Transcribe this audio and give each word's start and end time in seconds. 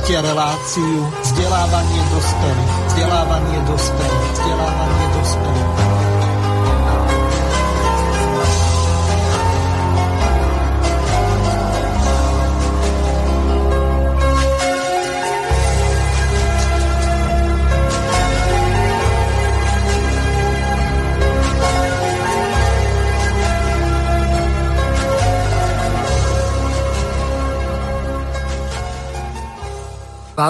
Počúvate 0.00 0.32
reláciu 0.32 0.96
vzdelávanie 1.20 2.00
dospelých. 2.08 2.72
Vzdelávanie 2.88 3.58
dospelých. 3.68 4.39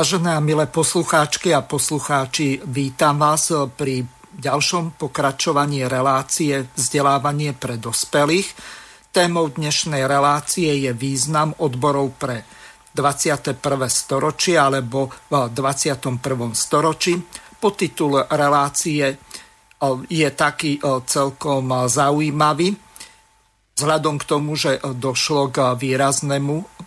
Vážené 0.00 0.32
a 0.32 0.40
milé 0.40 0.64
poslucháčky 0.64 1.52
a 1.52 1.60
poslucháči, 1.60 2.64
vítam 2.64 3.20
vás 3.20 3.52
pri 3.76 4.00
ďalšom 4.32 4.96
pokračovaní 4.96 5.84
relácie 5.84 6.72
vzdelávanie 6.72 7.52
pre 7.52 7.76
dospelých. 7.76 8.48
Témou 9.12 9.52
dnešnej 9.52 10.08
relácie 10.08 10.72
je 10.88 10.96
význam 10.96 11.52
odborov 11.60 12.16
pre 12.16 12.48
21. 12.96 13.60
storočie 13.92 14.56
alebo 14.56 15.12
v 15.28 15.52
21. 15.52 16.16
storočí. 16.56 17.20
Podtitul 17.60 18.24
relácie 18.24 19.20
je 20.08 20.28
taký 20.32 20.80
celkom 21.04 21.64
zaujímavý. 21.92 22.72
Vzhľadom 23.76 24.16
k 24.16 24.24
tomu, 24.24 24.56
že 24.56 24.80
došlo 24.80 25.52
k 25.52 25.76
výraznému 25.76 26.79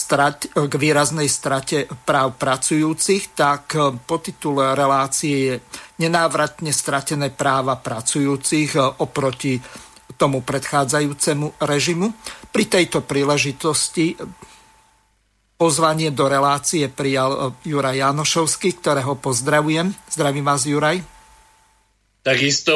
strat, 0.00 0.48
k 0.48 0.72
výraznej 0.80 1.28
strate 1.28 1.84
práv 2.08 2.40
pracujúcich, 2.40 3.36
tak 3.36 3.76
eh, 3.76 4.16
titul 4.24 4.64
relácie 4.72 5.36
je 5.36 5.54
nenávratne 6.00 6.72
stratené 6.72 7.28
práva 7.28 7.76
pracujúcich 7.76 8.70
eh, 8.76 8.82
oproti 9.04 9.60
tomu 10.16 10.40
predchádzajúcemu 10.44 11.60
režimu. 11.64 12.12
Pri 12.52 12.64
tejto 12.68 13.00
príležitosti 13.04 14.16
pozvanie 15.56 16.12
do 16.12 16.28
relácie 16.28 16.88
prijal 16.88 17.56
Juraj 17.64 18.00
Janošovský, 18.00 18.80
ktorého 18.80 19.16
pozdravujem. 19.16 19.92
Zdravím 20.08 20.44
vás, 20.44 20.64
Juraj. 20.68 21.19
Takisto 22.20 22.72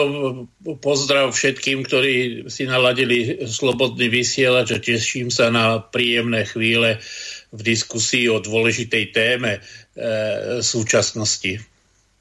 pozdrav 0.80 1.36
všetkým, 1.36 1.84
ktorí 1.84 2.14
si 2.48 2.64
naladili 2.64 3.44
slobodný 3.44 4.08
vysielač 4.08 4.72
a 4.72 4.80
teším 4.80 5.28
sa 5.28 5.52
na 5.52 5.84
príjemné 5.84 6.48
chvíle 6.48 6.96
v 7.52 7.60
diskusii 7.60 8.32
o 8.32 8.40
dôležitej 8.40 9.04
téme 9.12 9.60
e, 9.60 9.60
súčasnosti. 10.64 11.60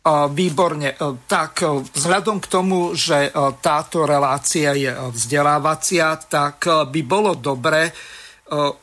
Výborne. 0.04 0.92
E, 0.92 0.96
tak 1.32 1.64
e, 1.64 1.80
vzhľadom 1.80 2.44
k 2.44 2.52
tomu, 2.52 2.92
že 2.92 3.32
e, 3.32 3.32
táto 3.64 4.04
relácia 4.04 4.76
je 4.76 4.92
vzdelávacia, 4.92 6.20
tak 6.28 6.68
by 6.68 7.02
bolo 7.08 7.40
dobre 7.40 7.92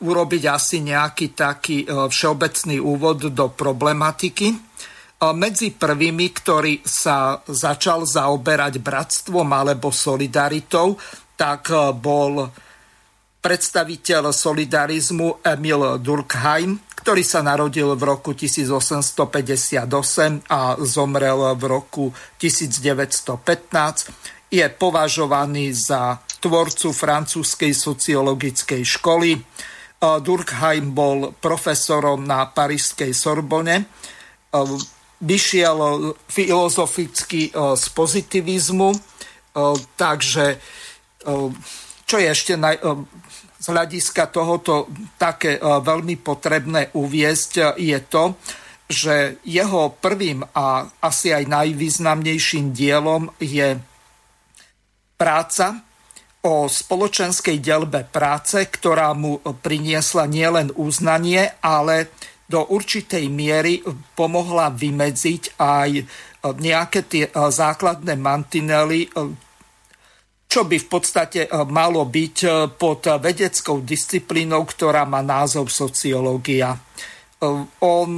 urobiť 0.01 0.43
asi 0.51 0.83
nejaký 0.83 1.31
taký 1.31 1.87
všeobecný 1.87 2.81
úvod 2.81 3.31
do 3.31 3.45
problematiky 3.55 4.70
medzi 5.29 5.69
prvými, 5.69 6.33
ktorý 6.33 6.81
sa 6.81 7.37
začal 7.45 8.09
zaoberať 8.09 8.81
bratstvom 8.81 9.45
alebo 9.53 9.93
solidaritou, 9.93 10.97
tak 11.37 11.69
e, 11.69 11.93
bol 11.93 12.49
predstaviteľ 13.41 14.33
solidarizmu 14.33 15.45
Emil 15.45 16.01
Durkheim, 16.01 16.81
ktorý 16.97 17.21
sa 17.21 17.45
narodil 17.45 17.93
v 17.93 18.01
roku 18.01 18.33
1858 18.33 19.85
a 20.49 20.73
zomrel 20.81 21.53
v 21.53 21.63
roku 21.69 22.09
1915. 22.41 24.49
Je 24.49 24.65
považovaný 24.73 25.69
za 25.73 26.17
tvorcu 26.41 26.89
francúzskej 26.89 27.77
sociologickej 27.77 28.81
školy. 28.81 29.37
E, 29.37 29.39
Durkheim 30.01 30.97
bol 30.97 31.37
profesorom 31.37 32.25
na 32.25 32.49
parížskej 32.49 33.13
Sorbonne 33.13 33.77
e, 33.81 33.85
vyšiel 35.21 35.77
eh, 35.79 35.93
filozoficky 36.27 37.41
eh, 37.49 37.77
z 37.77 37.85
pozitivizmu, 37.93 38.89
eh, 38.91 38.99
takže 39.95 40.45
čo 42.09 42.15
je 42.17 42.27
ešte 42.33 42.57
naj, 42.57 42.81
z 43.61 43.65
hľadiska 43.69 44.33
tohoto 44.33 44.89
také 45.21 45.61
veľmi 45.61 46.17
potrebné 46.17 46.89
uviesť, 46.97 47.77
je 47.77 47.99
to, 48.09 48.41
že 48.89 49.37
jeho 49.45 49.93
prvým 50.01 50.41
a 50.41 50.89
asi 50.97 51.29
aj 51.29 51.45
najvýznamnejším 51.45 52.73
dielom 52.73 53.29
je 53.37 53.77
práca 55.13 55.85
o 56.41 56.65
spoločenskej 56.65 57.61
delbe 57.61 58.01
práce, 58.09 58.65
ktorá 58.65 59.13
mu 59.13 59.37
priniesla 59.61 60.25
nielen 60.25 60.73
uznanie, 60.73 61.53
ale 61.61 62.09
do 62.51 62.67
určitej 62.67 63.31
miery 63.31 63.79
pomohla 64.11 64.75
vymedziť 64.75 65.55
aj 65.55 65.89
e, 65.95 66.03
nejaké 66.43 67.07
tie 67.07 67.23
e, 67.25 67.31
základné 67.31 68.19
mantinely, 68.19 69.07
e, 69.07 69.09
čo 70.51 70.67
by 70.67 70.75
v 70.83 70.87
podstate 70.91 71.47
malo 71.71 72.03
byť 72.03 72.37
pod 72.75 73.07
vedeckou 73.23 73.87
disciplínou, 73.87 74.67
ktorá 74.67 75.07
má 75.07 75.23
názov 75.23 75.71
sociológia. 75.71 76.75
On 77.79 78.11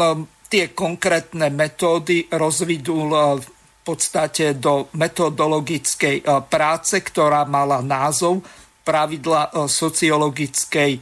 tie 0.50 0.74
konkrétne 0.74 1.54
metódy 1.54 2.26
rozvidul 2.34 3.38
v 3.38 3.48
podstate 3.86 4.58
do 4.58 4.90
metodologickej 4.98 6.26
práce, 6.50 7.06
ktorá 7.06 7.46
mala 7.46 7.86
názov 7.86 8.42
pravidla 8.82 9.70
sociologickej 9.70 10.98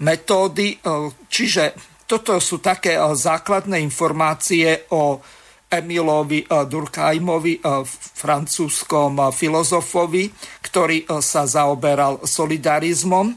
metódy, 0.00 0.80
čiže 1.28 1.89
toto 2.10 2.42
sú 2.42 2.58
také 2.58 2.98
eh, 2.98 3.06
základné 3.06 3.78
informácie 3.78 4.90
o 4.90 5.22
Emilovi 5.70 6.42
eh, 6.42 6.66
Durkheimovi, 6.66 7.62
eh, 7.62 7.86
francúzskom 8.18 9.30
filozofovi, 9.30 10.26
ktorý 10.66 11.06
sa 11.22 11.46
zaoberal 11.46 12.26
solidarizmom 12.26 13.30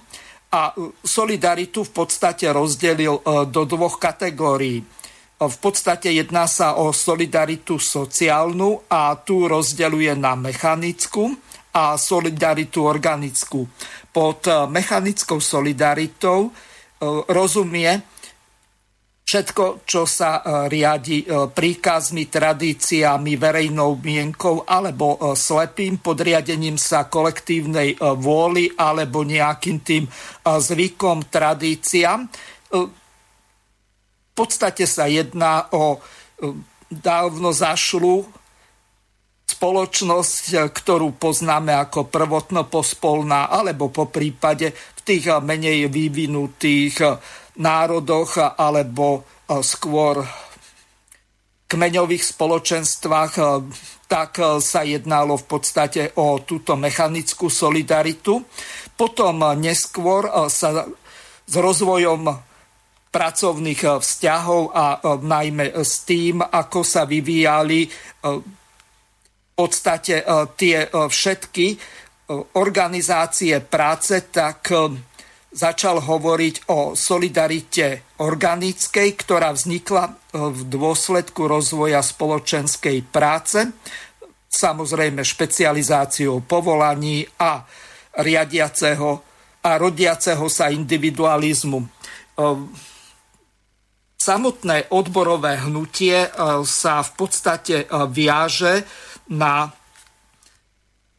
a 0.54 0.74
solidaritu 1.02 1.82
v 1.86 1.92
podstate 1.98 2.46
rozdelil 2.54 3.26
do 3.50 3.62
dvoch 3.66 3.98
kategórií. 3.98 4.86
V 5.42 5.58
podstate 5.58 6.14
jedná 6.14 6.46
sa 6.46 6.78
o 6.78 6.94
solidaritu 6.94 7.82
sociálnu 7.82 8.86
a 8.86 9.18
tu 9.18 9.50
rozdeľuje 9.50 10.14
na 10.14 10.38
mechanickú 10.38 11.34
a 11.74 11.98
solidaritu 11.98 12.86
organickú. 12.86 13.66
Pod 14.14 14.46
mechanickou 14.70 15.42
solidaritou 15.42 16.54
rozumie 17.26 18.13
všetko, 19.24 19.88
čo 19.88 20.04
sa 20.04 20.40
e, 20.40 20.68
riadi 20.68 21.24
e, 21.24 21.48
príkazmi, 21.50 22.28
tradíciami, 22.28 23.40
verejnou 23.40 23.98
mienkou 24.04 24.68
alebo 24.68 25.16
e, 25.16 25.34
slepým 25.34 26.04
podriadením 26.04 26.76
sa 26.76 27.08
kolektívnej 27.08 27.96
vôli 28.20 28.70
alebo 28.76 29.24
nejakým 29.24 29.78
tým 29.82 30.04
zvykom, 30.44 31.32
tradíciám. 31.32 32.28
V 32.74 34.34
podstate 34.34 34.84
sa 34.90 35.06
jedná 35.06 35.70
o 35.72 36.02
dávno 36.90 37.54
zašlu 37.54 38.26
spoločnosť, 39.46 40.74
ktorú 40.74 41.16
poznáme 41.22 41.72
ako 41.78 42.10
prvotno-pospolná, 42.10 43.54
alebo 43.54 43.94
po 43.94 44.10
prípade 44.10 44.74
v 44.74 45.02
tých 45.06 45.30
menej 45.46 45.88
vyvinutých 45.88 46.98
národoch 47.58 48.58
alebo 48.58 49.22
e, 49.22 49.62
skôr 49.62 50.26
kmeňových 51.70 52.24
spoločenstvách, 52.34 53.34
e, 53.38 53.44
tak 54.10 54.42
e, 54.42 54.58
sa 54.58 54.82
jednalo 54.82 55.38
v 55.38 55.46
podstate 55.46 56.02
o 56.18 56.42
túto 56.42 56.74
mechanickú 56.74 57.50
solidaritu. 57.50 58.42
Potom 58.94 59.42
neskôr 59.58 60.30
sa 60.54 60.86
s 61.44 61.54
rozvojom 61.58 62.30
pracovných 63.10 63.82
vzťahov 64.02 64.74
a 64.74 65.02
najmä 65.18 65.74
s 65.82 66.06
tým, 66.06 66.46
ako 66.46 66.86
sa 66.86 67.10
vyvíjali 67.10 67.90
v 68.22 69.52
podstate 69.54 70.22
tie 70.54 70.78
všetky 70.94 71.68
organizácie 72.58 73.66
práce, 73.66 74.30
tak 74.30 74.74
začal 75.54 76.02
hovoriť 76.02 76.74
o 76.74 76.98
solidarite 76.98 78.18
organickej, 78.26 79.10
ktorá 79.14 79.54
vznikla 79.54 80.04
e, 80.10 80.12
v 80.50 80.62
dôsledku 80.66 81.46
rozvoja 81.46 82.02
spoločenskej 82.02 83.06
práce, 83.14 83.62
samozrejme 84.50 85.22
špecializáciou 85.22 86.42
povolaní 86.46 87.26
a 87.38 87.62
riadiaceho 88.18 89.22
a 89.64 89.70
rodiaceho 89.78 90.46
sa 90.50 90.74
individualizmu. 90.74 91.80
E, 91.80 91.88
samotné 94.18 94.90
odborové 94.90 95.68
hnutie 95.68 96.32
sa 96.64 97.04
v 97.04 97.12
podstate 97.12 97.92
viaže 98.08 98.88
na 99.28 99.68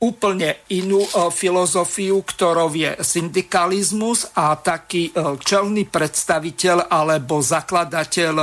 úplne 0.05 0.69
inú 0.77 1.01
filozofiu, 1.33 2.21
ktorou 2.21 2.69
je 2.77 2.93
syndikalizmus 3.01 4.29
a 4.37 4.53
taký 4.61 5.09
čelný 5.41 5.89
predstaviteľ 5.89 6.93
alebo 6.93 7.41
zakladateľ 7.41 8.35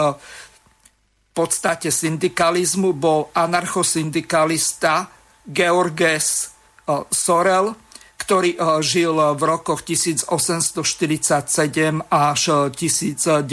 v 1.32 1.32
podstate 1.38 1.94
syndikalizmu 1.94 2.98
bol 2.98 3.30
anarchosyndikalista 3.38 5.06
Georges 5.46 6.50
Sorel, 7.14 7.72
ktorý 8.20 8.58
žil 8.82 9.16
v 9.38 9.42
rokoch 9.46 9.86
1847 9.86 10.76
až 12.10 12.42
1912. 12.74 13.48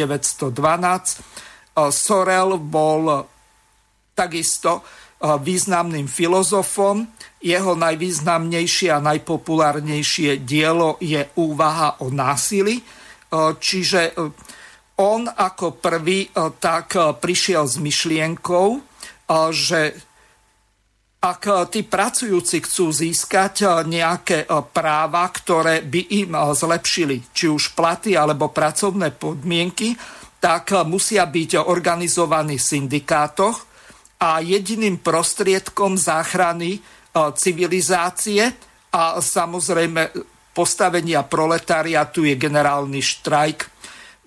Sorel 1.94 2.48
bol 2.58 3.02
takisto 4.16 4.82
významným 5.22 6.10
filozofom. 6.10 7.06
Jeho 7.38 7.78
najvýznamnejšie 7.78 8.88
a 8.90 8.98
najpopulárnejšie 8.98 10.42
dielo 10.42 10.98
je 10.98 11.22
Úvaha 11.38 12.02
o 12.02 12.10
násilí. 12.10 12.82
Čiže 13.58 14.18
on 14.98 15.30
ako 15.30 15.78
prvý 15.78 16.26
tak 16.58 16.98
prišiel 17.22 17.64
s 17.70 17.78
myšlienkou, 17.78 18.68
že 19.54 19.94
ak 21.18 21.70
tí 21.74 21.82
pracujúci 21.82 22.62
chcú 22.62 22.94
získať 22.94 23.86
nejaké 23.86 24.46
práva, 24.70 25.26
ktoré 25.30 25.82
by 25.82 26.00
im 26.22 26.30
zlepšili, 26.34 27.34
či 27.34 27.50
už 27.50 27.74
platy 27.74 28.14
alebo 28.14 28.54
pracovné 28.54 29.10
podmienky, 29.14 29.98
tak 30.38 30.70
musia 30.86 31.26
byť 31.26 31.58
organizovaní 31.58 32.54
v 32.54 32.68
syndikátoch 32.70 33.66
a 34.22 34.38
jediným 34.38 35.02
prostriedkom 35.02 35.98
záchrany 35.98 36.78
e, 36.78 36.80
civilizácie 37.34 38.44
a 38.92 39.20
samozrejme 39.20 40.12
postavenia 40.52 41.22
proletariatu 41.22 42.26
je 42.26 42.34
generálny 42.34 42.98
štrajk. 42.98 43.58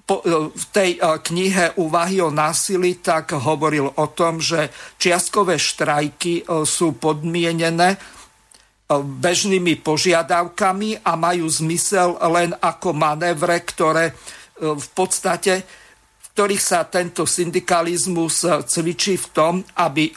Po, 0.08 0.24
e, 0.24 0.52
v 0.52 0.66
tej 0.72 0.92
e, 0.96 1.00
knihe 1.02 1.78
Úvahy 1.78 2.24
o 2.24 2.34
násilí 2.34 3.04
tak 3.04 3.36
hovoril 3.36 3.90
o 3.90 4.06
tom, 4.12 4.40
že 4.40 4.72
čiastkové 4.98 5.60
štrajky 5.60 6.48
sú 6.64 6.98
podmienené 6.98 8.00
bežnými 9.00 9.80
požiadavkami 9.80 11.08
a 11.08 11.16
majú 11.16 11.48
zmysel 11.48 12.20
len 12.28 12.52
ako 12.60 12.92
manévre, 12.92 13.64
ktoré 13.64 14.12
v 14.60 14.88
podstate 14.92 15.64
ktorých 16.32 16.64
sa 16.64 16.88
tento 16.88 17.28
syndikalizmus 17.28 18.48
cvičí 18.48 19.20
v 19.20 19.28
tom, 19.36 19.54
aby 19.76 20.16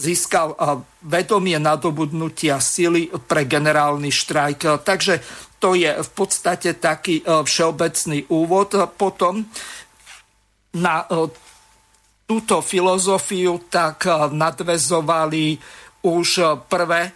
získal 0.00 0.56
vedomie 1.04 1.60
nadobudnutia 1.60 2.56
sily 2.56 3.12
pre 3.28 3.44
generálny 3.44 4.08
štrajk. 4.08 4.80
Takže 4.80 5.20
to 5.60 5.76
je 5.76 5.92
v 5.92 6.10
podstate 6.16 6.80
taký 6.80 7.20
všeobecný 7.20 8.32
úvod. 8.32 8.72
Potom 8.96 9.44
na 10.80 11.04
túto 12.24 12.64
filozofiu 12.64 13.68
tak 13.68 14.08
nadvezovali 14.32 15.60
už 16.00 16.28
prvé 16.64 17.12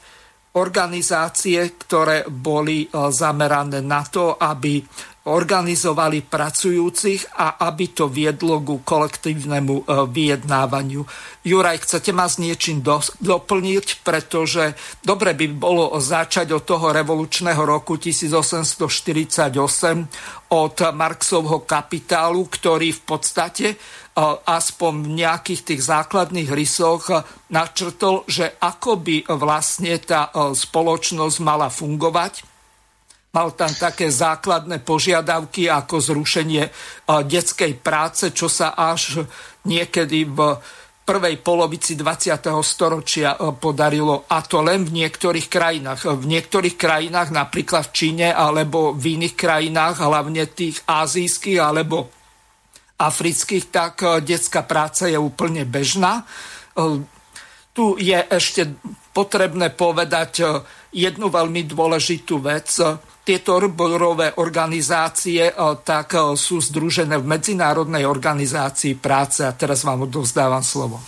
organizácie, 0.55 1.73
ktoré 1.81 2.29
boli 2.29 2.87
zamerané 2.93 3.81
na 3.81 4.05
to, 4.05 4.37
aby 4.37 4.85
organizovali 5.25 6.21
pracujúcich 6.21 7.33
a 7.41 7.57
aby 7.65 7.97
to 7.97 8.13
viedlo 8.13 8.61
ku 8.61 8.85
kolektívnemu 8.85 9.81
e, 9.81 9.85
vyjednávaniu. 10.05 11.01
Juraj, 11.41 11.81
chcete 11.89 12.13
ma 12.13 12.29
s 12.29 12.37
niečím 12.37 12.85
do, 12.85 13.01
doplniť, 13.25 14.05
pretože 14.05 14.77
dobre 15.01 15.33
by 15.33 15.47
bolo 15.57 15.97
začať 15.97 16.53
od 16.53 16.69
toho 16.69 16.93
revolučného 16.93 17.57
roku 17.65 17.97
1848 17.97 19.49
od 20.53 20.77
Marxovho 20.93 21.65
kapitálu, 21.65 22.45
ktorý 22.45 22.93
v 22.93 23.03
podstate 23.09 23.67
e, 23.73 23.77
aspoň 24.45 24.93
v 24.93 25.09
nejakých 25.25 25.61
tých 25.73 25.89
základných 25.89 26.53
rysoch 26.53 27.09
načrtol, 27.49 28.29
že 28.29 28.61
ako 28.61 29.01
by 29.01 29.17
vlastne 29.41 29.97
tá 30.05 30.29
e, 30.29 30.53
spoločnosť 30.53 31.37
mala 31.41 31.73
fungovať 31.73 32.54
Mal 33.35 33.51
tam 33.59 33.75
také 33.75 34.15
základné 34.15 34.79
požiadavky 34.87 35.67
ako 35.67 35.99
zrušenie 35.99 36.71
detskej 37.27 37.83
práce, 37.83 38.31
čo 38.31 38.47
sa 38.47 38.79
až 38.79 39.27
niekedy 39.67 40.23
v 40.23 40.55
prvej 41.05 41.43
polovici 41.43 41.99
20. 41.99 42.41
storočia 42.65 43.37
podarilo 43.59 44.25
a 44.31 44.41
to 44.41 44.63
len 44.65 44.89
v 44.89 45.05
niektorých 45.05 45.51
krajinách. 45.51 46.15
V 46.15 46.25
niektorých 46.25 46.79
krajinách, 46.79 47.29
napríklad 47.35 47.91
v 47.91 47.93
Číne 47.93 48.29
alebo 48.31 48.95
v 48.95 49.21
iných 49.21 49.35
krajinách, 49.37 50.01
hlavne 50.01 50.47
tých 50.49 50.81
azijských 50.87 51.59
alebo 51.59 52.09
afrických, 52.97 53.65
tak 53.69 54.07
detská 54.23 54.63
práca 54.63 55.11
je 55.11 55.19
úplne 55.19 55.67
bežná. 55.67 56.23
Tu 57.75 57.85
je 57.99 58.19
ešte 58.31 58.73
potrebné 59.15 59.71
povedať 59.71 60.43
jednu 60.91 61.31
veľmi 61.31 61.63
dôležitú 61.71 62.43
vec 62.43 62.69
tieto 63.25 63.57
odborové 63.57 64.37
organizácie 64.37 65.49
e, 65.49 65.55
tak 65.81 66.13
e, 66.13 66.37
sú 66.37 66.61
združené 66.61 67.17
v 67.17 67.27
Medzinárodnej 67.27 68.05
organizácii 68.05 69.01
práce. 69.01 69.41
A 69.49 69.57
teraz 69.57 69.81
vám 69.81 70.05
odovzdávam 70.05 70.61
slovo. 70.61 71.01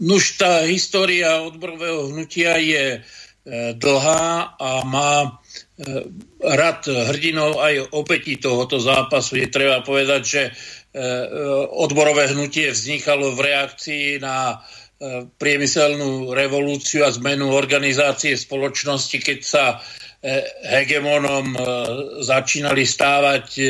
Nuž 0.00 0.40
tá 0.40 0.66
história 0.66 1.44
odborového 1.44 2.10
hnutia 2.10 2.58
je 2.58 3.06
dlhá 3.78 4.58
a 4.58 4.82
má 4.82 5.38
rad 6.42 6.82
hrdinov 6.90 7.62
aj 7.62 7.94
obetí 7.94 8.34
tohoto 8.42 8.82
zápasu. 8.82 9.38
Je 9.38 9.46
treba 9.46 9.86
povedať, 9.86 10.22
že 10.26 10.42
odborové 11.70 12.34
hnutie 12.34 12.74
vznikalo 12.74 13.38
v 13.38 13.46
reakcii 13.46 14.18
na 14.18 14.58
priemyselnú 15.36 16.32
revolúciu 16.32 17.04
a 17.04 17.12
zmenu 17.12 17.52
organizácie 17.52 18.32
spoločnosti, 18.32 19.20
keď 19.20 19.38
sa 19.44 19.64
e, 19.76 20.40
hegemonom 20.72 21.52
e, 21.52 21.58
začínali 22.24 22.88
stávať 22.88 23.46
e, 23.60 23.64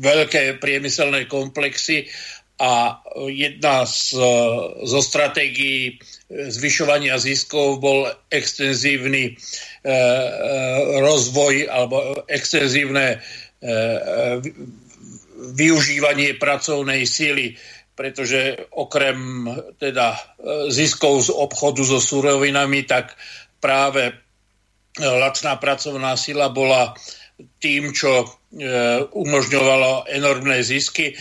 veľké 0.00 0.56
priemyselné 0.56 1.28
komplexy 1.28 2.08
a 2.56 3.04
jedna 3.28 3.84
z, 3.84 4.16
zo 4.84 5.00
stratégií 5.00 5.96
zvyšovania 6.28 7.16
ziskov 7.16 7.80
bol 7.80 8.04
extenzívny 8.28 9.32
rozvoj 11.00 11.72
alebo 11.72 12.20
extenzívne 12.28 13.16
využívanie 15.56 16.36
pracovnej 16.36 17.08
síly 17.08 17.56
pretože 18.00 18.56
okrem 18.72 19.44
teda 19.76 20.16
e, 20.16 20.18
ziskov 20.72 21.20
z 21.20 21.36
obchodu 21.36 21.84
so 21.84 22.00
surovinami, 22.00 22.88
tak 22.88 23.12
práve 23.60 24.08
e, 24.08 24.12
lacná 25.04 25.60
pracovná 25.60 26.16
sila 26.16 26.48
bola 26.48 26.96
tým, 27.60 27.92
čo 27.92 28.24
e, 28.24 28.26
umožňovalo 29.04 30.08
enormné 30.08 30.64
zisky. 30.64 31.12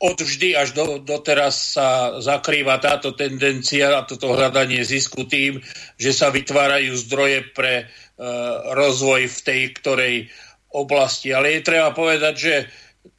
Od 0.00 0.16
vždy 0.16 0.56
až 0.56 0.72
do, 0.72 1.04
doteraz 1.04 1.76
sa 1.76 2.16
zakrýva 2.16 2.80
táto 2.80 3.12
tendencia 3.12 3.92
a 3.92 4.08
toto 4.08 4.32
hľadanie 4.32 4.80
zisku 4.88 5.28
tým, 5.28 5.60
že 6.00 6.16
sa 6.16 6.32
vytvárajú 6.32 6.96
zdroje 6.96 7.52
pre 7.52 7.88
rozvoj 8.72 9.32
v 9.32 9.38
tej 9.40 9.62
ktorej 9.80 10.14
oblasti. 10.76 11.32
Ale 11.32 11.56
je 11.56 11.60
treba 11.64 11.96
povedať, 11.96 12.34
že 12.36 12.54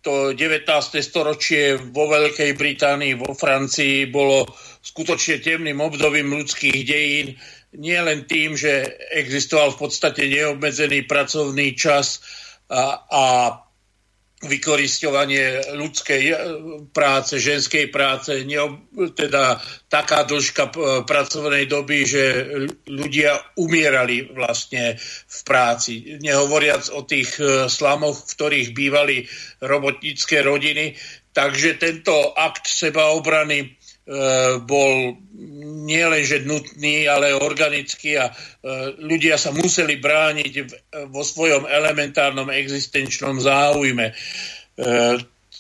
to 0.06 0.38
19. 0.38 0.70
storočie 1.02 1.82
vo 1.82 2.06
Veľkej 2.06 2.54
Británii, 2.54 3.18
vo 3.18 3.34
Francii 3.34 4.06
bolo 4.06 4.46
skutočne 4.86 5.42
temným 5.42 5.82
obdobím 5.82 6.30
ľudských 6.30 6.80
dejín, 6.86 7.34
nie 7.82 7.98
len 7.98 8.30
tým, 8.30 8.54
že 8.54 8.86
existoval 9.18 9.74
v 9.74 9.90
podstate 9.90 10.30
neobmedzený 10.30 11.10
pracovný 11.10 11.74
čas 11.74 12.22
a, 12.70 13.02
a 13.10 13.24
vykoristovanie 14.46 15.76
ľudskej 15.76 16.24
eh, 16.32 16.38
práce, 16.94 17.42
ženskej 17.42 17.92
práce, 17.92 18.32
teda 19.18 19.60
taká 19.92 20.24
dĺžka 20.24 20.66
eh, 20.70 20.74
pracovnej 21.04 21.66
doby, 21.68 21.98
že 22.08 22.24
ľudia 22.88 23.58
umierali 23.60 24.32
vlastne 24.32 24.96
v 25.28 25.40
práci. 25.44 26.18
Nehovoriac 26.22 26.90
o 26.94 27.04
tých 27.04 27.38
eh, 27.42 27.68
slamoch, 27.68 28.24
v 28.24 28.32
ktorých 28.38 28.70
bývali 28.72 29.18
robotnícke 29.60 30.40
rodiny. 30.42 30.96
Takže 31.36 31.76
tento 31.76 32.32
akt 32.32 32.64
sebaobrany 32.64 33.75
bol 34.70 35.18
nielenže 35.90 36.46
nutný, 36.46 37.10
ale 37.10 37.34
organický 37.34 38.22
a 38.22 38.30
ľudia 39.02 39.42
sa 39.42 39.50
museli 39.50 39.98
brániť 39.98 40.54
vo 41.10 41.26
svojom 41.26 41.66
elementárnom 41.66 42.54
existenčnom 42.54 43.42
záujme. 43.42 44.14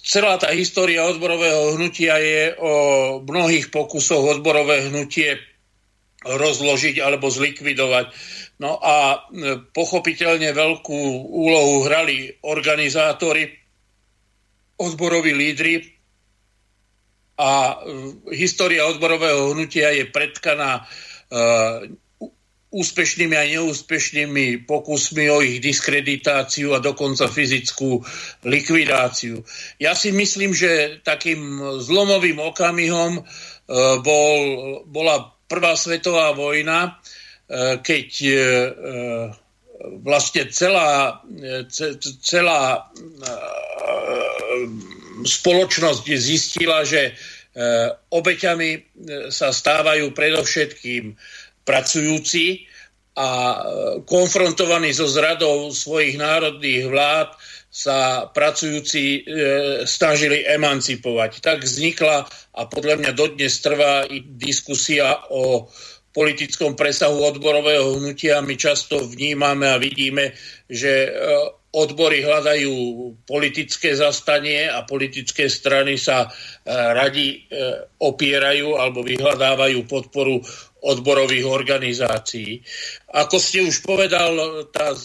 Celá 0.05 0.37
tá 0.37 0.53
história 0.53 1.01
odborového 1.01 1.73
hnutia 1.73 2.21
je 2.21 2.53
o 2.61 2.73
mnohých 3.25 3.73
pokusoch 3.73 4.37
odborové 4.37 4.93
hnutie 4.93 5.41
rozložiť 6.21 7.01
alebo 7.01 7.33
zlikvidovať. 7.33 8.13
No 8.61 8.77
a 8.77 9.25
pochopiteľne 9.73 10.53
veľkú 10.53 11.01
úlohu 11.33 11.89
hrali 11.89 12.29
organizátori, 12.45 13.49
odboroví 14.77 15.33
lídry, 15.33 15.94
a 17.35 17.51
e, 17.51 18.35
história 18.35 18.87
odborového 18.87 19.51
hnutia 19.51 19.91
je 19.91 20.07
predkaná 20.07 20.87
uh, 20.87 21.83
úspešnými 22.71 23.35
a 23.35 23.43
neúspešnými 23.43 24.67
pokusmi 24.67 25.25
o 25.31 25.39
ich 25.43 25.59
diskreditáciu 25.59 26.75
a 26.75 26.83
dokonca 26.83 27.27
fyzickú 27.27 28.03
likvidáciu. 28.47 29.43
Ja 29.79 29.95
si 29.95 30.15
myslím, 30.15 30.55
že 30.55 31.03
takým 31.03 31.59
zlomovým 31.83 32.39
okamihom 32.39 33.19
uh, 33.19 33.25
bol, 33.99 34.39
bola 34.87 35.35
Prvá 35.45 35.77
svetová 35.77 36.33
vojna, 36.33 36.97
keď 37.85 38.09
vlastne 40.01 40.49
celá, 40.49 41.21
celá 42.25 42.89
spoločnosť 45.25 46.05
zistila, 46.15 46.85
že 46.85 47.11
e, 47.11 47.13
obeťami 48.13 48.69
e, 48.71 48.79
sa 49.33 49.49
stávajú 49.49 50.13
predovšetkým 50.13 51.17
pracujúci 51.65 52.69
a 53.17 53.29
e, 53.31 53.57
konfrontovaní 54.05 54.93
so 54.93 55.09
zradou 55.09 55.73
svojich 55.73 56.21
národných 56.21 56.85
vlád 56.87 57.33
sa 57.75 58.29
pracujúci 58.31 59.03
e, 59.03 59.21
snažili 59.83 60.47
emancipovať. 60.47 61.43
Tak 61.43 61.65
vznikla 61.65 62.23
a 62.55 62.61
podľa 62.69 63.03
mňa 63.03 63.11
dodnes 63.11 63.59
trvá 63.59 64.07
i 64.07 64.23
diskusia 64.23 65.27
o 65.33 65.67
politickom 66.15 66.79
presahu 66.79 67.19
odborového 67.35 67.99
hnutia. 67.99 68.39
My 68.39 68.55
často 68.55 69.03
vnímame 69.03 69.67
a 69.67 69.75
vidíme, 69.75 70.31
že 70.71 71.11
odbory 71.75 72.23
hľadajú 72.23 72.73
politické 73.27 73.91
zastanie 73.99 74.71
a 74.71 74.87
politické 74.87 75.51
strany 75.51 75.99
sa 75.99 76.25
e, 76.25 76.29
radi 76.71 77.27
e, 77.35 77.37
opierajú 77.99 78.79
alebo 78.79 79.03
vyhľadávajú 79.03 79.83
podporu 79.83 80.39
odborových 80.85 81.43
organizácií. 81.43 82.63
Ako 83.11 83.41
ste 83.41 83.65
už 83.67 83.83
povedal, 83.83 84.63
tá 84.71 84.95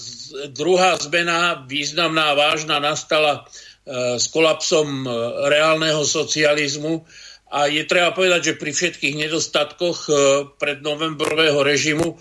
druhá 0.52 0.94
zmena, 1.00 1.66
významná, 1.66 2.38
vážna, 2.38 2.78
nastala 2.78 3.42
e, 3.42 4.20
s 4.20 4.30
kolapsom 4.30 5.08
reálneho 5.50 6.06
socializmu, 6.06 7.02
a 7.50 7.66
je 7.66 7.83
treba 7.83 8.14
povedať, 8.14 8.54
že 8.54 8.61
pri 8.62 8.71
všetkých 8.71 9.14
nedostatkoch 9.26 9.99
e, 10.07 10.12
pred 10.54 10.78
novembrového 10.87 11.66
režimu, 11.66 12.14
e, 12.14 12.16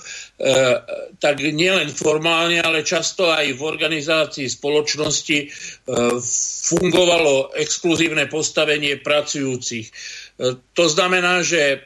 tak 1.22 1.46
nielen 1.46 1.94
formálne, 1.94 2.58
ale 2.58 2.82
často 2.82 3.30
aj 3.30 3.54
v 3.54 3.62
organizácii 3.62 4.50
spoločnosti 4.50 5.38
e, 5.38 5.48
fungovalo 6.74 7.54
exkluzívne 7.54 8.26
postavenie 8.26 8.98
pracujúcich. 8.98 9.94
To 10.74 10.86
znamená, 10.88 11.44
že 11.44 11.84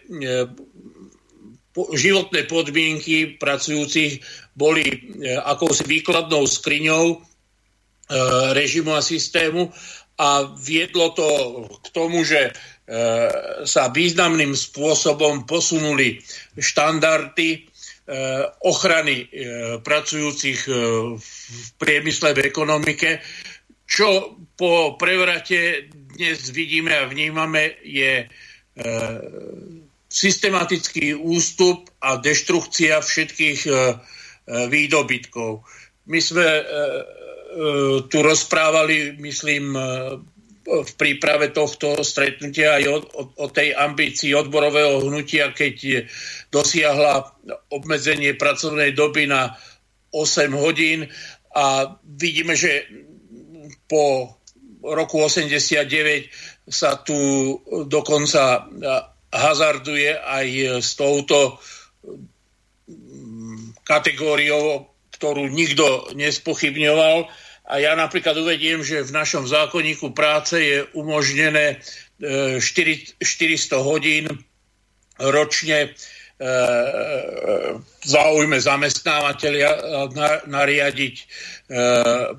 životné 1.74 2.46
podmienky 2.46 3.42
pracujúcich 3.42 4.22
boli 4.54 4.86
akousi 5.42 5.90
výkladnou 5.90 6.46
skriňou 6.46 7.18
režimu 8.54 8.94
a 8.94 9.02
systému 9.02 9.74
a 10.22 10.54
viedlo 10.54 11.18
to 11.18 11.28
k 11.82 11.88
tomu, 11.90 12.22
že 12.22 12.54
sa 13.64 13.88
významným 13.96 14.52
spôsobom 14.52 15.48
posunuli 15.48 16.20
štandardy 16.60 17.50
e, 17.56 17.60
ochrany 18.68 19.24
e, 19.24 19.26
pracujúcich 19.80 20.68
v 21.16 21.68
priemysle 21.80 22.36
v 22.36 22.44
ekonomike, 22.44 23.24
čo 23.88 24.36
po 24.60 25.00
prevrate 25.00 25.88
dnes 26.12 26.52
vidíme 26.52 26.92
a 26.92 27.08
vnímame 27.08 27.78
je 27.86 28.26
systematický 30.10 31.14
ústup 31.14 31.94
a 32.02 32.18
deštrukcia 32.18 33.06
všetkých 33.06 33.70
výdobytkov. 34.50 35.62
My 36.10 36.18
sme 36.18 36.48
tu 38.10 38.18
rozprávali, 38.18 39.14
myslím, 39.22 39.78
v 40.64 40.92
príprave 40.96 41.52
tohto 41.52 42.00
stretnutia 42.08 42.80
aj 42.80 42.84
o, 42.88 42.98
o, 43.04 43.22
o 43.36 43.48
tej 43.52 43.76
ambícii 43.76 44.32
odborového 44.32 45.04
hnutia, 45.04 45.52
keď 45.52 46.08
dosiahla 46.48 47.36
obmedzenie 47.68 48.40
pracovnej 48.40 48.96
doby 48.96 49.28
na 49.28 49.60
8 50.16 50.54
hodín. 50.56 51.12
A 51.54 51.98
vidíme, 52.04 52.56
že 52.56 52.88
po 53.92 54.40
roku 54.84 55.20
89 55.20 56.32
sa 56.72 56.96
tu 57.04 57.16
dokonca 57.92 58.68
hazarduje 59.34 60.16
aj 60.16 60.48
s 60.80 60.96
touto 60.96 61.60
kategóriou, 63.84 64.88
ktorú 65.18 65.50
nikto 65.50 66.14
nespochybňoval 66.16 67.28
a 67.64 67.80
ja 67.80 67.96
napríklad 67.96 68.36
uvediem, 68.36 68.84
že 68.84 69.08
v 69.08 69.16
našom 69.16 69.48
zákonníku 69.48 70.12
práce 70.12 70.60
je 70.60 70.78
umožnené 70.92 71.80
400 72.20 72.60
e, 72.60 73.80
hodín 73.80 74.28
ročne 75.16 75.80
e, 75.88 75.90
záujme 78.04 78.60
zamestnávateľia 78.60 79.70
nariadiť 80.44 81.16
e, 81.16 81.26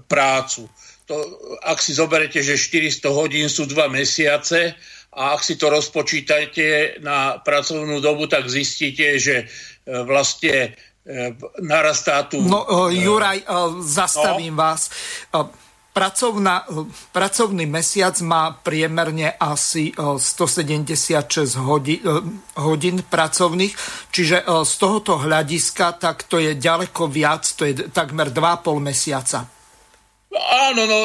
prácu. 0.04 0.68
To, 1.08 1.16
ak 1.64 1.80
si 1.80 1.96
zoberete, 1.96 2.44
že 2.44 2.60
400 2.60 3.08
hodín 3.08 3.48
sú 3.48 3.64
dva 3.64 3.88
mesiace 3.88 4.76
a 5.16 5.32
ak 5.32 5.40
si 5.40 5.56
to 5.56 5.72
rozpočítate 5.72 7.00
na 7.00 7.40
pracovnú 7.40 8.00
dobu, 8.04 8.28
tak 8.28 8.44
zistíte, 8.48 9.16
že 9.16 9.48
vlastne 9.84 10.72
E, 10.72 10.93
narastá 11.60 12.24
tu... 12.24 12.40
No, 12.40 12.88
e, 12.88 12.96
Juraj, 13.04 13.38
e, 13.38 13.44
zastavím 13.84 14.56
no. 14.56 14.60
vás. 14.64 14.90
Pracovná, 15.94 16.66
pracovný 17.14 17.70
mesiac 17.70 18.18
má 18.26 18.50
priemerne 18.50 19.30
asi 19.38 19.94
176 19.94 21.54
hodín, 21.62 22.02
hodín 22.58 22.98
pracovných, 23.06 23.70
čiže 24.10 24.42
z 24.42 24.74
tohoto 24.74 25.22
hľadiska 25.22 25.94
tak 26.02 26.26
to 26.26 26.42
je 26.42 26.58
ďaleko 26.58 27.06
viac, 27.06 27.46
to 27.46 27.62
je 27.70 27.94
takmer 27.94 28.34
2,5 28.34 28.74
mesiaca. 28.82 29.46
Áno, 30.34 30.82
no, 30.82 30.98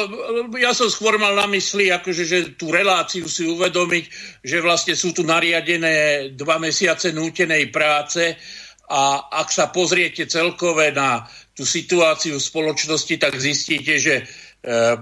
ja 0.58 0.74
som 0.74 0.90
skôr 0.90 1.14
mal 1.14 1.38
na 1.38 1.46
mysli, 1.46 1.94
akože, 1.94 2.24
že 2.26 2.38
tú 2.58 2.74
reláciu 2.74 3.30
si 3.30 3.46
uvedomiť, 3.46 4.04
že 4.42 4.58
vlastne 4.58 4.98
sú 4.98 5.14
tu 5.14 5.22
nariadené 5.22 6.34
dva 6.34 6.58
mesiace 6.58 7.14
nútenej 7.14 7.70
práce, 7.70 8.34
a 8.90 9.30
ak 9.30 9.54
sa 9.54 9.70
pozriete 9.70 10.26
celkové 10.26 10.90
na 10.90 11.22
tú 11.54 11.62
situáciu 11.62 12.42
v 12.42 12.48
spoločnosti, 12.50 13.14
tak 13.22 13.38
zistíte, 13.38 14.02
že 14.02 14.14
e, 14.18 14.24
e, 14.26 14.94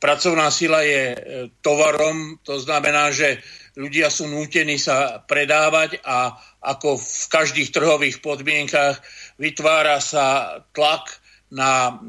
pracovná 0.00 0.48
sila 0.48 0.80
je 0.80 1.12
e, 1.12 1.18
tovarom, 1.60 2.40
to 2.40 2.56
znamená, 2.56 3.12
že 3.12 3.44
ľudia 3.76 4.08
sú 4.08 4.24
nútení 4.24 4.80
sa 4.80 5.20
predávať 5.20 6.00
a 6.00 6.32
ako 6.64 6.96
v 6.96 7.24
každých 7.28 7.76
trhových 7.76 8.24
podmienkach 8.24 9.04
vytvára 9.36 10.00
sa 10.00 10.58
tlak 10.72 11.20
na 11.52 12.00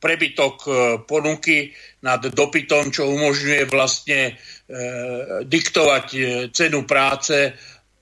prebytok 0.00 0.56
ponuky 1.04 1.76
nad 2.00 2.24
dopytom, 2.24 2.88
čo 2.88 3.06
umožňuje 3.12 3.68
vlastne 3.68 4.34
diktovať 5.44 6.06
cenu 6.50 6.88
práce 6.88 7.52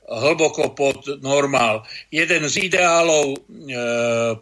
hlboko 0.08 0.76
pod 0.76 1.20
normál. 1.24 1.82
Jeden 2.12 2.44
z 2.48 2.68
ideálov 2.68 3.24
e, 3.32 3.38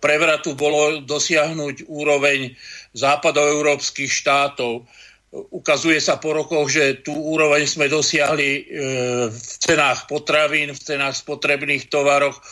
prevratu 0.02 0.58
bolo 0.58 1.00
dosiahnuť 1.06 1.86
úroveň 1.86 2.54
západoeurópskych 2.98 4.10
štátov. 4.10 4.84
Ukazuje 5.32 5.96
sa 5.96 6.20
po 6.20 6.36
rokoch, 6.36 6.68
že 6.68 7.00
tú 7.00 7.16
úroveň 7.16 7.64
sme 7.64 7.88
dosiahli 7.88 8.50
e, 8.52 8.62
v 9.32 9.52
cenách 9.62 10.04
potravín, 10.10 10.76
v 10.76 10.82
cenách 10.82 11.16
spotrebných 11.16 11.88
tovaroch, 11.88 12.36
e, 12.36 12.42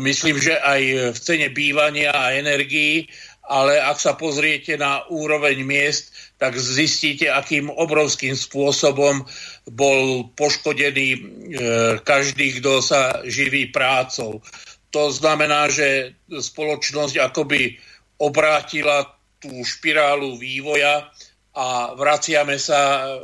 myslím, 0.00 0.40
že 0.40 0.56
aj 0.56 1.12
v 1.12 1.18
cene 1.18 1.48
bývania 1.52 2.14
a 2.14 2.32
energií, 2.32 3.10
ale 3.46 3.78
ak 3.78 3.98
sa 4.00 4.18
pozriete 4.18 4.74
na 4.80 5.04
úroveň 5.12 5.60
miest, 5.62 6.15
tak 6.36 6.60
zistíte, 6.60 7.32
akým 7.32 7.72
obrovským 7.72 8.36
spôsobom 8.36 9.24
bol 9.72 10.28
poškodený 10.36 11.08
e, 11.16 11.20
každý, 12.04 12.60
kto 12.60 12.84
sa 12.84 13.24
živí 13.24 13.72
prácou. 13.72 14.44
To 14.92 15.08
znamená, 15.08 15.72
že 15.72 16.12
spoločnosť 16.28 17.32
akoby 17.32 17.80
obrátila 18.20 19.16
tú 19.40 19.64
špirálu 19.64 20.36
vývoja 20.36 21.08
a 21.56 21.96
vraciame 21.96 22.60
sa 22.60 22.80
e, 23.00 23.16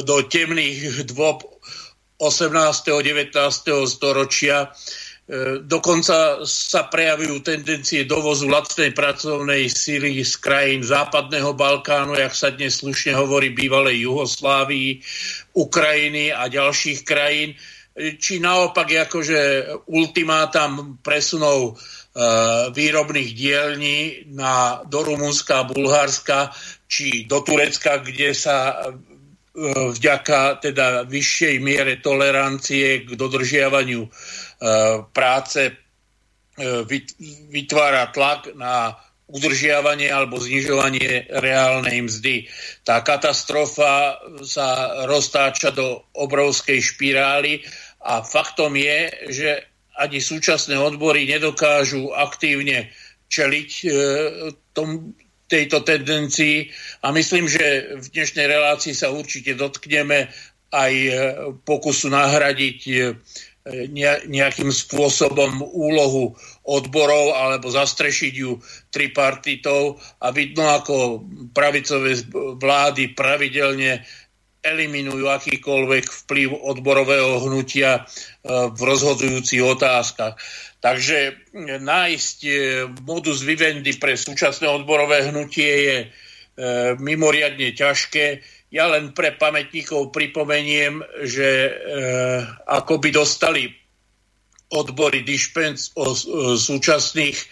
do 0.00 0.16
temných 0.24 1.04
dôb 1.12 1.44
18. 2.16 2.56
19. 2.88 3.36
storočia, 3.84 4.72
dokonca 5.66 6.46
sa 6.46 6.86
prejavujú 6.86 7.42
tendencie 7.42 8.06
dovozu 8.06 8.46
lacnej 8.46 8.94
pracovnej 8.94 9.66
síly 9.66 10.22
z 10.22 10.38
krajín 10.38 10.86
západného 10.86 11.50
Balkánu, 11.50 12.14
jak 12.14 12.30
sa 12.30 12.54
dnes 12.54 12.78
slušne 12.78 13.18
hovorí 13.18 13.50
bývalej 13.50 14.06
Juhoslávii, 14.06 15.02
Ukrajiny 15.58 16.30
a 16.30 16.46
ďalších 16.46 17.02
krajín, 17.02 17.58
e, 17.98 18.14
či 18.14 18.38
naopak 18.38 19.10
akože 19.10 19.40
ultimátam 19.90 21.02
presunov 21.02 21.74
e, 21.74 22.22
výrobných 22.70 23.30
dielní 23.34 23.98
na, 24.30 24.86
do 24.86 25.02
Rumunska 25.02 25.66
Bulharska, 25.66 26.54
či 26.86 27.26
do 27.26 27.42
Turecka, 27.42 27.98
kde 27.98 28.30
sa 28.30 28.78
vďaka 29.90 30.60
teda 30.60 31.08
vyššej 31.08 31.64
miere 31.64 31.96
tolerancie 32.04 33.08
k 33.08 33.16
dodržiavaniu 33.16 34.04
E, 34.04 34.45
práce 35.12 35.60
e, 35.68 35.72
vytvára 37.52 38.08
tlak 38.12 38.56
na 38.56 38.96
udržiavanie 39.26 40.06
alebo 40.06 40.38
znižovanie 40.38 41.26
reálnej 41.34 41.98
mzdy. 42.06 42.46
Tá 42.86 43.02
katastrofa 43.02 44.22
sa 44.46 45.02
roztáča 45.10 45.74
do 45.74 46.06
obrovskej 46.14 46.78
špirály 46.78 47.66
a 48.06 48.22
faktom 48.22 48.78
je, 48.78 48.98
že 49.34 49.50
ani 49.98 50.22
súčasné 50.22 50.78
odbory 50.78 51.26
nedokážu 51.26 52.14
aktívne 52.14 52.94
čeliť 53.26 53.70
e, 53.82 53.88
tom, 54.70 55.12
tejto 55.46 55.82
tendencii 55.82 56.70
a 57.02 57.10
myslím, 57.14 57.46
že 57.46 57.98
v 57.98 58.06
dnešnej 58.14 58.46
relácii 58.50 58.94
sa 58.94 59.14
určite 59.14 59.54
dotkneme 59.54 60.30
aj 60.74 60.92
pokusu 61.62 62.10
nahradiť 62.10 62.78
nejakým 64.30 64.70
spôsobom 64.70 65.58
úlohu 65.58 66.38
odborov 66.62 67.34
alebo 67.34 67.66
zastrešiť 67.66 68.32
ju 68.34 68.62
tripartitou 68.94 69.98
a 70.22 70.30
vidno, 70.30 70.70
ako 70.70 71.26
pravicové 71.50 72.14
vlády 72.62 73.10
pravidelne 73.10 74.06
eliminujú 74.66 75.30
akýkoľvek 75.30 76.04
vplyv 76.26 76.48
odborového 76.58 77.38
hnutia 77.46 78.02
e, 78.02 78.02
v 78.74 78.80
rozhodujúcich 78.82 79.62
otázkach. 79.62 80.34
Takže 80.82 81.38
nájsť 81.82 82.38
e, 82.42 82.50
modus 83.06 83.46
vivendi 83.46 83.94
pre 83.94 84.18
súčasné 84.18 84.66
odborové 84.66 85.30
hnutie 85.30 85.70
je 85.70 85.96
e, 86.02 86.06
mimoriadne 86.98 87.70
ťažké 87.78 88.42
ja 88.70 88.90
len 88.90 89.14
pre 89.14 89.34
pamätníkov 89.38 90.10
pripomeniem, 90.10 91.00
že 91.22 91.48
e, 91.48 91.70
ako 92.66 92.98
by 92.98 93.08
dostali 93.14 93.70
odbory 94.74 95.22
dišpenc 95.22 95.94
o 95.94 96.10
e, 96.10 96.16
súčasných 96.58 97.36
e, 97.38 97.46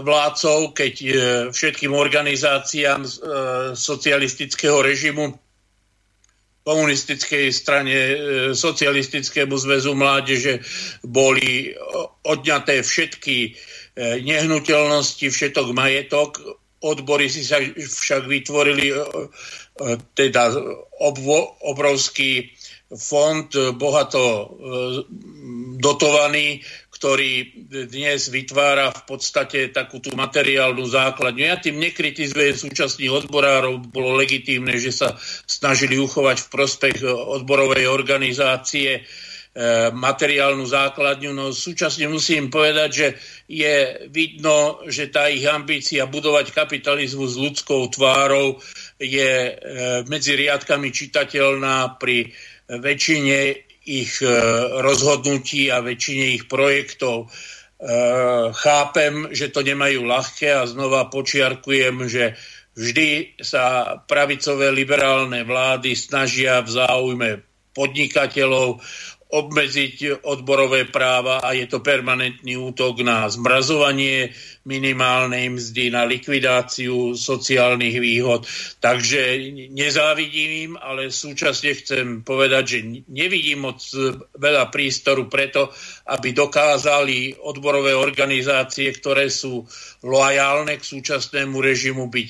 vládcov, 0.00 0.72
keď 0.72 0.94
e, 0.96 1.08
všetkým 1.52 1.92
organizáciám 1.92 3.04
e, 3.04 3.10
socialistického 3.76 4.80
režimu 4.80 5.36
komunistickej 6.68 7.48
strane, 7.48 7.96
e, 7.96 8.16
socialistickému 8.52 9.56
zväzu 9.56 9.96
mládeže 9.96 10.60
boli 11.00 11.72
odňaté 12.28 12.84
všetky 12.84 13.36
e, 13.40 13.50
nehnuteľnosti, 14.20 15.24
všetok 15.32 15.72
majetok. 15.72 16.60
Odbory 16.78 17.26
si 17.26 17.42
sa 17.42 17.58
však 17.74 18.30
vytvorili 18.30 18.94
teda 20.14 20.42
obvo, 21.02 21.58
obrovský 21.62 22.50
fond, 22.88 23.46
bohato 23.76 24.24
e, 24.24 24.44
dotovaný, 25.76 26.64
ktorý 26.88 27.66
dnes 27.68 28.32
vytvára 28.32 28.90
v 28.90 29.02
podstate 29.06 29.70
takú 29.70 30.00
tú 30.00 30.16
materiálnu 30.16 30.82
základňu. 30.88 31.42
Ja 31.46 31.60
tým 31.60 31.78
nekritizujem 31.78 32.56
súčasných 32.56 33.12
odborárov, 33.22 33.92
bolo 33.92 34.16
legitímne, 34.16 34.74
že 34.80 34.90
sa 34.90 35.14
snažili 35.46 36.00
uchovať 36.00 36.42
v 36.42 36.50
prospech 36.50 36.96
odborovej 37.06 37.86
organizácie 37.86 39.04
E, 39.04 39.27
materiálnu 39.90 40.62
základňu, 40.62 41.34
no 41.34 41.50
súčasne 41.50 42.06
musím 42.06 42.46
povedať, 42.46 42.90
že 42.94 43.06
je 43.50 44.06
vidno, 44.06 44.78
že 44.86 45.10
tá 45.10 45.26
ich 45.26 45.42
ambícia 45.50 46.06
budovať 46.06 46.54
kapitalizmus 46.54 47.34
s 47.34 47.42
ľudskou 47.42 47.90
tvárou 47.90 48.62
je 49.02 49.32
e, 49.50 49.52
medzi 50.06 50.38
riadkami 50.38 50.94
čitateľná 50.94 51.98
pri 51.98 52.30
väčšine 52.70 53.38
ich 53.90 54.22
e, 54.22 54.30
rozhodnutí 54.78 55.74
a 55.74 55.82
väčšine 55.82 56.38
ich 56.38 56.44
projektov. 56.46 57.32
Chápem, 58.58 59.30
že 59.30 59.54
to 59.54 59.62
nemajú 59.62 60.02
ľahké 60.02 60.50
a 60.50 60.66
znova 60.66 61.06
počiarkujem, 61.14 62.10
že 62.10 62.34
vždy 62.74 63.38
sa 63.38 63.94
pravicové 64.02 64.74
liberálne 64.74 65.46
vlády 65.46 65.94
snažia 65.94 66.58
v 66.58 66.74
záujme 66.74 67.30
podnikateľov 67.78 68.82
obmedziť 69.28 70.24
odborové 70.24 70.88
práva 70.88 71.44
a 71.44 71.52
je 71.52 71.68
to 71.68 71.84
permanentný 71.84 72.56
útok 72.56 73.04
na 73.04 73.28
zmrazovanie 73.28 74.32
minimálnej 74.64 75.52
mzdy, 75.52 75.92
na 75.92 76.08
likvidáciu 76.08 77.12
sociálnych 77.12 78.00
výhod. 78.00 78.48
Takže 78.80 79.36
nezávidím 79.68 80.72
im, 80.72 80.72
ale 80.80 81.12
súčasne 81.12 81.76
chcem 81.76 82.24
povedať, 82.24 82.64
že 82.64 82.78
nevidím 83.12 83.68
moc 83.68 83.84
veľa 84.32 84.72
prístoru 84.72 85.28
preto, 85.28 85.76
aby 86.08 86.32
dokázali 86.32 87.36
odborové 87.44 87.92
organizácie, 87.92 88.88
ktoré 88.96 89.28
sú 89.28 89.68
loajálne 90.08 90.80
k 90.80 90.88
súčasnému 90.88 91.60
režimu, 91.60 92.08
byť 92.08 92.28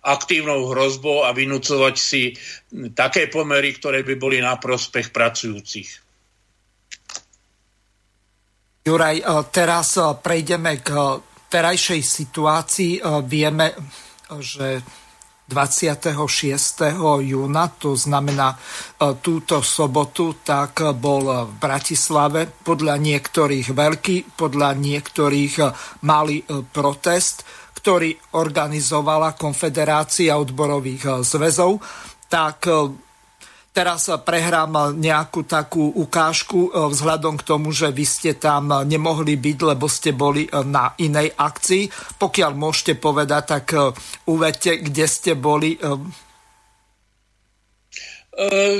aktívnou 0.00 0.72
hrozbou 0.72 1.28
a 1.28 1.36
vynúcovať 1.36 1.94
si 2.00 2.32
také 2.96 3.28
pomery, 3.28 3.76
ktoré 3.76 4.00
by 4.00 4.14
boli 4.16 4.40
na 4.40 4.56
prospech 4.56 5.12
pracujúcich. 5.12 6.07
Juraj, 8.88 9.20
e, 9.20 9.24
teraz 9.52 10.00
e, 10.00 10.16
prejdeme 10.16 10.80
k 10.80 10.88
e, 10.96 11.00
terajšej 11.52 12.00
situácii. 12.00 12.92
Vieme, 13.24 13.72
že 14.36 14.84
26. 15.48 16.12
júna, 17.24 17.64
to 17.80 17.96
znamená 17.96 18.52
túto 19.24 19.64
sobotu, 19.64 20.44
tak 20.44 20.84
bol 21.00 21.48
v 21.48 21.52
Bratislave 21.56 22.44
podľa 22.44 23.00
niektorých 23.00 23.72
veľký, 23.72 24.36
podľa 24.36 24.76
niektorých 24.76 25.54
malý 26.04 26.44
protest, 26.68 27.48
ktorý 27.80 28.12
organizovala 28.36 29.32
Konfederácia 29.40 30.36
odborových 30.36 31.24
zväzov. 31.24 31.80
Tak 32.28 32.68
Teraz 33.78 34.10
prehrám 34.26 34.98
nejakú 34.98 35.46
takú 35.46 35.86
ukážku 36.02 36.66
e, 36.66 36.70
vzhľadom 36.90 37.38
k 37.38 37.46
tomu, 37.46 37.70
že 37.70 37.94
vy 37.94 38.02
ste 38.02 38.34
tam 38.34 38.74
nemohli 38.82 39.38
byť, 39.38 39.58
lebo 39.62 39.86
ste 39.86 40.10
boli 40.10 40.50
e, 40.50 40.66
na 40.66 40.98
inej 40.98 41.30
akcii. 41.38 41.86
Pokiaľ 42.18 42.58
môžete 42.58 42.98
povedať, 42.98 43.42
tak 43.46 43.70
e, 43.78 43.94
uvedte, 44.34 44.82
kde 44.82 45.06
ste 45.06 45.38
boli. 45.38 45.78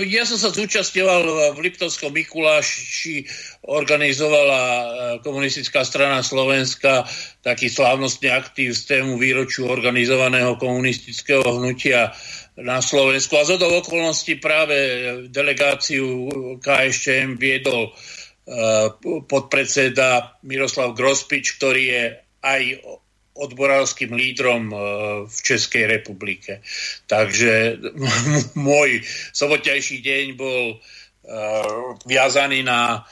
Ja 0.07 0.23
som 0.23 0.39
sa 0.39 0.55
zúčastňoval 0.55 1.55
v 1.55 1.59
Liptovskom 1.67 2.15
Mikuláši, 2.15 3.27
organizovala 3.67 4.63
komunistická 5.27 5.83
strana 5.83 6.23
Slovenska 6.23 7.03
taký 7.43 7.67
slávnostný 7.67 8.31
aktív 8.31 8.75
z 8.79 8.99
tému 8.99 9.19
výročiu 9.19 9.67
organizovaného 9.67 10.55
komunistického 10.63 11.43
hnutia 11.43 12.15
na 12.63 12.83
Slovensku. 12.83 13.39
A 13.39 13.47
zhodou 13.47 13.79
okolností 13.79 14.43
práve 14.43 14.77
delegáciu 15.31 16.27
KSČM 16.59 17.39
viedol 17.39 17.95
uh, 17.95 18.91
podpredseda 19.27 20.39
Miroslav 20.43 20.95
Grospič, 20.99 21.59
ktorý 21.59 21.83
je 21.87 22.05
aj 22.43 22.63
odborárským 23.39 24.11
lídrom 24.11 24.75
uh, 24.75 24.79
v 25.31 25.39
Českej 25.39 25.87
republike. 25.87 26.61
Takže 27.07 27.79
môj 28.69 29.07
sobotejší 29.31 30.03
deň 30.03 30.25
bol 30.35 30.79
uh, 30.79 31.95
viazaný 32.03 32.67
na 32.67 33.07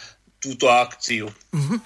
túto 0.47 0.71
akciu. 0.71 1.27
Mhm. 1.51 1.77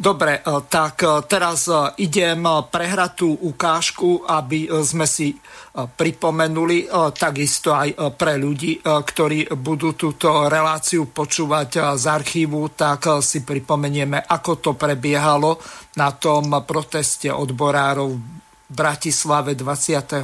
Dobre, 0.00 0.42
tak 0.66 1.04
teraz 1.28 1.70
idem 2.00 2.40
prehrať 2.72 3.10
tú 3.20 3.30
ukážku, 3.36 4.24
aby 4.26 4.66
sme 4.80 5.04
si 5.04 5.36
pripomenuli 5.70 6.88
takisto 7.14 7.76
aj 7.76 8.16
pre 8.16 8.40
ľudí, 8.40 8.80
ktorí 8.80 9.52
budú 9.60 9.92
túto 9.94 10.48
reláciu 10.48 11.04
počúvať 11.10 12.00
z 12.00 12.04
archívu, 12.10 12.72
tak 12.72 13.20
si 13.20 13.44
pripomenieme, 13.44 14.24
ako 14.24 14.52
to 14.58 14.70
prebiehalo 14.72 15.60
na 16.00 16.16
tom 16.16 16.64
proteste 16.64 17.28
odborárov 17.28 18.10
v 18.16 18.22
Bratislave 18.70 19.52
26. 19.58 20.22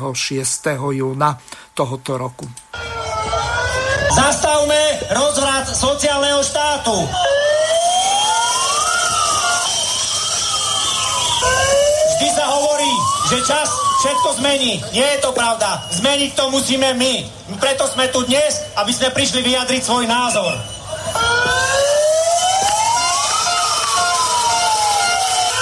júna 0.95 1.37
tohoto 1.75 2.17
roku. 2.17 2.47
Zastavme 4.15 5.05
rozvrat 5.13 5.69
sociálneho 5.69 6.41
štátu. 6.41 6.97
Vždy 12.17 12.29
sa 12.33 12.47
hovorí, 12.49 12.93
že 13.27 13.43
čas 13.43 13.69
všetko 14.03 14.39
zmení. 14.39 14.79
Nie 14.95 15.19
je 15.19 15.23
to 15.27 15.35
pravda. 15.35 15.83
Zmeniť 15.91 16.31
to 16.39 16.47
musíme 16.55 16.95
my. 16.95 17.15
Preto 17.59 17.91
sme 17.91 18.07
tu 18.15 18.23
dnes, 18.23 18.63
aby 18.79 18.93
sme 18.95 19.11
prišli 19.11 19.43
vyjadriť 19.43 19.83
svoj 19.83 20.07
názor. 20.07 20.55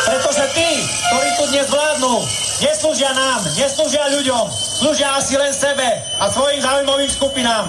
Pretože 0.05 0.45
tí, 0.53 0.71
ktorí 0.85 1.29
tu 1.41 1.45
dnes 1.49 1.67
vládnu, 1.73 2.15
neslúžia 2.61 3.11
nám, 3.17 3.41
neslúžia 3.57 4.05
ľuďom, 4.13 4.45
slúžia 4.53 5.09
asi 5.17 5.35
len 5.41 5.53
sebe 5.53 5.89
a 6.21 6.25
svojim 6.29 6.61
záujmovým 6.61 7.09
skupinám. 7.09 7.65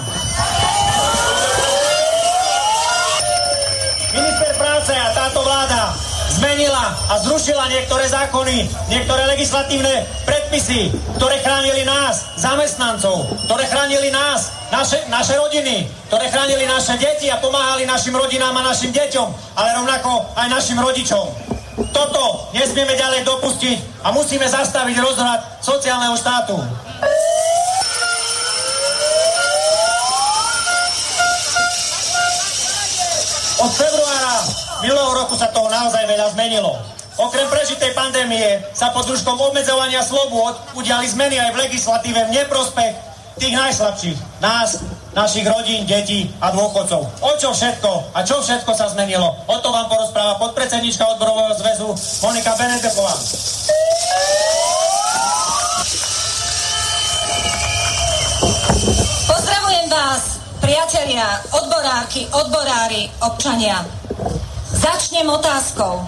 Minister 4.12 4.52
práce 4.60 4.92
a 4.92 5.08
táto 5.16 5.40
vláda 5.40 6.05
zmenila 6.36 6.92
a 7.08 7.14
zrušila 7.24 7.64
niektoré 7.72 8.04
zákony, 8.12 8.68
niektoré 8.92 9.24
legislatívne 9.32 10.04
predpisy, 10.28 10.92
ktoré 11.16 11.40
chránili 11.40 11.88
nás, 11.88 12.36
zamestnancov, 12.36 13.24
ktoré 13.48 13.64
chránili 13.72 14.12
nás, 14.12 14.52
naše, 14.68 15.00
naše 15.08 15.32
rodiny, 15.40 15.88
ktoré 16.12 16.28
chránili 16.28 16.68
naše 16.68 17.00
deti 17.00 17.32
a 17.32 17.40
pomáhali 17.40 17.88
našim 17.88 18.12
rodinám 18.12 18.52
a 18.52 18.68
našim 18.68 18.92
deťom, 18.92 19.28
ale 19.56 19.68
rovnako 19.80 20.36
aj 20.36 20.46
našim 20.52 20.76
rodičom. 20.76 21.24
Toto 21.92 22.52
nesmieme 22.52 22.92
ďalej 22.96 23.24
dopustiť 23.24 24.04
a 24.04 24.12
musíme 24.12 24.44
zastaviť 24.44 24.96
rozhľad 25.00 25.40
sociálneho 25.64 26.16
štátu. 26.16 26.56
Od 33.56 33.72
februára 33.72 34.65
minulého 34.82 35.12
roku 35.16 35.38
sa 35.38 35.48
toho 35.52 35.68
naozaj 35.70 36.04
veľa 36.04 36.32
zmenilo. 36.36 36.76
Okrem 37.16 37.48
prežitej 37.48 37.96
pandémie 37.96 38.60
sa 38.76 38.92
pod 38.92 39.08
družkom 39.08 39.40
obmedzovania 39.40 40.04
slobôd 40.04 40.52
udiali 40.76 41.08
zmeny 41.08 41.40
aj 41.40 41.56
v 41.56 41.60
legislatíve 41.64 42.20
v 42.28 42.34
neprospech 42.36 42.92
tých 43.40 43.56
najslabších, 43.56 44.18
nás, 44.40 44.84
našich 45.16 45.48
rodín, 45.48 45.88
detí 45.88 46.28
a 46.40 46.52
dôchodcov. 46.52 47.08
O 47.24 47.30
čo 47.40 47.52
všetko 47.56 48.12
a 48.12 48.20
čo 48.20 48.40
všetko 48.40 48.72
sa 48.76 48.92
zmenilo? 48.92 49.32
O 49.48 49.56
to 49.64 49.72
vám 49.72 49.88
porozpráva 49.88 50.36
podpredsednička 50.40 51.04
odborového 51.16 51.56
zväzu 51.56 51.88
Monika 52.20 52.52
Benedeková. 52.56 53.16
Pozdravujem 59.24 59.86
vás, 59.88 60.22
priatelia, 60.60 61.28
odborárky, 61.52 62.28
odborári, 62.28 63.08
občania. 63.24 64.05
Začnem 64.86 65.26
otázkou. 65.26 65.98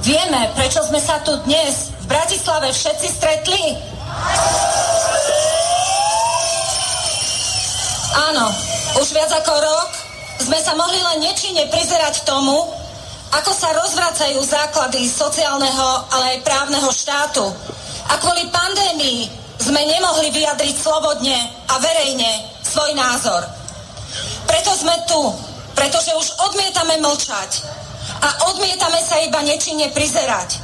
Vieme, 0.00 0.48
prečo 0.56 0.80
sme 0.88 0.96
sa 0.96 1.20
tu 1.20 1.36
dnes 1.44 1.92
v 1.92 2.06
Bratislave 2.08 2.72
všetci 2.72 3.08
stretli? 3.20 3.76
Áno, 8.16 8.48
už 8.96 9.12
viac 9.12 9.28
ako 9.28 9.52
rok 9.60 9.90
sme 10.40 10.56
sa 10.56 10.72
mohli 10.72 10.96
len 11.04 11.20
nečine 11.20 11.68
prizerať 11.68 12.24
tomu, 12.24 12.64
ako 13.28 13.52
sa 13.52 13.76
rozvracajú 13.76 14.40
základy 14.40 15.04
sociálneho, 15.04 16.08
ale 16.08 16.40
aj 16.40 16.48
právneho 16.48 16.88
štátu. 16.96 17.44
A 18.08 18.16
kvôli 18.24 18.48
pandémii 18.48 19.28
sme 19.60 19.84
nemohli 19.84 20.32
vyjadriť 20.32 20.80
slobodne 20.80 21.36
a 21.68 21.76
verejne 21.76 22.56
svoj 22.64 22.88
názor. 22.96 23.44
Preto 24.48 24.72
sme 24.80 24.96
tu, 25.04 25.20
pretože 25.76 26.08
už 26.16 26.40
odmietame 26.48 26.96
mlčať 27.04 27.83
a 28.24 28.28
odmietame 28.48 29.04
sa 29.04 29.20
iba 29.20 29.44
nečine 29.44 29.92
prizerať. 29.92 30.56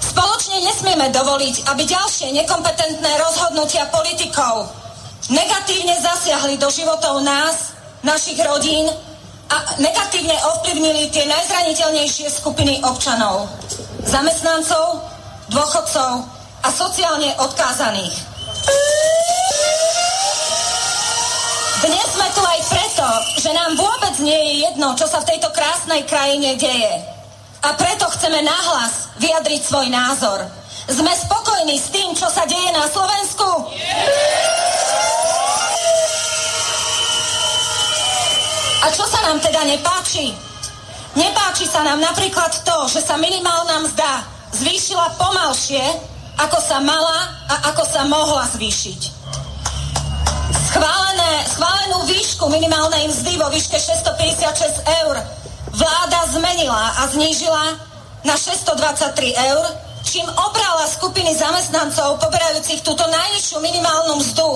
Spoločne 0.00 0.64
nesmieme 0.64 1.12
dovoliť, 1.12 1.68
aby 1.68 1.82
ďalšie 1.84 2.32
nekompetentné 2.32 3.10
rozhodnutia 3.20 3.84
politikov 3.92 4.72
negatívne 5.30 5.94
zasiahli 6.00 6.56
do 6.58 6.66
životov 6.72 7.22
nás, 7.22 7.76
našich 8.02 8.40
rodín 8.42 8.90
a 9.52 9.56
negatívne 9.78 10.34
ovplyvnili 10.56 11.12
tie 11.12 11.28
najzraniteľnejšie 11.28 12.26
skupiny 12.32 12.82
občanov, 12.82 13.46
zamestnancov, 14.02 15.04
dôchodcov 15.52 16.12
a 16.64 16.68
sociálne 16.72 17.30
odkázaných. 17.38 18.16
Dnes 21.82 22.14
sme 22.14 22.30
tu 22.30 22.38
aj 22.38 22.60
preto, 22.70 23.08
že 23.42 23.50
nám 23.50 23.74
vôbec 23.74 24.14
nie 24.22 24.38
je 24.38 24.70
jedno, 24.70 24.94
čo 24.94 25.02
sa 25.10 25.18
v 25.18 25.34
tejto 25.34 25.50
krásnej 25.50 26.06
krajine 26.06 26.54
deje. 26.54 26.94
A 27.58 27.74
preto 27.74 28.06
chceme 28.14 28.38
nahlas 28.38 29.10
vyjadriť 29.18 29.66
svoj 29.66 29.90
názor. 29.90 30.46
Sme 30.86 31.10
spokojní 31.10 31.74
s 31.74 31.90
tým, 31.90 32.14
čo 32.14 32.30
sa 32.30 32.46
deje 32.46 32.70
na 32.70 32.86
Slovensku? 32.86 33.66
A 38.78 38.86
čo 38.94 39.02
sa 39.02 39.18
nám 39.26 39.42
teda 39.42 39.66
nepáči? 39.66 40.38
Nepáči 41.18 41.66
sa 41.66 41.82
nám 41.82 41.98
napríklad 41.98 42.62
to, 42.62 42.78
že 42.94 43.02
sa 43.02 43.18
minimálna 43.18 43.90
mzda 43.90 44.22
zvýšila 44.54 45.18
pomalšie, 45.18 45.82
ako 46.38 46.62
sa 46.62 46.78
mala 46.78 47.42
a 47.50 47.74
ako 47.74 47.82
sa 47.82 48.06
mohla 48.06 48.46
zvýšiť. 48.54 49.21
Schválené, 50.82 51.46
schválenú 51.46 52.02
výšku 52.10 52.50
minimálnej 52.50 53.06
mzdy 53.06 53.38
vo 53.38 53.46
výške 53.54 53.78
656 53.78 54.82
eur 54.82 55.14
vláda 55.78 56.26
zmenila 56.34 56.98
a 56.98 57.06
znížila 57.06 57.78
na 58.26 58.34
623 58.34 59.14
eur, 59.30 59.62
čím 60.02 60.26
obrala 60.26 60.82
skupiny 60.90 61.38
zamestnancov 61.38 62.18
poberajúcich 62.18 62.82
túto 62.82 63.06
najnižšiu 63.06 63.62
minimálnu 63.62 64.26
mzdu 64.26 64.50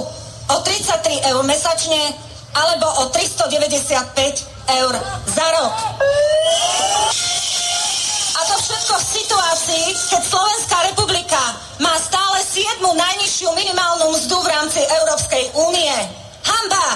o 0.51 0.57
33 0.67 1.31
eur 1.31 1.47
mesačne 1.47 2.19
alebo 2.59 3.07
o 3.07 3.15
395 3.15 4.83
eur 4.83 4.95
za 5.31 5.47
rok. 5.63 5.75
A 8.37 8.41
to 8.45 8.53
všetko 8.61 8.95
v 9.01 9.11
situácii, 9.17 9.85
keď 10.13 10.23
Slovenská 10.29 10.79
republika 10.93 11.41
má 11.81 11.97
stále 11.97 12.45
7. 12.45 12.85
najnižšiu 12.85 13.49
minimálnu 13.57 14.13
mzdu 14.13 14.37
v 14.45 14.53
rámci 14.53 14.85
Európskej 14.85 15.57
únie. 15.57 15.97
Hamba! 16.45 16.87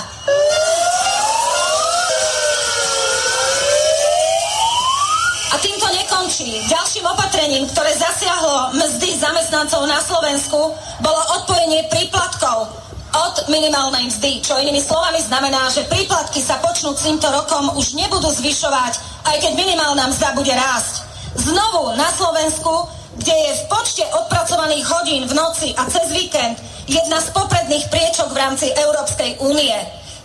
A 5.49 5.57
týmto 5.65 5.89
nekončí. 5.97 6.61
Ďalším 6.69 7.09
opatrením, 7.09 7.65
ktoré 7.73 7.97
zasiahlo 7.97 8.77
mzdy 8.77 9.17
zamestnancov 9.17 9.89
na 9.89 9.97
Slovensku, 10.05 10.77
bolo 11.01 11.21
odpojenie 11.41 11.89
príplatkov 11.89 12.69
od 13.17 13.35
minimálnej 13.49 14.13
mzdy, 14.13 14.45
čo 14.45 14.61
inými 14.61 14.85
slovami 14.85 15.25
znamená, 15.25 15.73
že 15.73 15.89
príplatky 15.89 16.45
sa 16.45 16.61
počnú 16.61 16.93
týmto 17.01 17.33
rokom 17.33 17.73
už 17.81 17.97
nebudú 17.97 18.29
zvyšovať, 18.29 19.25
aj 19.25 19.37
keď 19.41 19.53
minimálna 19.57 20.05
mzda 20.13 20.37
bude 20.37 20.53
rásť. 20.53 21.10
Znovu 21.39 21.95
na 21.95 22.11
Slovensku, 22.11 22.91
kde 23.15 23.31
je 23.31 23.53
v 23.55 23.63
počte 23.71 24.03
odpracovaných 24.03 24.85
hodín 24.91 25.23
v 25.31 25.37
noci 25.39 25.71
a 25.79 25.87
cez 25.87 26.11
víkend 26.11 26.59
jedna 26.91 27.23
z 27.23 27.31
popredných 27.31 27.87
priečok 27.87 28.35
v 28.35 28.41
rámci 28.41 28.67
Európskej 28.75 29.39
únie. 29.39 29.75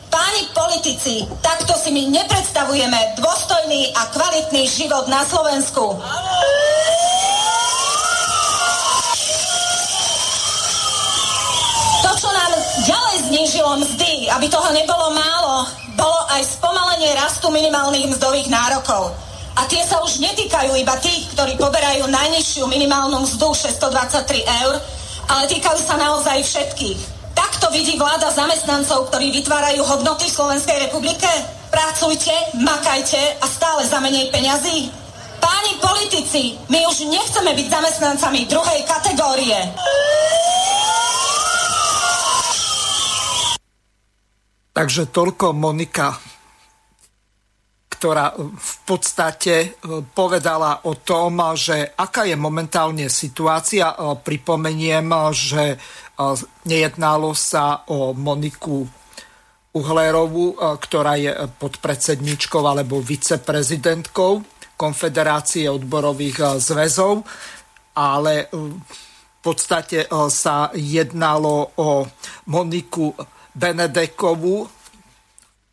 Páni 0.09 0.49
politici, 0.55 1.27
takto 1.45 1.77
si 1.77 1.93
my 1.93 2.09
nepredstavujeme 2.09 3.21
dôstojný 3.21 3.93
a 3.93 4.01
kvalitný 4.15 4.65
život 4.65 5.05
na 5.05 5.21
Slovensku. 5.27 6.01
To, 12.01 12.11
čo 12.17 12.29
nám 12.33 12.51
ďalej 12.81 13.17
znížilo 13.29 13.71
mzdy, 13.77 14.31
aby 14.33 14.45
toho 14.49 14.69
nebolo 14.73 15.13
málo, 15.13 15.69
bolo 15.93 16.21
aj 16.33 16.41
spomalenie 16.49 17.13
rastu 17.13 17.53
minimálnych 17.53 18.09
mzdových 18.15 18.49
nárokov. 18.49 19.24
A 19.55 19.61
tie 19.71 19.81
sa 19.87 20.03
už 20.03 20.19
netýkajú 20.19 20.75
iba 20.75 20.99
tých, 20.99 21.31
ktorí 21.31 21.55
poberajú 21.55 22.05
najnižšiu 22.11 22.67
minimálnu 22.67 23.23
mzdu 23.23 23.55
623 23.55 24.43
eur, 24.43 24.75
ale 25.31 25.43
týkajú 25.47 25.79
sa 25.79 25.95
naozaj 25.95 26.43
všetkých. 26.43 26.99
Tak 27.33 27.55
Takto 27.55 27.81
vidí 27.81 27.97
vláda 27.97 28.29
zamestnancov, 28.29 29.09
ktorí 29.09 29.31
vytvárajú 29.41 29.81
hodnoty 29.81 30.29
v 30.29 30.37
Slovenskej 30.37 30.85
republike? 30.85 31.25
Pracujte, 31.73 32.29
makajte 32.61 33.41
a 33.41 33.45
stále 33.49 33.87
za 33.87 33.97
menej 34.03 34.27
peňazí? 34.27 34.91
Páni 35.39 35.73
politici, 35.81 36.59
my 36.67 36.85
už 36.85 37.09
nechceme 37.09 37.57
byť 37.57 37.67
zamestnancami 37.71 38.45
druhej 38.45 38.81
kategórie. 38.85 39.57
Takže 44.75 45.09
toľko 45.09 45.55
Monika, 45.55 46.21
ktorá 47.95 48.35
v 48.35 48.73
podstate 48.83 49.55
e, 49.55 49.67
povedala 50.03 50.83
o 50.83 50.99
tom, 50.99 51.39
že 51.55 51.95
aká 51.95 52.27
je 52.27 52.35
momentálne 52.35 53.07
situácia. 53.07 53.95
E, 53.95 54.19
pripomeniem, 54.19 55.07
že 55.31 55.63
e, 55.73 55.77
nejednalo 56.67 57.31
sa 57.31 57.87
o 57.87 58.11
Moniku 58.11 58.83
Uhlerovú, 59.75 60.55
ktorá 60.55 61.19
je 61.19 61.35
podpredsedničkou 61.59 62.63
alebo 62.63 63.03
viceprezidentkou 63.03 64.39
Konfederácie 64.79 65.67
odborových 65.67 66.63
zväzov, 66.63 67.27
ale 67.91 68.47
v 68.55 69.39
podstate 69.43 70.07
sa 70.31 70.71
jednalo 70.71 71.75
o 71.75 72.07
Moniku 72.47 73.11
Benedekovú, 73.51 74.67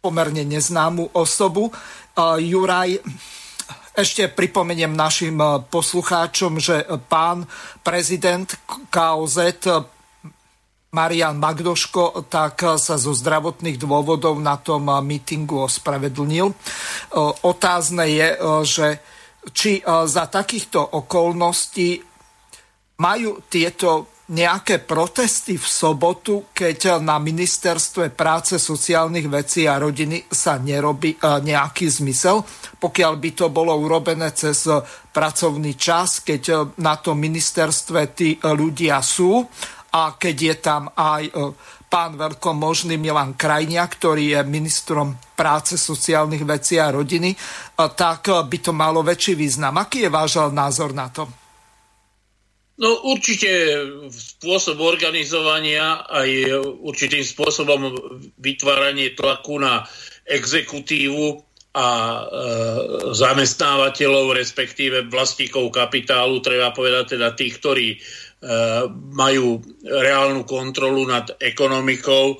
pomerne 0.03 0.43
neznámu 0.43 1.15
osobu. 1.15 1.71
Juraj, 2.19 2.99
ešte 3.95 4.27
pripomeniem 4.27 4.91
našim 4.91 5.39
poslucháčom, 5.71 6.59
že 6.59 6.83
pán 7.07 7.47
prezident 7.87 8.51
KOZ 8.91 9.63
Marian 10.93 11.39
Magdoško 11.39 12.27
tak 12.27 12.67
sa 12.83 12.99
zo 12.99 13.15
zdravotných 13.15 13.79
dôvodov 13.79 14.43
na 14.43 14.59
tom 14.59 14.91
mítingu 15.07 15.71
ospravedlnil. 15.71 16.51
Otázne 17.47 18.05
je, 18.11 18.29
že 18.67 18.87
či 19.55 19.79
za 19.87 20.25
takýchto 20.27 20.83
okolností 20.83 22.03
majú 22.99 23.39
tieto 23.47 24.11
nejaké 24.31 24.79
protesty 24.79 25.59
v 25.59 25.67
sobotu, 25.67 26.47
keď 26.55 27.03
na 27.03 27.19
ministerstve 27.19 28.15
práce, 28.15 28.55
sociálnych 28.55 29.27
vecí 29.27 29.67
a 29.67 29.83
rodiny 29.83 30.31
sa 30.31 30.63
nerobí 30.63 31.19
e, 31.19 31.43
nejaký 31.43 31.91
zmysel. 31.91 32.47
Pokiaľ 32.79 33.13
by 33.19 33.31
to 33.35 33.47
bolo 33.51 33.75
urobené 33.75 34.31
cez 34.31 34.71
pracovný 35.11 35.75
čas, 35.75 36.23
keď 36.23 36.43
e, 36.49 36.55
na 36.79 37.03
tom 37.03 37.19
ministerstve 37.19 38.01
tí 38.15 38.39
ľudia 38.39 39.03
sú 39.03 39.43
a 39.91 40.15
keď 40.15 40.37
je 40.39 40.55
tam 40.63 40.83
aj 40.95 41.23
e, 41.27 41.33
pán 41.91 42.15
veľkomožný 42.15 42.97
Milan 43.03 43.35
Krajnia, 43.35 43.85
ktorý 43.85 44.39
je 44.39 44.41
ministrom 44.47 45.19
práce, 45.37 45.75
sociálnych 45.75 46.47
vecí 46.47 46.81
a 46.81 46.89
rodiny, 46.89 47.37
tak 47.77 48.33
by 48.49 48.59
to 48.65 48.73
malo 48.73 49.05
väčší 49.05 49.37
význam. 49.37 49.77
Aký 49.77 50.07
je 50.07 50.09
váš 50.09 50.41
názor 50.57 50.97
na 50.97 51.13
to? 51.13 51.42
No 52.83 52.99
určite 53.07 53.79
spôsob 54.11 54.83
organizovania 54.83 56.03
aj 56.03 56.51
určitým 56.83 57.23
spôsobom 57.23 57.95
vytváranie 58.43 59.15
tlaku 59.15 59.63
na 59.63 59.87
exekutívu 60.27 61.39
a 61.73 61.89
e, 61.89 62.23
zamestnávateľov, 63.17 64.37
respektíve 64.37 65.09
vlastníkov 65.09 65.73
kapitálu, 65.73 66.43
treba 66.45 66.75
povedať 66.75 67.17
teda 67.17 67.33
tých, 67.33 67.55
ktorí 67.63 67.89
e, 67.95 67.99
majú 69.15 69.63
reálnu 69.87 70.45
kontrolu 70.45 71.09
nad 71.09 71.33
ekonomikou, 71.41 72.37
e, 72.37 72.39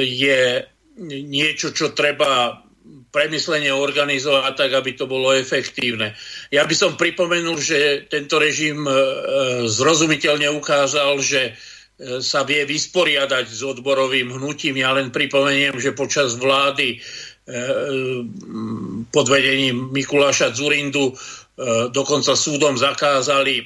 je 0.00 0.64
niečo, 1.06 1.70
čo 1.76 1.92
treba 1.92 2.65
premyslenie 3.16 3.72
organizovať 3.72 4.52
tak, 4.52 4.76
aby 4.76 4.92
to 4.92 5.08
bolo 5.08 5.32
efektívne. 5.32 6.12
Ja 6.52 6.68
by 6.68 6.74
som 6.76 7.00
pripomenul, 7.00 7.56
že 7.56 8.04
tento 8.12 8.36
režim 8.36 8.84
e, 8.84 8.92
zrozumiteľne 9.72 10.52
ukázal, 10.52 11.16
že 11.24 11.56
e, 11.96 12.20
sa 12.20 12.44
vie 12.44 12.68
vysporiadať 12.68 13.48
s 13.48 13.64
odborovým 13.64 14.36
hnutím. 14.36 14.84
Ja 14.84 14.92
len 14.92 15.08
pripomeniem, 15.08 15.80
že 15.80 15.96
počas 15.96 16.36
vlády 16.36 16.88
e, 16.92 16.98
pod 19.08 19.26
vedením 19.32 19.96
Mikuláša 19.96 20.52
Zurindu 20.52 21.16
dokonca 21.88 22.36
súdom 22.36 22.76
zakázali 22.76 23.64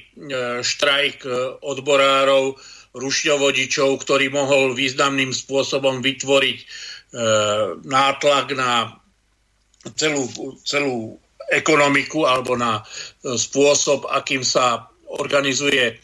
štrajk 0.63 1.27
odborárov, 1.59 2.55
rušňovodičov, 2.95 3.99
ktorý 3.99 4.31
mohol 4.31 4.79
významným 4.79 5.35
spôsobom 5.35 5.99
vytvoriť 5.99 6.59
nátlak 7.83 8.55
na 8.55 9.00
celú, 9.97 10.29
celú 10.64 11.16
ekonomiku 11.51 12.25
alebo 12.25 12.55
na 12.55 12.81
e, 12.81 12.83
spôsob, 13.35 14.07
akým 14.07 14.47
sa 14.47 14.87
organizuje 15.11 15.99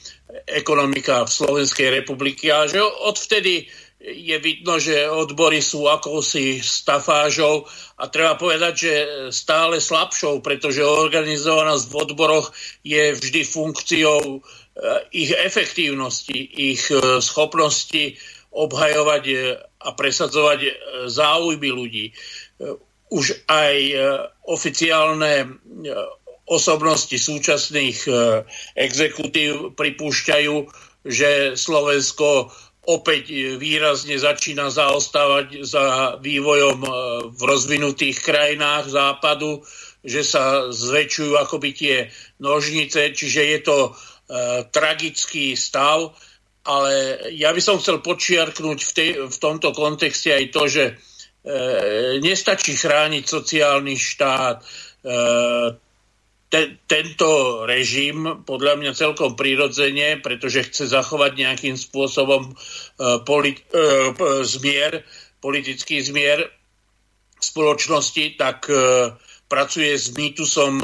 ekonomika 0.51 1.23
v 1.23 1.31
Slovenskej 1.31 2.03
republiky 2.03 2.51
a 2.51 2.67
že 2.67 2.83
odvtedy 2.83 3.71
je 4.03 4.37
vidno, 4.39 4.77
že 4.77 5.09
odbory 5.09 5.65
sú 5.65 5.89
akousi 5.89 6.61
stafážou. 6.61 7.65
A 7.97 8.07
treba 8.13 8.37
povedať, 8.37 8.75
že 8.77 8.95
stále 9.33 9.81
slabšou, 9.81 10.45
pretože 10.45 10.85
organizovanosť 10.85 11.85
v 11.89 11.95
odboroch 11.97 12.53
je 12.85 13.17
vždy 13.17 13.43
funkciou 13.47 14.21
e, 14.21 14.41
ich 15.15 15.31
efektívnosti, 15.33 16.37
ich 16.43 16.91
e, 16.91 17.23
schopnosti 17.23 18.19
obhajovať 18.57 19.25
a 19.85 19.93
presadzovať 19.93 20.61
záujmy 21.13 21.69
ľudí 21.69 22.09
už 23.11 23.47
aj 23.47 23.75
e, 23.75 23.95
oficiálne 24.51 25.35
e, 25.43 25.47
osobnosti 26.47 27.15
súčasných 27.15 27.99
e, 28.07 28.11
exekutív 28.75 29.79
pripúšťajú, 29.79 30.55
že 31.07 31.55
Slovensko 31.55 32.51
opäť 32.87 33.59
výrazne 33.59 34.15
začína 34.15 34.71
zaostávať 34.71 35.67
za 35.67 36.19
vývojom 36.23 36.79
v 37.35 37.41
rozvinutých 37.43 38.23
krajinách 38.23 38.95
západu, 38.95 39.67
že 40.07 40.23
sa 40.23 40.71
zväčšujú 40.71 41.35
akoby 41.35 41.71
tie 41.75 41.97
nožnice, 42.39 43.11
čiže 43.11 43.43
je 43.43 43.59
to 43.63 43.79
e, 43.87 43.91
tragický 44.71 45.55
stav, 45.59 46.15
ale 46.67 47.23
ja 47.35 47.55
by 47.55 47.63
som 47.63 47.79
chcel 47.79 48.03
počiarknúť 48.03 48.79
v, 48.83 48.93
tej, 48.95 49.11
v 49.31 49.37
tomto 49.39 49.71
kontexte 49.71 50.35
aj 50.35 50.45
to, 50.51 50.63
že 50.67 50.85
E, 50.95 51.16
nestačí 52.19 52.75
chrániť 52.75 53.25
sociálny 53.25 53.95
štát. 53.95 54.59
E, 54.59 54.65
te, 56.51 56.63
tento 56.91 57.63
režim 57.67 58.43
podľa 58.43 58.75
mňa 58.83 58.93
celkom 58.99 59.39
prirodzene, 59.39 60.19
pretože 60.19 60.67
chce 60.67 60.91
zachovať 60.91 61.39
nejakým 61.39 61.77
spôsobom 61.79 62.51
e, 62.51 62.53
polit, 63.23 63.63
zmier, 64.43 65.07
politický 65.39 66.03
zmier 66.03 66.51
spoločnosti, 67.37 68.41
tak 68.41 68.67
pracuje 69.47 69.93
s 69.95 70.11
mýtusom 70.17 70.83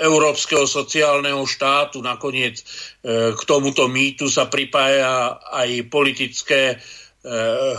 európskeho 0.00 0.64
sociálneho 0.64 1.42
štátu. 1.44 2.00
Nakoniec 2.00 2.62
k 3.36 3.40
tomuto 3.44 3.90
mýtu 3.90 4.30
sa 4.30 4.48
pripája 4.48 5.36
aj 5.52 5.90
politické 5.92 6.80
Eh, 6.80 7.01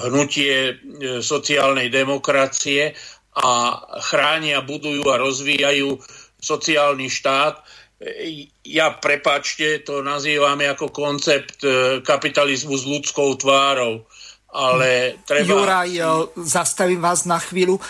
hnutie 0.07 0.55
eh, 0.71 0.75
sociálnej 1.19 1.91
demokracie 1.91 2.95
a 3.33 3.75
chránia, 3.99 4.63
budujú 4.63 5.03
a 5.09 5.19
rozvíjajú 5.19 5.99
sociálny 6.39 7.11
štát. 7.11 7.59
Eh, 7.99 8.47
ja, 8.63 8.95
prepačte, 8.95 9.83
to 9.83 9.99
nazývame 9.99 10.67
ako 10.71 10.95
koncept 10.95 11.59
kapitalizmu 12.07 12.75
s 12.79 12.83
ľudskou 12.87 13.35
tvárou. 13.35 14.07
Ale 14.53 15.17
treba... 15.25 15.49
Juraj, 15.49 15.97
zastavím 16.45 17.01
vás 17.01 17.25
na 17.25 17.41
chvíľu. 17.41 17.81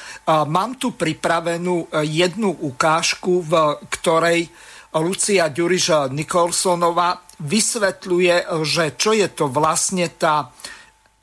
Mám 0.48 0.80
tu 0.80 0.96
pripravenú 0.96 1.92
jednu 2.08 2.56
ukážku, 2.56 3.44
v 3.44 3.84
ktorej 3.92 4.48
Lucia 4.96 5.52
Ďuriža 5.52 6.08
Nikolsonová 6.08 7.20
vysvetľuje, 7.44 8.64
že 8.64 8.96
čo 8.96 9.12
je 9.12 9.28
to 9.28 9.52
vlastne 9.52 10.08
tá 10.16 10.56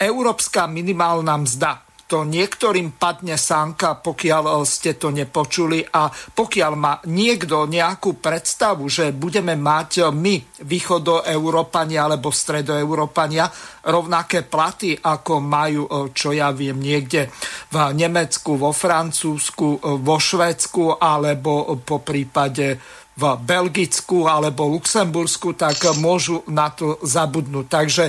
Európska 0.01 0.65
minimálna 0.65 1.37
mzda. 1.37 1.85
To 2.11 2.27
niektorým 2.27 2.99
padne 2.99 3.39
sánka, 3.39 3.95
pokiaľ 4.03 4.67
ste 4.67 4.99
to 4.99 5.15
nepočuli 5.15 5.79
a 5.95 6.11
pokiaľ 6.11 6.73
má 6.75 6.99
niekto 7.07 7.71
nejakú 7.71 8.19
predstavu, 8.19 8.91
že 8.91 9.15
budeme 9.15 9.55
mať 9.55 10.11
my, 10.11 10.59
východoeurópania 10.67 12.11
alebo 12.11 12.35
stredoeurópania, 12.35 13.47
rovnaké 13.87 14.43
platy, 14.43 14.99
ako 14.99 15.39
majú, 15.39 16.11
čo 16.11 16.35
ja 16.35 16.51
viem, 16.51 16.83
niekde 16.83 17.31
v 17.71 17.95
Nemecku, 17.95 18.59
vo 18.59 18.75
Francúzsku, 18.75 19.79
vo 20.03 20.17
Švedsku 20.19 20.99
alebo 20.99 21.79
po 21.79 22.03
prípade 22.03 22.75
v 23.21 23.37
Belgicku 23.39 24.27
alebo 24.27 24.67
Luxembursku, 24.67 25.55
tak 25.55 25.79
môžu 26.01 26.43
na 26.51 26.75
to 26.75 26.99
zabudnúť. 27.07 27.67
Takže 27.69 28.05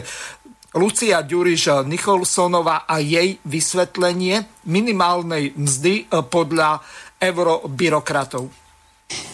Lucia 0.72 1.20
Ďuriš 1.20 1.84
Nicholsonová 1.84 2.88
a 2.88 3.04
jej 3.04 3.36
vysvetlenie 3.44 4.64
minimálnej 4.64 5.52
mzdy 5.60 6.08
podľa 6.32 6.80
eurobyrokratov. 7.20 8.62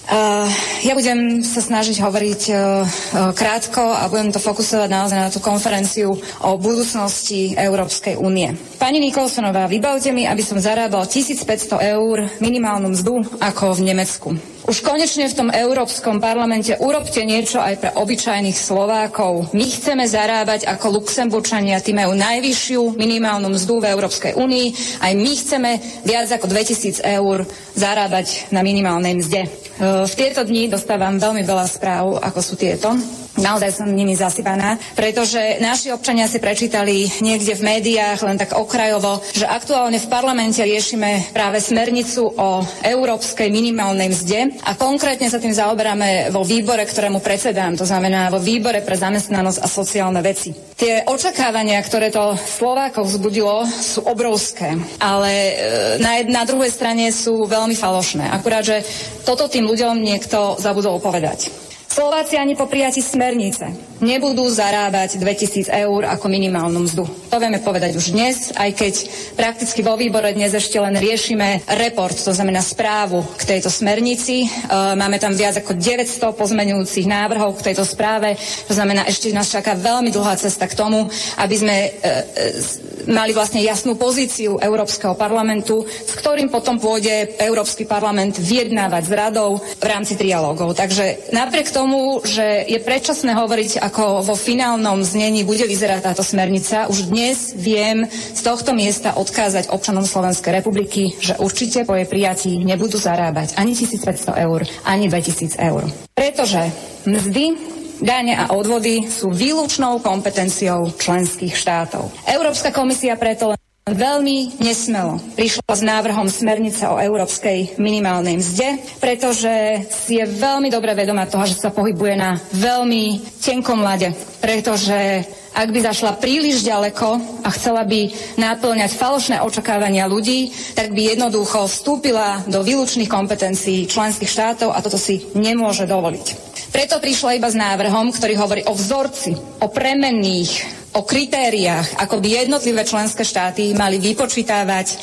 Uh, 0.08 0.48
ja 0.88 0.96
budem 0.96 1.44
sa 1.44 1.60
snažiť 1.60 2.00
hovoriť 2.00 2.42
uh, 2.50 2.58
uh, 2.58 3.36
krátko 3.36 3.84
a 3.92 4.08
budem 4.08 4.32
to 4.32 4.40
fokusovať 4.40 4.88
naozaj 4.88 5.20
na 5.20 5.30
tú 5.30 5.44
konferenciu 5.44 6.16
o 6.18 6.50
budúcnosti 6.56 7.52
Európskej 7.54 8.16
únie. 8.16 8.56
Pani 8.80 9.04
Nikolsonová, 9.04 9.68
vybavte 9.68 10.16
mi, 10.16 10.24
aby 10.24 10.40
som 10.40 10.64
zarábal 10.64 11.06
1500 11.06 11.94
eur 11.94 12.26
minimálnu 12.40 12.96
mzdu 12.96 13.20
ako 13.44 13.78
v 13.78 13.82
Nemecku. 13.92 14.57
Už 14.68 14.84
konečne 14.84 15.32
v 15.32 15.38
tom 15.38 15.48
Európskom 15.48 16.20
parlamente 16.20 16.76
urobte 16.84 17.24
niečo 17.24 17.64
aj 17.64 17.76
pre 17.80 17.90
obyčajných 17.96 18.52
Slovákov. 18.52 19.56
My 19.56 19.64
chceme 19.64 20.04
zarábať 20.04 20.68
ako 20.68 21.00
Luxemburčania, 21.00 21.80
tí 21.80 21.96
majú 21.96 22.12
najvyššiu 22.12 23.00
minimálnu 23.00 23.48
mzdu 23.56 23.80
v 23.80 23.96
Európskej 23.96 24.36
únii. 24.36 25.00
Aj 25.00 25.16
my 25.16 25.32
chceme 25.40 25.72
viac 26.04 26.28
ako 26.36 26.52
2000 26.52 27.00
eur 27.00 27.48
zarábať 27.80 28.52
na 28.52 28.60
minimálnej 28.60 29.16
mzde. 29.16 29.67
V 29.78 30.14
tieto 30.18 30.42
dni 30.42 30.74
dostávam 30.74 31.22
veľmi 31.22 31.46
veľa 31.46 31.66
správ, 31.70 32.18
ako 32.18 32.40
sú 32.42 32.54
tieto. 32.58 32.98
Naozaj 33.38 33.70
som 33.70 33.94
nimi 33.94 34.18
zasypaná, 34.18 34.82
pretože 34.98 35.62
naši 35.62 35.94
občania 35.94 36.26
si 36.26 36.42
prečítali 36.42 37.06
niekde 37.22 37.54
v 37.54 37.66
médiách 37.78 38.26
len 38.26 38.42
tak 38.42 38.58
okrajovo, 38.58 39.22
že 39.38 39.46
aktuálne 39.46 40.02
v 40.02 40.10
parlamente 40.10 40.58
riešime 40.58 41.30
práve 41.38 41.62
smernicu 41.62 42.26
o 42.34 42.66
európskej 42.82 43.54
minimálnej 43.54 44.10
mzde 44.10 44.58
a 44.66 44.74
konkrétne 44.74 45.30
sa 45.30 45.38
tým 45.38 45.54
zaoberáme 45.54 46.34
vo 46.34 46.42
výbore, 46.42 46.82
ktorému 46.82 47.22
predsedám, 47.22 47.78
to 47.78 47.86
znamená 47.86 48.34
vo 48.34 48.42
výbore 48.42 48.82
pre 48.82 48.98
zamestnanosť 48.98 49.62
a 49.62 49.68
sociálne 49.70 50.26
veci. 50.26 50.67
Tie 50.78 51.02
očakávania, 51.10 51.82
ktoré 51.82 52.14
to 52.14 52.38
Slovákov 52.38 53.10
vzbudilo, 53.10 53.66
sú 53.66 54.06
obrovské, 54.06 54.78
ale 55.02 55.32
e, 55.34 55.54
na, 55.98 56.22
na 56.22 56.46
druhej 56.46 56.70
strane 56.70 57.10
sú 57.10 57.50
veľmi 57.50 57.74
falošné. 57.74 58.30
Akurát, 58.30 58.62
že 58.62 58.86
toto 59.26 59.50
tým 59.50 59.66
ľuďom 59.66 59.98
niekto 59.98 60.54
zabudol 60.62 61.02
povedať. 61.02 61.67
Slováci 61.98 62.38
ani 62.38 62.54
po 62.54 62.70
prijati 62.70 63.02
smernice 63.02 63.88
nebudú 64.02 64.46
zarábať 64.46 65.18
2000 65.18 65.74
eur 65.74 66.06
ako 66.06 66.26
minimálnu 66.30 66.86
mzdu. 66.86 67.04
To 67.34 67.38
vieme 67.42 67.58
povedať 67.58 67.98
už 67.98 68.14
dnes, 68.14 68.54
aj 68.54 68.72
keď 68.78 68.94
prakticky 69.34 69.82
vo 69.82 69.98
výbore 69.98 70.30
dnes 70.38 70.54
ešte 70.54 70.78
len 70.78 70.94
riešime 70.94 71.66
report, 71.82 72.14
to 72.14 72.34
znamená 72.34 72.62
správu 72.62 73.26
k 73.42 73.58
tejto 73.58 73.74
smernici. 73.74 74.46
E, 74.46 74.48
máme 74.94 75.18
tam 75.18 75.34
viac 75.34 75.58
ako 75.58 75.74
900 75.74 76.38
pozmenujúcich 76.38 77.10
návrhov 77.10 77.58
k 77.58 77.74
tejto 77.74 77.84
správe, 77.84 78.38
to 78.70 78.74
znamená 78.78 79.10
ešte 79.10 79.34
nás 79.34 79.50
čaká 79.50 79.74
veľmi 79.74 80.14
dlhá 80.14 80.38
cesta 80.38 80.70
k 80.70 80.78
tomu, 80.78 81.10
aby 81.42 81.56
sme 81.58 81.76
e, 81.78 81.90
e, 81.90 82.88
mali 83.10 83.32
vlastne 83.32 83.64
jasnú 83.64 83.96
pozíciu 83.96 84.60
Európskeho 84.60 85.16
parlamentu, 85.16 85.88
s 85.88 86.14
ktorým 86.20 86.52
potom 86.52 86.78
pôjde 86.78 87.40
Európsky 87.40 87.88
parlament 87.88 88.36
vyjednávať 88.38 89.04
s 89.08 89.12
radou 89.16 89.50
v 89.58 89.86
rámci 89.88 90.20
trialógov. 90.20 90.76
Takže 90.76 91.32
napriek 91.32 91.72
tomu 91.72 91.87
tomu, 91.88 92.20
že 92.20 92.68
je 92.68 92.84
predčasné 92.84 93.32
hovoriť, 93.32 93.80
ako 93.80 94.20
vo 94.20 94.36
finálnom 94.36 95.08
znení 95.08 95.48
bude 95.48 95.64
vyzerať 95.64 96.12
táto 96.12 96.20
smernica. 96.20 96.92
Už 96.92 97.08
dnes 97.08 97.56
viem 97.56 98.04
z 98.12 98.42
tohto 98.44 98.76
miesta 98.76 99.16
odkázať 99.16 99.72
občanom 99.72 100.04
Slovenskej 100.04 100.60
republiky, 100.60 101.16
že 101.16 101.40
určite 101.40 101.88
po 101.88 101.96
jej 101.96 102.04
prijatí 102.04 102.60
nebudú 102.60 103.00
zarábať 103.00 103.56
ani 103.56 103.72
1500 103.72 104.36
eur, 104.36 104.68
ani 104.84 105.08
2000 105.08 105.56
eur. 105.64 105.88
Pretože 106.12 106.76
mzdy 107.08 107.56
Dane 108.04 108.36
a 108.36 108.52
odvody 108.52 109.08
sú 109.08 109.32
výlučnou 109.32 110.04
kompetenciou 110.04 110.92
členských 110.92 111.56
štátov. 111.56 112.12
Európska 112.28 112.76
komisia 112.76 113.16
preto 113.16 113.56
veľmi 113.92 114.60
nesmelo 114.60 115.20
prišla 115.36 115.64
s 115.68 115.82
návrhom 115.84 116.28
smernice 116.28 116.88
o 116.88 117.00
európskej 117.00 117.80
minimálnej 117.80 118.40
mzde, 118.40 119.00
pretože 119.00 119.88
si 119.92 120.20
je 120.20 120.26
veľmi 120.28 120.68
dobre 120.68 120.92
vedomá 120.98 121.28
toho, 121.28 121.48
že 121.48 121.60
sa 121.60 121.72
pohybuje 121.72 122.16
na 122.20 122.40
veľmi 122.56 123.22
tenkom 123.40 123.80
lade, 123.80 124.12
pretože 124.44 125.24
ak 125.58 125.74
by 125.74 125.80
zašla 125.90 126.22
príliš 126.22 126.62
ďaleko 126.62 127.42
a 127.42 127.50
chcela 127.50 127.82
by 127.82 128.14
náplňať 128.38 128.92
falošné 128.94 129.38
očakávania 129.42 130.06
ľudí, 130.06 130.54
tak 130.78 130.94
by 130.94 131.18
jednoducho 131.18 131.66
vstúpila 131.66 132.46
do 132.46 132.62
výlučných 132.62 133.10
kompetencií 133.10 133.90
členských 133.90 134.30
štátov 134.30 134.70
a 134.70 134.84
toto 134.86 135.02
si 135.02 135.26
nemôže 135.34 135.90
dovoliť. 135.90 136.26
Preto 136.70 137.02
prišla 137.02 137.42
iba 137.42 137.50
s 137.50 137.58
návrhom, 137.58 138.14
ktorý 138.14 138.38
hovorí 138.38 138.62
o 138.70 138.78
vzorci, 138.78 139.34
o 139.34 139.66
premenných 139.66 140.78
o 140.98 141.06
kritériách, 141.06 142.02
ako 142.02 142.18
by 142.18 142.28
jednotlivé 142.42 142.82
členské 142.82 143.22
štáty 143.22 143.78
mali 143.78 144.02
vypočítavať 144.02 144.88
uh, 144.90 145.00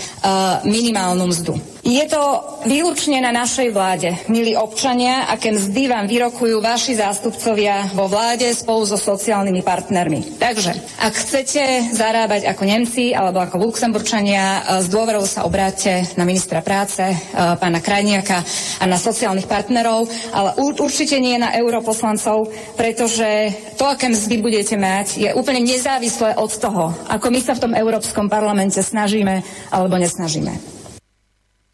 minimálnu 0.66 1.30
mzdu. 1.30 1.74
Je 1.85 2.01
to 2.09 2.40
výlučne 2.64 3.20
na 3.20 3.29
našej 3.29 3.68
vláde, 3.68 4.16
milí 4.33 4.57
občania, 4.57 5.29
aké 5.29 5.53
mzdy 5.53 5.92
vám 5.92 6.09
vyrokujú 6.09 6.64
vaši 6.64 6.97
zástupcovia 6.97 7.92
vo 7.92 8.09
vláde 8.09 8.49
spolu 8.57 8.88
so 8.88 8.97
sociálnymi 8.97 9.61
partnermi. 9.61 10.40
Takže, 10.40 10.73
ak 10.97 11.12
chcete 11.12 11.92
zarábať 11.92 12.49
ako 12.49 12.64
Nemci 12.64 13.12
alebo 13.12 13.44
ako 13.44 13.68
Luxemburčania, 13.68 14.64
z 14.81 14.88
dôverov 14.88 15.29
sa 15.29 15.44
obráte 15.44 16.09
na 16.16 16.25
ministra 16.25 16.64
práce, 16.64 17.05
pána 17.37 17.85
Krajniaka 17.85 18.40
a 18.81 18.85
na 18.88 18.97
sociálnych 18.97 19.44
partnerov, 19.44 20.09
ale 20.33 20.57
určite 20.81 21.20
nie 21.20 21.37
na 21.37 21.53
europoslancov, 21.53 22.49
pretože 22.81 23.53
to, 23.77 23.85
aké 23.85 24.09
mzdy 24.09 24.40
budete 24.40 24.81
mať, 24.81 25.20
je 25.20 25.31
úplne 25.37 25.61
nezávislé 25.61 26.40
od 26.40 26.49
toho, 26.49 26.97
ako 27.12 27.29
my 27.29 27.44
sa 27.44 27.53
v 27.53 27.62
tom 27.68 27.73
Európskom 27.77 28.33
parlamente 28.33 28.81
snažíme 28.81 29.44
alebo 29.68 30.01
nesnažíme. 30.01 30.74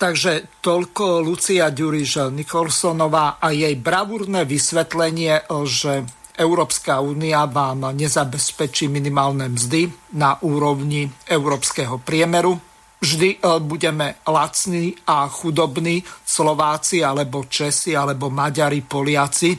Takže 0.01 0.65
toľko 0.65 1.21
Lucia 1.21 1.69
Ďuriš 1.69 2.33
Nikolsonová 2.33 3.37
a 3.37 3.53
jej 3.53 3.77
bravúrne 3.77 4.49
vysvetlenie, 4.49 5.45
že 5.69 6.09
Európska 6.41 7.05
únia 7.05 7.45
vám 7.45 7.93
nezabezpečí 7.93 8.89
minimálne 8.89 9.53
mzdy 9.53 9.93
na 10.17 10.41
úrovni 10.41 11.05
európskeho 11.29 12.01
priemeru. 12.01 12.57
Vždy 12.97 13.29
e, 13.29 13.39
budeme 13.61 14.25
lacní 14.25 14.97
a 15.05 15.29
chudobní 15.29 16.01
Slováci 16.25 17.05
alebo 17.05 17.45
Česi 17.45 17.93
alebo 17.93 18.33
Maďari, 18.33 18.81
Poliaci 18.81 19.53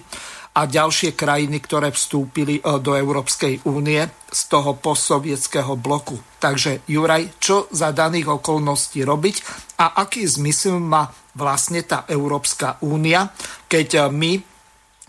a 0.52 0.68
ďalšie 0.68 1.16
krajiny, 1.16 1.64
ktoré 1.64 1.96
vstúpili 1.96 2.60
e, 2.60 2.62
do 2.84 2.92
Európskej 2.92 3.64
únie 3.72 4.04
z 4.28 4.42
toho 4.52 4.76
postsovietského 4.76 5.80
bloku. 5.80 6.20
Takže 6.44 6.84
Juraj, 6.92 7.40
čo 7.40 7.72
za 7.72 7.96
daných 7.96 8.42
okolností 8.42 9.08
robiť 9.08 9.36
a 9.80 9.96
aký 10.04 10.28
zmysel 10.28 10.76
má 10.84 11.08
vlastne 11.40 11.88
tá 11.88 12.04
Európska 12.12 12.84
únia, 12.84 13.32
keď 13.72 13.88
e, 13.96 14.00
my 14.12 14.32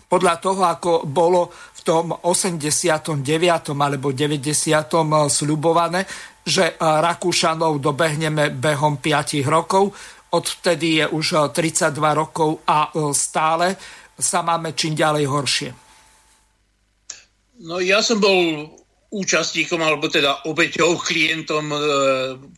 podľa 0.07 0.35
toho, 0.39 0.61
ako 0.63 0.91
bolo 1.09 1.49
v 1.51 1.81
tom 1.83 2.13
89. 2.15 3.19
alebo 3.75 4.15
90. 4.15 4.47
E, 4.47 4.79
sľubované, 5.27 6.07
že 6.43 6.75
Rakúšanov 6.79 7.79
dobehneme 7.79 8.51
behom 8.51 8.99
5 8.99 9.43
rokov, 9.47 9.95
odvtedy 10.35 10.99
je 10.99 11.05
už 11.07 11.55
32 11.55 11.95
rokov 12.11 12.59
a 12.67 12.91
stále 13.15 13.79
sa 14.17 14.45
máme 14.45 14.77
čím 14.77 14.93
ďalej 14.93 15.25
horšie? 15.25 15.69
No 17.63 17.79
ja 17.79 18.01
som 18.01 18.19
bol 18.19 18.69
účastníkom, 19.13 19.77
alebo 19.85 20.09
teda 20.09 20.49
obeťou, 20.49 20.97
klientom 20.97 21.69
e, 21.69 21.77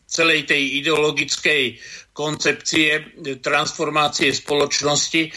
celej 0.08 0.48
tej 0.48 0.80
ideologickej 0.80 1.76
koncepcie 2.16 2.90
e, 2.96 3.02
transformácie 3.44 4.32
spoločnosti 4.32 5.28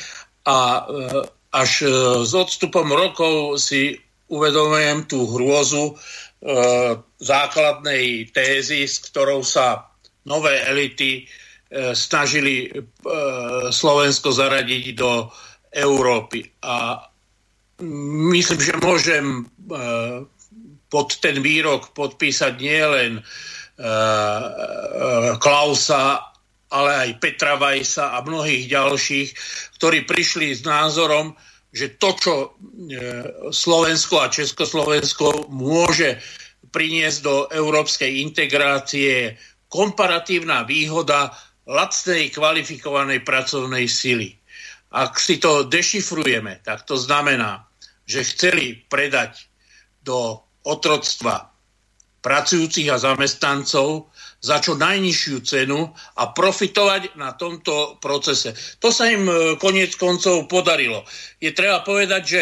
a 0.47 0.57
e, 0.57 0.81
až 1.49 1.71
s 2.23 2.31
odstupom 2.31 2.87
rokov 2.93 3.57
si 3.57 3.97
uvedomujem 4.29 5.09
tú 5.09 5.25
hrôzu 5.25 5.97
základnej 7.17 8.29
tézy, 8.29 8.85
s 8.85 9.01
ktorou 9.09 9.41
sa 9.41 9.89
nové 10.29 10.61
elity 10.61 11.25
snažili 11.97 12.69
Slovensko 13.73 14.29
zaradiť 14.29 14.85
do 14.93 15.33
Európy. 15.71 16.45
A 16.65 17.03
myslím, 18.31 18.59
že 18.59 18.73
môžem 18.81 19.25
e, 19.39 19.41
pod 20.89 21.07
ten 21.21 21.39
výrok 21.39 21.93
podpísať 21.93 22.53
nielen 22.59 23.19
e, 23.19 23.21
e, 23.21 23.91
Klausa, 25.37 26.33
ale 26.69 26.89
aj 27.07 27.09
Petra 27.17 27.57
Vajsa 27.57 28.13
a 28.13 28.21
mnohých 28.21 28.69
ďalších, 28.69 29.29
ktorí 29.81 30.05
prišli 30.05 30.53
s 30.53 30.61
názorom, 30.61 31.33
že 31.69 31.97
to, 32.01 32.09
čo 32.17 32.33
Slovensko 33.53 34.25
a 34.25 34.33
Československo 34.33 35.49
môže 35.53 36.17
priniesť 36.69 37.19
do 37.25 37.35
európskej 37.49 38.21
integrácie, 38.25 39.33
je 39.33 39.37
komparatívna 39.69 40.65
výhoda 40.65 41.29
lacnej 41.69 42.33
kvalifikovanej 42.33 43.21
pracovnej 43.21 43.85
sily. 43.85 44.38
Ak 44.89 45.21
si 45.21 45.37
to 45.37 45.69
dešifrujeme, 45.69 46.65
tak 46.65 46.85
to 46.89 46.97
znamená, 46.97 47.69
že 48.09 48.25
chceli 48.25 48.81
predať 48.89 49.45
do 50.01 50.41
otroctva 50.65 51.53
pracujúcich 52.19 52.91
a 52.91 52.99
zamestnancov 52.99 54.11
za 54.43 54.59
čo 54.59 54.75
najnižšiu 54.75 55.35
cenu 55.43 55.87
a 56.19 56.23
profitovať 56.31 57.15
na 57.15 57.35
tomto 57.35 57.99
procese. 58.03 58.55
To 58.83 58.91
sa 58.91 59.07
im 59.07 59.27
e, 59.27 59.55
koniec 59.55 59.95
koncov 59.95 60.47
podarilo. 60.51 61.03
Je 61.39 61.51
treba 61.55 61.79
povedať, 61.83 62.21
že 62.23 62.41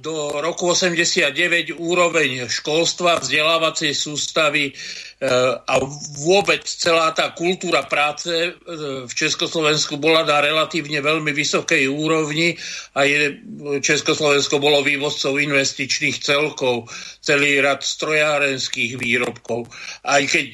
do 0.00 0.40
roku 0.40 0.72
89 0.72 1.76
úroveň 1.76 2.48
školstva, 2.48 3.20
vzdelávacej 3.20 3.92
sústavy 3.92 4.72
Eh, 5.20 5.52
a 5.52 5.76
vôbec 6.16 6.64
celá 6.64 7.12
tá 7.12 7.36
kultúra 7.36 7.84
práce 7.84 8.32
eh, 8.32 8.56
v 9.04 9.12
Československu 9.12 10.00
bola 10.00 10.24
na 10.24 10.40
relatívne 10.40 10.96
veľmi 11.04 11.36
vysokej 11.36 11.92
úrovni 11.92 12.56
a 12.96 13.04
je, 13.04 13.36
Československo 13.84 14.56
bolo 14.56 14.80
vývozcov 14.80 15.36
investičných 15.36 16.24
celkov, 16.24 16.88
celý 17.20 17.60
rad 17.60 17.84
strojárenských 17.84 18.96
výrobkov. 18.96 19.68
Aj 20.08 20.24
keď 20.24 20.48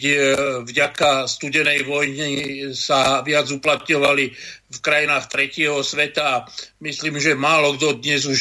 vďaka 0.67 1.31
studenej 1.31 1.87
vojny 1.87 2.31
sa 2.75 3.23
viac 3.23 3.47
uplatňovali 3.47 4.35
v 4.67 4.79
krajinách 4.83 5.31
tretieho 5.31 5.79
sveta. 5.83 6.47
Myslím, 6.83 7.23
že 7.23 7.39
málo 7.39 7.79
kto 7.79 8.03
dnes 8.03 8.27
už 8.27 8.41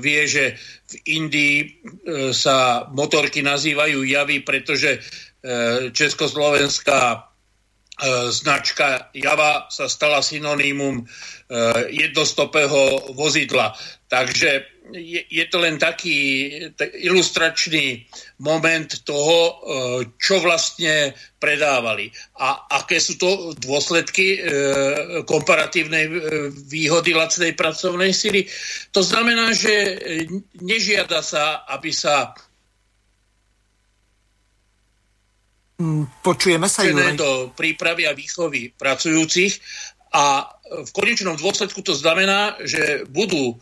vie, 0.00 0.24
že 0.24 0.56
v 0.88 0.94
Indii 1.20 1.58
sa 2.32 2.88
motorky 2.88 3.44
nazývajú 3.44 4.00
javy, 4.06 4.40
pretože 4.40 5.04
E, 5.46 5.90
československá 5.94 7.02
e, 7.14 7.18
značka 8.34 9.14
Java 9.14 9.70
sa 9.70 9.86
stala 9.86 10.18
synonymum 10.18 10.98
e, 10.98 11.04
jednostopého 11.94 13.14
vozidla. 13.14 13.78
Takže 14.10 14.66
je, 14.92 15.20
je 15.26 15.44
to 15.50 15.58
len 15.58 15.78
taký 15.78 16.46
ilustračný 17.02 18.06
moment 18.42 18.86
toho, 19.02 19.58
čo 20.20 20.38
vlastne 20.38 21.14
predávali. 21.42 22.10
A 22.38 22.70
aké 22.82 23.02
sú 23.02 23.18
to 23.18 23.56
dôsledky 23.58 24.40
komparatívnej 25.26 26.06
výhody 26.70 27.16
lacnej 27.16 27.58
pracovnej 27.58 28.14
sily. 28.14 28.46
To 28.94 29.02
znamená, 29.02 29.50
že 29.56 29.98
nežiada 30.62 31.22
sa, 31.22 31.66
aby 31.66 31.90
sa 31.90 32.34
Mm, 35.76 36.08
počujeme 36.24 36.72
sa, 36.72 36.88
Juraj. 36.88 37.20
do 37.20 37.52
prípravy 37.52 38.08
a 38.08 38.16
výchovy 38.16 38.72
pracujúcich 38.80 39.60
a 40.08 40.48
v 40.64 40.90
konečnom 40.96 41.36
dôsledku 41.36 41.84
to 41.84 41.92
znamená, 41.92 42.56
že 42.64 43.04
budú 43.12 43.60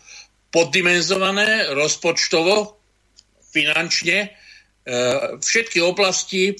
poddimenzované 0.54 1.74
rozpočtovo, 1.74 2.78
finančne 3.50 4.18
e, 4.22 4.28
všetky 5.42 5.82
oblasti 5.82 6.54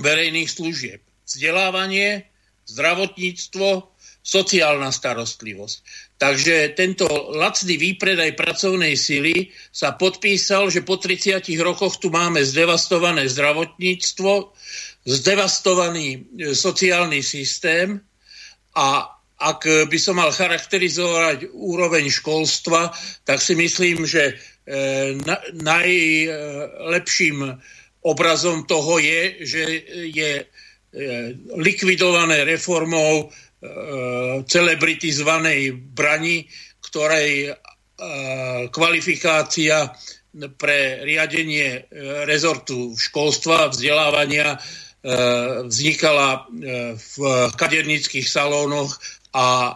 verejných 0.00 0.48
služieb. 0.48 1.04
Vzdelávanie, 1.28 2.24
zdravotníctvo, 2.64 3.92
sociálna 4.24 4.88
starostlivosť. 4.88 5.76
Takže 6.16 6.72
tento 6.72 7.04
lacný 7.36 7.76
výpredaj 7.76 8.32
pracovnej 8.32 8.96
sily 8.96 9.52
sa 9.68 9.92
podpísal, 9.92 10.72
že 10.72 10.80
po 10.80 10.96
30 10.96 11.44
rokoch 11.60 12.00
tu 12.00 12.08
máme 12.08 12.40
zdevastované 12.40 13.28
zdravotníctvo, 13.28 14.32
zdevastovaný 15.04 16.08
e, 16.16 16.20
sociálny 16.56 17.20
systém 17.20 18.00
a 18.72 19.13
ak 19.44 19.88
by 19.92 19.98
som 20.00 20.16
mal 20.16 20.32
charakterizovať 20.32 21.52
úroveň 21.52 22.08
školstva, 22.08 22.88
tak 23.28 23.44
si 23.44 23.52
myslím, 23.52 24.08
že 24.08 24.32
e, 24.32 24.34
najlepším 25.52 27.44
obrazom 28.04 28.64
toho 28.64 28.96
je, 29.00 29.22
že 29.44 29.62
je 30.12 30.32
likvidované 31.56 32.44
reformou 32.44 33.28
Eh, 33.64 34.44
celebrity 34.44 35.08
zvanej 35.08 35.72
Brani, 35.72 36.44
ktorej 36.84 37.48
eh, 37.48 37.56
kvalifikácia 38.68 39.88
pre 40.60 41.00
riadenie 41.00 41.68
eh, 41.72 41.82
rezortu 42.28 42.92
školstva 42.92 43.68
a 43.68 43.72
vzdelávania 43.72 44.60
vznikala 45.68 46.48
v 46.96 47.16
kadernických 47.60 48.24
salónoch 48.24 48.96
a 49.34 49.74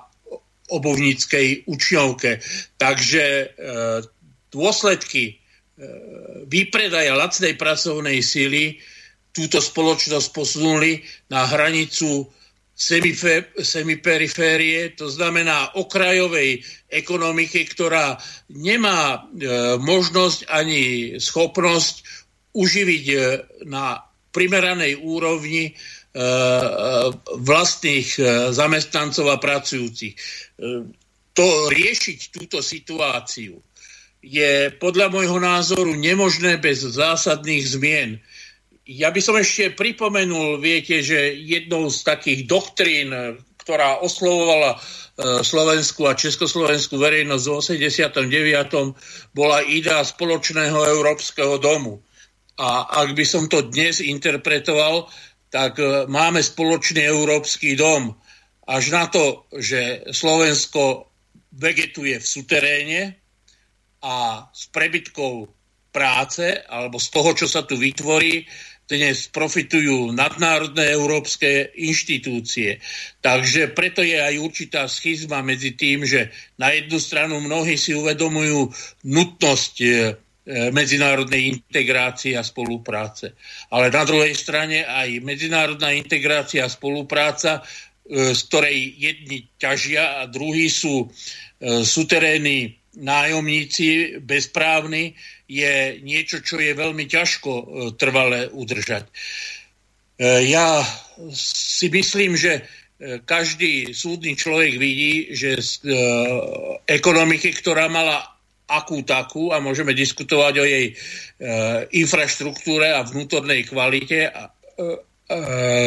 obovníckej 0.69 1.67
učňovke. 1.67 2.39
Takže 2.77 3.25
dôsledky 4.53 5.41
výpredaja 6.45 7.17
lacnej 7.17 7.57
pracovnej 7.57 8.21
síly 8.21 8.77
túto 9.33 9.63
spoločnosť 9.63 10.29
posunuli 10.35 11.01
na 11.31 11.47
hranicu 11.47 12.27
semiperiférie, 13.59 14.95
to 14.95 15.11
znamená 15.11 15.75
okrajovej 15.75 16.63
ekonomiky, 16.87 17.67
ktorá 17.75 18.15
nemá 18.55 19.19
e, 19.19 19.19
možnosť 19.83 20.47
ani 20.47 20.83
schopnosť 21.19 22.07
uživiť 22.55 23.05
e, 23.11 23.17
na 23.67 23.99
primeranej 24.31 24.95
úrovni 25.03 25.67
e, 25.67 25.73
e 25.75 25.98
vlastných 27.39 28.09
e, 28.17 28.23
zamestnancov 28.51 29.29
a 29.29 29.37
pracujúcich. 29.37 30.15
E, 30.15 30.19
to 31.37 31.47
riešiť 31.71 32.19
túto 32.35 32.59
situáciu 32.65 33.61
je 34.19 34.75
podľa 34.83 35.15
môjho 35.15 35.39
názoru 35.39 35.95
nemožné 35.95 36.59
bez 36.59 36.83
zásadných 36.83 37.65
zmien. 37.79 38.11
Ja 38.89 39.15
by 39.15 39.21
som 39.23 39.39
ešte 39.39 39.71
pripomenul, 39.77 40.59
viete, 40.59 41.05
že 41.05 41.39
jednou 41.39 41.87
z 41.93 42.03
takých 42.03 42.51
doktrín, 42.51 43.15
ktorá 43.63 44.01
oslovovala 44.03 44.75
e, 44.75 44.79
slovenskú 45.45 46.09
a 46.09 46.19
československú 46.19 46.97
verejnosť 46.99 47.45
v 47.47 47.55
89. 48.25 49.37
bola 49.37 49.61
idea 49.61 50.01
spoločného 50.03 50.89
európskeho 50.99 51.61
domu. 51.61 52.01
A 52.59 52.91
ak 53.07 53.15
by 53.15 53.23
som 53.23 53.47
to 53.47 53.63
dnes 53.71 54.03
interpretoval, 54.03 55.07
tak 55.49 55.81
e, 55.81 56.05
máme 56.09 56.41
spoločný 56.45 57.05
európsky 57.05 57.77
dom. 57.77 58.17
Až 58.69 58.85
na 58.93 59.09
to, 59.09 59.49
že 59.57 60.05
Slovensko 60.13 61.09
vegetuje 61.57 62.21
v 62.21 62.27
suteréne 62.27 63.01
a 64.05 64.47
s 64.53 64.69
prebytkou 64.69 65.49
práce 65.89 66.63
alebo 66.69 67.01
z 67.01 67.09
toho, 67.09 67.31
čo 67.35 67.47
sa 67.49 67.65
tu 67.65 67.81
vytvorí, 67.81 68.45
dnes 68.89 69.29
profitujú 69.29 70.17
nadnárodné 70.17 70.97
európske 70.97 71.77
inštitúcie. 71.77 72.81
Takže 73.21 73.77
preto 73.77 74.01
je 74.01 74.17
aj 74.17 74.35
určitá 74.41 74.89
schizma 74.89 75.45
medzi 75.45 75.77
tým, 75.77 76.09
že 76.09 76.33
na 76.57 76.73
jednu 76.73 76.97
stranu 76.97 77.37
mnohí 77.37 77.77
si 77.77 77.93
uvedomujú 77.93 78.73
nutnosť 79.05 79.75
e, 79.85 79.89
medzinárodnej 80.49 81.61
integrácie 81.61 82.33
a 82.33 82.41
spolupráce. 82.41 83.37
Ale 83.69 83.93
na 83.93 84.05
druhej 84.09 84.33
strane 84.33 84.81
aj 84.89 85.21
medzinárodná 85.21 85.93
integrácia 85.93 86.65
a 86.65 86.73
spolupráca, 86.73 87.61
e, 87.61 88.33
z 88.33 88.41
ktorej 88.49 88.77
jedni 88.97 89.45
ťažia 89.61 90.25
a 90.25 90.31
druhí 90.31 90.73
sú 90.73 91.05
e, 91.05 91.07
suterénni 91.85 92.79
nájomníci 92.99 94.19
bezprávni, 94.25 95.15
je 95.49 96.03
niečo, 96.05 96.45
čo 96.45 96.61
je 96.61 96.77
veľmi 96.77 97.09
ťažko 97.09 97.51
e, 97.51 97.65
trvale 97.97 98.53
udržať. 98.53 99.09
E, 99.09 99.13
ja 100.53 100.85
si 101.33 101.89
myslím, 101.89 102.37
že 102.37 102.53
e, 102.61 102.63
každý 103.25 103.97
súdny 103.97 104.37
človek 104.37 104.77
vidí, 104.77 105.33
že 105.33 105.57
z 105.57 105.73
ekonomiky, 106.85 107.55
ktorá 107.57 107.89
mala 107.89 108.38
akú 108.69 109.01
takú, 109.03 109.51
a 109.51 109.65
môžeme 109.65 109.97
diskutovať 109.97 110.55
o 110.61 110.65
jej 110.69 110.93
infraštruktúre 111.97 112.93
a 112.93 113.01
vnútornej 113.01 113.65
kvalite 113.65 114.29
a 114.29 114.53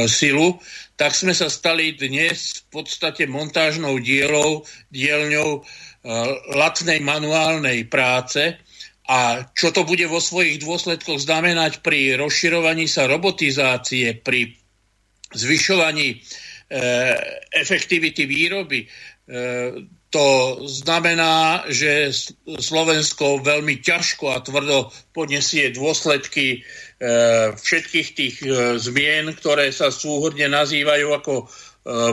silu, 0.09 0.57
tak 0.97 1.13
sme 1.13 1.33
sa 1.33 1.49
stali 1.49 1.93
dnes 1.93 2.65
v 2.65 2.81
podstate 2.81 3.25
montážnou 3.25 4.01
dielou, 4.01 4.65
dielňou 4.93 5.61
lacnej 6.57 7.01
manuálnej 7.01 7.85
práce, 7.85 8.57
a 9.11 9.43
čo 9.51 9.75
to 9.75 9.83
bude 9.83 10.07
vo 10.07 10.23
svojich 10.23 10.61
dôsledkoch 10.61 11.19
znamenať 11.19 11.83
pri 11.83 12.15
rozširovaní 12.15 12.87
sa 12.87 13.11
robotizácie, 13.11 14.15
pri 14.23 14.55
zvyšovaní 15.35 16.15
e, 16.15 16.17
efektivity 17.51 18.23
výroby, 18.23 18.85
e, 18.85 18.87
to 20.11 20.59
znamená, 20.67 21.63
že 21.71 22.11
Slovensko 22.43 23.39
veľmi 23.39 23.79
ťažko 23.79 24.35
a 24.35 24.43
tvrdo 24.43 24.91
poniesie 25.15 25.71
dôsledky 25.71 26.59
e, 26.59 27.55
všetkých 27.55 28.07
tých 28.11 28.35
e, 28.43 28.75
zmien, 28.75 29.31
ktoré 29.31 29.71
sa 29.71 29.87
súhodne 29.87 30.51
nazývajú 30.51 31.07
ako 31.15 31.33
e, 31.39 31.45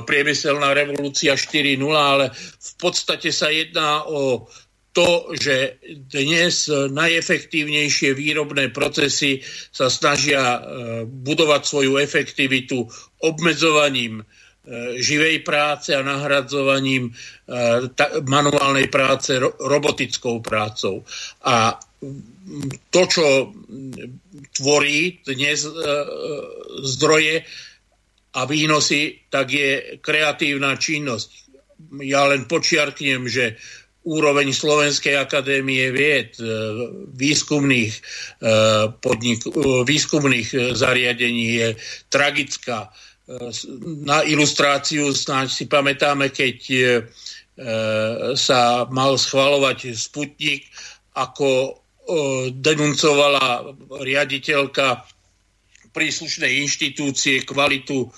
priemyselná 0.06 0.78
revolúcia 0.78 1.34
4.0, 1.34 1.90
ale 1.90 2.30
v 2.38 2.72
podstate 2.78 3.34
sa 3.34 3.50
jedná 3.50 4.06
o 4.06 4.46
to, 4.94 5.34
že 5.34 5.82
dnes 5.90 6.70
najefektívnejšie 6.70 8.14
výrobné 8.14 8.70
procesy 8.70 9.42
sa 9.74 9.90
snažia 9.90 10.58
budovať 11.06 11.62
svoju 11.62 12.02
efektivitu 12.02 12.82
obmedzovaním 13.22 14.26
živej 15.00 15.40
práce 15.40 15.96
a 15.96 16.04
nahradzovaním 16.04 17.08
manuálnej 18.28 18.92
práce 18.92 19.40
robotickou 19.56 20.44
prácou. 20.44 21.00
A 21.48 21.72
to, 22.92 23.02
čo 23.08 23.26
tvorí 24.52 25.24
dnes 25.24 25.64
zdroje 26.84 27.48
a 28.36 28.40
výnosy, 28.44 29.26
tak 29.32 29.46
je 29.50 29.70
kreatívna 30.04 30.76
činnosť. 30.76 31.30
Ja 32.04 32.28
len 32.28 32.44
počiarknem, 32.44 33.24
že 33.26 33.56
úroveň 34.08 34.56
Slovenskej 34.56 35.20
akadémie 35.20 35.92
vied, 35.92 36.32
e, 36.40 36.44
výskumných, 37.12 37.92
e, 37.92 38.00
podnik, 39.04 39.44
e, 39.44 39.50
výskumných 39.84 40.48
zariadení 40.72 41.46
je 41.60 41.68
tragická. 42.08 42.88
Na 44.08 44.24
ilustráciu 44.24 45.12
snáď 45.12 45.52
si 45.52 45.64
pamätáme, 45.68 46.32
keď 46.32 46.58
sa 48.38 48.88
mal 48.88 49.20
schvalovať 49.20 49.92
Sputnik, 49.92 50.64
ako 51.12 51.76
denuncovala 52.56 53.76
riaditeľka 54.00 55.04
príslušnej 55.92 56.62
inštitúcie 56.62 57.42
kvalitu 57.42 58.06
e, 58.06 58.08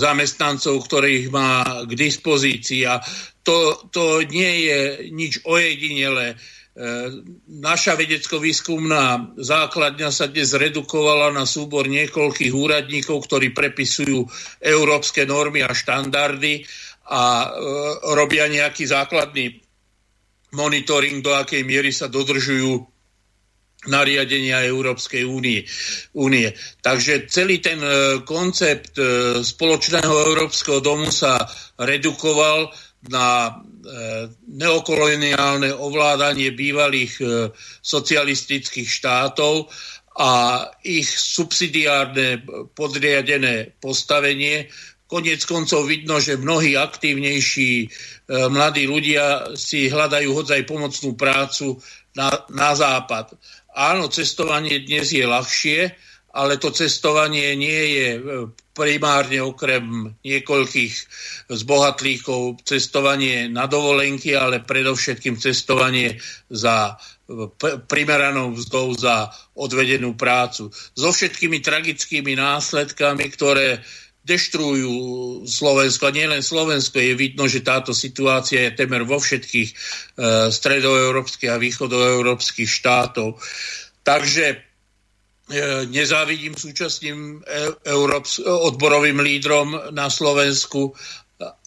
zamestnancov, 0.00 0.86
ktorých 0.86 1.28
má 1.28 1.84
k 1.84 1.92
dispozícii. 1.92 2.88
A 2.88 3.02
to, 3.44 3.84
to 3.92 4.24
nie 4.26 4.70
je 4.70 4.80
nič 5.12 5.44
ojedinele. 5.44 6.40
E, 6.76 7.08
naša 7.56 7.96
vedecko-výskumná 7.96 9.32
základňa 9.40 10.12
sa 10.12 10.28
dnes 10.28 10.52
redukovala 10.52 11.32
na 11.32 11.48
súbor 11.48 11.88
niekoľkých 11.88 12.52
úradníkov, 12.52 13.24
ktorí 13.24 13.56
prepisujú 13.56 14.28
európske 14.60 15.24
normy 15.24 15.64
a 15.64 15.72
štandardy 15.72 16.68
a 17.08 17.22
e, 17.24 17.46
robia 18.12 18.44
nejaký 18.52 18.92
základný 18.92 19.56
monitoring, 20.52 21.24
do 21.24 21.32
akej 21.32 21.64
miery 21.64 21.96
sa 21.96 22.12
dodržujú 22.12 22.84
nariadenia 23.88 24.60
Európskej 24.68 25.24
únie. 25.24 25.64
únie. 26.12 26.52
Takže 26.84 27.24
celý 27.32 27.64
ten 27.64 27.80
e, 27.80 28.20
koncept 28.20 29.00
spoločného 29.40 30.12
Európskeho 30.28 30.84
domu 30.84 31.08
sa 31.08 31.40
redukoval 31.80 32.68
na 33.08 33.56
neokoloniálne 34.50 35.70
ovládanie 35.70 36.50
bývalých 36.52 37.22
socialistických 37.82 38.88
štátov 38.88 39.70
a 40.16 40.64
ich 40.82 41.06
subsidiárne 41.06 42.42
podriadené 42.72 43.76
postavenie. 43.78 44.66
Konec 45.06 45.46
koncov 45.46 45.86
vidno, 45.86 46.18
že 46.18 46.40
mnohí 46.40 46.74
aktívnejší 46.74 47.86
mladí 48.50 48.90
ľudia 48.90 49.54
si 49.54 49.86
hľadajú 49.86 50.34
hodzaj 50.34 50.62
pomocnú 50.66 51.14
prácu 51.14 51.78
na, 52.18 52.32
na 52.50 52.74
západ. 52.74 53.38
Áno, 53.76 54.08
cestovanie 54.08 54.82
dnes 54.82 55.12
je 55.12 55.22
ľahšie, 55.22 55.80
ale 56.36 56.60
to 56.60 56.68
cestovanie 56.68 57.56
nie 57.56 57.82
je 57.96 58.08
e, 58.12 58.20
primárne 58.76 59.40
okrem 59.40 60.12
niekoľkých 60.20 60.94
zbohatlíkov 61.48 62.60
cestovanie 62.68 63.48
na 63.48 63.64
dovolenky, 63.64 64.36
ale 64.36 64.60
predovšetkým 64.60 65.40
cestovanie 65.40 66.20
za 66.52 66.92
e, 66.92 67.48
primeranou 67.88 68.52
vzdou 68.52 68.92
za 68.92 69.32
odvedenú 69.56 70.12
prácu. 70.12 70.68
So 70.92 71.08
všetkými 71.08 71.64
tragickými 71.64 72.36
následkami, 72.36 73.24
ktoré 73.32 73.80
deštrujú 74.26 74.94
Slovensko. 75.46 76.10
A 76.10 76.16
nielen 76.16 76.42
Slovensko, 76.42 76.98
je 76.98 77.14
vidno, 77.14 77.46
že 77.46 77.62
táto 77.62 77.94
situácia 77.94 78.66
je 78.66 78.74
temer 78.74 79.06
vo 79.06 79.22
všetkých 79.22 79.70
uh, 79.70 80.50
stredoeurópskych 80.50 81.46
a 81.46 81.62
východoeurópskych 81.62 82.66
štátov. 82.66 83.38
Takže 84.02 84.44
e, 84.50 84.56
nezávidím 85.86 86.58
súčasným 86.58 87.38
e, 87.38 87.70
Európs- 87.86 88.42
odborovým 88.42 89.22
lídrom 89.22 89.94
na 89.94 90.10
Slovensku, 90.10 90.90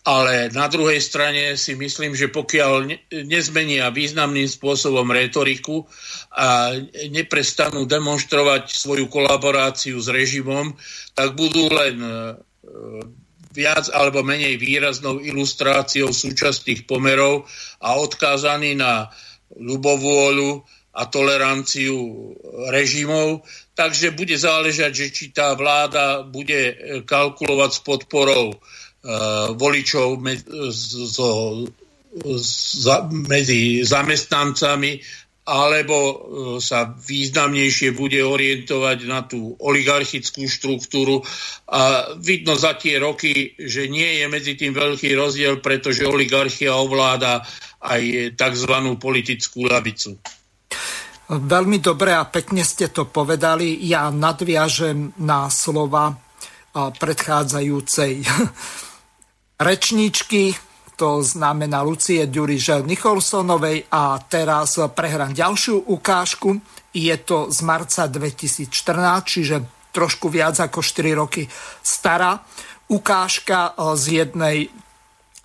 ale 0.04 0.50
na 0.50 0.66
druhej 0.66 0.98
strane 0.98 1.54
si 1.54 1.78
myslím, 1.78 2.18
že 2.18 2.34
pokiaľ 2.34 2.90
nezmenia 3.30 3.94
významným 3.94 4.50
spôsobom 4.50 5.06
retoriku 5.14 5.86
a 6.34 6.74
neprestanú 7.14 7.86
demonstrovať 7.86 8.74
svoju 8.74 9.06
kolaboráciu 9.08 10.02
s 10.02 10.10
režimom, 10.10 10.74
tak 11.14 11.38
budú 11.38 11.70
len 11.70 12.02
viac 13.54 13.90
alebo 13.94 14.26
menej 14.26 14.58
výraznou 14.58 15.22
ilustráciou 15.22 16.14
súčasných 16.14 16.90
pomerov 16.90 17.46
a 17.82 17.98
odkázaný 17.98 18.78
na 18.78 19.10
ľubovôľu 19.58 20.66
a 20.94 21.06
toleranciu 21.06 22.34
režimov. 22.74 23.46
Takže 23.78 24.12
bude 24.12 24.36
záležať, 24.36 24.92
že 24.92 25.08
či 25.14 25.26
tá 25.32 25.54
vláda 25.54 26.26
bude 26.26 26.76
kalkulovať 27.06 27.72
s 27.72 27.82
podporou 27.86 28.52
uh, 28.52 29.54
voličov 29.56 30.20
me, 30.20 30.36
zo, 30.74 31.64
za, 32.36 33.08
medzi 33.08 33.86
zamestnancami 33.86 35.00
alebo 35.50 35.98
e, 35.98 36.16
sa 36.62 36.94
významnejšie 36.94 37.98
bude 37.98 38.22
orientovať 38.22 38.98
na 39.10 39.26
tú 39.26 39.58
oligarchickú 39.58 40.46
štruktúru. 40.46 41.26
A 41.74 42.14
vidno 42.22 42.54
za 42.54 42.78
tie 42.78 43.02
roky, 43.02 43.58
že 43.58 43.90
nie 43.90 44.22
je 44.22 44.26
medzi 44.30 44.54
tým 44.54 44.78
veľký 44.78 45.10
rozdiel, 45.18 45.58
pretože 45.58 46.06
oligarchia 46.06 46.78
ovláda 46.78 47.42
aj 47.82 48.36
tzv. 48.38 48.74
politickú 49.02 49.66
labicu. 49.66 50.22
Veľmi 51.30 51.78
dobre 51.78 52.18
a 52.18 52.26
pekne 52.26 52.66
ste 52.66 52.90
to 52.90 53.06
povedali. 53.06 53.78
Ja 53.86 54.10
nadviažem 54.10 55.14
na 55.22 55.46
slova 55.54 56.18
predchádzajúcej 56.74 58.26
rečníčky 59.70 60.58
to 61.00 61.24
znamená 61.24 61.80
Lucie 61.80 62.28
Ďuriže 62.28 62.84
Nicholsonovej 62.84 63.88
a 63.88 64.20
teraz 64.20 64.76
prehrám 64.92 65.32
ďalšiu 65.32 65.88
ukážku. 65.96 66.60
Je 66.92 67.16
to 67.24 67.48
z 67.48 67.60
marca 67.64 68.12
2014, 68.12 68.68
čiže 69.24 69.56
trošku 69.96 70.28
viac 70.28 70.60
ako 70.60 70.84
4 70.84 71.16
roky 71.16 71.48
stará 71.80 72.44
ukážka 72.92 73.80
z 73.96 74.04
jednej 74.12 74.68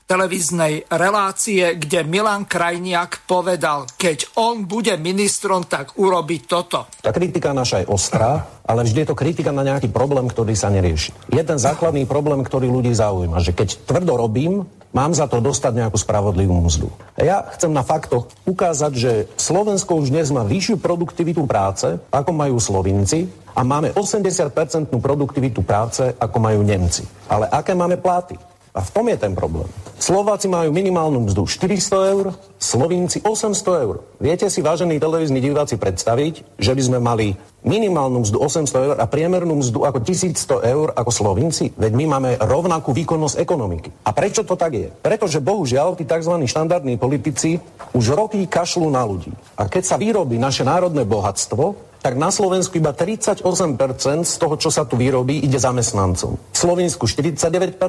televíznej 0.04 0.84
relácie, 0.92 1.80
kde 1.80 2.04
Milan 2.04 2.44
Krajniak 2.44 3.24
povedal, 3.24 3.88
keď 3.96 4.36
on 4.36 4.68
bude 4.68 4.92
ministrom, 5.00 5.64
tak 5.64 5.96
urobí 5.96 6.44
toto. 6.44 6.92
Tá 7.00 7.08
kritika 7.08 7.56
naša 7.56 7.84
je 7.84 7.90
ostrá, 7.90 8.44
ale 8.68 8.84
vždy 8.84 9.04
je 9.04 9.08
to 9.08 9.16
kritika 9.16 9.48
na 9.48 9.64
nejaký 9.64 9.88
problém, 9.88 10.28
ktorý 10.28 10.52
sa 10.52 10.68
nerieši. 10.68 11.32
Jeden 11.32 11.56
základný 11.56 12.04
problém, 12.04 12.44
ktorý 12.44 12.68
ľudí 12.68 12.92
zaujíma, 12.92 13.40
že 13.40 13.56
keď 13.56 13.88
tvrdo 13.88 14.20
robím, 14.20 14.68
mám 14.92 15.16
za 15.16 15.24
to 15.26 15.40
dostať 15.40 15.72
nejakú 15.72 15.96
spravodlivú 15.96 16.54
mzdu. 16.62 16.92
A 17.16 17.20
ja 17.24 17.36
chcem 17.56 17.72
na 17.72 17.82
faktoch 17.82 18.28
ukázať, 18.44 18.92
že 18.94 19.12
Slovensko 19.40 19.98
už 19.98 20.12
dnes 20.12 20.28
má 20.30 20.44
vyššiu 20.44 20.78
produktivitu 20.84 21.48
práce, 21.48 21.98
ako 22.12 22.30
majú 22.30 22.60
Slovinci, 22.60 23.26
a 23.54 23.62
máme 23.62 23.94
80% 23.94 24.90
produktivitu 24.98 25.62
práce, 25.62 26.02
ako 26.18 26.36
majú 26.42 26.66
Nemci. 26.66 27.06
Ale 27.30 27.46
aké 27.46 27.70
máme 27.70 28.02
platy? 28.02 28.34
A 28.74 28.82
v 28.82 28.90
tom 28.90 29.06
je 29.06 29.14
ten 29.14 29.38
problém. 29.38 29.70
Slováci 30.02 30.50
majú 30.50 30.74
minimálnu 30.74 31.30
mzdu 31.30 31.46
400 31.46 32.10
eur, 32.10 32.34
Slovinci 32.58 33.22
800 33.22 33.86
eur. 33.86 34.02
Viete 34.18 34.50
si, 34.50 34.66
vážení 34.66 34.98
televízni 34.98 35.38
diváci, 35.38 35.78
predstaviť, 35.78 36.58
že 36.58 36.74
by 36.74 36.82
sme 36.82 36.98
mali 36.98 37.38
minimálnu 37.62 38.26
mzdu 38.26 38.34
800 38.42 38.74
eur 38.90 38.96
a 38.98 39.06
priemernú 39.06 39.62
mzdu 39.62 39.86
ako 39.86 40.02
1100 40.02 40.66
eur 40.74 40.90
ako 40.90 41.10
Slovinci? 41.14 41.70
Veď 41.70 41.92
my 41.94 42.04
máme 42.18 42.30
rovnakú 42.42 42.90
výkonnosť 42.90 43.38
ekonomiky. 43.38 43.94
A 44.02 44.10
prečo 44.10 44.42
to 44.42 44.58
tak 44.58 44.74
je? 44.74 44.90
Pretože 44.90 45.38
bohužiaľ 45.38 45.94
tí 45.94 46.02
tzv. 46.02 46.34
štandardní 46.34 46.98
politici 46.98 47.62
už 47.94 48.10
roky 48.10 48.42
kašľú 48.50 48.90
na 48.90 49.06
ľudí. 49.06 49.30
A 49.54 49.70
keď 49.70 49.86
sa 49.86 49.96
vyrobí 50.02 50.34
naše 50.34 50.66
národné 50.66 51.06
bohatstvo, 51.06 51.93
tak 52.04 52.20
na 52.20 52.28
Slovensku 52.28 52.76
iba 52.76 52.92
38% 52.92 53.40
z 54.28 54.36
toho, 54.36 54.54
čo 54.60 54.68
sa 54.68 54.84
tu 54.84 55.00
vyrobí, 55.00 55.40
ide 55.40 55.56
zamestnancom. 55.56 56.36
V 56.36 56.58
Slovensku 56.60 57.08
49% 57.08 57.80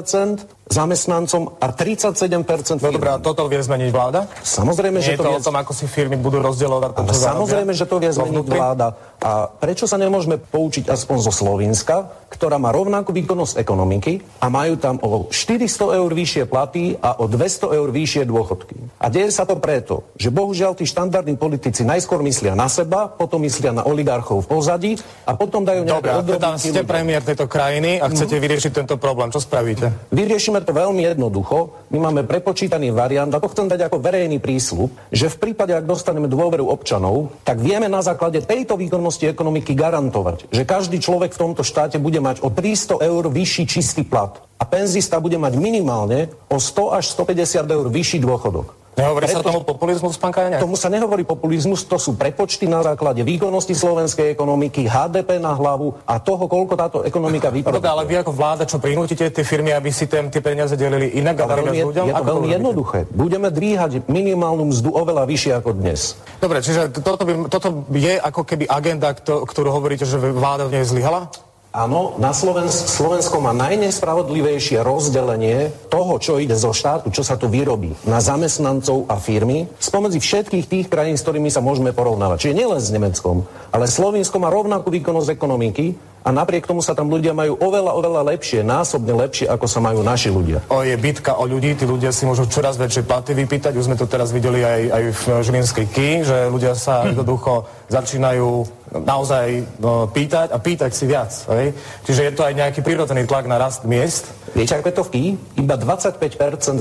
zamestnancom 0.71 1.59
a 1.59 1.67
37% 1.75 2.79
No 2.79 2.95
dobré, 2.95 3.11
a 3.11 3.19
toto 3.19 3.43
vie 3.51 3.59
zmeniť 3.59 3.91
vláda? 3.91 4.31
Samozrejme, 4.39 5.03
Nie 5.03 5.05
že 5.05 5.11
je 5.13 5.19
to 5.19 5.27
vie... 5.27 5.35
o 5.35 5.43
tom, 5.43 5.55
ako 5.59 5.75
si 5.75 5.83
firmy 5.91 6.15
budú 6.15 6.39
rozdielovať 6.39 6.91
to, 6.95 7.01
čo 7.11 7.27
Samozrejme, 7.27 7.71
že 7.75 7.83
to 7.83 7.95
vie 7.99 8.11
zmeniť 8.15 8.47
vláda. 8.47 8.95
A 9.25 9.49
prečo 9.49 9.89
sa 9.89 9.97
nemôžeme 9.97 10.37
poučiť 10.37 10.85
aspoň 10.85 11.17
zo 11.25 11.33
Slovenska, 11.33 12.29
ktorá 12.29 12.61
má 12.61 12.69
rovnakú 12.69 13.09
výkonnosť 13.09 13.57
ekonomiky 13.57 14.21
a 14.37 14.53
majú 14.53 14.77
tam 14.77 15.01
o 15.01 15.25
400 15.33 15.97
eur 15.97 16.11
vyššie 16.13 16.43
platy 16.45 16.93
a 17.01 17.17
o 17.17 17.25
200 17.25 17.73
eur 17.73 17.89
vyššie 17.89 18.29
dôchodky. 18.29 18.77
A 19.01 19.09
deje 19.09 19.33
sa 19.33 19.49
to 19.49 19.57
preto, 19.57 20.05
že 20.13 20.29
bohužiaľ 20.29 20.77
tí 20.77 20.85
štandardní 20.85 21.41
politici 21.41 21.81
najskôr 21.81 22.21
myslia 22.21 22.53
na 22.53 22.69
seba, 22.69 23.09
potom 23.09 23.41
myslia 23.41 23.73
na 23.73 23.81
oligarchov 23.81 24.45
v 24.45 24.47
pozadí 24.51 24.91
a 25.25 25.33
potom 25.33 25.65
dajú 25.65 25.89
nejaké 25.89 26.21
Dobre, 26.21 26.37
teda 26.37 26.49
ste 26.61 26.85
premiér 26.85 27.25
tejto 27.25 27.49
krajiny 27.49 27.97
a 27.97 28.05
chcete 28.13 28.37
mm. 28.37 28.41
vyriešiť 28.45 28.71
tento 28.77 28.95
problém. 29.01 29.33
Čo 29.33 29.41
spravíte? 29.41 30.13
Vyriešime 30.13 30.61
to 30.61 30.69
veľmi 30.69 31.01
jednoducho. 31.01 31.89
My 31.89 31.97
máme 32.11 32.29
prepočítaný 32.29 32.93
variant 32.93 33.33
a 33.33 33.41
to 33.41 33.49
chcem 33.49 33.65
dať 33.65 33.89
ako 33.89 33.97
verejný 33.97 34.37
prísľub, 34.37 35.09
že 35.09 35.33
v 35.33 35.37
prípade, 35.49 35.73
ak 35.73 35.89
dostaneme 35.89 36.29
dôveru 36.29 36.69
občanov, 36.69 37.33
tak 37.41 37.57
vieme 37.63 37.89
na 37.89 38.03
základe 38.05 38.43
tejto 38.45 38.75
výkonnosti 38.75 39.14
ekonomiky 39.23 39.71
garantovať, 39.71 40.51
že 40.51 40.67
každý 40.67 40.99
človek 40.99 41.31
v 41.31 41.41
tomto 41.47 41.63
štáte 41.63 41.95
bude 41.95 42.19
mať 42.19 42.43
o 42.43 42.51
300 42.51 42.99
eur 42.99 43.23
vyšší 43.31 43.63
čistý 43.63 44.03
plat 44.03 44.43
a 44.59 44.63
penzista 44.67 45.23
bude 45.23 45.39
mať 45.39 45.55
minimálne 45.55 46.27
o 46.51 46.59
100 46.59 46.99
až 46.99 47.15
150 47.15 47.63
eur 47.71 47.87
vyšší 47.87 48.19
dôchodok. 48.19 48.84
Nehovorí 48.95 49.27
Preto, 49.27 49.43
sa 49.43 49.47
tomu 49.51 49.59
populizmus, 49.67 50.15
pán 50.15 50.31
Kajňák? 50.31 50.63
Tomu 50.63 50.79
sa 50.79 50.87
nehovorí 50.87 51.27
populizmus, 51.27 51.83
to 51.83 51.99
sú 51.99 52.15
prepočty 52.15 52.63
na 52.63 52.79
základe 52.79 53.27
výkonnosti 53.27 53.75
slovenskej 53.75 54.31
ekonomiky, 54.31 54.87
HDP 54.87 55.35
na 55.43 55.51
hlavu 55.51 55.99
a 56.07 56.15
toho, 56.23 56.47
koľko 56.47 56.73
táto 56.79 56.97
ekonomika 57.03 57.51
vyprodukuje. 57.51 57.91
ale 57.91 58.07
vy 58.07 58.23
ako 58.23 58.31
vláda, 58.31 58.63
čo 58.63 58.79
prinútite 58.79 59.27
tie 59.27 59.43
firmy, 59.43 59.75
aby 59.75 59.91
si 59.91 60.07
tém, 60.07 60.31
tie 60.31 60.39
peniaze 60.39 60.79
delili 60.79 61.11
inak 61.19 61.43
a 61.43 61.45
veľmi, 61.45 61.77
ľuďom? 61.91 62.05
Je 62.07 62.13
to 62.15 62.25
veľmi 62.25 62.47
jednoduché. 62.55 62.99
Budeme 63.11 63.51
dvíhať 63.51 64.07
minimálnu 64.07 64.71
mzdu 64.71 64.95
oveľa 64.95 65.27
vyššie 65.27 65.51
ako 65.59 65.75
dnes. 65.75 66.15
Dobre, 66.39 66.63
čiže 66.63 66.95
toto, 66.95 67.27
by, 67.27 67.51
toto 67.51 67.83
je 67.91 68.15
ako 68.15 68.47
keby 68.47 68.63
agenda, 68.71 69.11
ktorú 69.21 69.75
hovoríte, 69.75 70.07
že 70.07 70.15
vláda 70.17 70.71
v 70.71 70.79
nej 70.79 70.87
zlyhala? 70.87 71.27
Áno, 71.75 72.15
na 72.23 72.31
Slovensk, 72.31 72.87
Slovensko 72.87 73.43
má 73.43 73.51
najnespravodlivejšie 73.51 74.79
rozdelenie 74.79 75.75
toho, 75.91 76.15
čo 76.23 76.39
ide 76.39 76.55
zo 76.55 76.71
štátu, 76.71 77.11
čo 77.11 77.19
sa 77.19 77.35
tu 77.35 77.51
vyrobí 77.51 77.91
na 78.07 78.23
zamestnancov 78.23 79.11
a 79.11 79.19
firmy 79.19 79.67
spomedzi 79.75 80.23
všetkých 80.23 80.71
tých 80.71 80.87
krajín, 80.87 81.19
s 81.19 81.27
ktorými 81.27 81.51
sa 81.51 81.59
môžeme 81.59 81.91
porovnávať. 81.91 82.47
Čiže 82.47 82.57
nielen 82.63 82.79
s 82.79 82.95
Nemeckom, 82.95 83.43
ale 83.75 83.91
Slovensko 83.91 84.39
má 84.39 84.47
rovnakú 84.47 84.87
výkonnosť 84.87 85.35
ekonomiky 85.35 85.99
a 86.25 86.33
napriek 86.33 86.65
tomu 86.65 86.81
sa 86.81 86.97
tam 86.97 87.11
ľudia 87.11 87.37
majú 87.37 87.53
oveľa, 87.61 87.91
oveľa 87.91 88.21
lepšie, 88.33 88.65
násobne 88.65 89.13
lepšie, 89.13 89.45
ako 89.45 89.67
sa 89.69 89.77
majú 89.77 90.01
naši 90.01 90.33
ľudia. 90.33 90.65
O, 90.73 90.81
je 90.81 90.97
bitka 90.97 91.37
o 91.37 91.45
ľudí, 91.45 91.77
tí 91.77 91.85
ľudia 91.85 92.09
si 92.09 92.25
môžu 92.25 92.49
čoraz 92.49 92.81
väčšie 92.81 93.05
platy 93.05 93.37
vypýtať, 93.37 93.77
už 93.77 93.85
sme 93.85 93.99
to 93.99 94.09
teraz 94.09 94.33
videli 94.33 94.65
aj, 94.65 94.81
aj 94.89 95.03
v 95.11 95.23
Žilinskej 95.45 95.85
Ky, 95.91 96.09
že 96.25 96.37
ľudia 96.49 96.73
sa 96.73 97.03
jednoducho 97.13 97.69
začínajú 97.93 98.65
naozaj 99.01 99.79
no, 99.81 100.07
pýtať 100.07 100.53
a 100.53 100.57
pýtať 100.61 100.91
si 100.95 101.05
viac. 101.09 101.31
Hej? 101.51 101.75
Čiže 102.07 102.21
je 102.29 102.33
to 102.35 102.45
aj 102.47 102.53
nejaký 102.55 102.79
prirodzený 102.85 103.27
tlak 103.27 103.49
na 103.49 103.59
rast 103.59 103.83
miest. 103.83 104.31
Viete, 104.55 104.79
ako 104.79 104.87
je 104.87 104.95
to 104.95 105.03
v 105.03 105.11
Ký? 105.11 105.23
Iba 105.59 105.75
25% 105.75 106.21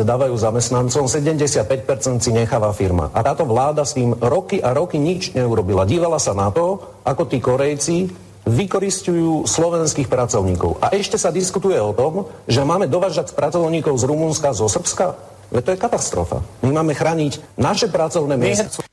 dávajú 0.07 0.35
zamestnancom, 0.39 1.11
75% 1.11 2.23
si 2.23 2.31
necháva 2.31 2.71
firma. 2.71 3.11
A 3.11 3.27
táto 3.27 3.43
vláda 3.43 3.83
s 3.83 3.99
tým 3.99 4.15
roky 4.15 4.63
a 4.63 4.71
roky 4.71 5.03
nič 5.03 5.35
neurobila. 5.35 5.83
Dívala 5.83 6.23
sa 6.23 6.37
na 6.37 6.55
to, 6.55 6.79
ako 7.03 7.23
tí 7.27 7.43
Korejci 7.43 7.99
vykoristujú 8.45 9.49
slovenských 9.49 10.07
pracovníkov. 10.07 10.79
A 10.85 10.93
ešte 10.93 11.17
sa 11.17 11.33
diskutuje 11.33 11.81
o 11.81 11.97
tom, 11.97 12.29
že 12.45 12.61
máme 12.61 12.87
dovážať 12.87 13.33
pracovníkov 13.33 13.97
z 13.97 14.05
Rumunska, 14.05 14.53
zo 14.53 14.69
Srbska. 14.69 15.17
Veď 15.49 15.63
to 15.65 15.73
je 15.73 15.83
katastrofa. 15.83 16.39
My 16.61 16.71
máme 16.83 16.93
chrániť 16.93 17.57
naše 17.57 17.89
pracovné 17.89 18.37
miesta. 18.37 18.85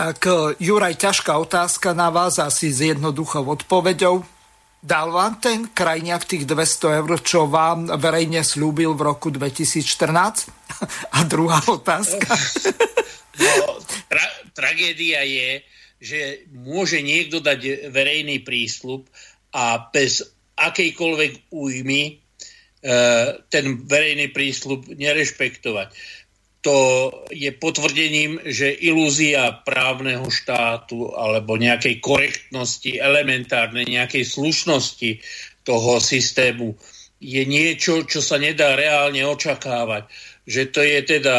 Tak 0.00 0.24
Juraj, 0.56 0.96
ťažká 0.96 1.36
otázka 1.36 1.92
na 1.92 2.08
vás, 2.08 2.40
asi 2.40 2.72
s 2.72 2.80
jednoduchou 2.80 3.44
odpoveďou. 3.52 4.24
Dal 4.80 5.12
vám 5.12 5.36
ten 5.44 5.68
krajniak 5.68 6.24
tých 6.24 6.48
200 6.48 7.04
eur, 7.04 7.20
čo 7.20 7.44
vám 7.44 7.84
verejne 8.00 8.40
slúbil 8.40 8.96
v 8.96 9.04
roku 9.04 9.28
2014? 9.28 10.48
A 11.16 11.18
druhá 11.28 11.60
otázka. 11.68 12.32
No, 13.40 13.80
tra- 14.12 14.40
tragédia 14.52 15.24
je, 15.24 15.64
že 15.96 16.44
môže 16.52 17.00
niekto 17.00 17.40
dať 17.40 17.88
verejný 17.88 18.44
prísľub 18.44 19.08
a 19.56 19.80
bez 19.88 20.20
akejkoľvek 20.60 21.48
újmy 21.48 22.02
e, 22.04 22.12
ten 23.48 23.64
verejný 23.88 24.28
prísľub 24.28 24.92
nerešpektovať. 24.92 25.88
To 26.60 26.76
je 27.32 27.48
potvrdením, 27.56 28.36
že 28.44 28.68
ilúzia 28.68 29.64
právneho 29.64 30.28
štátu 30.28 31.16
alebo 31.16 31.56
nejakej 31.56 32.04
korektnosti, 32.04 33.00
elementárnej 33.00 33.88
nejakej 33.88 34.28
slušnosti 34.28 35.10
toho 35.64 35.96
systému 35.96 36.76
je 37.20 37.44
niečo, 37.48 38.04
čo 38.04 38.20
sa 38.20 38.36
nedá 38.36 38.76
reálne 38.76 39.24
očakávať 39.24 40.08
že 40.50 40.66
to 40.74 40.82
je 40.82 40.98
teda 41.06 41.38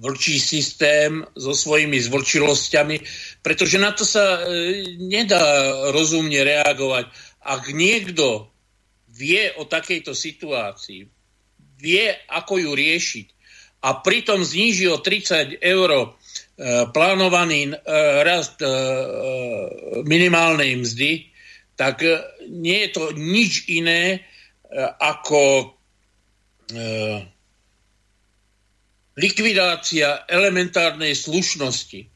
vlčí 0.00 0.40
systém 0.40 1.20
so 1.36 1.52
svojimi 1.52 2.00
zvlčilosťami, 2.00 2.96
pretože 3.44 3.76
na 3.76 3.92
to 3.92 4.08
sa 4.08 4.40
e, 4.40 4.96
nedá 4.96 5.44
rozumne 5.92 6.40
reagovať. 6.40 7.12
Ak 7.44 7.68
niekto 7.68 8.48
vie 9.12 9.52
o 9.60 9.68
takejto 9.68 10.16
situácii, 10.16 11.04
vie, 11.84 12.04
ako 12.32 12.64
ju 12.64 12.70
riešiť 12.72 13.26
a 13.80 13.88
pritom 14.04 14.44
zníži 14.44 14.88
o 14.92 15.00
30 15.00 15.60
eur 15.60 15.90
e, 15.92 16.06
plánovaný 16.92 17.72
e, 17.72 17.74
rast 18.24 18.60
minimálnej 20.04 20.76
mzdy, 20.80 21.32
tak 21.76 22.04
nie 22.44 22.84
je 22.84 22.90
to 22.92 23.04
nič 23.16 23.72
iné 23.72 24.20
ako 25.00 25.72
likvidácia 29.20 30.24
elementárnej 30.24 31.12
slušnosti. 31.12 32.00
E, 32.00 32.08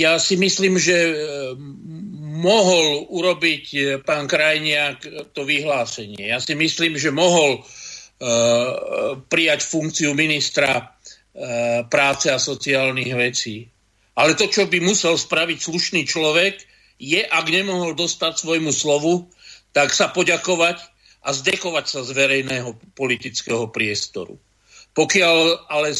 ja 0.00 0.16
si 0.16 0.40
myslím, 0.40 0.80
že 0.80 0.96
e, 0.96 1.14
mohol 2.40 3.04
urobiť 3.12 3.64
e, 3.74 3.80
pán 4.00 4.24
Krajniak 4.24 5.32
to 5.36 5.44
vyhlásenie. 5.44 6.32
Ja 6.32 6.40
si 6.40 6.56
myslím, 6.56 6.96
že 6.96 7.12
mohol 7.12 7.60
prijať 9.28 9.60
funkciu 9.64 10.16
ministra 10.16 10.96
práce 11.92 12.32
a 12.32 12.40
sociálnych 12.40 13.12
vecí. 13.12 13.68
Ale 14.16 14.32
to, 14.32 14.48
čo 14.48 14.64
by 14.64 14.80
musel 14.80 15.20
spraviť 15.20 15.58
slušný 15.60 16.08
človek, 16.08 16.56
je, 16.96 17.20
ak 17.20 17.46
nemohol 17.52 17.92
dostať 17.92 18.40
svojmu 18.40 18.72
slovu, 18.72 19.28
tak 19.76 19.92
sa 19.92 20.08
poďakovať 20.08 20.80
a 21.20 21.36
zdekovať 21.36 21.84
sa 21.84 22.00
z 22.00 22.16
verejného 22.16 22.96
politického 22.96 23.68
priestoru. 23.68 24.40
Pokiaľ 24.96 25.68
ale 25.68 25.92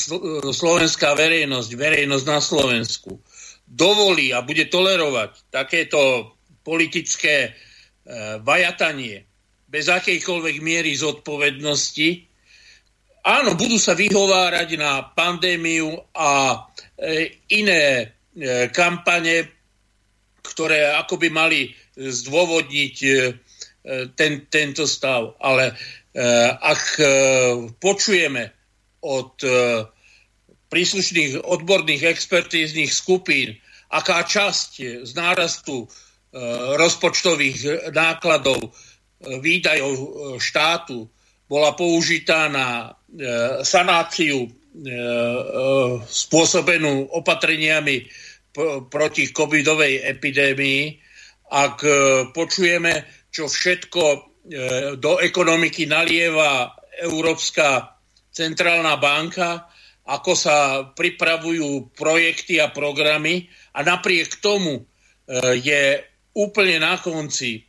slovenská 0.56 1.12
verejnosť, 1.12 1.70
verejnosť 1.76 2.24
na 2.24 2.40
Slovensku 2.40 3.20
dovolí 3.68 4.32
a 4.32 4.40
bude 4.40 4.64
tolerovať 4.72 5.52
takéto 5.52 6.32
politické 6.64 7.52
vajatanie 8.40 9.25
bez 9.66 9.90
akejkoľvek 9.90 10.56
miery 10.62 10.94
zodpovednosti, 10.94 12.08
áno, 13.26 13.58
budú 13.58 13.76
sa 13.76 13.98
vyhovárať 13.98 14.68
na 14.78 15.02
pandémiu 15.10 15.94
a 16.14 16.62
e, 16.96 17.34
iné 17.54 17.82
e, 17.98 18.04
kampane, 18.70 19.50
ktoré 20.46 20.94
akoby 20.94 21.28
mali 21.28 21.60
zdôvodniť 21.98 22.96
ten, 24.14 24.32
tento 24.46 24.86
stav. 24.86 25.34
Ale 25.42 25.74
ak 26.62 27.02
počujeme 27.82 28.56
od 29.06 29.38
e, 29.46 29.50
príslušných 30.66 31.46
odborných 31.46 32.02
expertíznych 32.10 32.90
skupín, 32.90 33.54
aká 33.94 34.26
časť 34.26 35.04
z 35.06 35.12
nárastu 35.14 35.86
e, 35.86 35.86
rozpočtových 36.74 37.90
nákladov 37.94 38.58
e, 38.58 38.70
výdajov 39.22 39.94
štátu 40.36 41.08
bola 41.46 41.72
použitá 41.72 42.50
na 42.50 42.92
sanáciu 43.62 44.50
spôsobenú 46.04 47.08
opatreniami 47.16 48.04
proti 48.92 49.30
covidovej 49.32 50.04
epidémii, 50.04 50.82
ak 51.48 51.76
počujeme, 52.36 52.92
čo 53.30 53.46
všetko 53.48 54.02
do 55.00 55.12
ekonomiky 55.22 55.88
nalieva 55.88 56.76
Európska 57.02 57.96
centrálna 58.32 58.96
banka, 59.00 59.68
ako 60.06 60.32
sa 60.38 60.56
pripravujú 60.94 61.90
projekty 61.96 62.62
a 62.62 62.70
programy 62.70 63.50
a 63.74 63.82
napriek 63.82 64.38
tomu 64.38 64.78
e, 64.78 64.82
je 65.58 65.98
úplne 66.38 66.78
na 66.78 66.94
konci 67.02 67.65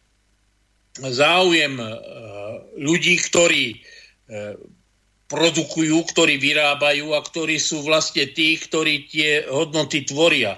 záujem 1.00 1.78
e, 1.78 1.88
ľudí, 2.82 3.16
ktorí 3.22 3.66
e, 3.74 3.78
produkujú, 5.28 5.98
ktorí 6.08 6.40
vyrábajú 6.40 7.14
a 7.14 7.20
ktorí 7.20 7.60
sú 7.60 7.84
vlastne 7.84 8.32
tí, 8.32 8.56
ktorí 8.56 9.12
tie 9.12 9.44
hodnoty 9.52 10.08
tvoria. 10.08 10.56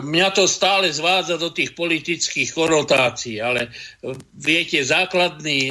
mňa 0.00 0.28
to 0.32 0.48
stále 0.48 0.88
zvádza 0.88 1.36
do 1.36 1.52
tých 1.52 1.76
politických 1.76 2.56
konotácií, 2.56 3.36
ale 3.38 3.68
viete, 4.32 4.80
základný 4.80 5.70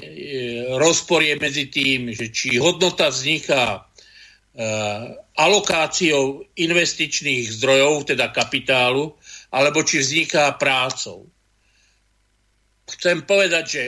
rozpor 0.78 1.26
je 1.26 1.36
medzi 1.41 1.66
tým, 1.74 2.14
že 2.14 2.30
či 2.30 2.62
hodnota 2.62 3.10
vzniká 3.10 3.89
alokáciou 5.39 6.43
investičných 6.55 7.47
zdrojov, 7.57 8.12
teda 8.12 8.28
kapitálu, 8.30 9.16
alebo 9.55 9.82
či 9.88 10.03
vzniká 10.03 10.51
prácou. 10.60 11.32
Chcem 12.98 13.24
povedať, 13.24 13.66
že 13.70 13.84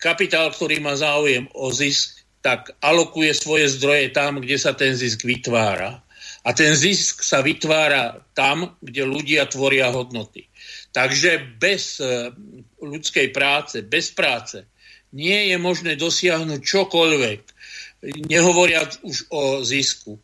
kapitál, 0.00 0.50
ktorý 0.50 0.82
má 0.82 0.98
záujem 0.98 1.46
o 1.54 1.70
zisk, 1.70 2.18
tak 2.42 2.74
alokuje 2.80 3.34
svoje 3.34 3.66
zdroje 3.68 4.14
tam, 4.14 4.38
kde 4.38 4.56
sa 4.56 4.72
ten 4.74 4.94
zisk 4.94 5.26
vytvára. 5.26 6.02
A 6.46 6.54
ten 6.54 6.72
zisk 6.72 7.20
sa 7.26 7.42
vytvára 7.42 8.24
tam, 8.32 8.78
kde 8.80 9.04
ľudia 9.04 9.50
tvoria 9.50 9.90
hodnoty. 9.92 10.48
Takže 10.94 11.60
bez 11.60 12.00
e, 12.00 12.32
ľudskej 12.80 13.34
práce, 13.34 13.84
bez 13.84 14.14
práce, 14.14 14.64
nie 15.12 15.52
je 15.52 15.56
možné 15.60 15.98
dosiahnuť 15.98 16.60
čokoľvek, 16.62 17.40
nehovoriac 18.30 19.02
už 19.02 19.28
o 19.28 19.60
zisku. 19.66 20.16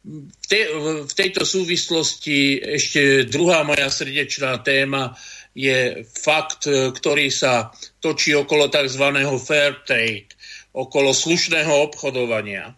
V, 0.00 0.46
te, 0.48 0.64
v 1.04 1.12
tejto 1.12 1.44
súvislosti 1.44 2.56
ešte 2.56 3.28
druhá 3.28 3.62
moja 3.68 3.92
srdečná 3.92 4.64
téma 4.64 5.12
je 5.54 6.06
fakt, 6.06 6.66
e, 6.70 6.94
ktorý 6.94 7.28
sa 7.30 7.74
točí 7.98 8.34
okolo 8.34 8.70
tzv. 8.70 9.04
fair 9.42 9.82
trade, 9.82 10.30
okolo 10.72 11.10
slušného 11.10 11.90
obchodovania. 11.90 12.70
E, 12.70 12.74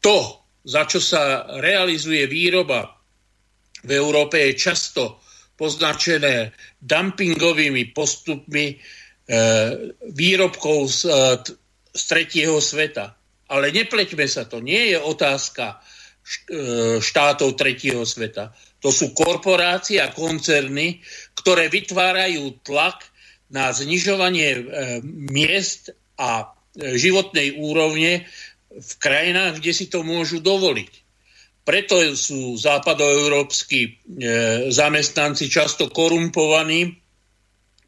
to, 0.00 0.18
za 0.62 0.86
čo 0.86 1.02
sa 1.02 1.48
realizuje 1.58 2.30
výroba 2.30 2.94
v 3.82 3.90
Európe, 3.96 4.38
je 4.38 4.60
často 4.60 5.18
poznačené 5.58 6.54
dumpingovými 6.80 7.92
postupmi 7.92 8.66
e, 8.72 8.76
výrobkov 10.14 10.78
z, 10.88 11.00
z 11.92 12.02
tretieho 12.06 12.62
sveta. 12.62 13.12
Ale 13.50 13.74
nepleťme 13.74 14.24
sa, 14.30 14.46
to 14.46 14.62
nie 14.62 14.94
je 14.94 14.98
otázka 15.02 15.82
štátov 17.02 17.58
tretieho 17.58 18.06
sveta. 18.06 18.54
To 18.80 18.88
sú 18.88 19.12
korporácie 19.12 20.00
a 20.00 20.12
koncerny, 20.12 21.04
ktoré 21.36 21.68
vytvárajú 21.68 22.64
tlak 22.64 23.04
na 23.52 23.74
znižovanie 23.74 24.48
e, 24.56 24.62
miest 25.04 25.92
a 26.16 26.54
e, 26.76 26.96
životnej 26.96 27.60
úrovne 27.60 28.24
v 28.70 28.92
krajinách, 29.02 29.58
kde 29.58 29.72
si 29.74 29.86
to 29.90 30.06
môžu 30.06 30.38
dovoliť. 30.38 30.92
Preto 31.60 32.00
sú 32.16 32.56
západoeurópsky 32.56 33.80
e, 33.84 33.90
zamestnanci 34.72 35.50
často 35.50 35.92
korumpovaní, 35.92 36.96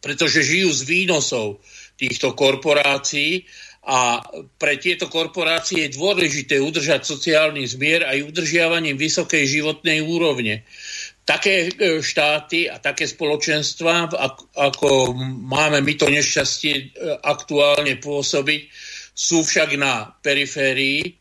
pretože 0.03 0.45
žijú 0.45 0.75
z 0.75 0.83
výnosov 0.85 1.63
týchto 1.97 2.35
korporácií 2.35 3.47
a 3.83 4.23
pre 4.63 4.79
tieto 4.79 5.11
korporácie 5.11 5.91
je 5.91 5.99
dôležité 5.99 6.63
udržať 6.63 7.03
sociálny 7.03 7.67
zmier 7.67 8.07
aj 8.07 8.31
udržiavaním 8.31 8.95
vysokej 8.95 9.43
životnej 9.43 9.99
úrovne. 10.07 10.63
Také 11.27 11.67
e, 11.67 11.99
štáty 11.99 12.71
a 12.71 12.79
také 12.79 13.11
spoločenstva, 13.11 14.11
ako 14.55 15.15
máme 15.47 15.83
my 15.83 15.95
to 15.99 16.07
nešťastie 16.07 16.75
e, 16.79 16.85
aktuálne 17.27 17.99
pôsobiť, 17.99 18.71
sú 19.11 19.43
však 19.43 19.75
na 19.75 20.15
periférii 20.23 21.19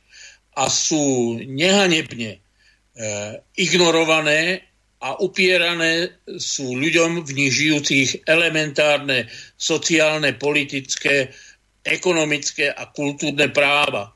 a 0.53 0.69
sú 0.69 1.37
nehanebne 1.41 2.37
e, 2.37 2.39
ignorované 3.57 4.69
a 5.01 5.17
upierané 5.17 6.21
sú 6.37 6.77
ľuďom 6.77 7.25
v 7.25 7.31
nich 7.33 7.57
žijúcich 7.57 8.29
elementárne 8.29 9.25
sociálne, 9.57 10.37
politické, 10.37 11.33
ekonomické 11.81 12.69
a 12.69 12.89
kultúrne 12.89 13.49
práva. 13.49 14.13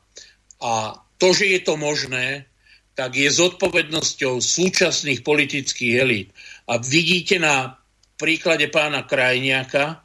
A 0.62 0.96
to, 1.18 1.32
že 1.32 1.46
je 1.56 1.60
to 1.64 1.74
možné, 1.76 2.46
tak 2.96 3.12
je 3.12 3.28
zodpovednosťou 3.28 4.40
súčasných 4.40 5.20
politických 5.20 5.94
elít. 6.00 6.28
A 6.64 6.80
vidíte 6.80 7.36
na 7.36 7.76
príklade 8.16 8.72
pána 8.72 9.04
Krajniaka, 9.04 10.00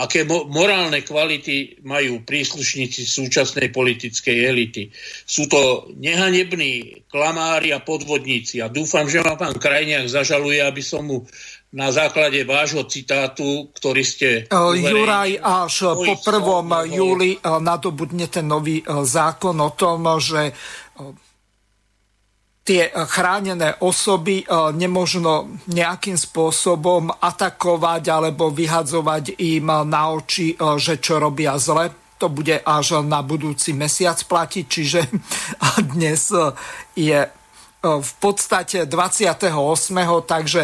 aké 0.00 0.24
mo- 0.24 0.48
morálne 0.48 1.04
kvality 1.04 1.84
majú 1.84 2.24
príslušníci 2.24 3.04
súčasnej 3.04 3.68
politickej 3.68 4.36
elity. 4.48 4.88
Sú 5.28 5.44
to 5.52 5.92
nehanební 6.00 7.04
klamári 7.12 7.76
a 7.76 7.84
podvodníci. 7.84 8.64
A 8.64 8.72
dúfam, 8.72 9.04
že 9.04 9.20
ma 9.20 9.36
pán 9.36 9.60
Krajniak 9.60 10.08
zažaluje, 10.08 10.64
aby 10.64 10.80
som 10.80 11.04
mu 11.04 11.28
na 11.70 11.94
základe 11.94 12.42
vášho 12.42 12.82
citátu, 12.90 13.70
ktorý 13.70 14.02
ste... 14.02 14.28
Juraj, 14.50 15.38
až 15.38 15.94
po 15.94 16.14
1. 16.18 16.98
júli 16.98 17.38
nadobudne 17.38 18.26
ten 18.26 18.50
nový 18.50 18.82
zákon 18.86 19.54
o 19.54 19.70
tom, 19.70 20.02
že 20.18 20.50
tie 22.70 22.92
chránené 22.92 23.82
osoby 23.82 24.44
e, 24.44 24.46
nemožno 24.76 25.58
nejakým 25.66 26.14
spôsobom 26.14 27.10
atakovať 27.10 28.02
alebo 28.06 28.54
vyhadzovať 28.54 29.40
im 29.42 29.66
na 29.90 30.02
oči, 30.12 30.54
e, 30.54 30.56
že 30.78 31.02
čo 31.02 31.18
robia 31.18 31.58
zle. 31.58 31.90
To 32.22 32.28
bude 32.28 32.60
až 32.62 33.00
na 33.02 33.24
budúci 33.24 33.72
mesiac 33.72 34.20
platiť, 34.22 34.64
čiže 34.70 35.00
dnes 35.96 36.30
je 36.94 37.20
e, 37.26 37.30
v 37.80 38.12
podstate 38.20 38.84
28. 38.84 39.48
Takže 40.28 40.62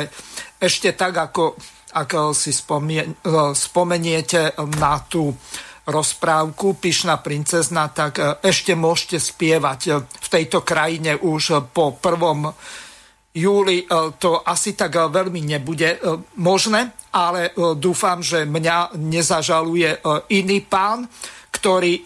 ešte 0.61 0.93
tak, 0.93 1.17
ako, 1.17 1.57
ako 1.97 2.37
si 2.37 2.53
spomeniete 3.57 4.53
na 4.77 4.95
tú 5.09 5.33
rozprávku 5.87 6.77
Pyšná 6.83 7.23
princezna, 7.23 7.89
tak 7.95 8.19
e, 8.19 8.23
ešte 8.43 8.75
môžete 8.75 9.23
spievať 9.23 9.81
e, 9.87 9.91
v 10.03 10.29
tejto 10.29 10.67
krajine 10.67 11.15
už 11.15 11.71
po 11.71 11.95
1. 12.03 13.39
júli. 13.39 13.87
E, 13.87 13.95
to 14.19 14.43
asi 14.43 14.75
tak 14.75 14.99
veľmi 14.99 15.47
nebude 15.47 16.03
možné, 16.43 16.91
ale 17.15 17.55
dúfam, 17.79 18.21
že 18.21 18.45
mňa 18.45 18.99
nezažaluje 18.99 20.05
iný 20.37 20.59
pán, 20.67 21.07
ktorý 21.55 22.03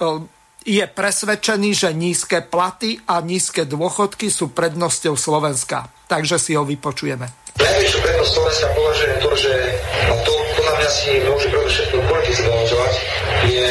je 0.65 0.85
presvedčený, 0.85 1.71
že 1.73 1.91
nízke 1.97 2.45
platy 2.45 3.01
a 3.09 3.25
nízke 3.25 3.65
dôchodky 3.65 4.29
sú 4.29 4.53
prednosťou 4.53 5.17
Slovenska. 5.17 5.89
Takže 6.11 6.37
si 6.37 6.53
ho 6.59 6.67
vypočujeme. 6.67 7.27
Najväčšiu 7.57 7.99
prednosť 8.01 8.33
Slovenska 8.35 8.67
považujem 8.77 9.17
to, 9.21 9.31
že 9.37 9.53
a 10.11 10.15
to 10.25 10.33
podľa 10.57 10.75
mňa 10.81 10.91
si 10.91 11.11
môže 11.25 11.47
predovšetkým 11.51 12.03
politici 12.09 12.41
zvažovať, 12.47 12.93
je 13.49 13.67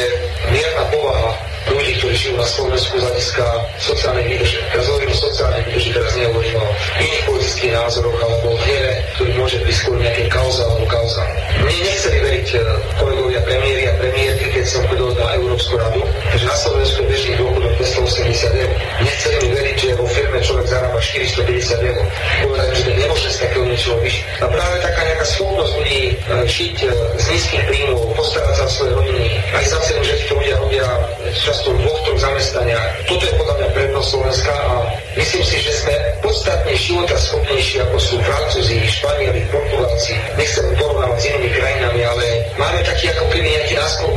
mierna 0.50 0.84
povaha 0.90 1.30
ľudí, 1.70 1.92
ktorí 2.02 2.14
žijú 2.16 2.34
na 2.36 2.46
Slovensku 2.46 2.94
z 2.98 3.04
hľadiska 3.06 3.44
sociálnej 3.78 4.24
výdrže. 4.26 4.58
Ja 4.74 4.80
hovorím 4.82 5.10
o 5.10 5.18
sociálnej 5.18 5.62
výdrži, 5.70 5.90
teraz 5.94 6.12
nehovorím 6.18 6.56
o 6.58 6.68
iných 6.98 7.24
politických 7.40 7.72
názoroch 7.72 8.20
alebo 8.20 8.52
o 8.52 8.56
hnieve, 8.68 8.92
ktorý 9.16 9.32
môže 9.40 9.56
byť 9.64 9.72
skôr 9.72 9.96
nejakým 9.96 10.28
kauzám 10.28 10.68
alebo 10.76 10.86
kauzám. 10.92 11.28
Mne 11.64 11.72
nechceli 11.88 12.18
veriť 12.20 12.48
eh, 12.52 12.60
kolegovia 13.00 13.40
premiéry 13.48 13.82
a 13.88 13.92
premiérky, 13.96 14.44
keď 14.52 14.64
som 14.68 14.84
chodil 14.92 15.08
na 15.16 15.40
Európsku 15.40 15.72
radu, 15.80 16.04
že 16.36 16.44
na 16.44 16.56
Slovensku 16.60 17.00
bežný 17.08 17.40
dôchodok 17.40 17.72
280 17.80 18.60
eur. 18.60 18.72
Nechceli 19.00 19.36
mi 19.40 19.48
veriť, 19.56 19.76
že 19.80 19.96
vo 19.96 20.04
firme 20.04 20.38
človek 20.44 20.66
zarába 20.68 20.98
450 21.00 21.88
eur. 21.88 22.04
Povedali, 22.44 22.72
že 22.76 22.82
to 22.84 22.92
nemôže 22.92 23.28
z 23.32 23.38
takého 23.40 23.64
niečoho 23.64 23.96
vyšiť. 24.04 24.24
A 24.36 24.44
práve 24.44 24.76
taká 24.84 25.00
nejaká 25.00 25.26
schopnosť 25.32 25.72
ľudí 25.80 26.02
žiť 26.44 26.76
eh, 26.84 26.92
z 26.92 27.24
nízkych 27.24 27.64
príjmov, 27.64 28.04
postarať 28.20 28.52
sa 28.52 28.64
o 28.68 28.72
svoje 28.76 28.92
rodiny, 29.00 29.32
aj 29.56 29.64
za 29.64 29.78
cenu, 29.88 30.00
že 30.04 30.12
títo 30.20 30.36
ľudia 30.36 30.56
robia 30.60 30.88
často 31.32 31.72
dvoch, 31.72 31.98
troch 32.04 32.20
zamestnania. 32.20 32.80
Toto 33.08 33.24
je 33.24 33.34
podľa 33.38 33.54
mňa 33.56 33.68
prednosť 33.72 34.08
Slovenska 34.12 34.52
a 34.52 34.74
myslím 35.16 35.44
si, 35.46 35.56
že 35.62 35.72
sme 35.72 35.94
podstatne 36.20 36.74
života 36.74 37.16
schopnejší, 37.30 37.78
ako 37.86 37.96
sú 38.02 38.14
Francúzi, 38.26 38.82
Španieli, 38.90 39.46
Portugálci. 39.54 40.18
Nechcem 40.34 40.66
porovnávať 40.74 41.18
s 41.22 41.24
inými 41.30 41.50
krajinami, 41.54 42.00
ale 42.02 42.26
máme 42.58 42.80
taký 42.82 43.06
ako 43.14 43.24
keby 43.30 43.48
nejaký 43.54 43.74
náskok, 43.78 44.12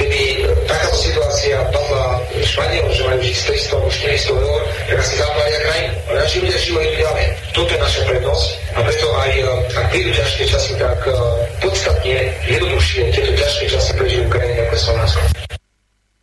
keby 0.00 0.20
takáto 0.64 0.96
situácia 0.96 1.56
padla 1.68 2.16
Španielom, 2.40 2.92
že 2.96 3.02
majú 3.04 3.20
žiť 3.20 3.36
300 3.36 3.76
alebo 3.76 3.88
400 3.92 4.44
eur, 4.48 4.60
tak 4.88 4.96
asi 5.04 5.14
zapália 5.20 5.58
krajinu. 5.60 5.94
Naši 6.16 6.36
ľudia 6.40 6.58
žijú 6.64 6.76
aj 6.80 6.88
ďalej. 6.96 7.26
Toto 7.52 7.70
je 7.76 7.80
naša 7.80 8.00
prednosť 8.08 8.48
a 8.72 8.78
preto 8.84 9.06
aj 9.20 9.32
ak 9.76 9.86
prídu 9.92 10.10
ťažké 10.16 10.42
časy, 10.48 10.72
tak 10.80 11.00
uh, 11.08 11.16
podstatne 11.60 12.16
jednoduchšie 12.48 13.00
tieto 13.12 13.32
ťažké 13.36 13.64
časy 13.68 13.90
prežijú 14.00 14.24
krajiny 14.32 14.64
ako 14.64 14.74
Slovensko. 14.80 15.24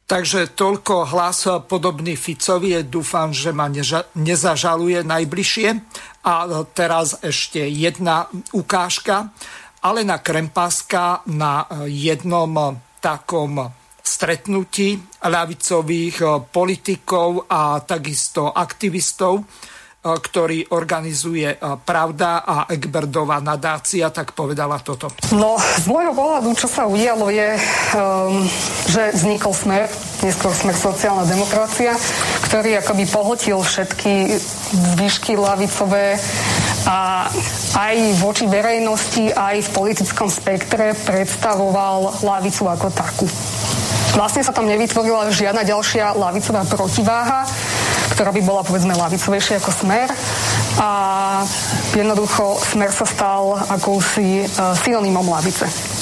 Takže 0.03 0.51
toľko 0.53 1.15
hlas 1.15 1.47
podobný 1.65 2.19
Ficovi. 2.19 2.75
Dúfam, 2.83 3.31
že 3.31 3.55
ma 3.55 3.71
neža- 3.71 4.05
nezažaluje 4.19 5.01
najbližšie. 5.01 5.69
A 6.27 6.33
teraz 6.75 7.19
ešte 7.23 7.63
jedna 7.63 8.27
ukážka. 8.51 9.31
Alena 9.83 10.19
Krempaska 10.19 11.23
na 11.27 11.67
jednom 11.87 12.79
takom 13.03 13.71
stretnutí 14.03 14.99
ľavicových 15.23 16.47
politikov 16.51 17.47
a 17.47 17.79
takisto 17.83 18.51
aktivistov 18.51 19.43
ktorý 20.03 20.67
organizuje 20.75 21.55
Pravda 21.87 22.43
a 22.43 22.55
Egberdová 22.67 23.39
nadácia, 23.39 24.11
tak 24.11 24.35
povedala 24.35 24.83
toto. 24.83 25.07
No, 25.31 25.55
z 25.55 25.87
môjho 25.87 26.11
pohľadu, 26.11 26.51
čo 26.59 26.67
sa 26.67 26.83
udialo 26.83 27.31
je, 27.31 27.55
um, 27.55 28.43
že 28.91 29.15
vznikol 29.15 29.55
smer, 29.55 29.87
neskôr 30.19 30.51
smer 30.51 30.75
sociálna 30.75 31.23
demokracia, 31.23 31.95
ktorý 32.51 32.83
akoby 32.83 33.07
pohltil 33.07 33.63
všetky 33.63 34.35
zvyšky 34.99 35.39
lavicové 35.39 36.19
a 36.83 37.29
aj 37.79 37.95
voči 38.19 38.45
verejnosti, 38.49 39.31
aj 39.31 39.63
v 39.63 39.73
politickom 39.73 40.27
spektre 40.27 40.95
predstavoval 41.07 42.23
lavicu 42.23 42.67
ako 42.67 42.87
takú. 42.91 43.27
Vlastne 44.13 44.45
sa 44.45 44.53
tam 44.53 44.69
nevytvorila 44.69 45.33
žiadna 45.33 45.65
ďalšia 45.65 46.13
lavicová 46.13 46.67
protiváha, 46.69 47.49
ktorá 48.13 48.29
by 48.29 48.41
bola 48.45 48.61
povedzme 48.61 48.93
lavicovejšia 48.93 49.57
ako 49.57 49.71
smer 49.73 50.07
a 50.77 50.91
jednoducho 51.97 52.61
smer 52.61 52.93
sa 52.93 53.09
stal 53.09 53.57
akousi 53.73 54.45
uh, 54.45 54.77
synonymom 54.77 55.25
lavice 55.25 55.92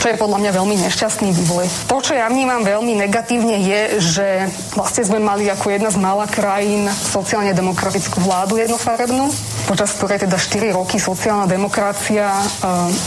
čo 0.00 0.06
je 0.10 0.20
podľa 0.20 0.38
mňa 0.40 0.50
veľmi 0.56 0.76
nešťastný 0.88 1.30
vývoj. 1.32 1.66
To, 1.90 2.02
čo 2.02 2.12
ja 2.16 2.26
vnímam 2.28 2.62
veľmi 2.62 2.94
negatívne, 3.06 3.60
je, 3.62 3.80
že 4.02 4.26
vlastne 4.74 5.02
sme 5.06 5.20
mali 5.22 5.46
ako 5.50 5.66
jedna 5.70 5.90
z 5.90 5.98
mála 6.00 6.26
krajín 6.26 6.88
sociálne 6.90 7.54
demokratickú 7.54 8.20
vládu 8.22 8.58
jednofarebnú, 8.58 9.30
počas 9.66 9.94
ktorej 9.96 10.26
teda 10.26 10.36
4 10.36 10.76
roky 10.76 10.98
sociálna 11.00 11.48
demokracia 11.48 12.28
e, 12.30 12.44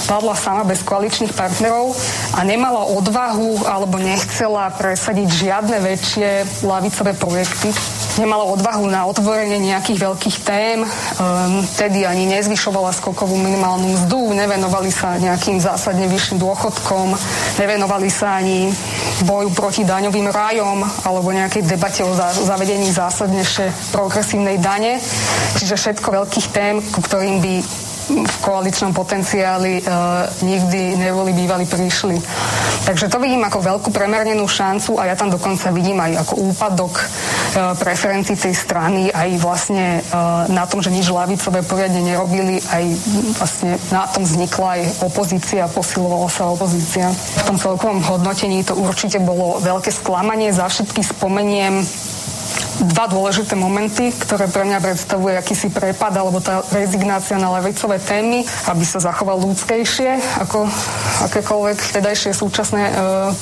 padla 0.10 0.36
sama 0.38 0.64
bez 0.64 0.82
koaličných 0.82 1.36
partnerov 1.36 1.94
a 2.36 2.40
nemala 2.42 2.88
odvahu 2.90 3.68
alebo 3.68 4.00
nechcela 4.00 4.72
presadiť 4.74 5.28
žiadne 5.28 5.78
väčšie 5.84 6.30
lavicové 6.66 7.12
projekty 7.14 7.70
nemala 8.18 8.46
odvahu 8.50 8.86
na 8.90 9.06
otvorenie 9.10 9.62
nejakých 9.62 10.00
veľkých 10.02 10.38
tém, 10.44 10.84
um, 10.84 10.90
tedy 11.78 12.04
ani 12.04 12.26
nezvyšovala 12.28 12.94
skokovú 12.94 13.38
minimálnu 13.38 13.94
mzdu, 13.94 14.34
nevenovali 14.34 14.90
sa 14.92 15.18
nejakým 15.18 15.62
zásadne 15.62 16.10
vyšším 16.10 16.42
dôchodkom, 16.42 17.14
nevenovali 17.62 18.10
sa 18.10 18.42
ani 18.42 18.74
boju 19.26 19.54
proti 19.54 19.88
daňovým 19.88 20.30
rájom 20.30 20.84
alebo 21.06 21.34
nejakej 21.34 21.66
debate 21.66 22.02
o 22.04 22.14
zavedení 22.18 22.90
zásadnejšie 22.94 23.94
progresívnej 23.94 24.58
dane. 24.62 25.00
Čiže 25.58 25.78
všetko 25.78 26.08
veľkých 26.12 26.48
tém, 26.54 26.82
ku 26.94 27.00
ktorým 27.02 27.42
by 27.42 27.87
v 28.08 28.36
koaličnom 28.40 28.96
potenciáli 28.96 29.80
e, 29.80 29.84
nikdy 30.44 30.96
neboli 30.96 31.36
bývali 31.36 31.68
prišli. 31.68 32.16
Takže 32.88 33.12
to 33.12 33.20
vidím 33.20 33.44
ako 33.44 33.60
veľkú 33.60 33.90
premernenú 33.92 34.48
šancu 34.48 34.96
a 34.96 35.12
ja 35.12 35.16
tam 35.20 35.28
dokonca 35.28 35.76
vidím 35.76 36.00
aj 36.00 36.24
ako 36.24 36.34
úpadok 36.56 36.94
e, 37.04 37.06
preferencií 37.76 38.40
tej 38.40 38.56
strany, 38.56 39.12
aj 39.12 39.30
vlastne 39.44 40.00
e, 40.00 40.12
na 40.48 40.64
tom, 40.64 40.80
že 40.80 40.94
nič 40.94 41.12
lavicové 41.12 41.60
poriadne 41.68 42.00
nerobili, 42.00 42.64
aj 42.72 42.84
vlastne 43.36 43.76
na 43.92 44.08
tom 44.08 44.24
vznikla 44.24 44.68
aj 44.80 44.82
opozícia, 45.04 45.68
posilovala 45.68 46.32
sa 46.32 46.48
opozícia. 46.48 47.12
V 47.12 47.44
tom 47.44 47.58
celkovom 47.60 48.00
hodnotení 48.08 48.64
to 48.64 48.72
určite 48.80 49.20
bolo 49.20 49.60
veľké 49.60 49.92
sklamanie, 49.92 50.56
za 50.56 50.72
všetky 50.72 51.04
spomeniem 51.04 51.84
dva 52.84 53.10
dôležité 53.10 53.58
momenty, 53.58 54.14
ktoré 54.14 54.46
pre 54.46 54.64
mňa 54.68 54.80
predstavuje 54.84 55.34
akýsi 55.34 55.74
prepad 55.74 56.14
alebo 56.14 56.38
tá 56.38 56.62
rezignácia 56.70 57.42
na 57.42 57.50
levicové 57.58 57.98
témy, 57.98 58.46
aby 58.70 58.84
sa 58.86 59.02
zachoval 59.02 59.42
ľudskejšie 59.42 60.42
ako 60.46 60.70
akékoľvek 61.30 61.78
vtedajšie 61.82 62.32
súčasné 62.38 62.84
e, 62.86 62.92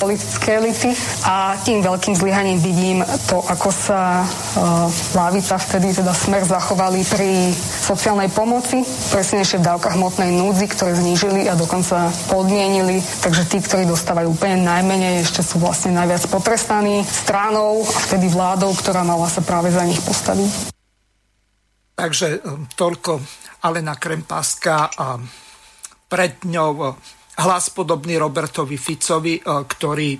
politické 0.00 0.56
elity. 0.56 0.90
A 1.28 1.60
tým 1.60 1.84
veľkým 1.84 2.16
zlyhaním 2.16 2.58
vidím 2.60 3.04
to, 3.28 3.44
ako 3.44 3.68
sa 3.68 4.22
e, 4.22 4.26
lavica 5.12 5.60
vtedy 5.60 5.92
teda 5.92 6.16
smer 6.16 6.48
zachovali 6.48 7.04
pri 7.04 7.52
sociálnej 7.84 8.32
pomoci, 8.32 8.80
presnejšie 9.12 9.60
v 9.60 9.66
dávkach 9.68 9.94
hmotnej 10.00 10.32
núdzi, 10.32 10.66
ktoré 10.72 10.96
znížili 10.96 11.50
a 11.50 11.54
dokonca 11.58 12.08
podmienili. 12.32 13.04
Takže 13.20 13.44
tí, 13.48 13.60
ktorí 13.60 13.84
dostávajú 13.84 14.32
úplne 14.32 14.64
najmenej, 14.64 15.28
ešte 15.28 15.44
sú 15.44 15.60
vlastne 15.60 15.92
najviac 15.92 16.24
potrestaní 16.32 17.04
stranou 17.04 17.84
a 17.84 17.98
vtedy 18.08 18.32
vládou, 18.32 18.72
ktorá 18.74 19.04
mala 19.04 19.25
mala 19.26 19.42
sa 19.42 19.42
práve 19.42 19.74
za 19.74 19.82
nich 19.82 19.98
postaviť. 20.06 20.70
Takže 21.98 22.46
um, 22.46 22.70
toľko 22.70 23.18
Alena 23.66 23.98
Krempáska 23.98 24.94
a 24.94 25.18
pred 26.06 26.46
ňou 26.46 26.70
uh, 26.78 26.94
hlas 27.42 27.74
podobný 27.74 28.22
Robertovi 28.22 28.78
Ficovi, 28.78 29.42
uh, 29.42 29.66
ktorý 29.66 30.14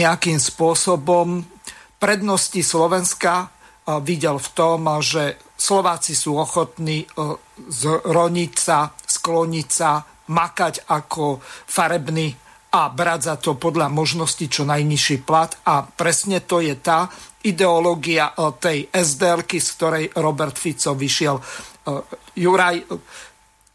nejakým 0.00 0.40
spôsobom 0.40 1.44
prednosti 2.00 2.64
Slovenska 2.64 3.52
videl 4.06 4.40
v 4.40 4.48
tom, 4.56 4.86
že 5.02 5.36
Slováci 5.58 6.14
sú 6.14 6.38
ochotní 6.38 7.02
zroniť 7.66 8.52
sa, 8.54 8.94
skloniť 8.94 9.68
sa, 9.68 9.98
makať 10.30 10.86
ako 10.86 11.42
farebný 11.66 12.30
a 12.68 12.92
brať 12.92 13.20
za 13.24 13.34
to 13.40 13.56
podľa 13.56 13.88
možnosti 13.88 14.44
čo 14.44 14.68
najnižší 14.68 15.24
plat 15.24 15.56
a 15.64 15.88
presne 15.88 16.44
to 16.44 16.60
je 16.60 16.76
tá 16.76 17.08
ideológia 17.44 18.32
e, 18.32 18.52
tej 18.60 18.78
sdl 18.92 19.40
z 19.46 19.68
ktorej 19.78 20.04
Robert 20.20 20.58
Fico 20.58 20.92
vyšiel. 20.92 21.36
E, 21.38 21.42
Juraj, 22.36 22.76
e, 22.76 22.84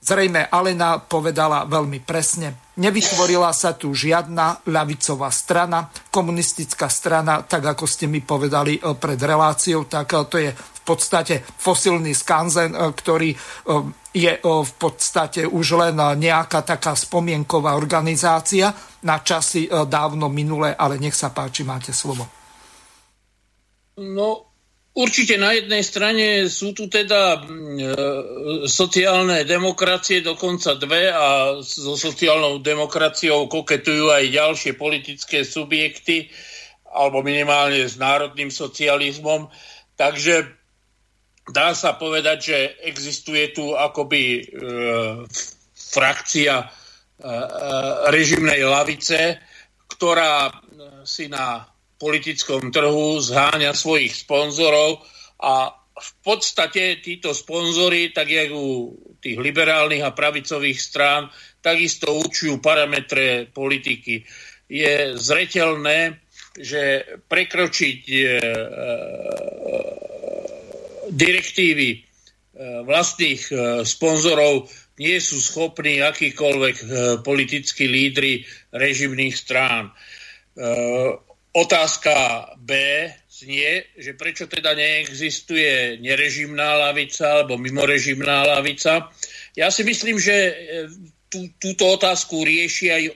zrejme 0.03 0.51
Alena 0.51 1.01
povedala 1.01 1.65
veľmi 1.65 2.05
presne. 2.05 2.69
Nevytvorila 2.77 3.49
sa 3.55 3.73
tu 3.73 3.93
žiadna 3.93 4.67
ľavicová 4.69 5.29
strana, 5.29 5.89
komunistická 6.09 6.89
strana, 6.89 7.45
tak 7.45 7.65
ako 7.73 7.85
ste 7.85 8.09
mi 8.09 8.19
povedali 8.19 8.81
pred 8.97 9.17
reláciou, 9.21 9.85
tak 9.85 10.09
to 10.27 10.41
je 10.41 10.49
podstate 10.83 11.43
fosilný 11.43 12.11
skanzen, 12.15 12.75
ktorý 12.75 13.31
je 14.13 14.33
v 14.43 14.73
podstate 14.77 15.47
už 15.47 15.67
len 15.79 15.97
nejaká 15.97 16.61
taká 16.61 16.93
spomienková 16.93 17.73
organizácia 17.73 18.69
na 19.03 19.19
časy 19.23 19.67
dávno 19.67 20.29
minulé, 20.29 20.75
ale 20.77 21.01
nech 21.01 21.17
sa 21.17 21.33
páči, 21.33 21.65
máte 21.65 21.95
slovo. 21.95 22.29
No, 23.97 24.53
určite 24.97 25.37
na 25.37 25.53
jednej 25.53 25.85
strane 25.85 26.25
sú 26.49 26.73
tu 26.73 26.89
teda 26.89 27.37
e, 27.37 27.39
sociálne 28.65 29.45
demokracie, 29.45 30.25
dokonca 30.25 30.73
dve 30.77 31.13
a 31.13 31.57
so 31.61 31.93
sociálnou 31.93 32.57
demokraciou 32.61 33.45
koketujú 33.45 34.09
aj 34.09 34.33
ďalšie 34.33 34.71
politické 34.73 35.45
subjekty, 35.45 36.29
alebo 36.89 37.21
minimálne 37.21 37.85
s 37.85 37.97
národným 38.01 38.49
socializmom. 38.49 39.49
Takže 39.93 40.62
dá 41.49 41.75
sa 41.75 41.99
povedať, 41.99 42.37
že 42.39 42.57
existuje 42.87 43.51
tu 43.51 43.75
akoby 43.75 44.23
e, 44.23 44.41
frakcia 45.75 46.55
e, 46.63 46.65
e, 46.65 46.69
režimnej 48.11 48.63
lavice, 48.63 49.43
ktorá 49.91 50.49
si 51.03 51.27
na 51.27 51.67
politickom 51.99 52.71
trhu 52.71 53.19
zháňa 53.19 53.75
svojich 53.75 54.23
sponzorov 54.23 55.03
a 55.43 55.71
v 55.93 56.11
podstate 56.25 56.99
títo 56.99 57.31
sponzory, 57.31 58.09
tak 58.11 58.27
jak 58.27 58.49
u 58.51 58.97
tých 59.21 59.37
liberálnych 59.37 60.03
a 60.03 60.15
pravicových 60.15 60.79
strán, 60.81 61.29
takisto 61.61 62.11
určujú 62.11 62.59
parametre 62.59 63.47
politiky. 63.53 64.25
Je 64.67 65.15
zretelné, 65.15 66.19
že 66.57 67.05
prekročiť 67.29 67.99
e, 68.09 68.19
direktívy 71.13 71.89
e, 71.93 71.99
vlastných 72.83 73.41
e, 73.49 73.53
sponzorov 73.85 74.67
nie 74.97 75.17
sú 75.21 75.37
schopní 75.37 76.01
akýkoľvek 76.01 76.75
e, 76.81 76.85
politickí 77.21 77.85
lídry 77.89 78.45
režimných 78.73 79.35
strán. 79.37 79.93
Otázka 81.53 82.13
B 82.61 82.77
znie, 83.25 83.89
že 83.97 84.13
prečo 84.13 84.45
teda 84.45 84.77
neexistuje 84.77 85.97
nerežimná 85.97 86.77
lavica 86.77 87.41
alebo 87.41 87.57
mimorežimná 87.57 88.45
lavica. 88.45 89.09
Ja 89.57 89.73
si 89.73 89.81
myslím, 89.81 90.21
že 90.21 90.53
tú, 91.33 91.49
túto 91.57 91.97
otázku 91.97 92.45
rieši 92.45 92.85
aj 92.93 93.03
e, 93.09 93.13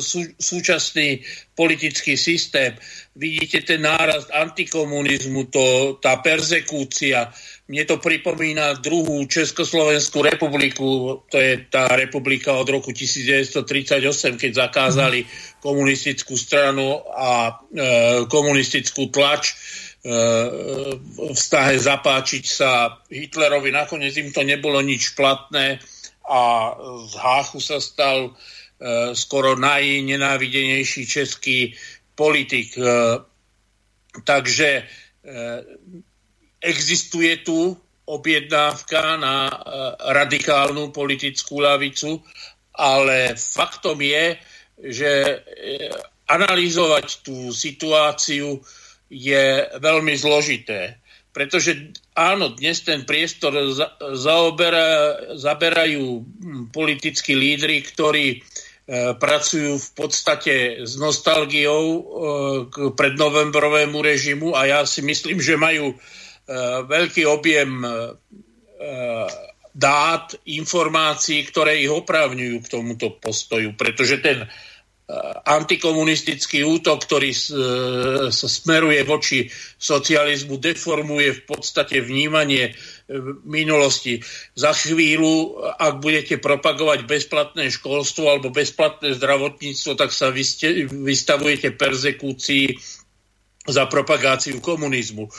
sú, 0.00 0.24
súčasný 0.40 1.20
politický 1.52 2.16
systém. 2.16 2.72
Vidíte 3.10 3.66
ten 3.66 3.82
nárast 3.82 4.30
antikomunizmu, 4.30 5.50
to, 5.50 5.98
tá 5.98 6.22
persekúcia. 6.22 7.26
Mne 7.66 7.82
to 7.82 7.98
pripomína 7.98 8.78
druhú 8.78 9.26
Československú 9.26 10.22
republiku, 10.22 11.18
to 11.26 11.42
je 11.42 11.66
tá 11.66 11.90
republika 11.98 12.54
od 12.54 12.70
roku 12.70 12.94
1938, 12.94 14.38
keď 14.38 14.52
zakázali 14.54 15.26
komunistickú 15.58 16.38
stranu 16.38 17.02
a 17.10 17.50
e, 17.50 17.52
komunistickú 18.30 19.10
tlač 19.10 19.50
e, 19.50 19.54
v 21.10 21.34
snahe 21.34 21.82
zapáčiť 21.82 22.44
sa 22.46 22.94
Hitlerovi. 23.10 23.74
Nakoniec 23.74 24.14
im 24.22 24.30
to 24.30 24.46
nebolo 24.46 24.78
nič 24.86 25.18
platné 25.18 25.82
a 26.30 26.72
z 27.10 27.12
Háchu 27.18 27.58
sa 27.58 27.82
stal 27.82 28.30
e, 28.30 29.18
skoro 29.18 29.58
najnenávidenejší 29.58 31.02
český 31.10 31.74
politik. 32.20 32.76
E, 32.76 32.84
takže 34.28 34.70
e, 34.76 34.84
existuje 36.60 37.40
tu 37.40 37.72
objednávka 38.04 39.16
na 39.16 39.48
radikálnu 40.12 40.92
politickú 40.92 41.62
lavicu, 41.62 42.20
ale 42.76 43.38
faktom 43.38 43.96
je, 44.02 44.34
že 44.90 45.10
analyzovať 46.26 47.06
tú 47.22 47.54
situáciu 47.54 48.58
je 49.10 49.66
veľmi 49.78 50.14
zložité. 50.14 50.98
Pretože 51.30 51.94
áno, 52.18 52.54
dnes 52.58 52.82
ten 52.82 53.06
priestor 53.06 53.54
za, 53.70 53.94
zaobera, 54.18 55.14
zaberajú 55.38 56.26
hm, 56.26 56.74
politickí 56.74 57.38
lídry, 57.38 57.86
ktorí 57.86 58.26
e, 58.34 58.38
pracujú 58.90 59.78
v 59.78 59.90
podstate 59.94 60.54
s 60.82 60.98
nostalgiou 60.98 61.84
e, 61.86 62.00
k 62.66 62.76
prednovembrovému 62.90 64.02
režimu 64.02 64.58
a 64.58 64.66
ja 64.66 64.80
si 64.82 65.06
myslím, 65.06 65.38
že 65.38 65.54
majú 65.54 65.94
e, 65.94 65.96
veľký 66.90 67.22
objem 67.30 67.86
e, 67.86 67.90
dát, 69.70 70.34
informácií, 70.50 71.46
ktoré 71.46 71.78
ich 71.78 71.92
oprávňujú 71.92 72.56
k 72.66 72.70
tomuto 72.70 73.14
postoju, 73.22 73.78
pretože 73.78 74.18
ten 74.18 74.50
antikomunistický 75.46 76.62
útok, 76.62 77.02
ktorý 77.02 77.34
sa 78.30 78.46
smeruje 78.46 79.02
voči 79.02 79.50
socializmu, 79.74 80.54
deformuje 80.62 81.34
v 81.34 81.42
podstate 81.50 81.98
vnímanie 81.98 82.70
e, 83.10 83.18
minulosti. 83.42 84.22
Za 84.54 84.70
chvíľu, 84.70 85.58
ak 85.74 85.98
budete 85.98 86.38
propagovať 86.38 87.10
bezplatné 87.10 87.74
školstvo 87.74 88.30
alebo 88.30 88.54
bezplatné 88.54 89.18
zdravotníctvo, 89.18 89.98
tak 89.98 90.14
sa 90.14 90.30
vystavujete 90.30 91.74
persekúcii 91.74 92.78
za 93.66 93.84
propagáciu 93.90 94.62
komunizmu. 94.62 95.26
E, 95.26 95.30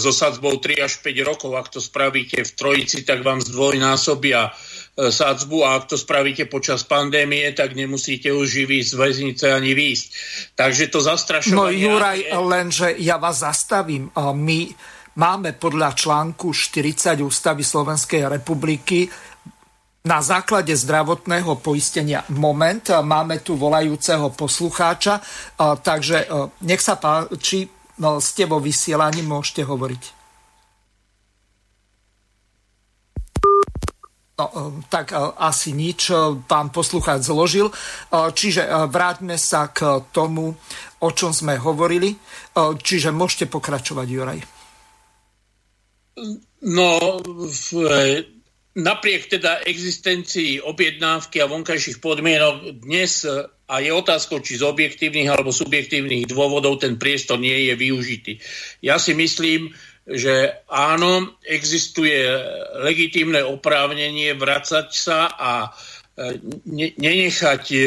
so 0.00 0.16
sadzbou 0.16 0.56
3 0.56 0.80
až 0.80 1.04
5 1.04 1.28
rokov, 1.28 1.52
ak 1.52 1.68
to 1.76 1.84
spravíte 1.84 2.40
v 2.40 2.52
trojici, 2.56 3.04
tak 3.04 3.20
vám 3.20 3.44
zdvojnásobia 3.44 4.56
E, 4.96 5.12
sadzbu 5.12 5.60
a 5.60 5.76
ak 5.76 5.92
to 5.92 6.00
spravíte 6.00 6.48
počas 6.48 6.80
pandémie, 6.80 7.44
tak 7.52 7.76
nemusíte 7.76 8.32
už 8.32 8.48
živý 8.48 8.80
z 8.80 8.96
väznice 8.96 9.52
ani 9.52 9.76
výjsť. 9.76 10.08
Takže 10.56 10.88
to 10.88 11.04
zastrašovanie... 11.04 11.60
No 11.60 11.68
Juraj, 11.68 12.20
je... 12.24 12.32
lenže 12.32 12.88
ja 13.04 13.20
vás 13.20 13.44
zastavím. 13.44 14.08
My 14.16 14.72
máme 15.16 15.56
podľa 15.56 15.96
článku 15.96 16.52
40 16.52 17.24
Ústavy 17.24 17.64
Slovenskej 17.64 18.28
republiky 18.28 19.08
na 20.06 20.22
základe 20.22 20.70
zdravotného 20.70 21.58
poistenia 21.58 22.22
moment. 22.30 22.84
Máme 23.02 23.42
tu 23.42 23.58
volajúceho 23.58 24.30
poslucháča, 24.30 25.18
takže 25.82 26.30
nech 26.62 26.78
sa 26.78 26.94
páči, 26.94 27.66
no, 27.98 28.22
ste 28.22 28.46
vo 28.46 28.62
vysielaní, 28.62 29.26
môžete 29.26 29.66
hovoriť. 29.66 30.16
No, 34.36 34.52
e, 34.52 34.84
tak 34.92 35.12
e, 35.12 35.18
asi 35.40 35.72
nič, 35.72 36.12
e, 36.12 36.36
pán 36.44 36.68
poslucháč 36.68 37.24
zložil. 37.24 37.72
Čiže 38.12 38.68
vráťme 38.92 39.40
sa 39.40 39.72
k 39.72 40.04
tomu, 40.12 40.52
o 41.00 41.08
čom 41.12 41.32
sme 41.32 41.56
hovorili. 41.56 42.16
Čiže 42.56 43.12
môžete 43.12 43.48
pokračovať, 43.48 44.06
Juraj. 44.08 44.55
No, 46.64 47.20
v, 47.44 47.68
napriek 48.76 49.28
teda 49.28 49.60
existencii 49.68 50.64
objednávky 50.64 51.44
a 51.44 51.50
vonkajších 51.50 52.00
podmienok 52.00 52.80
dnes 52.80 53.28
a 53.66 53.74
je 53.82 53.90
otázkou, 53.92 54.40
či 54.40 54.56
z 54.56 54.64
objektívnych 54.64 55.28
alebo 55.28 55.52
subjektívnych 55.52 56.24
dôvodov 56.30 56.80
ten 56.80 56.96
priestor 56.96 57.36
nie 57.36 57.68
je 57.68 57.74
využitý. 57.76 58.32
Ja 58.80 58.96
si 58.96 59.12
myslím, 59.12 59.76
že 60.06 60.62
áno, 60.70 61.34
existuje 61.42 62.30
legitímne 62.78 63.42
oprávnenie 63.42 64.38
vracať 64.38 64.86
sa 64.94 65.34
a 65.34 65.52
e, 65.66 66.38
nenechať 66.94 67.64
e, 67.74 67.78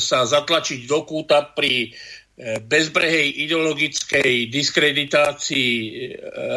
sa 0.00 0.24
zatlačiť 0.24 0.88
do 0.88 1.04
kúta 1.04 1.44
pri 1.52 1.84
e, 1.84 1.88
bezbrehej 2.36 3.48
ideologickej 3.48 4.52
diskreditácii 4.52 5.72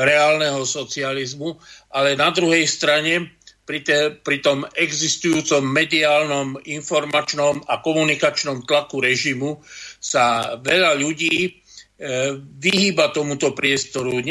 reálneho 0.03 0.67
socializmu, 0.67 1.55
ale 1.95 2.19
na 2.19 2.35
druhej 2.35 2.67
strane 2.67 3.39
pri, 3.63 3.79
te, 3.79 4.11
pri 4.19 4.43
tom 4.43 4.67
existujúcom 4.75 5.63
mediálnom, 5.63 6.59
informačnom 6.67 7.63
a 7.63 7.79
komunikačnom 7.79 8.67
tlaku 8.67 8.99
režimu 8.99 9.63
sa 10.03 10.59
veľa 10.59 10.99
ľudí 10.99 11.63
vyhýba 12.59 13.11
tomuto 13.11 13.51
priestoru, 13.51 14.23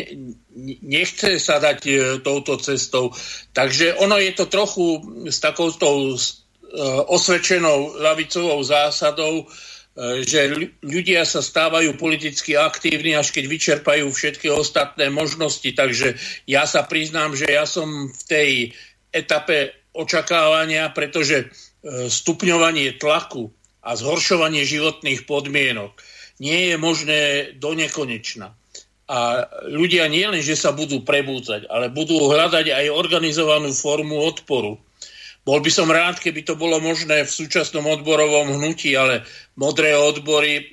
nechce 0.89 1.37
sa 1.37 1.61
dať 1.61 1.81
e, 1.85 1.93
touto 2.25 2.57
cestou. 2.57 3.13
Takže 3.53 4.01
ono 4.01 4.17
je 4.17 4.33
to 4.33 4.49
trochu 4.49 5.05
s 5.29 5.37
takouto 5.37 6.09
e, 6.09 6.21
osvedčenou 7.13 8.01
lavicovou 8.01 8.65
zásadou, 8.65 9.45
e, 9.45 9.47
že 9.99 10.71
ľudia 10.79 11.27
sa 11.27 11.43
stávajú 11.43 11.99
politicky 11.99 12.55
aktívni, 12.55 13.19
až 13.19 13.35
keď 13.35 13.45
vyčerpajú 13.51 14.07
všetky 14.15 14.47
ostatné 14.47 15.11
možnosti. 15.11 15.67
Takže 15.67 16.15
ja 16.47 16.71
sa 16.71 16.87
priznám, 16.87 17.35
že 17.35 17.51
ja 17.51 17.67
som 17.67 18.07
v 18.07 18.23
tej 18.31 18.51
etape 19.11 19.75
očakávania, 19.91 20.95
pretože 20.95 21.51
stupňovanie 21.83 22.95
tlaku 23.03 23.51
a 23.83 23.99
zhoršovanie 23.99 24.63
životných 24.63 25.27
podmienok 25.27 25.99
nie 26.39 26.71
je 26.71 26.77
možné 26.79 27.21
do 27.59 27.75
nekonečna. 27.75 28.55
A 29.09 29.49
ľudia 29.67 30.07
nie 30.07 30.23
len, 30.29 30.45
že 30.45 30.55
sa 30.55 30.71
budú 30.71 31.03
prebúcať, 31.03 31.67
ale 31.67 31.91
budú 31.91 32.29
hľadať 32.29 32.71
aj 32.71 32.87
organizovanú 32.93 33.75
formu 33.75 34.21
odporu. 34.21 34.79
Bol 35.49 35.65
by 35.65 35.73
som 35.73 35.89
rád, 35.89 36.21
keby 36.21 36.45
to 36.45 36.61
bolo 36.61 36.77
možné 36.77 37.25
v 37.25 37.33
súčasnom 37.33 37.89
odborovom 37.89 38.61
hnutí, 38.61 38.93
ale 38.93 39.25
modré 39.57 39.97
odbory 39.97 40.61
e, 40.61 40.65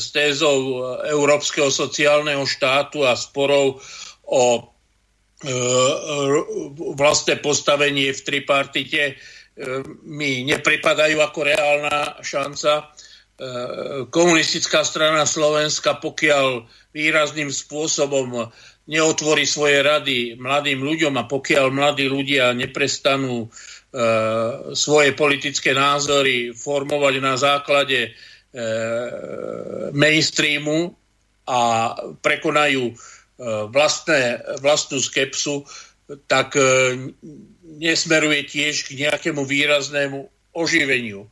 s 0.00 0.08
tézou 0.08 0.88
Európskeho 1.04 1.68
sociálneho 1.68 2.40
štátu 2.48 3.04
a 3.04 3.12
sporov 3.12 3.84
o 4.24 4.44
e, 4.56 4.60
vlastné 6.96 7.44
postavenie 7.44 8.08
v 8.16 8.24
tripartite 8.24 9.02
e, 9.04 9.14
mi 10.08 10.48
nepripadajú 10.48 11.20
ako 11.20 11.40
reálna 11.44 12.24
šanca. 12.24 12.88
Komunistická 14.12 14.86
strana 14.86 15.26
Slovenska, 15.26 15.98
pokiaľ 15.98 16.62
výrazným 16.94 17.50
spôsobom 17.50 18.54
neotvorí 18.86 19.42
svoje 19.48 19.82
rady 19.82 20.38
mladým 20.38 20.78
ľuďom 20.78 21.14
a 21.18 21.26
pokiaľ 21.26 21.74
mladí 21.74 22.06
ľudia 22.06 22.54
neprestanú 22.54 23.46
e, 23.46 23.81
svoje 24.72 25.12
politické 25.12 25.76
názory 25.76 26.56
formovať 26.56 27.14
na 27.20 27.36
základe 27.36 28.08
e, 28.08 28.10
mainstreamu 29.92 30.96
a 31.44 31.92
prekonajú 32.24 32.88
e, 32.88 32.94
vlastné, 33.68 34.40
vlastnú 34.64 34.96
skepsu, 34.96 35.68
tak 36.24 36.56
e, 36.56 36.64
nesmeruje 37.76 38.48
tiež 38.48 38.88
k 38.88 38.96
nejakému 39.08 39.44
výraznému 39.44 40.24
oživeniu. 40.56 41.28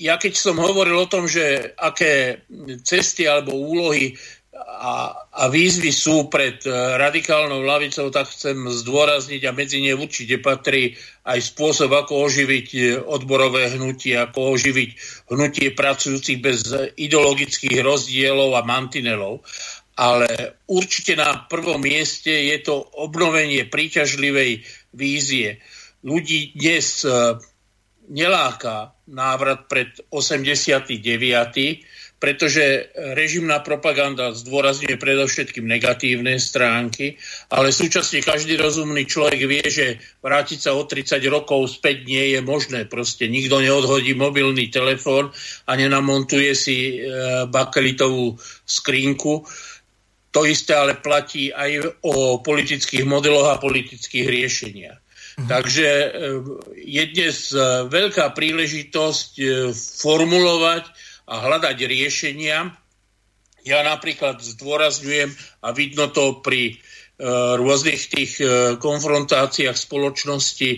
Ja 0.00 0.16
keď 0.16 0.32
som 0.40 0.56
hovoril 0.56 0.96
o 0.96 1.10
tom, 1.12 1.28
že 1.28 1.76
aké 1.76 2.40
cesty 2.88 3.28
alebo 3.28 3.52
úlohy 3.52 4.16
a, 4.60 5.12
a 5.32 5.44
výzvy 5.48 5.92
sú 5.92 6.28
pred 6.32 6.60
e, 6.64 6.72
radikálnou 6.72 7.64
lavicou, 7.64 8.08
tak 8.12 8.28
chcem 8.32 8.68
zdôrazniť 8.68 9.42
a 9.48 9.56
medzi 9.56 9.80
ne 9.80 9.96
určite 9.96 10.40
patrí 10.40 10.96
aj 11.24 11.40
spôsob, 11.52 11.92
ako 11.92 12.28
oživiť 12.28 12.68
e, 12.76 12.80
odborové 13.00 13.76
hnutie, 13.76 14.16
ako 14.16 14.56
oživiť 14.56 14.90
hnutie 15.32 15.72
pracujúcich 15.72 16.38
bez 16.40 16.68
ideologických 16.96 17.80
rozdielov 17.80 18.56
a 18.56 18.64
mantinelov. 18.64 19.44
Ale 20.00 20.56
určite 20.64 21.12
na 21.12 21.44
prvom 21.44 21.80
mieste 21.80 22.32
je 22.32 22.56
to 22.64 22.80
obnovenie 22.80 23.68
príťažlivej 23.68 24.64
vízie. 24.96 25.60
Ľudí 26.04 26.56
dnes 26.56 27.04
e, 27.04 27.36
neláka 28.08 28.96
návrat 29.08 29.68
pred 29.68 29.92
89., 30.08 31.84
pretože 32.20 32.92
režimná 33.16 33.64
propaganda 33.64 34.36
zdôrazňuje 34.36 35.00
predovšetkým 35.00 35.64
negatívne 35.64 36.36
stránky, 36.36 37.16
ale 37.48 37.72
súčasne 37.72 38.20
každý 38.20 38.60
rozumný 38.60 39.08
človek 39.08 39.40
vie, 39.48 39.64
že 39.64 39.96
vrátiť 40.20 40.58
sa 40.60 40.76
o 40.76 40.84
30 40.84 41.16
rokov 41.32 41.80
späť 41.80 42.04
nie 42.04 42.36
je 42.36 42.44
možné. 42.44 42.84
Proste 42.84 43.24
nikto 43.24 43.64
neodhodí 43.64 44.12
mobilný 44.12 44.68
telefón 44.68 45.32
a 45.64 45.72
nenamontuje 45.80 46.52
si 46.52 47.00
e, 47.00 47.08
bakelitovú 47.48 48.36
skrinku. 48.68 49.48
To 50.30 50.44
isté 50.44 50.76
ale 50.76 51.00
platí 51.00 51.48
aj 51.56 52.04
o 52.04 52.44
politických 52.44 53.08
modeloch 53.08 53.48
a 53.48 53.56
politických 53.56 54.28
riešeniach. 54.28 54.98
Mhm. 55.40 55.48
Takže 55.48 55.88
eh, 55.88 56.10
je 56.76 57.02
dnes 57.16 57.36
eh, 57.56 57.60
veľká 57.88 58.36
príležitosť 58.36 59.30
formulovať 59.72 60.84
a 61.30 61.34
hľadať 61.46 61.78
riešenia. 61.86 62.74
Ja 63.62 63.78
napríklad 63.86 64.42
zdôrazňujem, 64.42 65.30
a 65.62 65.70
vidno 65.70 66.10
to 66.10 66.42
pri 66.42 66.82
rôznych 67.60 68.02
tých 68.08 68.32
konfrontáciách 68.80 69.76
spoločnosti 69.76 70.70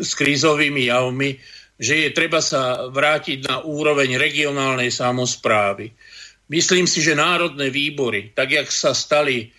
s 0.00 0.12
krízovými 0.16 0.88
javmi, 0.88 1.36
že 1.76 2.06
je 2.06 2.10
treba 2.16 2.40
sa 2.40 2.88
vrátiť 2.88 3.44
na 3.44 3.60
úroveň 3.66 4.16
regionálnej 4.16 4.88
samozprávy. 4.88 5.92
Myslím 6.48 6.86
si, 6.86 7.02
že 7.02 7.18
národné 7.18 7.68
výbory, 7.74 8.32
tak 8.32 8.54
jak 8.54 8.70
sa 8.70 8.94
stali 8.94 9.50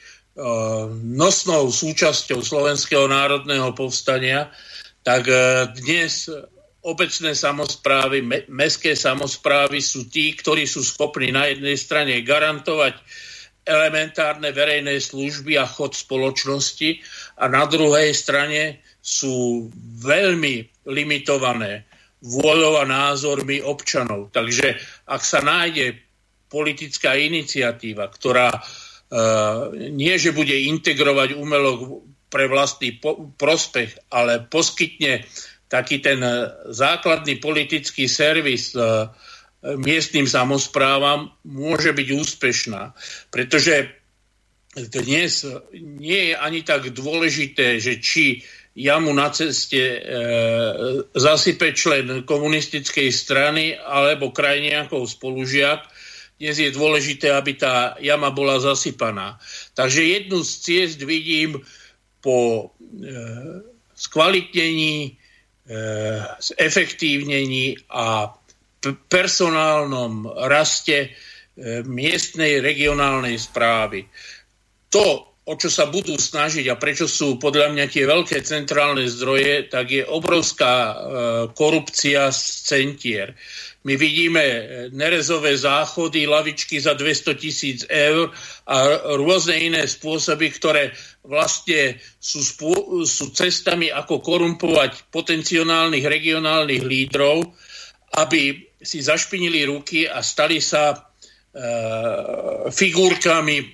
nosnou 1.04 1.68
súčasťou 1.68 2.40
Slovenského 2.42 3.06
národného 3.06 3.76
povstania, 3.76 4.48
tak 5.04 5.28
dnes 5.76 6.32
obecné 6.86 7.34
samozprávy, 7.34 8.22
me, 8.22 8.46
mestské 8.52 8.94
samozprávy 8.94 9.82
sú 9.82 10.08
tí, 10.08 10.36
ktorí 10.38 10.70
sú 10.70 10.86
schopní 10.86 11.34
na 11.34 11.50
jednej 11.50 11.78
strane 11.80 12.22
garantovať 12.22 12.98
elementárne 13.68 14.56
verejné 14.56 14.96
služby 15.04 15.60
a 15.60 15.68
chod 15.68 15.92
spoločnosti 15.92 17.04
a 17.44 17.52
na 17.52 17.68
druhej 17.68 18.16
strane 18.16 18.80
sú 19.04 19.68
veľmi 20.04 20.88
limitované 20.88 21.84
vôľou 22.24 22.82
a 22.82 22.86
názormi 22.88 23.60
občanov. 23.62 24.32
Takže 24.32 24.80
ak 25.12 25.22
sa 25.22 25.44
nájde 25.44 26.00
politická 26.48 27.20
iniciatíva, 27.20 28.08
ktorá 28.08 28.56
e, 28.56 28.60
nie, 29.92 30.16
že 30.16 30.32
bude 30.32 30.56
integrovať 30.56 31.36
umelo 31.36 32.02
pre 32.28 32.48
vlastný 32.48 33.00
po, 33.00 33.32
prospech, 33.36 34.12
ale 34.12 34.44
poskytne 34.48 35.24
taký 35.68 36.00
ten 36.00 36.24
e, 36.24 36.34
základný 36.72 37.40
politický 37.40 38.08
servis 38.08 38.76
e, 38.76 38.82
miestnym 39.76 40.28
samozprávam 40.28 41.34
môže 41.44 41.92
byť 41.92 42.08
úspešná. 42.14 42.96
Pretože 43.34 43.92
dnes 44.78 45.42
nie 45.74 46.32
je 46.32 46.36
ani 46.38 46.62
tak 46.62 46.94
dôležité, 46.94 47.82
že 47.82 47.98
či 47.98 48.46
jamu 48.78 49.10
na 49.10 49.34
ceste 49.34 49.82
e, 49.82 50.00
zasype 51.18 51.74
člen 51.74 52.22
komunistickej 52.30 53.10
strany 53.10 53.74
alebo 53.74 54.30
kraj 54.30 54.62
nejakou 54.62 55.02
spolužiak. 55.10 55.82
Dnes 56.38 56.62
je 56.62 56.70
dôležité, 56.70 57.34
aby 57.34 57.58
tá 57.58 57.98
jama 57.98 58.30
bola 58.30 58.62
zasypaná. 58.62 59.42
Takže 59.74 60.06
jednu 60.06 60.46
z 60.46 60.52
ciest 60.62 61.02
vidím 61.02 61.66
po 62.22 62.70
e, 62.70 63.08
skvalitnení 63.98 65.17
zefektívnení 66.40 67.76
a 67.92 68.32
personálnom 68.96 70.30
raste 70.48 70.98
e, 70.98 71.10
miestnej 71.84 72.62
regionálnej 72.62 73.36
správy. 73.36 74.06
To, 74.94 75.36
o 75.48 75.54
čo 75.56 75.70
sa 75.72 75.88
budú 75.88 76.16
snažiť 76.16 76.68
a 76.72 76.80
prečo 76.80 77.08
sú 77.08 77.36
podľa 77.40 77.76
mňa 77.76 77.86
tie 77.92 78.04
veľké 78.08 78.38
centrálne 78.44 79.08
zdroje, 79.08 79.68
tak 79.68 79.92
je 79.92 80.04
obrovská 80.08 80.74
e, 80.74 80.96
korupcia 81.52 82.32
z 82.32 82.42
centier. 82.64 83.28
My 83.88 83.96
vidíme 83.96 84.44
e, 84.44 84.62
nerezové 84.92 85.56
záchody, 85.56 86.28
lavičky 86.28 86.76
za 86.76 86.92
200 86.92 87.40
tisíc 87.40 87.80
eur 87.88 88.36
a 88.68 88.76
rôzne 89.16 89.56
iné 89.56 89.88
spôsoby, 89.88 90.52
ktoré 90.52 90.92
vlastne 91.24 91.96
sú, 92.20 92.44
spô- 92.44 93.08
sú 93.08 93.32
cestami, 93.32 93.88
ako 93.88 94.20
korumpovať 94.20 95.08
potenciálnych 95.08 96.04
regionálnych 96.04 96.84
lídrov, 96.84 97.48
aby 98.20 98.60
si 98.76 99.00
zašpinili 99.00 99.64
ruky 99.64 100.04
a 100.04 100.20
stali 100.20 100.60
sa 100.60 100.92
e, 100.92 100.98
figurkami 102.68 103.72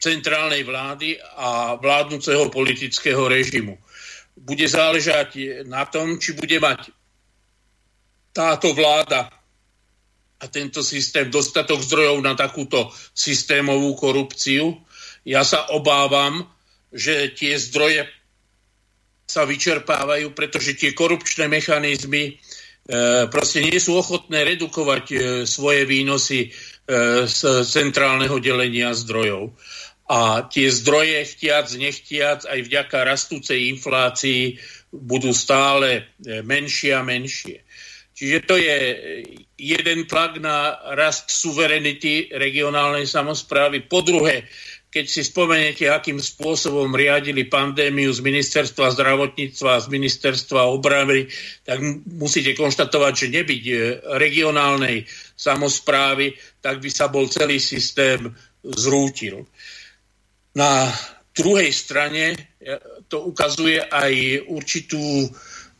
centrálnej 0.00 0.64
vlády 0.64 1.20
a 1.20 1.76
vládnúceho 1.76 2.48
politického 2.48 3.28
režimu. 3.28 3.76
Bude 4.32 4.64
záležať 4.64 5.60
na 5.68 5.84
tom, 5.84 6.16
či 6.16 6.32
bude 6.32 6.56
mať 6.56 6.99
táto 8.40 8.72
vláda 8.72 9.28
a 10.40 10.44
tento 10.48 10.80
systém 10.80 11.28
dostatok 11.28 11.84
zdrojov 11.84 12.24
na 12.24 12.32
takúto 12.32 12.88
systémovú 13.12 13.92
korupciu. 13.92 14.80
Ja 15.28 15.44
sa 15.44 15.68
obávam, 15.76 16.48
že 16.88 17.28
tie 17.36 17.60
zdroje 17.60 18.08
sa 19.28 19.44
vyčerpávajú, 19.44 20.32
pretože 20.32 20.72
tie 20.72 20.96
korupčné 20.96 21.52
mechanizmy 21.52 22.24
e, 22.24 23.28
proste 23.28 23.60
nie 23.60 23.76
sú 23.76 24.00
ochotné 24.00 24.42
redukovať 24.56 25.04
e, 25.12 25.16
svoje 25.44 25.84
výnosy 25.84 26.48
e, 26.48 27.28
z 27.28 27.62
centrálneho 27.68 28.40
delenia 28.40 28.96
zdrojov. 28.96 29.52
A 30.10 30.48
tie 30.48 30.66
zdroje, 30.72 31.22
chtiac, 31.36 31.70
nechtiac, 31.78 32.42
aj 32.48 32.58
vďaka 32.66 33.06
rastúcej 33.06 33.70
inflácii 33.70 34.58
budú 34.90 35.30
stále 35.30 36.10
menšie 36.42 36.90
a 36.98 37.06
menšie. 37.06 37.62
Čiže 38.20 38.38
to 38.44 38.60
je 38.60 38.78
jeden 39.56 40.04
tlak 40.04 40.36
na 40.44 40.76
rast 40.92 41.32
suverenity 41.32 42.28
regionálnej 42.28 43.08
samozprávy. 43.08 43.88
Po 43.88 44.04
druhé, 44.04 44.44
keď 44.92 45.04
si 45.08 45.24
spomeniete, 45.24 45.88
akým 45.88 46.20
spôsobom 46.20 46.92
riadili 46.92 47.48
pandémiu 47.48 48.12
z 48.12 48.20
ministerstva 48.20 48.92
zdravotníctva 48.92 49.68
a 49.72 49.80
z 49.80 49.88
ministerstva 49.88 50.68
obrany, 50.68 51.32
tak 51.64 51.80
musíte 52.12 52.52
konštatovať, 52.52 53.12
že 53.16 53.32
nebyť 53.40 53.64
e, 53.64 53.74
regionálnej 54.20 55.08
samozprávy, 55.32 56.36
tak 56.60 56.84
by 56.84 56.92
sa 56.92 57.08
bol 57.08 57.24
celý 57.24 57.56
systém 57.56 58.36
zrútil. 58.60 59.48
Na 60.60 60.92
druhej 61.32 61.72
strane 61.72 62.36
e, 62.36 62.38
to 63.08 63.32
ukazuje 63.32 63.80
aj 63.80 64.44
určitú 64.44 65.24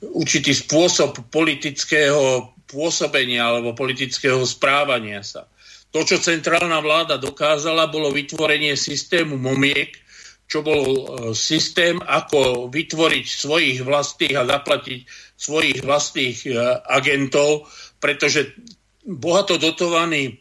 určitý 0.01 0.57
spôsob 0.57 1.29
politického 1.29 2.53
pôsobenia 2.65 3.51
alebo 3.51 3.77
politického 3.77 4.41
správania 4.49 5.21
sa. 5.21 5.45
To, 5.91 6.07
čo 6.07 6.23
centrálna 6.23 6.79
vláda 6.79 7.19
dokázala, 7.19 7.91
bolo 7.91 8.15
vytvorenie 8.15 8.79
systému 8.79 9.35
momiek, 9.35 9.91
čo 10.47 10.63
bol 10.63 10.83
e, 10.87 11.05
systém, 11.35 11.99
ako 11.99 12.71
vytvoriť 12.71 13.27
svojich 13.27 13.79
vlastných 13.83 14.37
a 14.39 14.47
zaplatiť 14.47 15.01
svojich 15.35 15.83
vlastných 15.83 16.39
e, 16.47 16.51
agentov, 16.87 17.67
pretože 17.99 18.55
bohato 19.03 19.59
dotovaný 19.59 20.39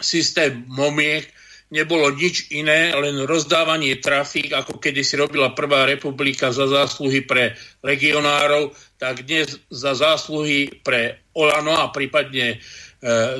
systém 0.00 0.64
momiek 0.68 1.28
nebolo 1.70 2.14
nič 2.14 2.54
iné, 2.54 2.94
len 2.94 3.26
rozdávanie 3.26 3.98
trafík, 3.98 4.54
ako 4.54 4.78
kedy 4.78 5.02
si 5.02 5.18
robila 5.18 5.50
Prvá 5.50 5.82
republika 5.82 6.54
za 6.54 6.70
zásluhy 6.70 7.26
pre 7.26 7.58
legionárov, 7.82 8.70
tak 8.96 9.26
dnes 9.26 9.58
za 9.66 9.98
zásluhy 9.98 10.70
pre 10.80 11.26
Olano 11.34 11.74
a 11.74 11.90
prípadne 11.90 12.56
e, 12.56 12.58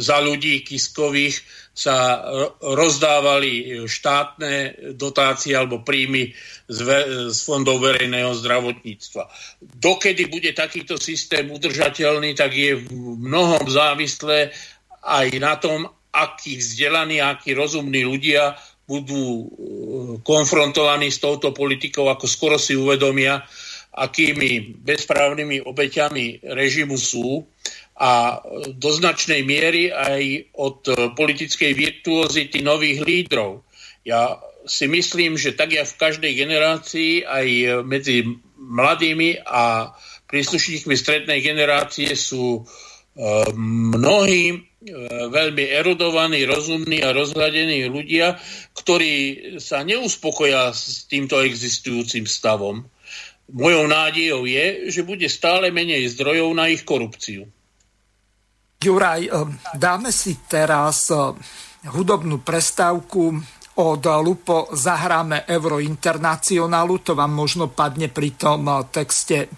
za 0.02 0.18
ľudí 0.18 0.66
Kiskových 0.66 1.40
sa 1.76 2.24
rozdávali 2.64 3.84
štátne 3.84 4.80
dotácie 4.96 5.52
alebo 5.52 5.84
príjmy 5.84 6.32
z, 6.66 6.78
ve- 6.80 7.08
z 7.28 7.38
fondov 7.44 7.84
verejného 7.84 8.32
zdravotníctva. 8.32 9.28
Dokedy 9.60 10.24
bude 10.32 10.56
takýto 10.56 10.96
systém 10.96 11.52
udržateľný, 11.52 12.32
tak 12.32 12.56
je 12.56 12.80
v 12.80 12.88
mnohom 13.20 13.68
závislé 13.68 14.56
aj 15.04 15.26
na 15.36 15.54
tom, 15.60 15.84
akí 16.16 16.56
vzdelaní, 16.56 17.20
akí 17.20 17.52
rozumní 17.52 18.08
ľudia 18.08 18.56
budú 18.86 19.24
e, 19.24 19.46
konfrontovaní 20.22 21.12
s 21.12 21.20
touto 21.20 21.52
politikou, 21.52 22.08
ako 22.08 22.24
skoro 22.24 22.56
si 22.56 22.78
uvedomia, 22.78 23.42
akými 23.96 24.76
bezprávnymi 24.84 25.64
obeťami 25.64 26.44
režimu 26.52 27.00
sú 27.00 27.48
a 27.96 28.44
do 28.76 28.90
značnej 28.92 29.40
miery 29.40 29.88
aj 29.88 30.52
od 30.60 30.84
politickej 31.16 31.72
virtuozity 31.72 32.60
nových 32.60 33.00
lídrov. 33.00 33.64
Ja 34.04 34.36
si 34.68 34.84
myslím, 34.84 35.40
že 35.40 35.56
tak 35.56 35.72
ja 35.72 35.88
v 35.88 35.96
každej 35.96 36.32
generácii 36.36 37.24
aj 37.24 37.48
medzi 37.88 38.28
mladými 38.60 39.40
a 39.48 39.96
príslušníkmi 40.28 40.92
strednej 40.92 41.40
generácie 41.40 42.12
sú 42.12 42.60
e, 42.60 42.85
mnohí 43.56 44.66
E, 44.86 44.94
veľmi 45.26 45.66
erudovaní, 45.66 46.46
rozumní 46.46 47.02
a 47.02 47.10
rozhľadení 47.10 47.90
ľudia, 47.90 48.38
ktorí 48.70 49.14
sa 49.58 49.82
neuspokoja 49.82 50.70
s 50.70 51.10
týmto 51.10 51.42
existujúcim 51.42 52.22
stavom. 52.22 52.86
Mojou 53.50 53.90
nádejou 53.90 54.46
je, 54.46 54.94
že 54.94 55.02
bude 55.02 55.26
stále 55.26 55.74
menej 55.74 56.06
zdrojov 56.14 56.50
na 56.54 56.70
ich 56.70 56.86
korupciu. 56.86 57.50
Juraj, 58.78 59.26
e, 59.26 59.30
dáme 59.74 60.14
si 60.14 60.38
teraz 60.46 61.10
e, 61.10 61.34
hudobnú 61.90 62.46
prestávku. 62.46 63.42
Od 63.76 64.00
Lupo 64.24 64.72
zahráme 64.72 65.44
Eurointernacionálu, 65.44 67.04
to 67.04 67.12
vám 67.12 67.28
možno 67.28 67.68
padne 67.68 68.08
pri 68.08 68.32
tom 68.32 68.64
texte 68.88 69.52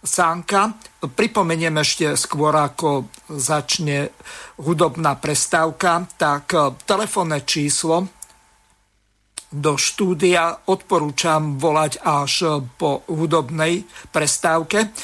Sánka. 0.00 0.72
Pripomeniem 1.04 1.76
ešte 1.76 2.16
skôr, 2.16 2.56
ako 2.56 3.12
začne 3.28 4.08
hudobná 4.64 5.20
prestávka, 5.20 6.08
tak 6.16 6.54
e, 6.56 6.80
telefónne 6.88 7.44
číslo 7.44 8.08
do 9.52 9.76
štúdia. 9.76 10.64
Odporúčam 10.64 11.60
volať 11.60 12.00
až 12.00 12.64
po 12.80 13.04
hudobnej 13.04 13.84
prestávke. 14.08 14.96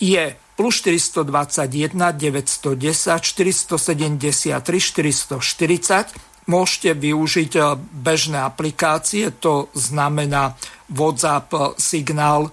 Je 0.00 0.32
plus 0.56 0.74
421 0.80 1.92
910 1.92 3.20
473 3.20 4.64
440. 4.64 6.27
Môžete 6.48 6.96
využiť 6.96 7.76
bežné 7.92 8.40
aplikácie, 8.40 9.36
to 9.36 9.68
znamená 9.76 10.56
WhatsApp, 10.88 11.76
Signál, 11.76 12.48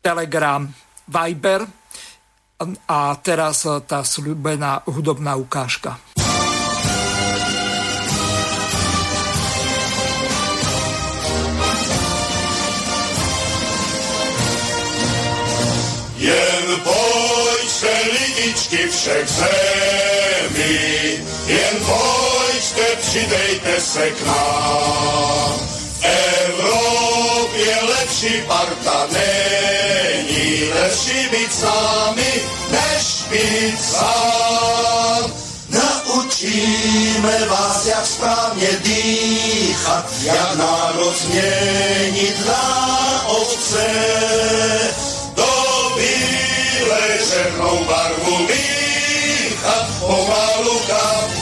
Telegram, 0.00 0.64
Viber. 1.04 1.68
A 2.88 3.12
teraz 3.20 3.68
tá 3.84 4.00
slúbená 4.00 4.80
hudobná 4.88 5.36
ukážka. 5.36 6.00
Jen 16.16 16.66
pojďte 16.80 17.92
lidičky 18.08 18.88
všech 18.88 19.28
zemí, 19.28 20.80
jen 21.44 21.76
pojďte, 22.76 22.96
přidejte 22.96 23.80
se 23.80 24.10
k 24.10 24.26
nám. 24.26 25.54
Evropě 26.02 27.76
lepší 27.82 28.42
parta 28.46 29.06
není, 29.12 30.64
lepší 30.82 31.28
být 31.28 31.52
s 31.52 31.62
námi, 31.62 32.42
než 32.70 33.24
být 33.30 33.84
sám. 33.84 35.32
Naučíme 35.68 37.46
vás, 37.48 37.86
jak 37.86 38.06
správně 38.06 38.68
dýchat, 38.82 40.06
jak 40.22 40.54
národ 40.54 41.16
změnit 41.16 42.46
na 42.46 43.24
ovce 43.26 43.86
černou 47.36 47.84
barvu 47.84 48.38
míchat 48.38 49.86
pomalu 50.00 50.80
kapku 50.86 51.35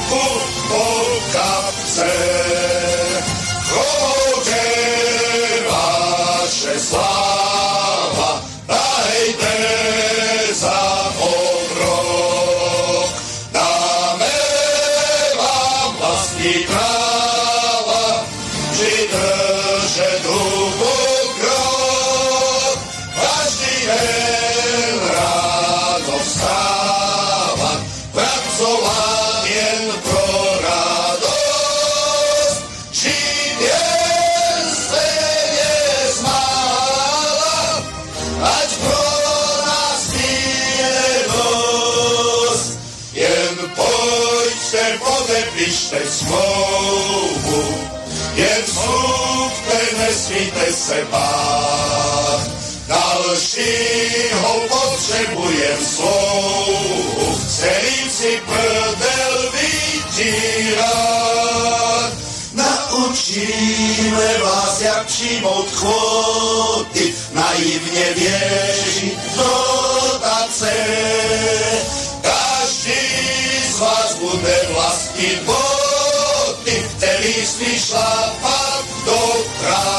nesmíte 50.29 50.73
se 50.73 51.07
bát. 51.11 52.49
Dalšího 52.89 54.61
potřebujem 54.69 55.87
slouhu, 55.97 57.39
s 57.49 57.59
kterým 57.59 58.11
si 58.11 58.43
prdel 58.47 59.53
vytírat. 59.53 60.85
Naučíme 62.53 64.39
vás, 64.45 64.81
jak 64.81 65.07
přijmout 65.07 65.69
kvóty, 65.71 67.15
naivně 67.33 68.13
věřit 68.17 69.19
dotace. 69.37 70.73
Každý 72.21 73.01
z 73.73 73.79
vás 73.79 74.15
bude 74.15 74.69
vlastnit 74.73 75.43
boty, 75.43 76.91
který 76.97 77.47
smí 77.47 77.79
šlapat 77.79 78.85
do 79.05 79.45
práce. 79.61 79.94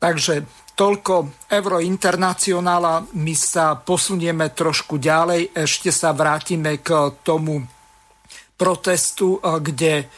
Takže 0.00 0.48
toľko 0.72 1.44
Eurointernacionála. 1.52 3.12
My 3.20 3.34
sa 3.36 3.76
posunieme 3.76 4.48
trošku 4.56 4.96
ďalej. 4.96 5.52
Ešte 5.52 5.92
sa 5.92 6.16
vrátime 6.16 6.80
k 6.80 7.20
tomu 7.20 7.60
protestu, 8.56 9.36
kde 9.44 10.08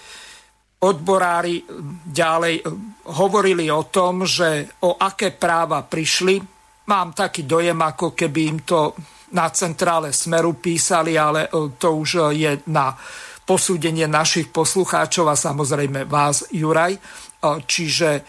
odborári 0.83 1.63
ďalej 2.07 2.63
hovorili 3.11 3.71
o 3.71 3.87
tom, 3.91 4.23
že 4.23 4.79
o 4.87 4.99
aké 4.99 5.35
práva 5.35 5.83
prišli. 5.83 6.39
Mám 6.87 7.15
taký 7.15 7.43
dojem, 7.43 7.79
ako 7.79 8.15
keby 8.15 8.41
im 8.47 8.59
to 8.63 8.95
na 9.35 9.51
centrále 9.51 10.15
Smeru 10.15 10.59
písali, 10.59 11.19
ale 11.19 11.47
eh, 11.47 11.75
to 11.75 11.89
už 11.99 12.35
je 12.35 12.63
na 12.71 12.95
posúdenie 13.43 14.07
našich 14.07 14.55
poslucháčov 14.55 15.27
a 15.27 15.35
samozrejme 15.35 16.07
vás, 16.07 16.47
Juraj. 16.55 16.95
Čiže 17.43 18.23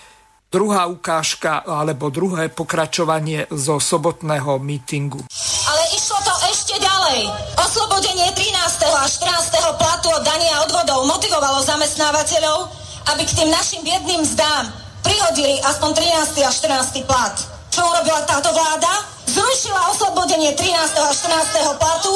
druhá 0.53 0.85
ukážka 0.85 1.65
alebo 1.65 2.13
druhé 2.13 2.53
pokračovanie 2.53 3.49
zo 3.49 3.81
sobotného 3.81 4.61
mítingu. 4.61 5.25
Ale 5.65 5.83
išlo 5.97 6.21
to 6.21 6.33
ešte 6.53 6.77
ďalej. 6.77 7.25
Oslobodenie 7.57 8.29
13. 8.37 8.53
a 8.85 9.09
14. 9.09 9.81
platu 9.81 10.13
od 10.13 10.21
dania 10.21 10.61
odvodov 10.61 11.09
motivovalo 11.09 11.65
zamestnávateľov, 11.65 12.69
aby 13.17 13.25
k 13.25 13.35
tým 13.41 13.49
našim 13.49 13.81
biedným 13.81 14.21
zdám 14.21 14.69
prihodili 15.01 15.57
aspoň 15.65 15.89
13. 15.97 16.45
a 16.45 16.51
14. 16.53 17.09
plat. 17.09 17.33
Čo 17.73 17.81
urobila 17.89 18.21
táto 18.29 18.53
vláda? 18.53 19.09
Zrušila 19.25 19.89
oslobodenie 19.89 20.53
13. 20.53 20.69
a 21.01 21.09
14. 21.09 21.81
platu 21.81 22.13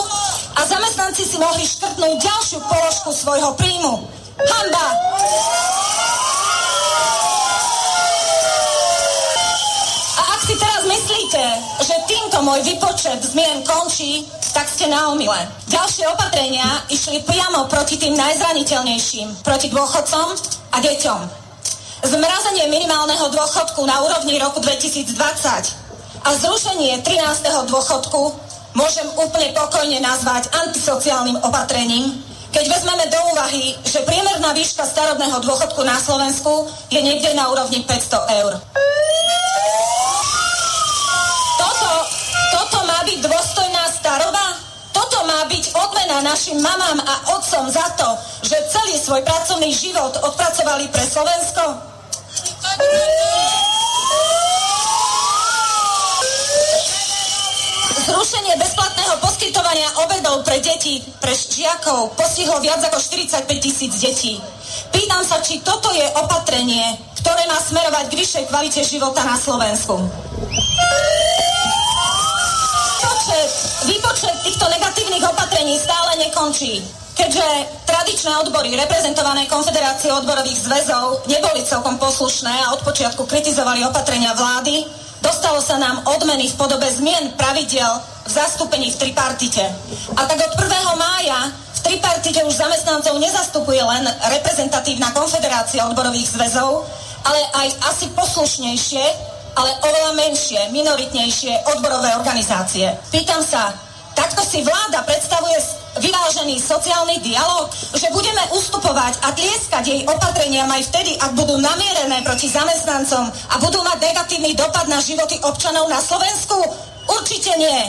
a 0.53 0.61
zamestnanci 0.61 1.26
si 1.26 1.41
mohli 1.41 1.65
škrtnúť 1.65 2.14
ďalšiu 2.22 2.61
položku 2.61 3.09
svojho 3.09 3.57
príjmu. 3.57 4.05
Hamba! 4.38 4.88
A 10.14 10.22
ak 10.38 10.41
si 10.45 10.53
teraz 10.61 10.85
myslíte, 11.38 11.85
že 11.85 11.95
týmto 12.09 12.38
môj 12.41 12.59
vypočet 12.65 13.22
zmien 13.22 13.61
končí, 13.61 14.26
tak 14.53 14.65
ste 14.69 14.89
na 14.89 15.14
omyle. 15.14 15.38
Ďalšie 15.69 16.09
opatrenia 16.09 16.65
išli 16.89 17.22
priamo 17.22 17.69
proti 17.69 18.01
tým 18.01 18.18
najzraniteľnejším, 18.18 19.45
proti 19.45 19.69
dôchodcom 19.69 20.27
a 20.73 20.77
deťom. 20.81 21.22
Zmrazenie 22.09 22.65
minimálneho 22.69 23.30
dôchodku 23.30 23.85
na 23.85 24.01
úrovni 24.05 24.38
roku 24.41 24.61
2020 24.61 25.14
a 26.26 26.30
zrušenie 26.34 27.05
13. 27.05 27.69
dôchodku 27.69 28.34
môžem 28.73 29.05
úplne 29.18 29.53
pokojne 29.53 30.01
nazvať 30.01 30.49
antisociálnym 30.53 31.38
opatrením, 31.41 32.18
keď 32.53 32.65
vezmeme 32.69 33.05
do 33.14 33.19
úvahy, 33.34 33.77
že 33.85 34.01
priemerná 34.05 34.53
výška 34.53 34.85
starobného 34.85 35.38
dôchodku 35.45 35.81
na 35.85 35.97
Slovensku 36.01 36.69
je 36.89 37.01
niekde 37.01 37.34
na 37.38 37.49
úrovni 37.53 37.85
500 37.85 38.41
eur. 38.41 38.53
Byť 43.07 43.23
dôstojná 43.23 43.88
staroba? 43.88 44.59
Toto 44.91 45.23
má 45.23 45.47
byť 45.47 45.71
odmena 45.79 46.27
našim 46.27 46.59
mamám 46.59 46.99
a 46.99 47.39
otcom 47.39 47.71
za 47.71 47.88
to, 47.95 48.19
že 48.43 48.67
celý 48.67 48.99
svoj 48.99 49.23
pracovný 49.23 49.71
život 49.71 50.11
odpracovali 50.27 50.91
pre 50.91 51.07
Slovensko? 51.07 51.63
Zrušenie 58.11 58.59
bezplatného 58.59 59.15
poskytovania 59.23 59.88
obedov 60.03 60.43
pre 60.43 60.59
deti, 60.59 60.99
pre 61.23 61.31
žiakov 61.31 62.11
postihlo 62.19 62.59
viac 62.59 62.84
ako 62.91 62.99
45 62.99 63.47
tisíc 63.63 64.03
detí. 64.03 64.35
Pýtam 64.91 65.23
sa, 65.23 65.39
či 65.39 65.63
toto 65.63 65.95
je 65.95 66.03
opatrenie, 66.11 66.99
ktoré 67.23 67.47
má 67.47 67.55
smerovať 67.63 68.11
k 68.11 68.17
vyššej 68.19 68.43
kvalite 68.51 68.84
života 68.84 69.23
na 69.23 69.39
Slovensku. 69.39 69.95
Výpočet, 73.88 74.35
týchto 74.43 74.68
negatívnych 74.68 75.23
opatrení 75.23 75.80
stále 75.80 76.19
nekončí. 76.19 76.84
Keďže 77.15 77.47
tradičné 77.88 78.35
odbory 78.43 78.76
reprezentované 78.76 79.47
Konfederáciou 79.47 80.22
odborových 80.22 80.68
zväzov 80.68 81.23
neboli 81.31 81.64
celkom 81.64 81.95
poslušné 81.95 82.51
a 82.51 82.76
od 82.76 82.84
počiatku 82.84 83.23
kritizovali 83.23 83.88
opatrenia 83.88 84.35
vlády, 84.35 84.84
dostalo 85.23 85.64
sa 85.64 85.80
nám 85.80 86.03
odmeny 86.03 86.51
v 86.51 86.59
podobe 86.59 86.84
zmien 86.91 87.31
pravidel 87.39 87.89
v 88.27 88.31
zastúpení 88.35 88.91
v 88.91 88.99
tripartite. 89.07 89.64
A 90.19 90.22
tak 90.27 90.35
od 90.35 90.53
1. 90.59 90.68
mája 90.99 91.39
v 91.47 91.80
tripartite 91.88 92.43
už 92.43 92.59
zamestnancov 92.59 93.15
nezastupuje 93.15 93.80
len 93.80 94.03
reprezentatívna 94.35 95.15
konfederácia 95.15 95.88
odborových 95.88 96.35
zväzov, 96.35 96.84
ale 97.23 97.39
aj 97.64 97.68
asi 97.88 98.05
poslušnejšie, 98.11 99.36
ale 99.57 99.73
oveľa 99.81 100.13
menšie, 100.13 100.69
minoritnejšie 100.69 101.65
odborové 101.73 102.13
organizácie. 102.13 102.93
Pýtam 103.09 103.41
sa, 103.41 103.73
takto 104.13 104.45
si 104.45 104.61
vláda 104.61 105.01
predstavuje 105.01 105.57
vyvážený 105.97 106.61
sociálny 106.61 107.17
dialog, 107.25 107.73
že 107.97 108.05
budeme 108.13 108.45
ustupovať 108.53 109.17
a 109.25 109.34
tlieskať 109.34 109.84
jej 109.89 110.01
opatreniam 110.05 110.69
aj 110.69 110.93
vtedy, 110.93 111.17
ak 111.17 111.34
budú 111.34 111.57
namierené 111.57 112.21
proti 112.21 112.45
zamestnancom 112.45 113.34
a 113.34 113.55
budú 113.57 113.81
mať 113.81 113.97
negatívny 113.97 114.53
dopad 114.53 114.85
na 114.85 115.01
životy 115.01 115.41
občanov 115.41 115.89
na 115.89 115.97
Slovensku? 115.97 116.61
Určite 117.09 117.57
nie. 117.57 117.81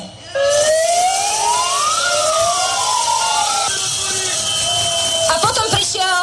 A 5.29 5.35
potom 5.45 5.67
prišiel, 5.69 6.21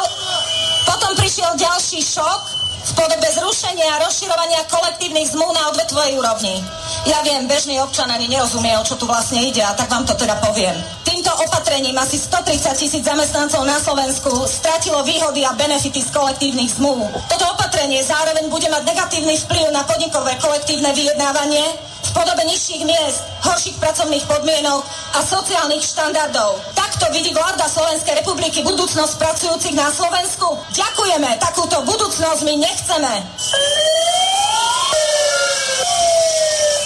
potom 0.90 1.14
prišiel 1.14 1.54
ďalší 1.54 2.02
šok 2.02 2.55
v 2.86 2.92
podobe 2.94 3.28
zrušenia 3.34 3.98
a 3.98 4.02
rozširovania 4.06 4.62
kolektívnych 4.70 5.34
zmluv 5.34 5.50
na 5.50 5.74
odvetvovej 5.74 6.12
úrovni. 6.22 6.62
Ja 7.10 7.18
viem, 7.26 7.50
bežný 7.50 7.82
občan 7.82 8.06
ani 8.06 8.30
nerozumie, 8.30 8.78
o 8.78 8.86
čo 8.86 8.94
tu 8.94 9.10
vlastne 9.10 9.42
ide, 9.42 9.58
a 9.62 9.74
tak 9.74 9.90
vám 9.90 10.06
to 10.06 10.14
teda 10.14 10.38
poviem. 10.38 10.74
Týmto 11.02 11.30
opatrením 11.42 11.98
asi 11.98 12.18
130 12.18 12.78
tisíc 12.78 13.02
zamestnancov 13.02 13.66
na 13.66 13.82
Slovensku 13.82 14.30
stratilo 14.46 15.02
výhody 15.02 15.42
a 15.42 15.58
benefity 15.58 15.98
z 15.98 16.14
kolektívnych 16.14 16.78
zmluv. 16.78 17.10
Toto 17.26 17.46
opatrenie 17.50 18.06
zároveň 18.06 18.46
bude 18.46 18.70
mať 18.70 18.82
negatívny 18.86 19.34
vplyv 19.34 19.66
na 19.74 19.82
podnikové 19.82 20.38
kolektívne 20.38 20.94
vyjednávanie 20.94 21.95
podobe 22.16 22.48
nižších 22.48 22.82
miest, 22.88 23.20
horších 23.44 23.76
pracovných 23.76 24.24
podmienok 24.24 24.80
a 25.12 25.20
sociálnych 25.20 25.84
štandardov. 25.84 26.56
Takto 26.72 27.12
vidí 27.12 27.36
vláda 27.36 27.68
Slovenskej 27.68 28.24
republiky 28.24 28.64
budúcnosť 28.64 29.20
pracujúcich 29.20 29.76
na 29.76 29.92
Slovensku? 29.92 30.56
Ďakujeme, 30.72 31.36
takúto 31.36 31.84
budúcnosť 31.84 32.40
my 32.48 32.54
nechceme. 32.56 33.12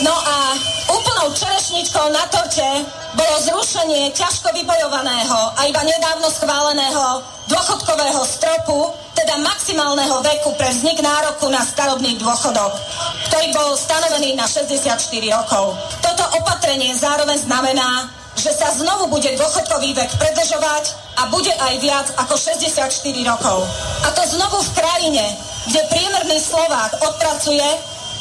No 0.02 0.15
a 0.16 0.36
úplnou 0.90 1.31
čerešničkou 1.31 2.11
na 2.11 2.27
torte 2.27 2.66
bolo 3.15 3.37
zrušenie 3.43 4.15
ťažko 4.15 4.55
vybojovaného 4.55 5.39
a 5.59 5.66
iba 5.66 5.82
nedávno 5.82 6.31
schváleného 6.31 7.24
dôchodkového 7.51 8.23
stropu, 8.23 8.95
teda 9.19 9.43
maximálneho 9.43 10.23
veku 10.23 10.55
pre 10.55 10.70
vznik 10.70 11.03
nároku 11.03 11.51
na 11.51 11.66
starobný 11.66 12.15
dôchodok, 12.23 12.73
ktorý 13.31 13.47
bol 13.51 13.74
stanovený 13.74 14.39
na 14.39 14.47
64 14.47 14.95
rokov. 15.35 15.74
Toto 15.99 16.24
opatrenie 16.39 16.95
zároveň 16.95 17.43
znamená, 17.43 18.11
že 18.39 18.55
sa 18.55 18.70
znovu 18.73 19.11
bude 19.11 19.28
dôchodkový 19.35 19.91
vek 19.93 20.11
predlžovať 20.16 20.85
a 21.19 21.27
bude 21.28 21.51
aj 21.51 21.74
viac 21.82 22.07
ako 22.15 22.39
64 22.39 22.87
rokov. 23.27 23.66
A 24.07 24.09
to 24.15 24.23
znovu 24.39 24.62
v 24.62 24.74
krajine, 24.78 25.24
kde 25.66 25.82
priemerný 25.91 26.39
Slovák 26.39 27.03
odpracuje 27.03 27.66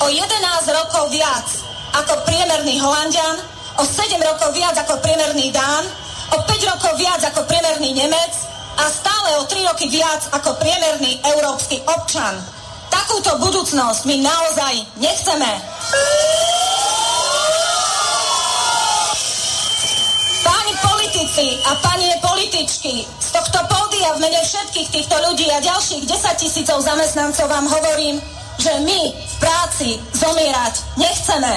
o 0.01 0.09
11 0.09 0.25
rokov 0.75 1.13
viac 1.13 1.47
ako 1.93 2.25
priemerný 2.25 2.81
Holandian, 2.81 3.58
o 3.79 3.83
7 3.87 4.19
rokov 4.19 4.51
viac 4.51 4.75
ako 4.75 4.99
priemerný 4.99 5.55
Dán, 5.55 5.87
o 6.35 6.37
5 6.43 6.71
rokov 6.75 6.99
viac 6.99 7.23
ako 7.31 7.47
priemerný 7.47 7.95
Nemec 7.95 8.33
a 8.75 8.91
stále 8.91 9.39
o 9.39 9.47
3 9.47 9.71
roky 9.71 9.87
viac 9.87 10.19
ako 10.35 10.59
priemerný 10.59 11.23
európsky 11.23 11.79
občan. 11.87 12.35
Takúto 12.91 13.39
budúcnosť 13.39 14.03
my 14.03 14.15
naozaj 14.19 14.73
nechceme. 14.99 15.51
Páni 20.43 20.73
politici 20.83 21.47
a 21.63 21.71
panie 21.79 22.19
političky, 22.19 23.07
z 23.07 23.29
tohto 23.31 23.63
pódia 23.63 24.11
v 24.19 24.27
mene 24.27 24.43
všetkých 24.43 24.91
týchto 24.91 25.15
ľudí 25.23 25.47
a 25.55 25.63
ďalších 25.63 26.03
10 26.03 26.35
tisícov 26.35 26.83
zamestnancov 26.83 27.47
vám 27.47 27.71
hovorím, 27.71 28.19
že 28.59 28.75
my 28.83 29.01
v 29.15 29.35
práci 29.39 29.95
zomierať 30.19 30.99
nechceme. 30.99 31.53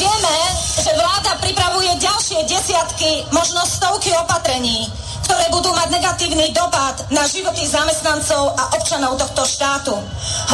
Vieme, 0.00 0.36
že 0.80 0.96
vláda 0.96 1.36
pripravuje 1.44 1.92
ďalšie 2.00 2.48
desiatky, 2.48 3.20
možno 3.36 3.60
stovky 3.68 4.08
opatrení, 4.16 4.88
ktoré 5.28 5.44
budú 5.52 5.68
mať 5.76 5.92
negatívny 5.92 6.56
dopad 6.56 7.04
na 7.12 7.28
životy 7.28 7.68
zamestnancov 7.68 8.56
a 8.56 8.80
občanov 8.80 9.20
tohto 9.20 9.44
štátu. 9.44 9.92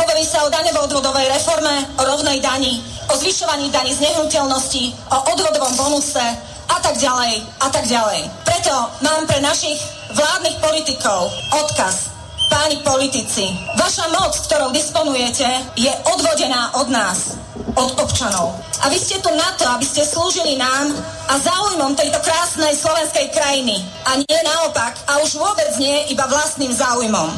Hovorí 0.03 0.27
sa 0.27 0.43
o 0.43 0.51
daňovo-odvodovej 0.51 1.31
reforme, 1.31 1.87
o 1.95 2.03
rovnej 2.03 2.43
dani, 2.43 2.83
o 3.07 3.15
zvyšovaní 3.15 3.71
daní 3.71 3.95
z 3.95 4.03
nehnuteľnosti, 4.11 5.15
o 5.15 5.19
odvodovom 5.31 5.75
bonuse 5.79 6.27
a 6.67 6.77
tak 6.83 6.99
ďalej 6.99 7.47
a 7.63 7.67
tak 7.71 7.87
ďalej. 7.87 8.27
Preto 8.43 8.75
mám 9.07 9.31
pre 9.31 9.39
našich 9.39 9.79
vládnych 10.11 10.59
politikov 10.59 11.31
odkaz 11.55 12.11
páni 12.51 12.83
politici, 12.83 13.47
vaša 13.79 14.11
moc, 14.11 14.35
ktorou 14.51 14.75
disponujete, 14.75 15.47
je 15.79 15.93
odvodená 16.19 16.75
od 16.83 16.91
nás, 16.91 17.46
od 17.75 17.91
občanov. 17.99 18.55
A 18.85 18.93
vy 18.93 18.99
ste 19.01 19.19
tu 19.19 19.33
na 19.35 19.51
to, 19.59 19.67
aby 19.67 19.83
ste 19.83 20.07
slúžili 20.07 20.55
nám 20.55 20.95
a 21.27 21.35
záujmom 21.41 21.99
tejto 21.99 22.23
krásnej 22.23 22.79
slovenskej 22.79 23.35
krajiny. 23.35 23.83
A 24.07 24.21
nie 24.23 24.41
naopak, 24.47 24.95
a 25.11 25.19
už 25.27 25.41
vôbec 25.41 25.75
nie 25.83 26.15
iba 26.15 26.31
vlastným 26.31 26.71
záujmom. 26.71 27.29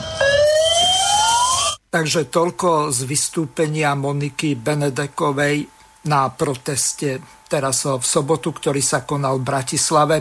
Takže 1.89 2.29
toľko 2.29 2.93
z 2.93 3.01
vystúpenia 3.09 3.97
Moniky 3.97 4.61
Benedekovej 4.61 5.65
na 6.05 6.29
proteste 6.29 7.17
teraz 7.49 7.89
v 7.89 8.05
sobotu, 8.05 8.53
ktorý 8.53 8.85
sa 8.85 9.09
konal 9.09 9.41
v 9.41 9.49
Bratislave. 9.49 10.17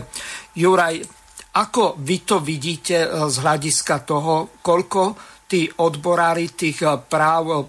Juraj, 0.56 1.04
ako 1.60 2.00
vy 2.00 2.16
to 2.24 2.40
vidíte 2.40 2.96
eh, 3.04 3.08
z 3.28 3.36
hľadiska 3.44 4.08
toho, 4.08 4.60
koľko 4.64 5.16
tí 5.44 5.68
odborári 5.68 6.56
tých 6.56 6.84
eh, 6.84 6.96
práv 6.96 7.68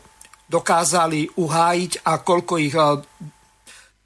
dokázali 0.50 1.30
uhájiť 1.38 1.92
a 2.10 2.14
koľko 2.26 2.54
ich 2.58 2.74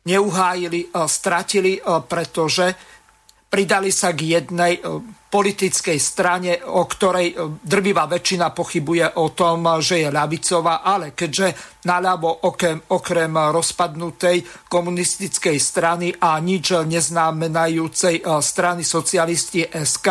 neuhájili, 0.03 0.91
stratili, 1.07 1.79
pretože 2.11 2.75
pridali 3.47 3.95
sa 3.95 4.11
k 4.11 4.35
jednej 4.39 4.83
politickej 5.34 5.97
strane, 5.97 6.61
o 6.61 6.85
ktorej 6.85 7.34
e, 7.34 7.35
drvivá 7.65 8.05
väčšina 8.05 8.53
pochybuje 8.53 9.18
o 9.18 9.34
tom, 9.34 9.65
že 9.81 10.05
je 10.05 10.14
ľavicová, 10.14 10.85
ale 10.85 11.18
keďže 11.18 11.81
naľavo 11.89 12.45
okrem, 12.45 12.77
okrem 12.93 13.34
rozpadnutej 13.34 14.69
komunistickej 14.69 15.57
strany 15.57 16.14
a 16.14 16.38
nič 16.38 16.77
neznamenajúcej 16.85 18.22
e, 18.22 18.23
strany 18.45 18.85
socialisti 18.85 19.65
SK, 19.73 20.07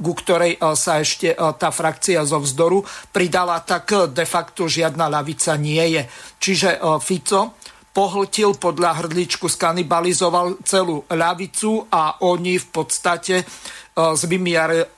ku 0.00 0.16
ktorej 0.16 0.56
e, 0.56 0.58
sa 0.72 1.04
ešte 1.04 1.36
tá 1.36 1.68
frakcia 1.68 2.24
zo 2.24 2.40
vzdoru 2.40 2.80
pridala, 3.12 3.60
tak 3.60 3.92
de 4.08 4.24
facto 4.24 4.72
žiadna 4.72 5.12
ľavica 5.12 5.52
nie 5.60 6.00
je. 6.00 6.02
Čiže 6.40 6.80
Fico 7.04 7.60
pohltil 7.92 8.56
podľa 8.56 9.04
hrdličku, 9.04 9.46
skanibalizoval 9.52 10.64
celú 10.64 11.04
ľavicu 11.12 11.92
a 11.92 12.24
oni 12.24 12.56
v 12.56 12.66
podstate 12.72 13.44
s, 13.92 14.22
vymier- 14.24 14.88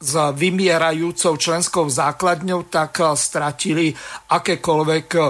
s 0.00 0.12
vymierajúcou 0.32 1.36
členskou 1.36 1.84
základňou, 1.88 2.68
tak 2.72 3.00
e, 3.00 3.12
stratili 3.12 3.92
akékoľvek 4.32 5.08
e, 5.16 5.22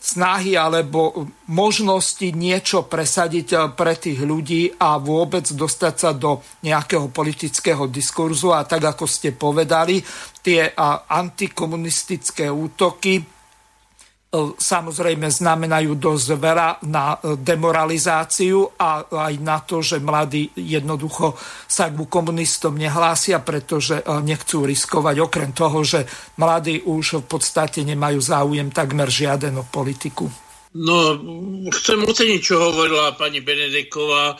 snahy 0.00 0.56
alebo 0.56 1.28
možnosti 1.52 2.24
niečo 2.32 2.88
presadiť 2.88 3.76
pre 3.76 4.00
tých 4.00 4.24
ľudí 4.24 4.80
a 4.80 4.96
vôbec 4.96 5.44
dostať 5.44 5.94
sa 5.94 6.10
do 6.16 6.40
nejakého 6.64 7.12
politického 7.12 7.84
diskurzu. 7.84 8.56
A 8.56 8.64
tak, 8.64 8.80
ako 8.96 9.04
ste 9.04 9.36
povedali, 9.36 10.00
tie 10.40 10.72
antikomunistické 11.04 12.48
útoky 12.48 13.20
E, 13.20 13.39
samozrejme 14.54 15.26
znamenajú 15.26 15.98
dosť 15.98 16.28
veľa 16.38 16.68
na 16.86 17.18
e, 17.18 17.34
demoralizáciu 17.34 18.62
a 18.78 19.02
aj 19.10 19.34
na 19.42 19.58
to, 19.66 19.82
že 19.82 19.98
mladí 19.98 20.54
jednoducho 20.54 21.34
sa 21.66 21.90
k 21.90 21.98
komunistom 22.06 22.78
nehlásia, 22.78 23.42
pretože 23.42 23.98
e, 23.98 24.04
nechcú 24.22 24.62
riskovať. 24.62 25.18
Okrem 25.18 25.50
toho, 25.50 25.82
že 25.82 26.06
mladí 26.38 26.78
už 26.78 27.26
v 27.26 27.26
podstate 27.26 27.82
nemajú 27.82 28.22
záujem 28.22 28.70
takmer 28.70 29.10
žiaden 29.10 29.58
o 29.58 29.66
politiku. 29.66 30.30
No, 30.78 31.18
chcem 31.74 31.98
oceniť, 31.98 32.38
čo 32.38 32.70
hovorila 32.70 33.18
pani 33.18 33.42
Benedeková. 33.42 34.30
E, 34.30 34.36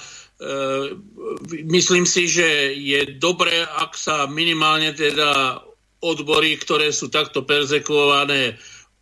myslím 1.67 2.07
si, 2.07 2.31
že 2.31 2.79
je 2.79 3.19
dobré, 3.19 3.67
ak 3.67 3.99
sa 3.99 4.31
minimálne 4.31 4.95
teda 4.95 5.59
odbory, 5.99 6.55
ktoré 6.63 6.95
sú 6.95 7.11
takto 7.11 7.43
perzekované, 7.43 8.55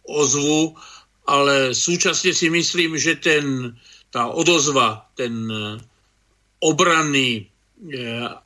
ozvu, 0.08 0.72
ale 1.28 1.76
súčasne 1.76 2.32
si 2.32 2.48
myslím, 2.48 2.96
že 2.96 3.20
ten, 3.20 3.76
tá 4.08 4.32
odozva, 4.32 5.12
ten 5.12 5.44
obranný 6.64 7.30
e, 7.38 7.42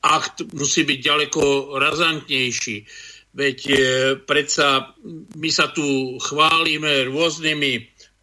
akt 0.03 0.45
musí 0.53 0.85
byť 0.85 0.99
ďaleko 0.99 1.43
razantnejší. 1.79 2.77
Veď 3.33 3.59
e, 3.71 3.75
predsa 4.21 4.93
my 5.39 5.49
sa 5.49 5.73
tu 5.73 6.19
chválime 6.21 7.09
rôznymi 7.09 7.73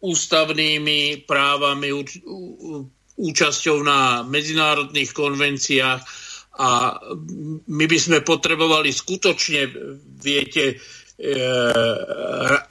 ústavnými 0.00 1.28
právami, 1.28 1.92
účasťou 3.20 3.76
na 3.84 4.24
medzinárodných 4.24 5.12
konvenciách 5.12 6.00
a 6.60 6.68
my 7.68 7.84
by 7.88 7.98
sme 8.00 8.18
potrebovali 8.24 8.92
skutočne, 8.92 9.60
viete, 10.20 10.64
e, 10.72 10.99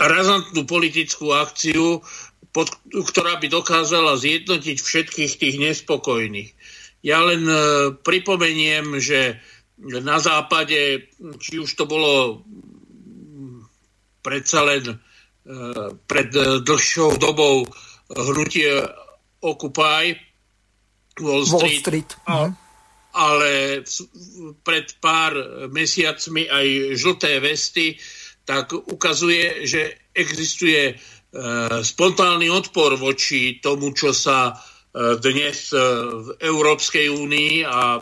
razantnú 0.01 0.65
politickú 0.65 1.33
akciu, 1.37 2.01
pod, 2.49 2.73
ktorá 2.89 3.37
by 3.37 3.45
dokázala 3.45 4.17
zjednotiť 4.17 4.77
všetkých 4.81 5.33
tých 5.37 5.55
nespokojných. 5.61 6.49
Ja 7.05 7.21
len 7.21 7.45
e, 7.45 7.55
pripomeniem, 7.93 8.97
že 8.97 9.37
na 9.79 10.17
západe, 10.17 11.07
či 11.39 11.61
už 11.61 11.69
to 11.77 11.85
bolo 11.85 12.43
predsa 14.19 14.65
len 14.67 14.99
pred 16.05 16.29
dlhšou 16.61 17.17
dobou 17.17 17.65
hnutie 18.11 18.85
Occupy 19.41 20.13
Wall 21.19 21.43
Street, 21.45 21.61
Wall 21.61 21.79
Street. 21.79 22.11
A, 22.27 22.51
ale 23.15 23.51
pred 24.61 24.93
pár 25.01 25.33
mesiacmi 25.71 26.45
aj 26.45 26.67
žlté 26.99 27.39
vesty, 27.41 27.97
tak 28.49 28.73
ukazuje, 28.73 29.69
že 29.69 30.09
existuje 30.09 30.81
e, 30.89 30.93
spontánny 31.85 32.49
odpor 32.49 32.97
voči 32.97 33.61
tomu, 33.61 33.93
čo 33.93 34.09
sa 34.09 34.49
e, 34.49 34.53
dnes 35.21 35.69
e, 35.69 35.77
v 36.17 36.27
Európskej 36.41 37.13
únii 37.13 37.61
a 37.69 38.01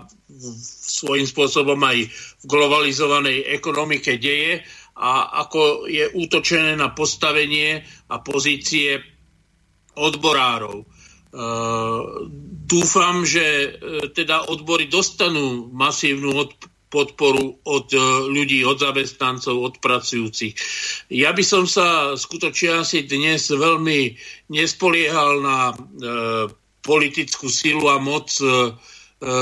svojím 0.88 1.28
spôsobom 1.28 1.76
aj 1.84 2.08
v 2.08 2.44
globalizovanej 2.48 3.44
ekonomike 3.60 4.16
deje 4.16 4.64
a 4.96 5.44
ako 5.44 5.84
je 5.92 6.16
útočené 6.16 6.80
na 6.80 6.96
postavenie 6.96 7.84
a 8.08 8.18
pozície 8.24 8.98
odborárov. 9.94 10.90
Dúfam, 12.66 13.22
že 13.22 13.78
teda 14.18 14.50
odbory 14.50 14.90
dostanú 14.90 15.70
masívnu 15.70 16.34
od, 16.34 16.50
podporu 16.88 17.60
od 17.68 17.88
e, 17.92 18.00
ľudí, 18.32 18.64
od 18.64 18.80
zamestnancov, 18.80 19.56
od 19.60 19.76
pracujúcich. 19.84 20.54
Ja 21.12 21.36
by 21.36 21.44
som 21.44 21.64
sa 21.68 22.16
skutočne 22.16 22.84
asi 22.84 23.04
dnes 23.04 23.52
veľmi 23.52 24.16
nespoliehal 24.52 25.44
na 25.44 25.60
e, 25.72 25.76
politickú 26.82 27.52
silu 27.52 27.92
a 27.92 28.00
moc 28.00 28.32
e, 28.40 28.72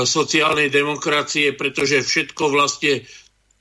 sociálnej 0.08 0.72
demokracie, 0.72 1.52
pretože 1.52 2.00
všetko 2.00 2.48
vlastne 2.48 3.04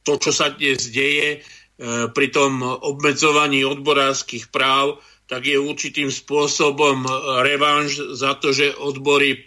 to, 0.08 0.16
čo 0.16 0.32
sa 0.32 0.56
dnes 0.56 0.88
deje, 0.96 1.44
E, 1.76 2.08
pri 2.08 2.32
tom 2.32 2.64
obmedzovaní 2.64 3.68
odborárskych 3.68 4.48
práv, 4.48 5.04
tak 5.28 5.44
je 5.44 5.60
určitým 5.60 6.08
spôsobom 6.08 7.04
revanš 7.44 8.16
za 8.16 8.40
to, 8.40 8.56
že 8.56 8.72
odbory 8.80 9.36
e, 9.36 9.40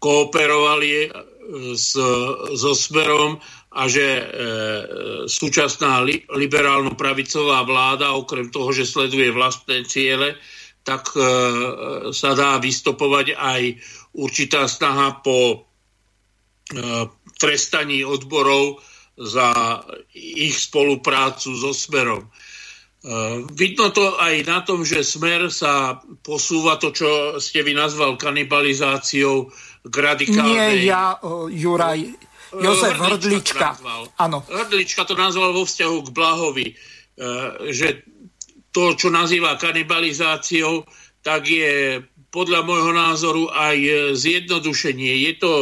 kooperovali 0.00 0.90
e, 0.96 1.06
so 2.54 2.72
Smerom 2.72 3.40
a 3.74 3.90
že 3.90 4.06
e, 4.06 4.24
súčasná 5.26 5.98
li, 6.06 6.22
liberálno-pravicová 6.30 7.66
vláda, 7.66 8.14
okrem 8.14 8.48
toho, 8.48 8.70
že 8.70 8.86
sleduje 8.86 9.34
vlastné 9.34 9.82
ciele, 9.82 10.38
tak 10.86 11.10
e, 11.16 11.20
sa 12.14 12.38
dá 12.38 12.60
vystopovať 12.62 13.34
aj 13.34 13.62
určitá 14.14 14.70
snaha 14.70 15.18
po 15.24 15.38
e, 15.50 15.56
trestaní 17.34 18.06
odborov 18.06 18.78
za 19.18 19.82
ich 20.14 20.54
spoluprácu 20.54 21.58
so 21.58 21.74
Smerom. 21.74 22.22
E, 22.22 22.28
vidno 23.58 23.90
to 23.90 24.14
aj 24.22 24.34
na 24.46 24.62
tom, 24.62 24.86
že 24.86 25.02
Smer 25.02 25.50
sa 25.50 25.98
posúva 26.22 26.78
to, 26.78 26.94
čo 26.94 27.42
ste 27.42 27.66
vy 27.66 27.74
nazval 27.74 28.14
kanibalizáciou 28.14 29.50
k 29.84 29.94
radikálnej... 29.94 30.80
Nie 30.80 30.88
ja, 30.88 31.20
uh, 31.20 31.46
Juraj, 31.52 32.00
e, 32.00 32.12
Jozef 32.56 32.96
Hrdlička. 32.96 33.76
Áno. 34.16 34.42
Hrdlička 34.48 35.04
to 35.04 35.14
nazval 35.14 35.52
vo 35.52 35.68
vzťahu 35.68 35.96
k 36.04 36.08
Blahovi, 36.10 36.66
uh, 36.72 37.68
že 37.68 38.02
to, 38.72 38.96
čo 38.96 39.12
nazýva 39.12 39.60
kanibalizáciou, 39.60 40.82
tak 41.22 41.46
je 41.46 42.02
podľa 42.34 42.66
môjho 42.66 42.90
názoru 42.90 43.46
aj 43.54 43.78
zjednodušenie. 44.18 45.30
Je 45.30 45.32
to 45.38 45.52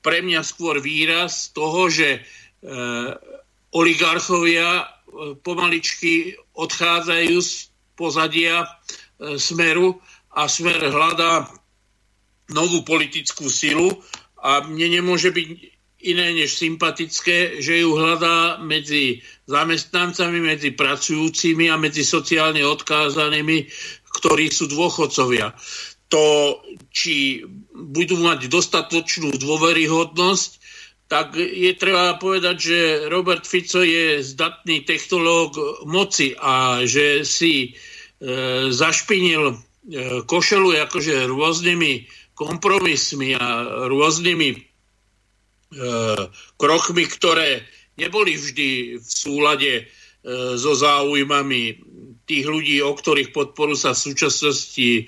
pre 0.00 0.24
mňa 0.24 0.40
skôr 0.40 0.80
výraz 0.80 1.52
toho, 1.52 1.92
že 1.92 2.24
Eh, 2.64 3.12
oligarchovia 3.76 4.68
eh, 4.80 5.36
pomaličky 5.44 6.32
odchádzajú 6.56 7.36
z 7.44 7.52
pozadia 7.94 8.66
smeru 9.38 10.02
a 10.34 10.50
smer 10.50 10.90
hľadá 10.90 11.46
novú 12.52 12.84
politickú 12.84 13.48
silu 13.48 13.88
a 14.40 14.60
mne 14.64 15.00
nemôže 15.00 15.32
byť 15.32 15.48
iné 16.04 16.36
než 16.36 16.60
sympatické, 16.60 17.64
že 17.64 17.80
ju 17.80 17.96
hľadá 17.96 18.60
medzi 18.60 19.24
zamestnancami, 19.48 20.38
medzi 20.44 20.76
pracujúcimi 20.76 21.72
a 21.72 21.80
medzi 21.80 22.04
sociálne 22.04 22.60
odkázanými, 22.60 23.72
ktorí 24.20 24.52
sú 24.52 24.68
dôchodcovia. 24.68 25.56
To, 26.12 26.60
či 26.92 27.42
budú 27.72 28.20
mať 28.20 28.52
dostatočnú 28.52 29.34
dôveryhodnosť, 29.40 30.50
tak 31.08 31.36
je 31.36 31.72
treba 31.76 32.16
povedať, 32.20 32.56
že 32.60 32.78
Robert 33.12 33.44
Fico 33.44 33.80
je 33.80 34.24
zdatný 34.24 34.84
technológ 34.88 35.84
moci 35.84 36.32
a 36.36 36.84
že 36.84 37.24
si 37.28 37.70
e, 37.72 38.72
zašpinil 38.72 39.52
e, 39.52 39.54
košelu 40.24 40.80
akože 40.88 41.28
rôznymi 41.28 41.92
kompromismi 42.34 43.38
a 43.38 43.46
rôznymi 43.86 44.50
e, 44.54 44.58
krokmi, 46.58 47.04
ktoré 47.06 47.62
neboli 47.94 48.34
vždy 48.34 48.98
v 48.98 49.08
súlade 49.08 49.72
e, 49.78 49.82
so 50.58 50.74
záujmami 50.74 51.62
tých 52.26 52.46
ľudí, 52.46 52.82
o 52.82 52.92
ktorých 52.92 53.30
podporu 53.30 53.78
sa 53.78 53.94
v 53.94 54.02
súčasnosti 54.10 54.90
e, 54.98 55.04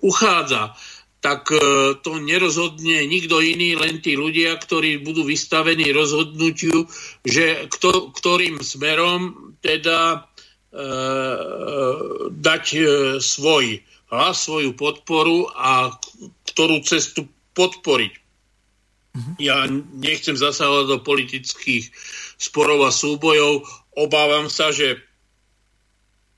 uchádza 0.00 0.76
tak 1.20 1.52
e, 1.52 1.60
to 2.00 2.16
nerozhodne 2.16 3.04
nikto 3.04 3.44
iný, 3.44 3.76
len 3.76 4.00
tí 4.00 4.16
ľudia, 4.16 4.56
ktorí 4.56 5.04
budú 5.04 5.28
vystavení 5.28 5.92
rozhodnutiu, 5.92 6.88
že 7.22 7.68
kto, 7.68 8.16
ktorým 8.16 8.64
smerom 8.64 9.52
teda 9.60 10.24
e, 10.72 10.82
dať 12.32 12.64
e, 12.72 12.80
svoj 13.20 13.84
hlas, 14.10 14.44
svoju 14.44 14.74
podporu 14.74 15.46
a 15.54 15.94
ktorú 16.50 16.82
cestu 16.82 17.30
podporiť. 17.54 18.12
Mm-hmm. 19.10 19.34
Ja 19.42 19.66
nechcem 19.98 20.38
zasahovať 20.38 20.86
do 20.86 20.98
politických 21.02 21.90
sporov 22.38 22.86
a 22.86 22.94
súbojov. 22.94 23.66
Obávam 23.98 24.46
sa, 24.46 24.70
že 24.70 25.02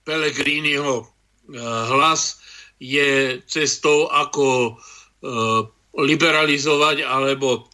Pelegriniho 0.03 1.05
e, 1.05 1.07
hlas 1.63 2.43
je 2.83 3.39
cestou, 3.47 4.11
ako 4.11 4.47
e, 4.67 4.73
liberalizovať 5.95 7.07
alebo 7.07 7.71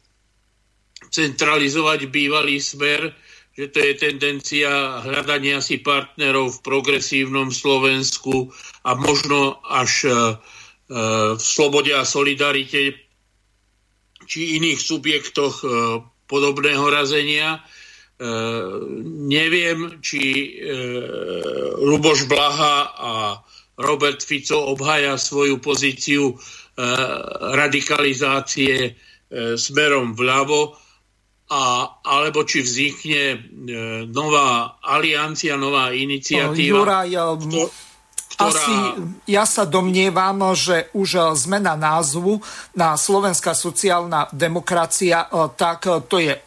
centralizovať 1.09 2.11
bývalý 2.13 2.61
smer, 2.61 3.15
že 3.57 3.75
to 3.75 3.79
je 3.81 3.93
tendencia 3.97 5.03
hľadania 5.03 5.59
si 5.59 5.81
partnerov 5.81 6.59
v 6.59 6.63
progresívnom 6.63 7.49
Slovensku 7.51 8.53
a 8.89 8.97
možno 8.97 9.61
až 9.69 9.93
e, 10.05 10.09
e, 10.09 10.15
v 11.37 11.43
slobode 11.43 11.93
a 11.93 12.09
solidarite 12.09 12.97
či 14.29 14.61
iných 14.61 14.77
subjektoch 14.77 15.65
podobného 16.29 16.85
razenia. 16.93 17.65
Neviem, 19.25 20.05
či 20.05 20.53
Luboš 21.81 22.29
Blaha 22.29 22.93
a 22.93 23.13
Robert 23.79 24.21
Fico 24.21 24.59
obhaja 24.75 25.15
svoju 25.19 25.63
pozíciu 25.63 26.35
e, 26.35 26.35
radikalizácie 27.55 28.75
e, 28.85 28.91
smerom 29.55 30.19
vľavo, 30.19 30.75
a, 31.49 31.63
alebo 32.05 32.45
či 32.45 32.67
vznikne 32.67 33.25
e, 33.33 33.39
nová 34.11 34.83
aliancia, 34.83 35.55
nová 35.55 35.95
iniciatíva, 35.95 37.07
Juraj, 37.07 37.09
ktorá... 38.39 38.55
Asi 38.55 38.75
ja 39.27 39.43
sa 39.43 39.67
domnievam, 39.67 40.55
že 40.55 40.87
už 40.95 41.35
zmena 41.35 41.75
názvu 41.75 42.39
na 42.79 42.95
Slovenská 42.95 43.51
sociálna 43.51 44.31
demokracia, 44.31 45.27
tak 45.59 45.91
to 46.07 46.23
je 46.23 46.39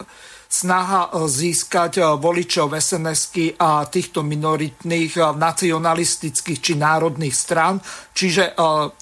snaha 0.51 1.11
získať 1.27 2.03
voličov 2.19 2.76
sns 2.76 3.55
a 3.59 3.88
týchto 3.88 4.23
minoritných 4.23 5.35
nacionalistických 5.35 6.59
či 6.59 6.73
národných 6.80 7.35
strán. 7.35 7.80
Čiže 8.11 8.55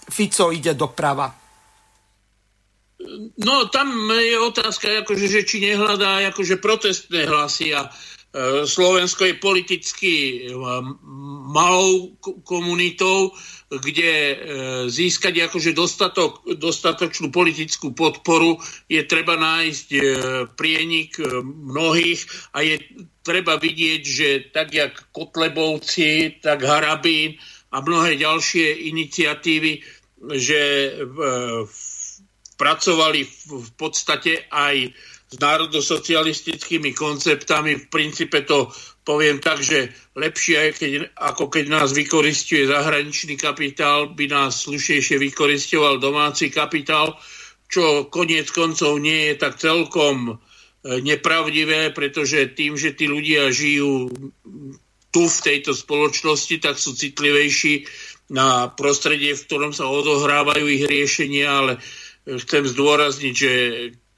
Fico 0.10 0.54
ide 0.54 0.74
doprava. 0.78 1.40
No 3.40 3.72
tam 3.72 4.12
je 4.12 4.38
otázka, 4.38 5.08
akože, 5.08 5.26
že 5.32 5.48
či 5.48 5.64
nehľadá 5.64 6.20
akože 6.36 6.60
protestné 6.60 7.32
hlasy 7.32 7.72
a 7.72 7.88
e, 7.88 7.92
Slovensko 8.66 9.26
je 9.26 9.42
politicky 9.42 10.14
e, 10.14 10.54
malou 11.50 12.14
komunitou, 12.46 13.34
kde 13.74 14.14
e, 14.14 14.36
získať 14.86 15.50
akože 15.50 15.74
dostatok, 15.74 16.46
dostatočnú 16.46 17.34
politickú 17.34 17.90
podporu 17.98 18.62
je 18.86 19.02
treba 19.10 19.34
nájsť 19.34 19.88
prienik 20.54 21.18
mnohých 21.46 22.22
a 22.54 22.62
je 22.62 22.78
treba 23.26 23.58
vidieť, 23.58 24.02
že 24.06 24.28
tak 24.54 24.78
jak 24.78 25.10
Kotlebovci, 25.10 26.38
tak 26.46 26.62
Harabín 26.62 27.34
a 27.74 27.82
mnohé 27.82 28.14
ďalšie 28.14 28.94
iniciatívy, 28.94 29.82
že 30.38 30.62
pracovali 32.60 33.22
v 33.50 33.72
podstate 33.80 34.46
aj 34.52 34.92
s 35.30 35.36
národosocialistickými 35.38 36.98
konceptami. 36.98 37.78
V 37.78 37.86
princípe 37.94 38.42
to 38.42 38.74
poviem 39.06 39.38
tak, 39.38 39.62
že 39.62 39.94
lepšie, 40.18 40.74
keď, 40.74 40.92
ako 41.14 41.54
keď 41.54 41.66
nás 41.70 41.94
vykoristuje 41.94 42.66
zahraničný 42.66 43.38
kapitál, 43.38 44.14
by 44.18 44.26
nás 44.26 44.66
slušnejšie 44.66 45.22
vykoristoval 45.22 46.02
domáci 46.02 46.50
kapitál, 46.50 47.14
čo 47.70 48.10
koniec 48.10 48.50
koncov 48.50 48.98
nie 48.98 49.30
je 49.30 49.36
tak 49.38 49.62
celkom 49.62 50.34
e, 50.34 50.36
nepravdivé, 51.06 51.94
pretože 51.94 52.58
tým, 52.58 52.74
že 52.74 52.98
tí 52.98 53.06
ľudia 53.06 53.54
žijú 53.54 54.10
tu 55.10 55.22
v 55.26 55.40
tejto 55.42 55.78
spoločnosti, 55.78 56.58
tak 56.58 56.82
sú 56.82 56.98
citlivejší 56.98 57.86
na 58.30 58.70
prostredie, 58.70 59.34
v 59.34 59.46
ktorom 59.46 59.74
sa 59.74 59.90
odohrávajú 59.90 60.66
ich 60.70 60.86
riešenia, 60.86 61.50
ale 61.50 61.74
chcem 62.26 62.62
zdôrazniť, 62.66 63.34
že 63.34 63.54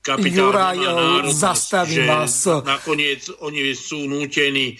Juraj, 0.01 0.81
zastavím 1.29 2.09
vás. 2.09 2.49
Nakoniec 2.65 3.29
oni 3.45 3.77
sú 3.77 4.09
nútení 4.09 4.73
e, 4.73 4.75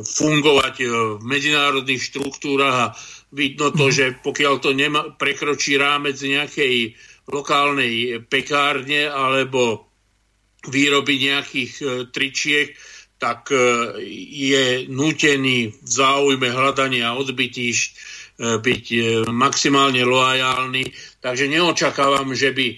fungovať 0.00 0.74
e, 0.80 0.86
v 1.20 1.22
medzinárodných 1.24 2.00
štruktúrach 2.00 2.76
a 2.80 2.86
vidno 3.36 3.68
to, 3.68 3.88
mhm. 3.88 3.92
že 3.92 4.04
pokiaľ 4.24 4.54
to 4.64 4.72
nema, 4.72 5.12
prekročí 5.20 5.76
rámec 5.76 6.16
nejakej 6.16 6.96
lokálnej 7.28 8.24
pekárne 8.24 9.04
alebo 9.04 9.92
výroby 10.64 11.30
nejakých 11.30 11.72
e, 11.78 11.84
tričiek, 12.08 12.72
tak 13.20 13.52
je 14.00 14.88
nútený 14.88 15.76
v 15.76 15.84
záujme 15.84 16.48
hľadania 16.48 17.12
odbytí 17.20 17.68
byť 18.40 18.86
maximálne 19.28 20.00
loajálny 20.08 20.88
Takže 21.20 21.52
neočakávam, 21.52 22.32
že 22.32 22.50
by 22.56 22.66
e, 22.72 22.76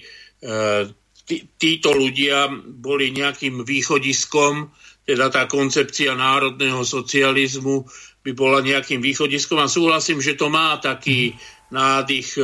tí, 1.27 1.47
títo 1.55 1.95
ľudia 1.95 2.51
boli 2.79 3.11
nejakým 3.15 3.63
východiskom, 3.63 4.71
teda 5.03 5.27
tá 5.27 5.43
koncepcia 5.51 6.15
národného 6.15 6.83
socializmu 6.83 7.83
by 8.23 8.31
bola 8.31 8.63
nejakým 8.63 9.03
východiskom 9.03 9.59
a 9.59 9.67
súhlasím, 9.67 10.23
že 10.23 10.39
to 10.39 10.47
má 10.47 10.79
taký 10.79 11.35
nádych 11.75 12.39
e, 12.39 12.43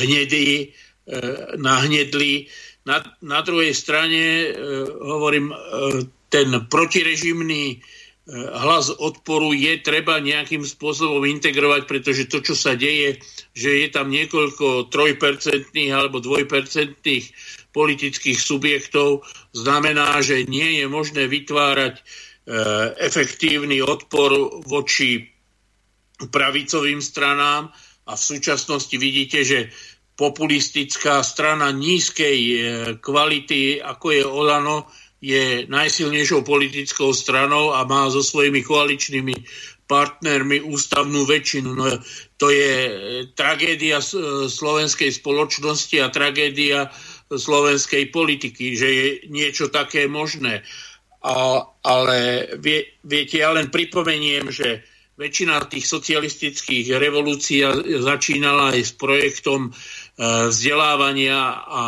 hnedý, 0.00 0.48
e, 0.64 0.66
nahnedlý. 1.60 2.48
Na, 2.88 3.04
na 3.20 3.44
druhej 3.44 3.76
strane, 3.76 4.24
e, 4.24 4.48
hovorím, 5.04 5.52
e, 5.52 5.56
ten 6.32 6.48
protirežimný 6.70 7.82
hlas 8.30 8.94
odporu 8.94 9.50
je 9.50 9.82
treba 9.82 10.22
nejakým 10.22 10.62
spôsobom 10.62 11.26
integrovať, 11.26 11.82
pretože 11.90 12.30
to, 12.30 12.38
čo 12.38 12.54
sa 12.54 12.78
deje, 12.78 13.18
že 13.58 13.82
je 13.82 13.88
tam 13.90 14.06
niekoľko 14.06 14.92
trojpercentných 14.94 15.90
alebo 15.90 16.22
dvojpercentných 16.22 17.26
politických 17.74 18.38
subjektov, 18.38 19.26
znamená, 19.50 20.22
že 20.22 20.46
nie 20.46 20.82
je 20.82 20.86
možné 20.86 21.26
vytvárať 21.26 21.94
e, 21.98 22.02
efektívny 23.02 23.82
odpor 23.82 24.62
voči 24.62 25.26
pravicovým 26.30 27.02
stranám. 27.02 27.74
A 28.06 28.12
v 28.14 28.22
súčasnosti 28.22 28.94
vidíte, 28.94 29.42
že 29.42 29.70
populistická 30.14 31.22
strana 31.26 31.74
nízkej 31.74 32.38
e, 32.38 32.56
kvality, 32.98 33.82
ako 33.82 34.06
je 34.14 34.22
Olano, 34.22 34.86
je 35.20 35.68
najsilnejšou 35.68 36.42
politickou 36.42 37.12
stranou 37.12 37.76
a 37.76 37.84
má 37.84 38.08
so 38.08 38.24
svojimi 38.24 38.64
koaličnými 38.64 39.36
partnermi 39.84 40.64
ústavnú 40.64 41.28
väčšinu. 41.28 41.70
No, 41.76 41.86
to 42.40 42.48
je 42.48 42.74
e, 42.86 42.92
tragédia 43.36 43.98
e, 44.00 44.06
slovenskej 44.48 45.10
spoločnosti 45.12 45.96
a 46.00 46.14
tragédia 46.14 46.88
slovenskej 47.26 48.08
politiky, 48.14 48.78
že 48.78 48.88
je 48.88 49.06
niečo 49.28 49.68
také 49.68 50.06
možné. 50.06 50.62
A, 51.20 51.62
ale 51.84 52.18
vie, 52.62 52.96
viete, 53.04 53.42
ja 53.42 53.52
len 53.52 53.68
pripomeniem, 53.68 54.48
že 54.48 54.86
väčšina 55.20 55.68
tých 55.68 55.84
socialistických 55.84 56.96
revolúcií 56.96 57.60
začínala 58.00 58.72
aj 58.72 58.80
s 58.80 58.92
projektom 58.96 59.68
e, 59.68 59.70
vzdelávania 60.48 61.66
a 61.66 61.82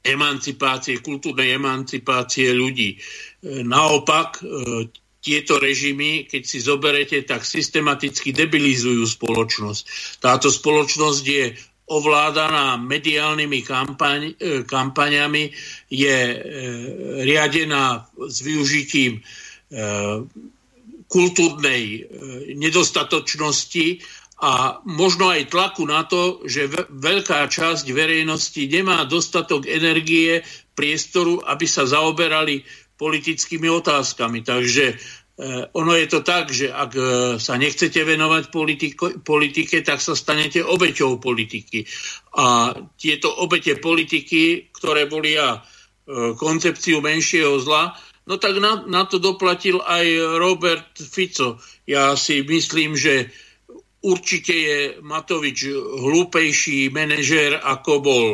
emancipácie, 0.00 1.04
kultúrnej 1.04 1.56
emancipácie 1.56 2.56
ľudí. 2.56 2.96
E, 2.96 2.98
naopak, 3.64 4.40
e, 4.40 4.44
tieto 5.20 5.60
režimy, 5.60 6.24
keď 6.24 6.42
si 6.48 6.58
zoberete, 6.64 7.20
tak 7.28 7.44
systematicky 7.44 8.32
debilizujú 8.32 9.04
spoločnosť. 9.04 9.82
Táto 10.24 10.48
spoločnosť 10.48 11.24
je 11.28 11.52
ovládaná 11.92 12.80
mediálnymi 12.80 13.60
kampaň, 13.60 14.32
e, 14.32 14.64
kampaňami, 14.64 15.52
je 15.92 16.18
riadená 17.20 18.08
s 18.16 18.36
využitím 18.40 19.20
kultúrnej 21.10 22.06
nedostatočnosti 22.58 24.02
a 24.40 24.80
možno 24.88 25.28
aj 25.28 25.52
tlaku 25.52 25.84
na 25.84 26.08
to, 26.08 26.40
že 26.48 26.72
veľká 26.88 27.44
časť 27.44 27.84
verejnosti 27.92 28.64
nemá 28.72 29.04
dostatok 29.04 29.68
energie, 29.68 30.40
priestoru, 30.72 31.44
aby 31.44 31.68
sa 31.68 31.84
zaoberali 31.84 32.64
politickými 32.96 33.68
otázkami. 33.68 34.40
Takže 34.40 34.84
e, 34.88 34.96
ono 35.76 35.92
je 35.92 36.06
to 36.08 36.24
tak, 36.24 36.48
že 36.48 36.72
ak 36.72 36.92
e, 36.96 37.02
sa 37.36 37.60
nechcete 37.60 38.00
venovať 38.00 38.48
politike, 39.20 39.84
tak 39.84 40.00
sa 40.00 40.16
stanete 40.16 40.64
obeťou 40.64 41.20
politiky. 41.20 41.84
A 42.40 42.72
tieto 42.96 43.28
obete 43.44 43.76
politiky, 43.76 44.72
ktoré 44.72 45.04
boli 45.04 45.36
a 45.36 45.60
e, 45.60 46.32
koncepciu 46.32 47.04
menšieho 47.04 47.60
zla, 47.60 47.92
no 48.24 48.40
tak 48.40 48.56
na, 48.56 48.88
na 48.88 49.04
to 49.04 49.20
doplatil 49.20 49.84
aj 49.84 50.06
Robert 50.40 50.96
Fico. 50.96 51.60
Ja 51.84 52.16
si 52.16 52.40
myslím, 52.40 52.96
že 52.96 53.28
Určite 54.00 54.54
je 54.56 54.78
Matovič 55.04 55.68
hlúpejší 55.76 56.88
manažér, 56.88 57.60
ako 57.60 57.92
bol 58.00 58.26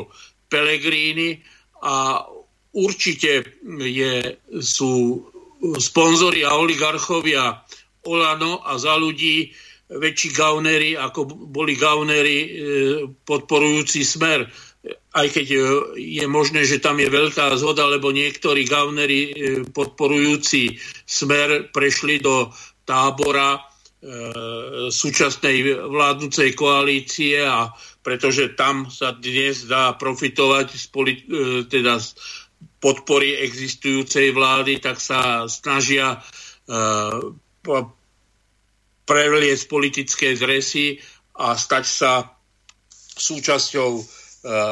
Pellegrini 0.46 1.42
a 1.82 2.22
určite 2.70 3.58
je, 3.82 4.38
sú 4.62 5.26
sponzori 5.82 6.46
a 6.46 6.54
oligarchovia 6.54 7.66
Olano 8.06 8.62
a 8.62 8.78
za 8.78 8.94
ľudí 8.94 9.50
väčší 9.90 10.34
gaunery, 10.34 10.94
ako 10.94 11.50
boli 11.50 11.78
gaunery 11.78 12.38
e, 12.42 12.48
podporujúci 13.26 14.02
smer. 14.02 14.46
Aj 15.14 15.26
keď 15.30 15.46
e, 15.50 15.58
je 15.98 16.24
možné, 16.26 16.66
že 16.66 16.82
tam 16.82 16.98
je 16.98 17.10
veľká 17.10 17.54
zhoda, 17.58 17.86
lebo 17.86 18.10
niektorí 18.10 18.66
gaunery 18.66 19.30
e, 19.30 19.32
podporujúci 19.70 20.78
smer 21.06 21.70
prešli 21.70 22.18
do 22.18 22.50
tábora 22.82 23.62
súčasnej 24.86 25.82
vládnucej 25.90 26.54
koalície 26.54 27.42
a 27.42 27.74
pretože 28.06 28.54
tam 28.54 28.86
sa 28.86 29.10
dnes 29.18 29.66
dá 29.66 29.98
profitovať 29.98 30.66
z, 30.78 30.86
politi- 30.94 31.26
e, 31.26 31.66
teda 31.66 31.98
z 31.98 32.14
podpory 32.78 33.34
existujúcej 33.42 34.30
vlády, 34.30 34.78
tak 34.78 35.00
sa 35.02 35.48
snažia 35.50 36.22
uh, 36.22 37.18
prevliecť 39.08 39.64
politické 39.66 40.38
zresy 40.38 41.00
a 41.40 41.58
stať 41.58 41.84
sa 41.88 42.12
súčasťou 43.16 43.90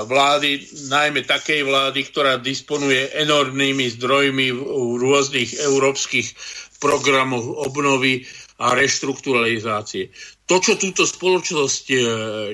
vlády, 0.07 0.63
najmä 0.87 1.27
takej 1.27 1.67
vlády, 1.67 2.07
ktorá 2.07 2.39
disponuje 2.39 3.11
enormnými 3.11 3.91
zdrojmi 3.99 4.55
v, 4.55 4.61
v 4.63 4.93
rôznych 5.03 5.59
európskych 5.59 6.31
programoch 6.79 7.43
obnovy 7.67 8.23
a 8.59 8.67
reštrukturalizácie. 8.79 10.15
To, 10.47 10.63
čo 10.63 10.79
túto 10.79 11.03
spoločnosť 11.03 11.85
e, 11.91 11.97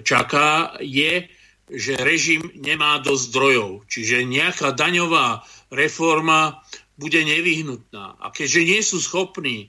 čaká, 0.00 0.80
je, 0.80 1.28
že 1.68 2.00
režim 2.00 2.40
nemá 2.56 2.98
dosť 3.04 3.24
zdrojov. 3.30 3.70
Čiže 3.86 4.24
nejaká 4.24 4.72
daňová 4.72 5.44
reforma 5.68 6.64
bude 6.96 7.20
nevyhnutná. 7.20 8.16
A 8.16 8.32
keďže 8.32 8.60
nie 8.64 8.80
sú 8.80 8.98
schopní 8.98 9.68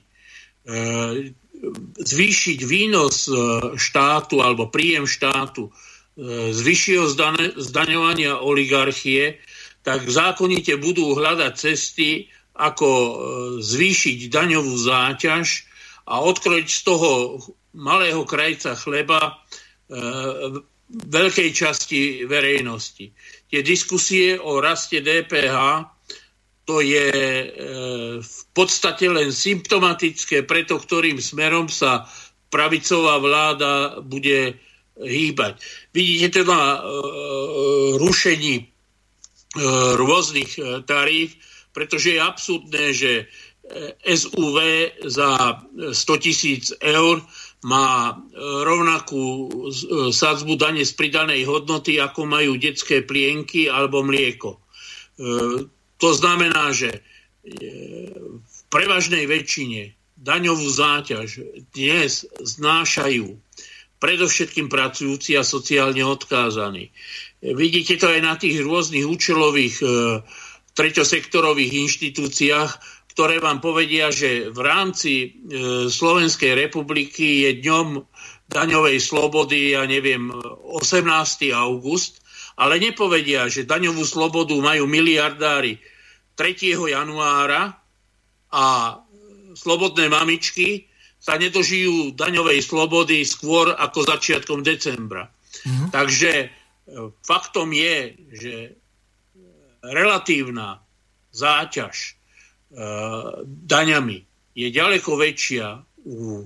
zvýšiť 2.00 2.58
výnos 2.64 3.28
e, 3.28 3.32
štátu 3.76 4.40
alebo 4.40 4.72
príjem 4.72 5.04
štátu 5.04 5.68
z 6.52 6.60
vyššieho 6.60 7.08
zdaňovania 7.56 8.36
oligarchie, 8.44 9.40
tak 9.80 10.04
zákonite 10.04 10.76
budú 10.76 11.16
hľadať 11.16 11.52
cesty, 11.56 12.28
ako 12.52 12.88
zvýšiť 13.64 14.28
daňovú 14.28 14.76
záťaž 14.76 15.71
a 16.06 16.14
odkrojiť 16.22 16.68
z 16.68 16.80
toho 16.82 17.38
malého 17.78 18.22
krajca 18.26 18.74
chleba 18.74 19.20
e, 19.22 19.32
veľkej 20.92 21.50
časti 21.54 22.28
verejnosti. 22.28 23.06
Tie 23.48 23.60
diskusie 23.64 24.36
o 24.36 24.60
raste 24.60 25.00
DPH 25.00 25.56
to 26.62 26.78
je 26.78 27.06
e, 27.12 27.48
v 28.22 28.40
podstate 28.54 29.08
len 29.10 29.34
symptomatické 29.34 30.44
preto, 30.46 30.78
ktorým 30.78 31.18
smerom 31.18 31.66
sa 31.66 32.06
pravicová 32.52 33.16
vláda 33.18 33.72
bude 34.04 34.60
hýbať. 35.00 35.56
Vidíte 35.96 36.44
teda 36.44 36.84
rušení 37.96 38.68
rôznych 39.96 40.84
taríf, 40.84 41.36
pretože 41.72 42.16
je 42.16 42.20
absurdné, 42.20 42.84
že 42.92 43.12
SUV 44.02 44.58
za 45.06 45.62
100 45.94 46.24
tisíc 46.24 46.74
eur 46.82 47.22
má 47.62 48.18
rovnakú 48.66 49.48
sadzbu 50.10 50.58
dane 50.58 50.82
z 50.82 50.92
pridanej 50.98 51.46
hodnoty, 51.46 52.02
ako 52.02 52.26
majú 52.26 52.58
detské 52.58 53.06
plienky 53.06 53.70
alebo 53.70 54.02
mlieko. 54.02 54.58
E, 54.58 54.60
to 55.94 56.08
znamená, 56.10 56.74
že 56.74 56.90
e, 56.90 57.00
v 58.42 58.58
prevažnej 58.66 59.30
väčšine 59.30 59.94
daňovú 60.18 60.66
záťaž 60.66 61.62
dnes 61.70 62.26
znášajú 62.42 63.38
predovšetkým 64.02 64.66
pracujúci 64.66 65.38
a 65.38 65.46
sociálne 65.46 66.02
odkázaní. 66.02 66.90
Vidíte 67.38 68.02
to 68.02 68.10
aj 68.10 68.20
na 68.26 68.34
tých 68.34 68.58
rôznych 68.58 69.06
účelových 69.06 69.76
e, 69.78 69.86
treťosektorových 70.74 71.72
inštitúciách, 71.86 72.70
ktoré 73.12 73.44
vám 73.44 73.60
povedia, 73.60 74.08
že 74.08 74.48
v 74.48 74.60
rámci 74.64 75.12
e, 75.20 75.28
Slovenskej 75.92 76.56
republiky 76.56 77.44
je 77.44 77.60
dňom 77.60 78.00
daňovej 78.48 78.96
slobody, 79.04 79.76
ja 79.76 79.84
neviem, 79.84 80.32
18. 80.32 81.04
august, 81.52 82.24
ale 82.56 82.80
nepovedia, 82.80 83.52
že 83.52 83.68
daňovú 83.68 84.00
slobodu 84.08 84.56
majú 84.56 84.88
miliardári 84.88 85.76
3. 86.40 86.72
januára 86.88 87.76
a 88.48 88.64
slobodné 89.52 90.08
mamičky 90.08 90.88
sa 91.20 91.36
nedožijú 91.36 92.16
daňovej 92.16 92.64
slobody 92.64 93.28
skôr 93.28 93.76
ako 93.76 94.08
začiatkom 94.08 94.64
decembra. 94.64 95.28
Mm-hmm. 95.28 95.88
Takže 95.92 96.32
e, 96.32 96.48
faktom 97.20 97.76
je, 97.76 98.16
že 98.32 98.54
relatívna 99.84 100.80
záťaž 101.28 102.21
daňami 103.46 104.18
je 104.52 104.68
ďaleko 104.68 105.16
väčšia 105.16 105.80
u 106.08 106.44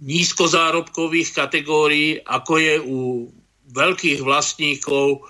nízkozárobkových 0.00 1.28
kategórií, 1.36 2.16
ako 2.24 2.52
je 2.56 2.74
u 2.80 2.98
veľkých 3.70 4.20
vlastníkov 4.24 5.28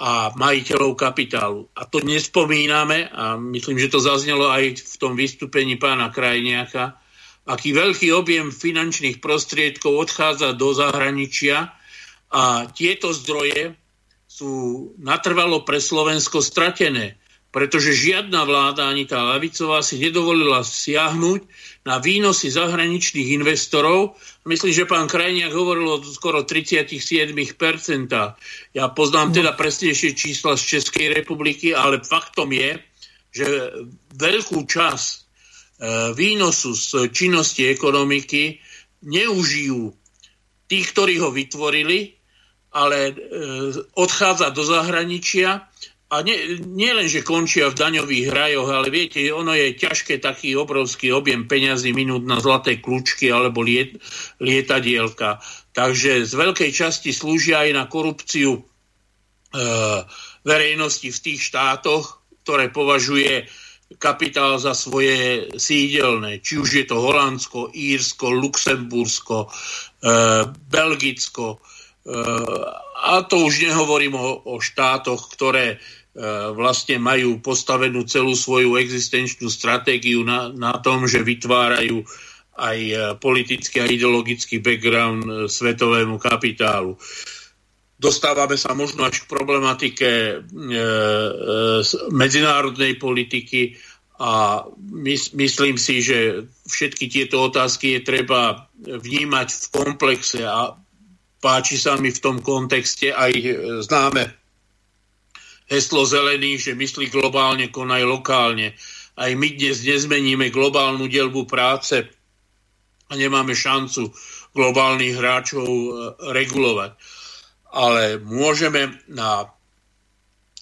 a 0.00 0.32
majiteľov 0.32 0.96
kapitálu. 0.96 1.68
A 1.76 1.84
to 1.84 2.00
nespomíname, 2.00 3.08
a 3.12 3.36
myslím, 3.36 3.76
že 3.76 3.92
to 3.92 4.00
zaznelo 4.00 4.48
aj 4.48 4.80
v 4.80 4.96
tom 4.96 5.12
vystúpení 5.12 5.76
pána 5.76 6.08
Krajniaka, 6.08 6.96
aký 7.44 7.76
veľký 7.76 8.08
objem 8.12 8.48
finančných 8.48 9.20
prostriedkov 9.20 10.08
odchádza 10.08 10.56
do 10.56 10.72
zahraničia 10.72 11.72
a 12.32 12.68
tieto 12.72 13.12
zdroje 13.12 13.76
sú 14.30 14.52
natrvalo 14.96 15.66
pre 15.68 15.82
Slovensko 15.82 16.40
stratené 16.40 17.20
pretože 17.50 17.98
žiadna 17.98 18.46
vláda, 18.46 18.86
ani 18.86 19.10
tá 19.10 19.26
lavicová, 19.26 19.82
si 19.82 19.98
nedovolila 19.98 20.62
siahnuť 20.62 21.40
na 21.82 21.98
výnosy 21.98 22.46
zahraničných 22.46 23.34
investorov. 23.42 24.14
Myslím, 24.46 24.70
že 24.70 24.86
pán 24.86 25.10
Krajniak 25.10 25.50
hovoril 25.50 25.98
o 25.98 25.98
skoro 26.06 26.46
37%. 26.46 27.34
Ja 28.70 28.84
poznám 28.94 29.34
no. 29.34 29.36
teda 29.42 29.52
presnejšie 29.58 30.14
čísla 30.14 30.54
z 30.54 30.78
Českej 30.78 31.10
republiky, 31.10 31.74
ale 31.74 31.98
faktom 32.06 32.54
je, 32.54 32.78
že 33.34 33.46
veľkú 34.14 34.66
časť 34.66 35.10
e, 35.10 35.18
výnosu 36.14 36.70
z 36.74 37.10
činnosti 37.10 37.66
ekonomiky 37.66 38.62
neužijú 39.06 39.90
tí, 40.70 40.78
ktorí 40.86 41.18
ho 41.18 41.34
vytvorili, 41.34 42.14
ale 42.70 43.10
e, 43.10 43.12
odchádza 43.98 44.54
do 44.54 44.62
zahraničia 44.62 45.69
a 46.10 46.26
nie, 46.26 46.58
nie 46.66 46.90
len, 46.90 47.06
že 47.06 47.22
končia 47.22 47.70
v 47.70 47.78
daňových 47.78 48.34
rajoch, 48.34 48.66
ale 48.66 48.90
viete, 48.90 49.22
ono 49.30 49.54
je 49.54 49.78
ťažké 49.78 50.18
taký 50.18 50.58
obrovský 50.58 51.14
objem 51.14 51.46
peňazí 51.46 51.94
minút 51.94 52.26
na 52.26 52.42
zlaté 52.42 52.82
kľúčky 52.82 53.30
alebo 53.30 53.62
liet, 53.62 53.94
lietadielka. 54.42 55.38
Takže 55.70 56.26
z 56.26 56.32
veľkej 56.34 56.70
časti 56.74 57.14
slúžia 57.14 57.62
aj 57.62 57.70
na 57.78 57.84
korupciu 57.86 58.58
e, 58.58 58.62
verejnosti 60.42 61.14
v 61.14 61.22
tých 61.30 61.46
štátoch, 61.46 62.18
ktoré 62.42 62.74
považuje 62.74 63.46
kapitál 64.02 64.58
za 64.58 64.74
svoje 64.74 65.46
sídelné. 65.54 66.42
Či 66.42 66.58
už 66.58 66.70
je 66.74 66.84
to 66.90 66.98
Holandsko, 66.98 67.70
Írsko, 67.70 68.34
Luxembursko, 68.34 69.46
e, 69.46 69.48
Belgicko. 70.74 71.54
E, 71.54 71.58
a 73.00 73.22
to 73.30 73.46
už 73.46 73.62
nehovorím 73.62 74.18
o, 74.18 74.42
o 74.42 74.58
štátoch, 74.58 75.30
ktoré 75.38 75.78
vlastne 76.54 76.98
majú 76.98 77.38
postavenú 77.38 78.02
celú 78.02 78.34
svoju 78.34 78.74
existenčnú 78.82 79.46
stratégiu 79.46 80.26
na, 80.26 80.50
na 80.50 80.74
tom, 80.82 81.06
že 81.06 81.22
vytvárajú 81.22 82.02
aj 82.60 82.78
e, 82.78 82.94
politický 83.16 83.80
a 83.80 83.88
ideologický 83.88 84.60
background 84.60 85.22
e, 85.24 85.30
svetovému 85.48 86.20
kapitálu. 86.20 87.00
Dostávame 88.00 88.56
sa 88.56 88.72
možno 88.72 89.04
až 89.04 89.24
k 89.24 89.30
problematike 89.32 90.08
e, 90.08 90.34
e, 90.36 90.84
medzinárodnej 92.12 93.00
politiky 93.00 93.76
a 94.20 94.64
mys, 94.76 95.32
myslím 95.32 95.80
si, 95.80 96.04
že 96.04 96.44
všetky 96.68 97.08
tieto 97.08 97.40
otázky 97.48 97.96
je 97.96 98.00
treba 98.04 98.68
vnímať 98.84 99.48
v 99.48 99.66
komplexe 99.72 100.44
a 100.44 100.76
páči 101.40 101.80
sa 101.80 101.96
mi 101.96 102.12
v 102.12 102.20
tom 102.20 102.36
kontexte 102.44 103.16
aj 103.16 103.32
známe 103.80 104.39
heslo 105.70 106.02
zelených, 106.02 106.70
že 106.70 106.72
myslí 106.74 107.14
globálne, 107.14 107.70
konaj 107.70 108.02
lokálne. 108.02 108.74
Aj 109.14 109.30
my 109.30 109.48
dnes 109.54 109.86
nezmeníme 109.86 110.50
globálnu 110.50 111.06
dielbu 111.06 111.46
práce 111.46 112.10
a 113.06 113.12
nemáme 113.14 113.54
šancu 113.54 114.10
globálnych 114.50 115.14
hráčov 115.14 115.66
e, 115.66 115.90
regulovať. 116.34 116.90
Ale 117.70 118.18
môžeme 118.18 118.98
na 119.06 119.46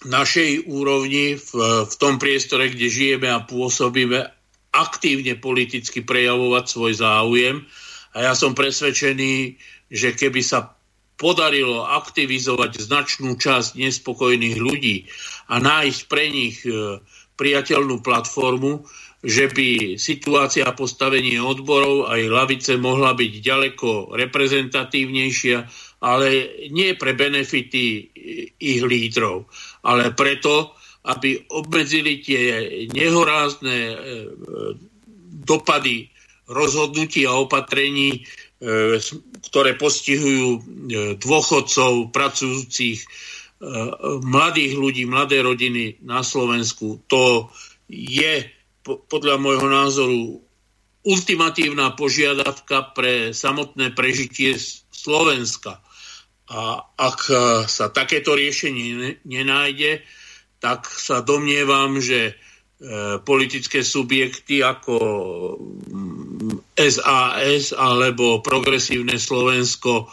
našej 0.05 0.69
úrovni, 0.69 1.35
v, 1.35 1.51
v 1.89 1.93
tom 1.97 2.21
priestore, 2.21 2.69
kde 2.69 2.87
žijeme 2.87 3.27
a 3.33 3.43
pôsobíme, 3.43 4.29
aktívne 4.69 5.33
politicky 5.33 6.05
prejavovať 6.05 6.65
svoj 6.69 6.93
záujem. 7.01 7.65
A 8.13 8.29
ja 8.29 8.33
som 8.37 8.53
presvedčený, 8.53 9.57
že 9.89 10.13
keby 10.13 10.45
sa 10.45 10.78
podarilo 11.19 11.83
aktivizovať 11.83 12.79
značnú 12.79 13.35
časť 13.35 13.75
nespokojných 13.75 14.55
ľudí 14.55 15.03
a 15.51 15.59
nájsť 15.59 16.01
pre 16.07 16.31
nich 16.31 16.63
e, 16.63 17.03
priateľnú 17.35 17.99
platformu, 17.99 18.87
že 19.19 19.51
by 19.51 19.99
situácia 19.99 20.63
a 20.63 20.71
postavenie 20.71 21.43
odborov 21.43 22.07
aj 22.07 22.21
lavice 22.23 22.73
mohla 22.79 23.11
byť 23.11 23.33
ďaleko 23.43 24.15
reprezentatívnejšia, 24.15 25.57
ale 25.99 26.55
nie 26.71 26.95
pre 26.95 27.11
benefity 27.11 28.15
ich 28.55 28.79
lídrov, 28.79 29.51
ale 29.83 30.15
preto, 30.15 30.71
aby 31.03 31.35
obmedzili 31.51 32.23
tie 32.23 32.43
nehorázne 32.95 33.75
e, 33.75 33.95
dopady 35.43 36.07
rozhodnutí 36.47 37.27
a 37.27 37.35
opatrení 37.35 38.23
E, 38.23 38.48
ktoré 38.59 39.79
postihujú 39.79 40.47
e, 40.51 40.59
dôchodcov, 41.15 42.11
pracujúcich, 42.11 42.99
e, 42.99 43.07
mladých 44.19 44.73
ľudí, 44.75 45.07
mladé 45.07 45.39
rodiny 45.39 46.03
na 46.03 46.19
Slovensku. 46.19 46.99
To 47.07 47.47
je 47.87 48.51
podľa 48.83 49.39
môjho 49.39 49.67
názoru 49.71 50.21
ultimatívna 51.07 51.95
požiadavka 51.95 52.91
pre 52.91 53.31
samotné 53.31 53.95
prežitie 53.95 54.59
Slovenska. 54.91 55.79
A 56.49 56.81
ak 56.97 57.19
sa 57.69 57.93
takéto 57.93 58.33
riešenie 58.33 59.21
nenájde, 59.23 60.01
tak 60.57 60.89
sa 60.89 61.21
domnievam, 61.21 62.01
že 62.01 62.35
politické 63.21 63.85
subjekty 63.85 64.65
ako 64.65 64.97
SAS 66.79 67.75
alebo 67.75 68.39
Progresívne 68.39 69.19
Slovensko 69.19 70.07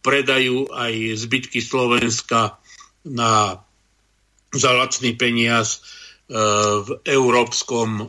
predajú 0.00 0.72
aj 0.72 1.20
zbytky 1.20 1.60
Slovenska 1.60 2.56
na 3.04 3.60
za 4.56 4.72
lacný 4.72 5.12
peniaz 5.18 5.76
e, 5.76 5.78
v 6.80 6.88
európskom 7.04 7.88
e, 8.00 8.04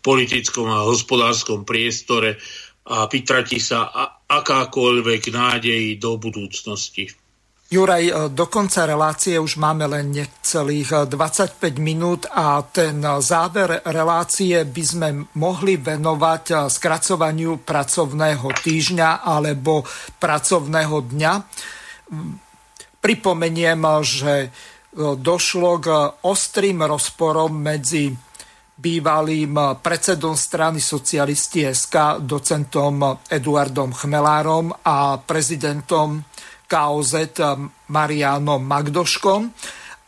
politickom 0.00 0.70
a 0.70 0.86
hospodárskom 0.86 1.66
priestore 1.66 2.38
a 2.86 3.10
vytratí 3.10 3.58
sa 3.58 3.90
akákoľvek 4.30 5.22
nádej 5.34 5.98
do 5.98 6.16
budúcnosti. 6.16 7.10
Juraj, 7.70 8.02
e, 8.02 8.12
do 8.34 8.50
konca 8.50 8.82
relácie 8.82 9.38
už 9.38 9.54
máme 9.54 9.86
len 9.86 10.10
necelých 10.10 11.06
25 11.06 11.78
minút 11.78 12.26
a 12.26 12.66
ten 12.66 12.98
záver 13.22 13.86
relácie 13.86 14.66
by 14.66 14.82
sme 14.82 15.08
mohli 15.38 15.78
venovať 15.78 16.66
skracovaniu 16.66 17.62
pracovného 17.62 18.50
týždňa 18.58 19.22
alebo 19.22 19.86
pracovného 20.18 20.96
dňa. 21.14 21.32
Pripomeniem, 22.98 23.82
že 24.02 24.50
došlo 24.98 25.70
k 25.78 25.86
ostrým 26.26 26.82
rozporom 26.82 27.54
medzi 27.54 28.10
bývalým 28.80 29.78
predsedom 29.78 30.34
strany 30.34 30.82
socialisti 30.82 31.70
SK, 31.70 32.18
docentom 32.24 33.22
Eduardom 33.30 33.94
Chmelárom 33.94 34.74
a 34.74 35.20
prezidentom 35.22 36.18
KOZ 36.70 37.34
Marianom 37.90 38.62
Magdoškom. 38.62 39.50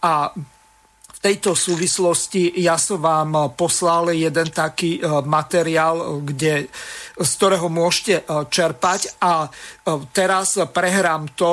A 0.07 0.31
tejto 1.23 1.55
súvislosti 1.55 2.51
ja 2.59 2.75
som 2.75 2.99
vám 2.99 3.55
poslal 3.55 4.11
jeden 4.11 4.51
taký 4.51 4.99
e, 4.99 5.01
materiál, 5.23 6.19
kde, 6.27 6.67
z 7.15 7.31
ktorého 7.39 7.71
môžete 7.71 8.27
čerpať 8.51 9.23
a 9.23 9.47
teraz 10.11 10.59
prehrám 10.75 11.31
to, 11.39 11.51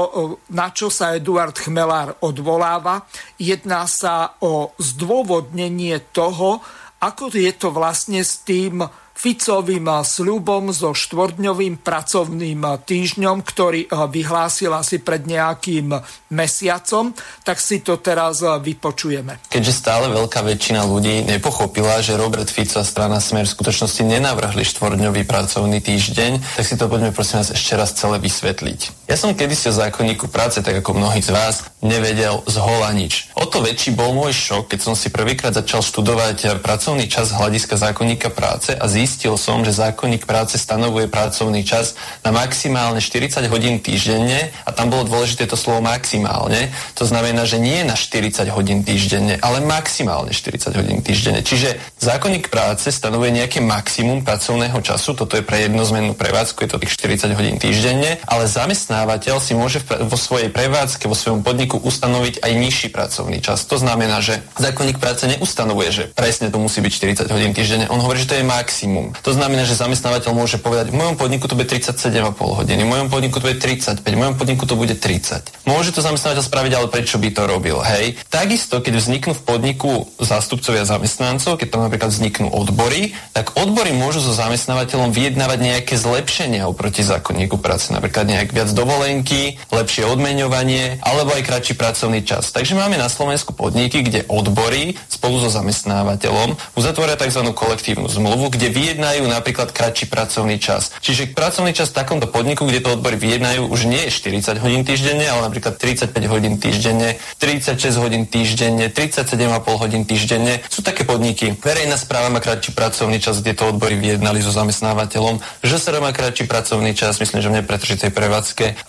na 0.49 0.73
čo 0.73 0.89
sa 0.89 1.13
Eduard 1.13 1.53
Chmelár 1.53 2.17
odvoláva. 2.25 3.05
Jedná 3.37 3.85
sa 3.85 4.41
o 4.41 4.73
zdôvodnenie 4.81 6.01
toho, 6.09 6.65
ako 6.99 7.29
je 7.29 7.53
to 7.53 7.69
vlastne 7.69 8.25
s 8.25 8.41
tým 8.41 8.81
Ficovým 9.19 9.83
sľubom 9.99 10.71
so 10.71 10.95
štvordňovým 10.95 11.83
pracovným 11.83 12.63
týždňom, 12.87 13.43
ktorý 13.43 13.91
vyhlásil 13.91 14.71
asi 14.71 15.03
pred 15.03 15.27
nejakým 15.27 15.91
mesiacom, 16.31 17.11
tak 17.43 17.59
si 17.59 17.83
to 17.83 17.99
teraz 17.99 18.39
vypočujeme. 18.39 19.51
Keďže 19.51 19.75
stále 19.75 20.07
veľká 20.07 20.39
väčšina 20.39 20.87
ľudí 20.87 21.27
nepochopila, 21.27 21.99
že 21.99 22.15
Robert 22.15 22.47
Fico 22.47 22.79
a 22.79 22.87
strana 22.87 23.19
Smer 23.19 23.43
v 23.43 23.59
skutočnosti 23.59 24.07
nenavrhli 24.07 24.63
štvordňový 24.63 25.27
pracovný 25.27 25.83
týždeň, 25.83 26.55
tak 26.55 26.63
si 26.63 26.79
to 26.79 26.87
poďme 26.87 27.11
prosím 27.11 27.43
vás 27.43 27.51
ešte 27.51 27.75
raz 27.75 27.91
celé 27.91 28.23
vysvetliť. 28.23 29.11
Ja 29.11 29.19
som 29.19 29.35
kedysi 29.35 29.67
o 29.67 29.75
zákonníku 29.75 30.31
práce, 30.31 30.63
tak 30.63 30.79
ako 30.79 30.95
mnohí 30.95 31.19
z 31.19 31.35
vás, 31.35 31.67
nevedel 31.83 32.39
z 32.47 32.55
hola 32.55 32.95
nič. 32.95 33.35
O 33.35 33.43
to 33.43 33.59
väčší 33.59 33.91
bol 33.91 34.15
môj 34.15 34.31
šok, 34.31 34.71
keď 34.71 34.79
som 34.79 34.95
si 34.95 35.11
prvýkrát 35.11 35.51
začal 35.51 35.83
študovať 35.83 36.63
pracovný 36.63 37.11
čas 37.11 37.35
hľadiska 37.35 37.75
zákonníka 37.75 38.31
práce 38.31 38.71
a 38.71 38.85
zistil, 38.87 39.08
zistil 39.09 39.41
som, 39.41 39.65
že 39.65 39.73
zákonník 39.73 40.29
práce 40.29 40.61
stanovuje 40.61 41.09
pracovný 41.09 41.65
čas 41.65 41.97
na 42.21 42.29
maximálne 42.29 43.01
40 43.01 43.41
hodín 43.49 43.81
týždenne 43.81 44.53
a 44.61 44.69
tam 44.69 44.93
bolo 44.93 45.09
dôležité 45.09 45.49
to 45.49 45.57
slovo 45.57 45.81
maximálne. 45.81 46.69
To 46.93 47.09
znamená, 47.09 47.49
že 47.49 47.57
nie 47.57 47.81
na 47.81 47.97
40 47.97 48.45
hodín 48.53 48.85
týždenne, 48.85 49.41
ale 49.41 49.65
maximálne 49.65 50.29
40 50.29 50.77
hodín 50.77 51.01
týždenne. 51.01 51.41
Čiže 51.41 51.81
zákonník 51.97 52.53
práce 52.53 52.93
stanovuje 52.93 53.33
nejaké 53.33 53.65
maximum 53.65 54.21
pracovného 54.21 54.77
času, 54.85 55.17
toto 55.17 55.33
je 55.33 55.41
pre 55.41 55.65
jednozmennú 55.65 56.13
prevádzku, 56.13 56.61
je 56.61 56.69
to 56.69 56.81
tých 56.85 56.93
40 56.93 57.33
hodín 57.33 57.57
týždenne, 57.57 58.21
ale 58.29 58.45
zamestnávateľ 58.45 59.41
si 59.41 59.57
môže 59.57 59.81
vo 59.89 60.21
svojej 60.21 60.53
prevádzke, 60.53 61.09
vo 61.09 61.17
svojom 61.17 61.41
podniku 61.41 61.81
ustanoviť 61.81 62.45
aj 62.45 62.51
nižší 62.53 62.87
pracovný 62.93 63.41
čas. 63.41 63.65
To 63.65 63.81
znamená, 63.81 64.21
že 64.21 64.45
zákonník 64.61 65.01
práce 65.01 65.25
neustanovuje, 65.25 65.89
že 65.89 66.03
presne 66.13 66.53
to 66.53 66.61
musí 66.61 66.77
byť 66.83 67.25
40 67.25 67.33
hodín 67.33 67.57
týždenne, 67.57 67.89
on 67.89 67.97
hovorí, 68.03 68.21
že 68.21 68.29
to 68.29 68.37
je 68.37 68.45
maximum 68.45 68.98
minimum. 68.99 69.15
To 69.23 69.31
znamená, 69.31 69.63
že 69.63 69.79
zamestnávateľ 69.79 70.31
môže 70.35 70.57
povedať, 70.59 70.91
v 70.91 70.99
mojom 70.99 71.15
podniku 71.15 71.47
to 71.47 71.55
bude 71.55 71.71
37,5 71.71 72.35
hodiny, 72.35 72.81
v 72.83 72.89
mojom 72.89 73.07
podniku 73.07 73.39
to 73.39 73.47
bude 73.47 73.59
35, 73.61 74.03
v 74.03 74.19
mojom 74.19 74.35
podniku 74.35 74.63
to 74.67 74.75
bude 74.75 74.93
30. 74.95 75.67
Môže 75.67 75.95
to 75.95 76.03
zamestnávateľ 76.03 76.43
spraviť, 76.43 76.71
ale 76.75 76.87
prečo 76.91 77.15
by 77.21 77.29
to 77.31 77.43
robil? 77.47 77.77
Hej. 77.79 78.19
Takisto, 78.27 78.83
keď 78.83 78.93
vzniknú 78.99 79.33
v 79.37 79.43
podniku 79.45 79.91
zástupcovia 80.19 80.83
zamestnancov, 80.83 81.55
keď 81.59 81.67
tam 81.71 81.81
napríklad 81.87 82.11
vzniknú 82.11 82.51
odbory, 82.51 83.15
tak 83.31 83.55
odbory 83.55 83.95
môžu 83.95 84.19
so 84.19 84.33
zamestnávateľom 84.35 85.13
vyjednávať 85.13 85.59
nejaké 85.61 85.95
zlepšenia 85.95 86.67
oproti 86.67 87.05
zákonníku 87.05 87.61
práce, 87.61 87.93
napríklad 87.93 88.27
nejak 88.27 88.49
viac 88.51 88.69
dovolenky, 88.73 89.61
lepšie 89.69 90.05
odmeňovanie 90.09 91.01
alebo 91.05 91.33
aj 91.37 91.45
kratší 91.45 91.73
pracovný 91.77 92.25
čas. 92.25 92.51
Takže 92.51 92.75
máme 92.75 92.97
na 92.97 93.07
Slovensku 93.07 93.53
podniky, 93.53 94.01
kde 94.01 94.25
odbory 94.27 94.97
spolu 95.07 95.41
so 95.41 95.49
zamestnávateľom 95.53 96.57
uzatvoria 96.73 97.19
tzv. 97.19 97.41
kolektívnu 97.53 98.09
zmluvu, 98.09 98.51
kde 98.53 98.67
vyjednajú 98.79 99.27
napríklad 99.27 99.75
kratší 99.75 100.07
pracovný 100.07 100.55
čas. 100.55 100.95
Čiže 101.03 101.35
pracovný 101.35 101.75
čas 101.75 101.91
v 101.91 101.99
takomto 101.99 102.31
podniku, 102.31 102.63
kde 102.63 102.79
to 102.79 102.95
odbory 102.95 103.19
vyjednajú, 103.19 103.67
už 103.67 103.91
nie 103.91 104.07
je 104.07 104.15
40 104.15 104.63
hodín 104.63 104.87
týždenne, 104.87 105.27
ale 105.27 105.51
napríklad 105.51 105.75
35 105.75 106.15
hodín 106.31 106.55
týždenne, 106.55 107.19
36 107.43 107.99
hodín 107.99 108.23
týždenne, 108.23 108.87
37,5 108.87 109.83
hodín 109.83 110.07
týždenne. 110.07 110.63
Sú 110.71 110.79
také 110.79 111.03
podniky. 111.03 111.59
Verejná 111.59 111.99
správa 111.99 112.31
má 112.31 112.39
kratší 112.39 112.71
pracovný 112.71 113.19
čas, 113.19 113.43
kde 113.43 113.59
to 113.59 113.67
odbory 113.75 113.99
vyjednali 113.99 114.39
so 114.39 114.55
zamestnávateľom. 114.55 115.43
ŽSR 115.59 115.99
má 115.99 116.15
kratší 116.15 116.47
pracovný 116.47 116.95
čas, 116.95 117.19
myslím, 117.19 117.43
že 117.43 117.51
v 117.51 117.57
nepretržitej 117.59 118.11
prevádzke. 118.15 118.79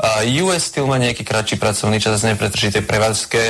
US 0.47 0.71
Steel 0.71 0.87
má 0.87 1.03
nejaký 1.03 1.27
kratší 1.27 1.59
pracovný 1.59 1.99
čas 1.99 2.23
v 2.23 2.39
nepretržitej 2.39 2.87
prevádzke. 2.87 3.41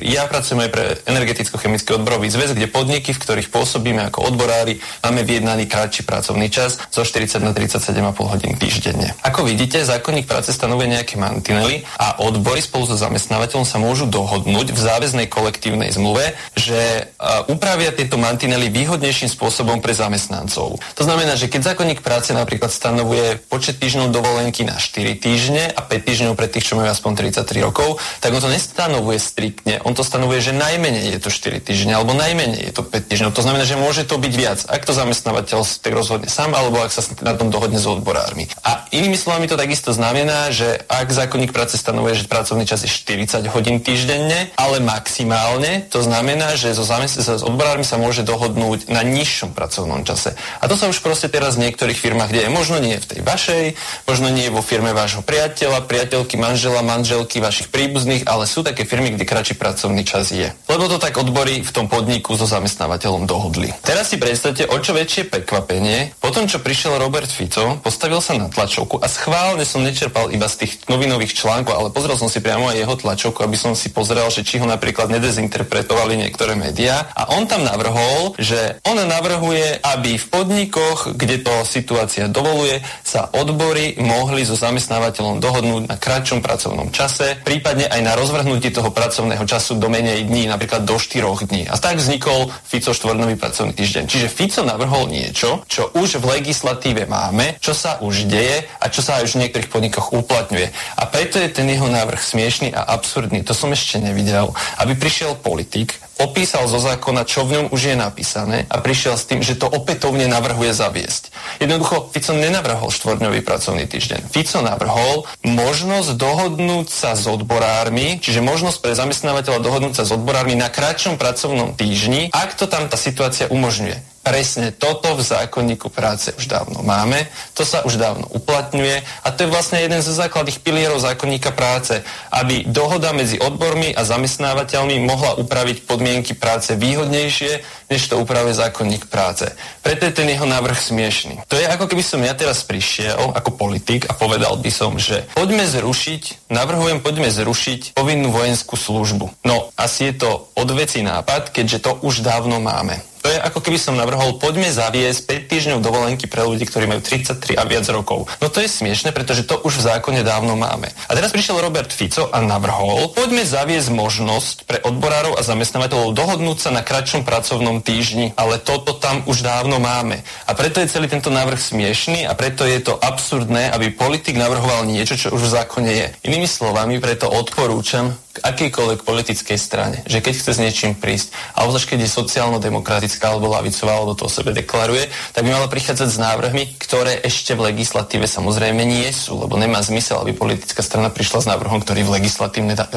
Ja 0.00 0.24
pracujem 0.30 0.64
aj 0.64 0.70
pre 0.72 0.84
energeticko-chemický 1.04 2.00
odborový 2.00 2.32
zväz, 2.32 2.56
kde 2.56 2.72
podniky, 2.72 3.12
v 3.12 3.20
ktorých 3.20 3.52
pôsobíme 3.52 4.00
ako 4.08 4.32
odborári, 4.32 4.80
máme 5.04 5.26
vyjednaný 5.26 5.66
kratší 5.74 6.06
pracovný 6.06 6.46
čas 6.54 6.78
zo 6.94 7.02
40 7.02 7.42
na 7.42 7.50
37,5 7.50 7.98
hodín 8.30 8.54
týždenne. 8.54 9.18
Ako 9.26 9.42
vidíte, 9.42 9.82
zákonník 9.82 10.30
práce 10.30 10.54
stanovuje 10.54 10.86
nejaké 10.86 11.18
mantinely 11.18 11.82
a 11.98 12.22
odbory 12.22 12.62
spolu 12.62 12.86
so 12.86 12.94
zamestnávateľom 12.94 13.66
sa 13.66 13.82
môžu 13.82 14.06
dohodnúť 14.06 14.70
v 14.70 14.78
záväznej 14.78 15.26
kolektívnej 15.26 15.90
zmluve, 15.90 16.38
že 16.54 17.10
uh, 17.18 17.42
upravia 17.50 17.90
tieto 17.90 18.14
mantinely 18.14 18.70
výhodnejším 18.70 19.26
spôsobom 19.26 19.82
pre 19.82 19.98
zamestnancov. 19.98 20.78
To 20.78 21.02
znamená, 21.02 21.34
že 21.34 21.50
keď 21.50 21.74
zákonník 21.74 22.06
práce 22.06 22.30
napríklad 22.30 22.70
stanovuje 22.70 23.42
počet 23.50 23.82
týždňov 23.82 24.14
dovolenky 24.14 24.62
na 24.62 24.78
4 24.78 25.18
týždne 25.18 25.74
a 25.74 25.82
5 25.82 25.90
týždňov 25.90 26.38
pre 26.38 26.46
tých, 26.46 26.70
čo 26.70 26.78
majú 26.78 26.86
aspoň 26.86 27.34
33 27.34 27.66
rokov, 27.66 27.98
tak 28.22 28.30
on 28.30 28.38
to 28.38 28.46
nestanovuje 28.46 29.18
striktne. 29.18 29.82
On 29.82 29.90
to 29.90 30.06
stanovuje, 30.06 30.38
že 30.38 30.54
najmenej 30.54 31.18
je 31.18 31.20
to 31.24 31.34
4 31.34 31.58
týždne 31.58 31.98
alebo 31.98 32.14
najmenej 32.14 32.70
je 32.70 32.72
to 32.78 32.86
5 32.86 33.10
týždňov. 33.10 33.34
To 33.34 33.42
znamená, 33.42 33.66
že 33.66 33.74
môže 33.74 34.06
to 34.06 34.14
byť 34.22 34.32
viac. 34.38 34.62
Ak 34.70 34.86
to 34.86 34.94
zamestnávateľ 34.94 35.63
tak 35.64 35.92
rozhodne 35.96 36.28
sám, 36.28 36.52
alebo 36.52 36.80
ak 36.84 36.92
sa 36.92 37.02
na 37.24 37.34
tom 37.34 37.48
dohodne 37.48 37.80
s 37.80 37.88
odborármi. 37.88 38.46
A 38.62 38.86
inými 38.92 39.18
slovami 39.18 39.48
to 39.48 39.58
takisto 39.58 39.90
znamená, 39.90 40.52
že 40.54 40.80
ak 40.86 41.10
zákonník 41.10 41.50
práce 41.50 41.80
stanovuje, 41.80 42.20
že 42.20 42.30
pracovný 42.30 42.68
čas 42.68 42.84
je 42.84 42.90
40 42.90 43.44
hodín 43.50 43.80
týždenne, 43.80 44.52
ale 44.54 44.78
maximálne, 44.80 45.86
to 45.88 46.04
znamená, 46.04 46.54
že 46.54 46.74
so, 46.74 46.84
zamest- 46.84 47.20
s 47.20 47.42
odborármi 47.42 47.86
sa 47.86 47.96
môže 47.96 48.26
dohodnúť 48.26 48.90
na 48.90 49.06
nižšom 49.06 49.54
pracovnom 49.54 50.02
čase. 50.02 50.34
A 50.60 50.66
to 50.66 50.74
sa 50.74 50.90
už 50.90 51.00
proste 51.00 51.30
teraz 51.30 51.54
v 51.54 51.68
niektorých 51.68 51.98
firmách 51.98 52.30
deje. 52.34 52.48
Možno 52.50 52.82
nie 52.82 52.98
v 52.98 53.06
tej 53.06 53.20
vašej, 53.22 53.64
možno 54.08 54.28
nie 54.30 54.50
vo 54.50 54.60
firme 54.64 54.90
vášho 54.90 55.22
priateľa, 55.22 55.86
priateľky, 55.86 56.34
manžela, 56.36 56.82
manželky, 56.82 57.38
vašich 57.38 57.70
príbuzných, 57.70 58.26
ale 58.26 58.48
sú 58.48 58.66
také 58.66 58.82
firmy, 58.82 59.14
kde 59.14 59.28
kratší 59.28 59.54
pracovný 59.54 60.02
čas 60.02 60.34
je. 60.34 60.50
Lebo 60.66 60.90
to 60.90 60.98
tak 60.98 61.14
odbory 61.14 61.62
v 61.62 61.70
tom 61.70 61.86
podniku 61.86 62.34
so 62.34 62.48
zamestnávateľom 62.48 63.28
dohodli. 63.28 63.70
Teraz 63.84 64.10
si 64.10 64.16
predstavte, 64.18 64.66
o 64.66 64.76
čo 64.80 64.96
väčšie 64.96 65.30
peklo 65.30 65.53
prekvapenie, 65.54 66.18
potom 66.18 66.50
čo 66.50 66.58
prišiel 66.58 66.98
Robert 66.98 67.30
Fico, 67.30 67.78
postavil 67.78 68.18
sa 68.18 68.34
na 68.34 68.50
tlačovku 68.50 68.98
a 68.98 69.06
schválne 69.06 69.62
som 69.62 69.86
nečerpal 69.86 70.34
iba 70.34 70.50
z 70.50 70.66
tých 70.66 70.82
novinových 70.90 71.30
článkov, 71.38 71.78
ale 71.78 71.94
pozrel 71.94 72.18
som 72.18 72.26
si 72.26 72.42
priamo 72.42 72.74
aj 72.74 72.82
jeho 72.82 72.94
tlačovku, 72.98 73.38
aby 73.46 73.54
som 73.54 73.78
si 73.78 73.94
pozrel, 73.94 74.26
že 74.34 74.42
či 74.42 74.58
ho 74.58 74.66
napríklad 74.66 75.14
nedezinterpretovali 75.14 76.18
niektoré 76.18 76.58
médiá. 76.58 77.06
A 77.14 77.38
on 77.38 77.46
tam 77.46 77.62
navrhol, 77.62 78.34
že 78.34 78.82
on 78.82 78.98
navrhuje, 78.98 79.78
aby 79.78 80.18
v 80.18 80.26
podnikoch, 80.26 81.14
kde 81.14 81.46
to 81.46 81.54
situácia 81.62 82.26
dovoluje, 82.26 82.82
sa 83.06 83.30
odbory 83.30 83.94
mohli 84.02 84.42
so 84.42 84.58
zamestnávateľom 84.58 85.38
dohodnúť 85.38 85.86
na 85.86 85.94
kratšom 85.94 86.42
pracovnom 86.42 86.90
čase, 86.90 87.38
prípadne 87.46 87.86
aj 87.86 88.00
na 88.02 88.18
rozvrhnutie 88.18 88.74
toho 88.74 88.90
pracovného 88.90 89.46
času 89.46 89.78
do 89.78 89.86
menej 89.86 90.26
dní, 90.26 90.50
napríklad 90.50 90.82
do 90.82 90.98
4 90.98 91.46
dní. 91.46 91.70
A 91.70 91.78
tak 91.78 92.02
vznikol 92.02 92.50
Fico 92.66 92.90
štvornový 92.90 93.38
pracovný 93.38 93.70
týždeň. 93.70 94.10
Čiže 94.10 94.26
Fico 94.32 94.64
navrhol 94.64 95.06
niečo, 95.12 95.43
čo 95.68 95.92
už 95.94 96.20
v 96.20 96.40
legislatíve 96.40 97.06
máme, 97.08 97.56
čo 97.60 97.72
sa 97.76 98.00
už 98.00 98.26
deje 98.28 98.64
a 98.80 98.88
čo 98.90 99.00
sa 99.04 99.22
už 99.22 99.36
v 99.36 99.46
niektorých 99.46 99.70
podnikoch 99.70 100.12
uplatňuje. 100.12 100.68
A 100.98 101.02
preto 101.08 101.40
je 101.40 101.52
ten 101.52 101.68
jeho 101.68 101.86
návrh 101.88 102.20
smiešný 102.20 102.72
a 102.72 102.86
absurdný. 102.94 103.44
To 103.46 103.54
som 103.56 103.70
ešte 103.72 104.00
nevidel. 104.00 104.52
Aby 104.80 104.96
prišiel 104.96 105.36
politik, 105.38 105.96
opísal 106.18 106.70
zo 106.70 106.78
zákona, 106.78 107.26
čo 107.26 107.42
v 107.42 107.58
ňom 107.58 107.66
už 107.74 107.94
je 107.94 107.96
napísané 107.98 108.70
a 108.70 108.78
prišiel 108.78 109.18
s 109.18 109.26
tým, 109.26 109.42
že 109.42 109.58
to 109.58 109.66
opätovne 109.66 110.30
navrhuje 110.30 110.70
zaviesť. 110.70 111.34
Jednoducho, 111.58 112.10
Fico 112.14 112.32
nenavrhol 112.38 112.94
štvorňový 112.94 113.42
pracovný 113.42 113.90
týždeň. 113.90 114.30
Fico 114.30 114.62
navrhol 114.62 115.26
možnosť 115.42 116.14
dohodnúť 116.14 116.86
sa 116.86 117.18
s 117.18 117.26
odborármi, 117.26 118.22
čiže 118.22 118.44
možnosť 118.44 118.78
pre 118.78 118.94
zamestnávateľa 118.94 119.58
dohodnúť 119.58 119.94
sa 119.98 120.04
s 120.06 120.14
odborármi 120.14 120.54
na 120.54 120.70
kratšom 120.70 121.18
pracovnom 121.18 121.74
týždni, 121.74 122.30
ak 122.30 122.54
to 122.54 122.70
tam 122.70 122.86
tá 122.86 122.94
situácia 122.94 123.50
umožňuje. 123.50 124.13
Presne 124.24 124.72
toto 124.72 125.12
v 125.12 125.20
zákonníku 125.20 125.92
práce 125.92 126.32
už 126.32 126.48
dávno 126.48 126.80
máme, 126.80 127.28
to 127.52 127.60
sa 127.60 127.84
už 127.84 128.00
dávno 128.00 128.24
uplatňuje 128.32 129.04
a 129.20 129.28
to 129.28 129.44
je 129.44 129.52
vlastne 129.52 129.84
jeden 129.84 130.00
zo 130.00 130.16
základných 130.16 130.64
pilierov 130.64 130.96
zákonníka 130.96 131.52
práce, 131.52 132.00
aby 132.32 132.64
dohoda 132.64 133.12
medzi 133.12 133.36
odbormi 133.36 133.92
a 133.92 134.00
zamestnávateľmi 134.00 134.96
mohla 135.04 135.36
upraviť 135.36 135.84
podmienky 135.84 136.32
práce 136.32 136.72
výhodnejšie, 136.72 137.83
než 137.90 138.08
to 138.08 138.20
upravuje 138.20 138.56
zákonník 138.56 139.06
práce. 139.08 139.48
Preto 139.82 140.08
je 140.08 140.16
ten 140.16 140.28
jeho 140.28 140.46
návrh 140.48 140.78
smiešný. 140.78 141.34
To 141.48 141.56
je 141.56 141.66
ako 141.68 141.88
keby 141.90 142.02
som 142.02 142.20
ja 142.24 142.32
teraz 142.32 142.64
prišiel 142.64 143.34
ako 143.36 143.50
politik 143.54 144.08
a 144.08 144.16
povedal 144.16 144.56
by 144.60 144.70
som, 144.72 144.96
že 144.96 145.26
poďme 145.36 145.64
zrušiť, 145.68 146.50
navrhujem, 146.52 147.04
poďme 147.04 147.28
zrušiť 147.28 147.96
povinnú 147.96 148.32
vojenskú 148.32 148.76
službu. 148.76 149.44
No, 149.44 149.72
asi 149.76 150.12
je 150.12 150.24
to 150.24 150.30
odveci 150.54 151.04
nápad, 151.04 151.50
keďže 151.52 151.78
to 151.84 151.90
už 152.00 152.24
dávno 152.24 152.60
máme. 152.60 153.02
To 153.24 153.32
je 153.32 153.40
ako 153.40 153.64
keby 153.64 153.80
som 153.80 153.96
navrhol, 153.96 154.36
poďme 154.36 154.68
zaviesť 154.68 155.48
5 155.48 155.48
týždňov 155.48 155.78
dovolenky 155.80 156.28
pre 156.28 156.44
ľudí, 156.44 156.68
ktorí 156.68 156.84
majú 156.84 157.00
33 157.00 157.56
a 157.56 157.64
viac 157.64 157.88
rokov. 157.88 158.28
No 158.36 158.52
to 158.52 158.60
je 158.60 158.68
smiešne, 158.68 159.16
pretože 159.16 159.48
to 159.48 159.56
už 159.64 159.80
v 159.80 159.96
zákone 159.96 160.20
dávno 160.20 160.60
máme. 160.60 160.92
A 161.08 161.16
teraz 161.16 161.32
prišiel 161.32 161.56
Robert 161.56 161.88
Fico 161.88 162.28
a 162.28 162.44
navrhol, 162.44 163.16
poďme 163.16 163.48
zaviesť 163.48 163.88
možnosť 163.96 164.56
pre 164.68 164.76
odborárov 164.84 165.40
a 165.40 165.46
zamestnávateľov 165.46 166.12
dohodnúť 166.12 166.68
sa 166.68 166.70
na 166.76 166.84
kratšom 166.84 167.24
pracovnom 167.24 167.73
týždni, 167.82 168.34
ale 168.36 168.58
toto 168.58 168.94
tam 168.98 169.22
už 169.26 169.42
dávno 169.42 169.78
máme. 169.78 170.22
A 170.46 170.54
preto 170.54 170.82
je 170.82 170.90
celý 170.90 171.06
tento 171.06 171.30
návrh 171.30 171.58
smiešný 171.58 172.26
a 172.26 172.34
preto 172.34 172.66
je 172.66 172.82
to 172.82 172.98
absurdné, 172.98 173.70
aby 173.70 173.94
politik 173.94 174.38
navrhoval 174.38 174.86
niečo, 174.86 175.18
čo 175.18 175.34
už 175.34 175.46
v 175.46 175.54
zákone 175.54 175.90
je. 175.90 176.06
Inými 176.26 176.46
slovami, 176.46 176.98
preto 177.02 177.30
odporúčam 177.30 178.14
k 178.34 178.42
akejkoľvek 178.42 179.06
politickej 179.06 179.54
strane, 179.54 180.02
že 180.10 180.18
keď 180.18 180.34
chce 180.34 180.50
s 180.54 180.58
niečím 180.58 180.98
prísť, 180.98 181.30
a 181.54 181.62
obzvlášť 181.62 181.94
keď 181.94 181.98
je 182.02 182.10
sociálno-demokratická 182.10 183.30
alebo 183.30 183.54
lavicová, 183.54 183.94
alebo 183.94 184.18
to 184.18 184.26
o 184.26 184.30
sebe 184.32 184.50
deklaruje, 184.50 185.06
tak 185.30 185.46
by 185.46 185.54
mala 185.54 185.70
prichádzať 185.70 186.08
s 186.10 186.18
návrhmi, 186.18 186.74
ktoré 186.82 187.22
ešte 187.22 187.54
v 187.54 187.70
legislatíve 187.70 188.26
samozrejme 188.26 188.82
nie 188.82 189.06
sú, 189.14 189.38
lebo 189.38 189.54
nemá 189.54 189.78
zmysel, 189.86 190.18
aby 190.18 190.34
politická 190.34 190.82
strana 190.82 191.14
prišla 191.14 191.46
s 191.46 191.50
návrhom, 191.50 191.78
ktorý 191.78 192.02
v 192.02 192.18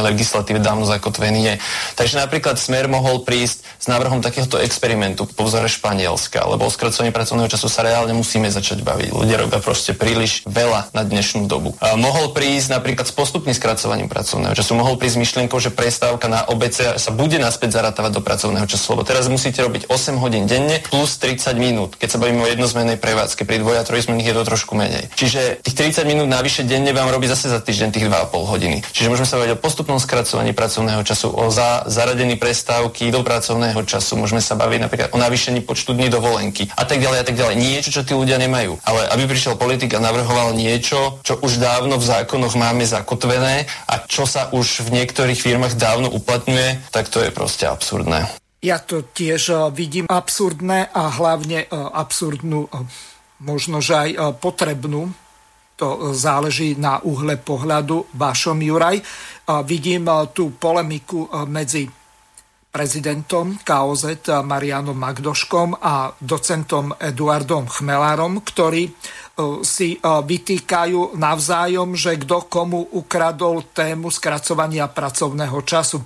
legislatíve 0.10 0.58
dávno 0.58 0.90
zakotvený 0.90 1.40
je. 1.46 1.54
Takže 1.94 2.18
napríklad 2.18 2.58
Smer 2.58 2.90
mohol 2.90 3.22
prísť 3.22 3.62
s 3.78 3.86
návrhom 3.86 4.26
takéhoto 4.26 4.58
experimentu 4.58 5.30
po 5.30 5.46
vzore 5.46 5.70
Španielska, 5.70 6.50
lebo 6.50 6.66
o 6.66 6.74
skracovaní 6.74 7.14
pracovného 7.14 7.46
času 7.46 7.70
sa 7.70 7.86
reálne 7.86 8.18
musíme 8.18 8.50
začať 8.50 8.82
baviť. 8.82 9.14
Ľudia 9.14 9.38
robia 9.38 9.62
proste 9.62 9.94
príliš 9.94 10.42
veľa 10.50 10.90
na 10.98 11.06
dnešnú 11.06 11.46
dobu. 11.46 11.78
A 11.78 11.94
mohol 11.94 12.34
prísť 12.34 12.74
napríklad 12.74 13.06
s 13.06 13.14
postupným 13.14 13.54
skracovaním 13.54 14.10
pracovného 14.10 14.58
času, 14.58 14.74
mohol 14.74 14.98
prísť 14.98 15.27
myšlienkou, 15.28 15.60
že 15.60 15.76
prestávka 15.76 16.32
na 16.32 16.48
obece 16.48 16.96
sa 16.96 17.12
bude 17.12 17.36
naspäť 17.36 17.84
zaratávať 17.84 18.16
do 18.16 18.22
pracovného 18.24 18.64
času, 18.64 18.96
lebo 18.96 19.04
teraz 19.04 19.28
musíte 19.28 19.60
robiť 19.60 19.92
8 19.92 20.24
hodín 20.24 20.48
denne 20.48 20.80
plus 20.88 21.20
30 21.20 21.52
minút. 21.60 22.00
Keď 22.00 22.16
sa 22.16 22.18
bavíme 22.24 22.40
o 22.40 22.48
jednozmennej 22.48 22.96
prevádzke, 22.96 23.44
pri 23.44 23.60
dvoj 23.60 23.76
a 23.76 23.84
trojzmenných 23.84 24.32
je 24.32 24.36
to 24.40 24.44
trošku 24.48 24.80
menej. 24.80 25.12
Čiže 25.20 25.60
tých 25.68 26.00
30 26.00 26.08
minút 26.08 26.32
navyše 26.32 26.64
denne 26.64 26.96
vám 26.96 27.12
robí 27.12 27.28
zase 27.28 27.52
za 27.52 27.60
týždeň 27.60 27.90
tých 27.92 28.08
2,5 28.08 28.40
hodiny. 28.40 28.78
Čiže 28.88 29.12
môžeme 29.12 29.28
sa 29.28 29.36
baviť 29.36 29.52
o 29.52 29.60
postupnom 29.60 30.00
skracovaní 30.00 30.56
pracovného 30.56 31.04
času, 31.04 31.28
o 31.28 31.52
za, 31.52 31.84
zaradení 31.92 32.40
prestávky 32.40 33.12
do 33.12 33.20
pracovného 33.20 33.84
času, 33.84 34.16
môžeme 34.16 34.40
sa 34.40 34.56
baviť 34.56 34.80
napríklad 34.80 35.10
o 35.12 35.20
navýšení 35.20 35.60
počtu 35.60 35.92
dní 35.92 36.08
dovolenky 36.08 36.72
a 36.72 36.88
tak 36.88 37.04
ďalej 37.04 37.20
a 37.20 37.26
tak 37.28 37.36
ďalej. 37.36 37.56
Niečo, 37.60 37.92
čo 37.92 38.08
tí 38.08 38.16
ľudia 38.16 38.40
nemajú. 38.40 38.80
Ale 38.88 39.12
aby 39.12 39.28
prišiel 39.28 39.60
politik 39.60 39.92
a 39.92 40.00
navrhoval 40.00 40.56
niečo, 40.56 41.20
čo 41.28 41.36
už 41.44 41.60
dávno 41.60 42.00
v 42.00 42.08
zákonoch 42.08 42.56
máme 42.56 42.88
zakotvené 42.88 43.68
a 43.92 44.00
čo 44.08 44.24
sa 44.24 44.48
už 44.54 44.88
v 44.88 44.90
niektorých 45.02 45.17
niektorých 45.18 45.50
firmách 45.50 45.82
dávno 45.82 46.14
uplatňuje, 46.14 46.94
tak 46.94 47.10
to 47.10 47.26
je 47.26 47.34
proste 47.34 47.66
absurdné. 47.66 48.30
Ja 48.62 48.78
to 48.78 49.02
tiež 49.02 49.50
eh, 49.50 49.58
vidím 49.74 50.06
absurdné 50.06 50.94
a 50.94 51.10
hlavne 51.10 51.66
eh, 51.66 51.74
absurdnú, 51.74 52.70
eh, 52.70 52.86
možno 53.42 53.82
že 53.82 53.98
aj 53.98 54.38
potrebnú. 54.38 55.10
To 55.82 56.14
záleží 56.14 56.78
na 56.78 57.02
uhle 57.02 57.38
pohľadu 57.38 58.14
vašom, 58.18 58.66
Juraj. 58.66 58.98
Vidím 59.62 60.10
tú 60.34 60.58
polemiku 60.58 61.30
medzi 61.46 61.86
prezidentom 62.74 63.62
KOZ 63.62 64.26
Marianom 64.42 64.98
Magdoškom 64.98 65.78
a 65.78 66.10
docentom 66.18 66.98
Eduardom 66.98 67.70
Chmelárom, 67.70 68.42
ktorí 68.42 68.90
si 69.62 70.02
vytýkajú 70.02 71.14
navzájom, 71.14 71.94
že 71.94 72.18
kto 72.18 72.50
komu 72.50 72.98
ukradol 72.98 73.70
tému 73.70 74.10
skracovania 74.10 74.90
pracovného 74.90 75.62
času. 75.62 76.02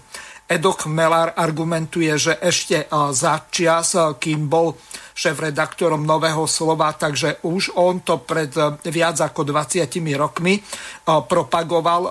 Edok 0.51 0.91
Melar 0.91 1.31
argumentuje, 1.39 2.11
že 2.19 2.35
ešte 2.35 2.91
za 2.91 3.35
čas, 3.47 3.95
kým 3.95 4.51
bol 4.51 4.75
šéf-redaktorom 5.15 6.03
Nového 6.03 6.43
slova, 6.43 6.91
takže 6.91 7.39
už 7.47 7.79
on 7.79 8.03
to 8.03 8.19
pred 8.19 8.51
viac 8.83 9.15
ako 9.23 9.47
20 9.47 9.87
rokmi 10.19 10.59
propagoval 11.07 12.03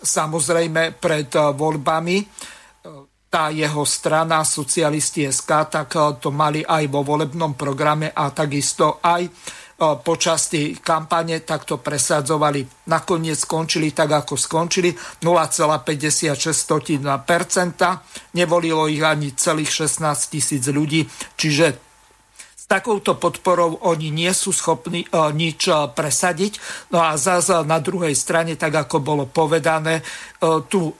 samozrejme 0.00 0.96
pred 0.96 1.28
voľbami 1.36 2.16
tá 3.28 3.52
jeho 3.52 3.84
strana 3.84 4.40
socialisti 4.48 5.28
SK, 5.28 5.50
tak 5.68 5.92
to 6.24 6.32
mali 6.32 6.64
aj 6.64 6.88
vo 6.88 7.04
volebnom 7.04 7.52
programe 7.52 8.08
a 8.08 8.32
takisto 8.32 9.04
aj 9.04 9.28
počas 9.78 10.50
tej 10.50 10.82
kampane 10.82 11.38
takto 11.46 11.78
presadzovali. 11.78 12.90
Nakoniec 12.90 13.38
skončili 13.38 13.94
tak, 13.94 14.26
ako 14.26 14.34
skončili, 14.34 14.90
0,56%. 15.22 16.82
Nevolilo 18.34 18.90
ich 18.90 19.06
ani 19.06 19.38
celých 19.38 19.86
16 19.86 20.34
tisíc 20.34 20.66
ľudí, 20.66 21.06
čiže 21.38 21.86
takouto 22.68 23.16
podporou 23.16 23.80
oni 23.88 24.12
nie 24.12 24.28
sú 24.34 24.52
schopní 24.52 25.08
nič 25.14 25.72
presadiť. 25.72 26.60
No 26.92 27.00
a 27.00 27.16
zase 27.16 27.64
na 27.64 27.80
druhej 27.80 28.12
strane, 28.12 28.60
tak 28.60 28.76
ako 28.76 29.00
bolo 29.00 29.24
povedané, 29.24 30.04
tu 30.68 30.92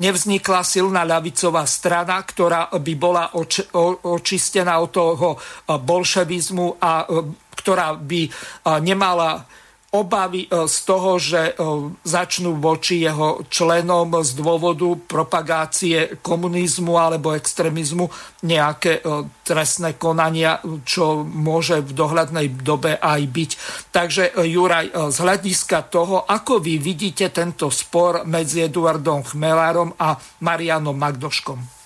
nevznikla 0.00 0.64
silná 0.64 1.04
ľavicová 1.04 1.68
strana, 1.68 2.18
ktorá 2.24 2.72
by 2.72 2.94
bola 2.96 3.36
oč- 3.36 3.68
očistená 4.04 4.80
od 4.80 4.90
toho 4.90 5.28
bolševizmu 5.68 6.80
a 6.80 7.04
ktorá 7.54 7.94
by 8.00 8.26
nemala 8.80 9.44
obavy 9.90 10.46
z 10.46 10.76
toho, 10.86 11.18
že 11.18 11.58
začnú 12.06 12.62
voči 12.62 13.02
jeho 13.02 13.42
členom 13.50 14.22
z 14.22 14.38
dôvodu 14.38 14.94
propagácie 14.94 16.22
komunizmu 16.22 16.94
alebo 16.94 17.34
extrémizmu 17.34 18.06
nejaké 18.46 19.02
trestné 19.42 19.98
konania, 19.98 20.62
čo 20.86 21.26
môže 21.26 21.82
v 21.82 21.90
dohľadnej 21.90 22.62
dobe 22.62 23.02
aj 23.02 23.20
byť. 23.26 23.50
Takže 23.90 24.38
Juraj, 24.46 24.94
z 25.10 25.18
hľadiska 25.18 25.90
toho, 25.90 26.22
ako 26.22 26.62
vy 26.62 26.78
vidíte 26.78 27.34
tento 27.34 27.66
spor 27.74 28.22
medzi 28.22 28.62
Eduardom 28.62 29.26
Chmelárom 29.26 29.90
a 29.98 30.14
Marianom 30.46 30.94
Magdoškom? 30.94 31.79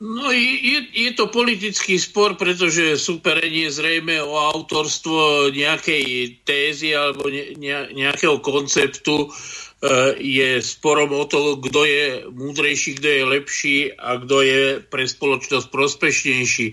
No 0.00 0.32
je, 0.32 0.80
je 0.96 1.12
to 1.12 1.28
politický 1.28 2.00
spor, 2.00 2.40
pretože 2.40 2.96
súperenie 2.96 3.68
zrejme 3.68 4.16
o 4.24 4.32
autorstvo 4.32 5.52
nejakej 5.52 6.40
tézy 6.40 6.96
alebo 6.96 7.28
ne, 7.28 7.52
nejakého 7.92 8.40
konceptu 8.40 9.28
e, 9.28 10.16
je 10.16 10.64
sporom 10.64 11.12
o 11.12 11.28
to, 11.28 11.60
kto 11.60 11.84
je 11.84 12.24
múdrejší, 12.32 12.96
kto 12.96 13.08
je 13.12 13.22
lepší 13.28 13.78
a 13.92 14.16
kto 14.24 14.36
je 14.40 14.62
pre 14.80 15.04
spoločnosť 15.04 15.68
prospešnejší. 15.68 16.66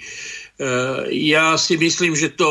ja 1.11 1.59
si 1.59 1.75
myslím, 1.75 2.15
že 2.15 2.31
to 2.31 2.49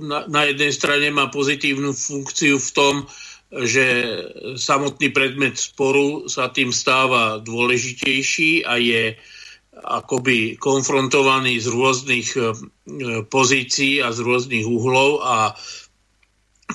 na, 0.00 0.24
na 0.32 0.48
jednej 0.48 0.72
strane 0.72 1.12
má 1.12 1.28
pozitívnu 1.28 1.92
funkciu 1.92 2.56
v 2.56 2.70
tom, 2.72 2.94
že 3.52 4.16
samotný 4.56 5.12
predmet 5.12 5.60
sporu 5.60 6.24
sa 6.24 6.48
tým 6.48 6.72
stáva 6.72 7.36
dôležitejší 7.44 8.64
a 8.64 8.80
je 8.80 9.20
akoby 9.80 10.60
konfrontovaný 10.60 11.56
z 11.60 11.66
rôznych 11.72 12.28
pozícií 13.32 14.04
a 14.04 14.12
z 14.12 14.18
rôznych 14.20 14.66
uhlov 14.68 15.24
a 15.24 15.56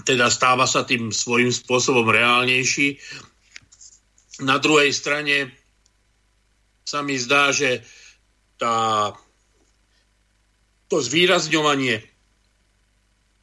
teda 0.03 0.27
stáva 0.27 0.68
sa 0.68 0.84
tým 0.84 1.14
svojím 1.14 1.53
spôsobom 1.53 2.10
reálnejší. 2.10 2.99
Na 4.44 4.60
druhej 4.60 4.91
strane 4.91 5.56
sa 6.84 6.99
mi 6.99 7.15
zdá, 7.15 7.56
že 7.56 7.82
tá, 8.60 9.10
to 10.91 10.99
zvýrazňovanie 10.99 12.03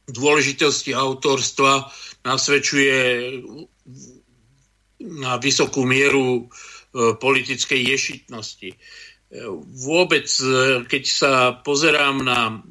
dôležitosti 0.07 0.93
autorstva 0.93 1.89
nasvedčuje 2.21 2.95
na 5.03 5.35
vysokú 5.41 5.83
mieru 5.83 6.39
e, 6.39 7.15
politickej 7.19 7.81
ješitnosti. 7.91 8.69
E, 9.33 9.41
vôbec, 9.81 10.29
e, 10.29 10.85
keď 10.85 11.03
sa 11.09 11.33
pozerám 11.57 12.21
na 12.21 12.61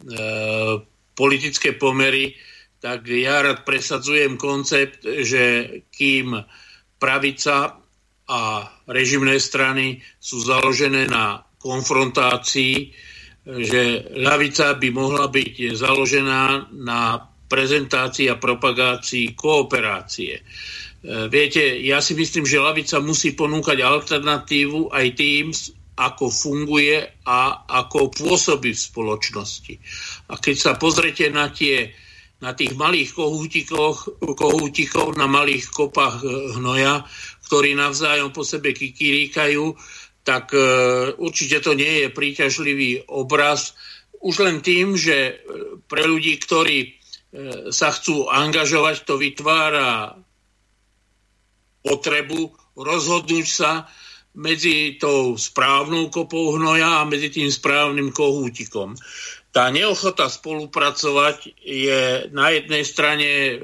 politické 1.18 1.74
pomery, 1.74 2.38
tak 2.78 3.10
ja 3.10 3.42
rád 3.42 3.66
presadzujem 3.66 4.38
koncept, 4.38 5.02
že 5.02 5.76
kým 5.90 6.38
pravica 6.98 7.78
a 8.30 8.40
režimné 8.86 9.42
strany 9.42 9.98
sú 10.22 10.38
založené 10.42 11.10
na 11.10 11.42
konfrontácii, 11.58 12.94
že 13.42 14.06
ľavica 14.14 14.78
by 14.78 14.88
mohla 14.94 15.26
byť 15.26 15.74
založená 15.74 16.70
na 16.78 17.18
prezentácii 17.50 18.30
a 18.30 18.38
propagácii 18.38 19.34
kooperácie. 19.34 20.38
E, 20.38 20.42
viete, 21.26 21.82
ja 21.82 21.98
si 21.98 22.14
myslím, 22.14 22.46
že 22.46 22.62
lavica 22.62 23.02
musí 23.02 23.34
ponúkať 23.34 23.82
alternatívu 23.82 24.94
aj 24.94 25.06
tým, 25.18 25.50
ako 25.96 26.32
funguje 26.32 27.04
a 27.28 27.68
ako 27.68 28.08
pôsobí 28.08 28.72
v 28.72 28.84
spoločnosti. 28.88 29.74
A 30.32 30.40
keď 30.40 30.56
sa 30.56 30.72
pozrete 30.80 31.28
na 31.28 31.52
tie 31.52 31.92
na 32.42 32.58
tých 32.58 32.74
malých 32.74 33.14
kohútikov, 33.14 35.14
na 35.14 35.30
malých 35.30 35.70
kopách 35.70 36.26
e, 36.26 36.58
hnoja, 36.58 37.06
ktorí 37.46 37.78
navzájom 37.78 38.34
po 38.34 38.42
sebe 38.42 38.74
kikiríkajú, 38.74 39.78
tak 40.26 40.50
e, 40.50 40.58
určite 41.22 41.62
to 41.62 41.78
nie 41.78 42.02
je 42.02 42.08
príťažlivý 42.10 43.06
obraz. 43.06 43.78
Už 44.18 44.42
len 44.42 44.58
tým, 44.58 44.98
že 44.98 45.14
e, 45.14 45.32
pre 45.86 46.02
ľudí, 46.02 46.34
ktorí 46.42 46.78
e, 46.82 46.90
sa 47.70 47.94
chcú 47.94 48.26
angažovať, 48.26 49.06
to 49.06 49.22
vytvára 49.22 50.18
potrebu 51.86 52.50
rozhodnúť 52.74 53.46
sa 53.46 53.86
medzi 54.32 54.96
tou 55.00 55.36
správnou 55.36 56.08
kopou 56.08 56.56
hnoja 56.56 57.04
a 57.04 57.08
medzi 57.08 57.28
tým 57.28 57.52
správnym 57.52 58.12
kohútikom 58.12 58.96
tá 59.52 59.68
neochota 59.68 60.32
spolupracovať 60.32 61.52
je 61.60 62.26
na 62.32 62.48
jednej 62.56 62.82
strane 62.88 63.28
e, 63.28 63.56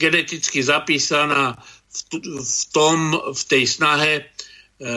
geneticky 0.00 0.64
zapísaná 0.64 1.60
v, 1.92 2.00
v 2.40 2.60
tom, 2.72 3.12
v 3.36 3.42
tej 3.44 3.64
snahe 3.68 4.12
e, 4.16 4.92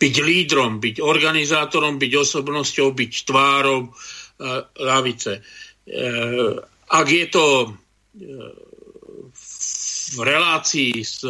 byť 0.00 0.14
lídrom, 0.22 0.78
byť 0.78 1.02
organizátorom, 1.02 1.98
byť 1.98 2.12
osobnosťou, 2.14 2.94
byť 2.94 3.12
tvárou 3.26 3.90
e, 3.90 3.90
lavice. 4.78 5.42
E, 5.42 6.00
ak 6.94 7.06
je 7.10 7.26
to 7.26 7.46
e, 7.66 7.68
v 10.14 10.18
relácii 10.22 10.94
s 11.02 11.26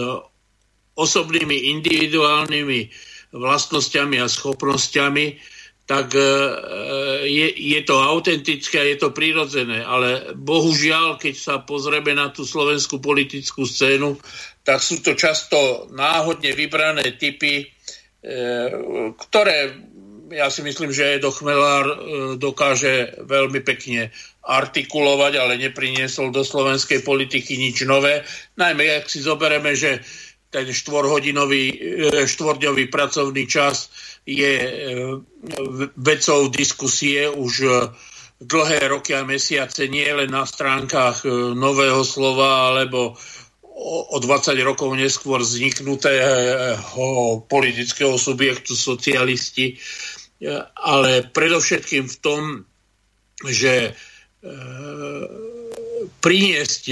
osobnými 1.01 1.72
individuálnymi 1.81 2.81
vlastnosťami 3.32 4.20
a 4.20 4.28
schopnosťami, 4.28 5.27
tak 5.90 6.14
e, 6.14 6.22
je, 7.27 7.48
je 7.51 7.81
to 7.82 7.98
autentické 7.98 8.78
a 8.78 8.89
je 8.94 8.98
to 9.02 9.10
prirodzené. 9.10 9.82
Ale 9.82 10.39
bohužiaľ, 10.39 11.18
keď 11.18 11.35
sa 11.35 11.55
pozrieme 11.59 12.14
na 12.14 12.31
tú 12.31 12.47
slovenskú 12.47 13.02
politickú 13.02 13.66
scénu, 13.66 14.14
tak 14.62 14.78
sú 14.78 15.02
to 15.02 15.18
často 15.18 15.90
náhodne 15.90 16.55
vybrané 16.55 17.18
typy, 17.18 17.66
e, 17.66 17.66
ktoré 19.18 19.74
ja 20.31 20.47
si 20.47 20.62
myslím, 20.62 20.94
že 20.94 21.18
Edo 21.18 21.35
Chmelár 21.35 21.86
e, 21.90 21.97
dokáže 22.39 23.18
veľmi 23.27 23.66
pekne 23.66 24.14
artikulovať, 24.47 25.43
ale 25.43 25.59
nepriniesol 25.59 26.31
do 26.31 26.47
slovenskej 26.47 27.02
politiky 27.02 27.59
nič 27.59 27.82
nové. 27.82 28.22
Najmä, 28.55 29.02
ak 29.02 29.10
si 29.10 29.20
zoberieme, 29.20 29.74
že 29.74 30.01
ten 30.51 30.66
štvorhodinový, 30.66 31.64
štvordňový 32.27 32.90
pracovný 32.90 33.47
čas 33.47 33.86
je 34.27 34.55
e, 34.60 34.70
vecou 35.97 36.48
diskusie 36.48 37.28
už 37.28 37.52
e, 37.60 37.70
dlhé 38.40 38.89
roky 38.89 39.14
a 39.14 39.24
mesiace, 39.24 39.89
nie 39.89 40.06
len 40.06 40.31
na 40.31 40.44
stránkach 40.44 41.24
e, 41.24 41.28
Nového 41.56 42.05
slova 42.05 42.72
alebo 42.72 43.16
o 43.81 44.18
20 44.20 44.60
rokov 44.60 44.93
neskôr 44.93 45.40
vzniknutého 45.40 46.28
politického 47.48 48.20
subjektu 48.20 48.77
socialisti, 48.77 49.81
ale 50.77 51.24
predovšetkým 51.24 52.05
v 52.05 52.16
tom, 52.20 52.43
že 53.40 53.97
priniesť 56.20 56.82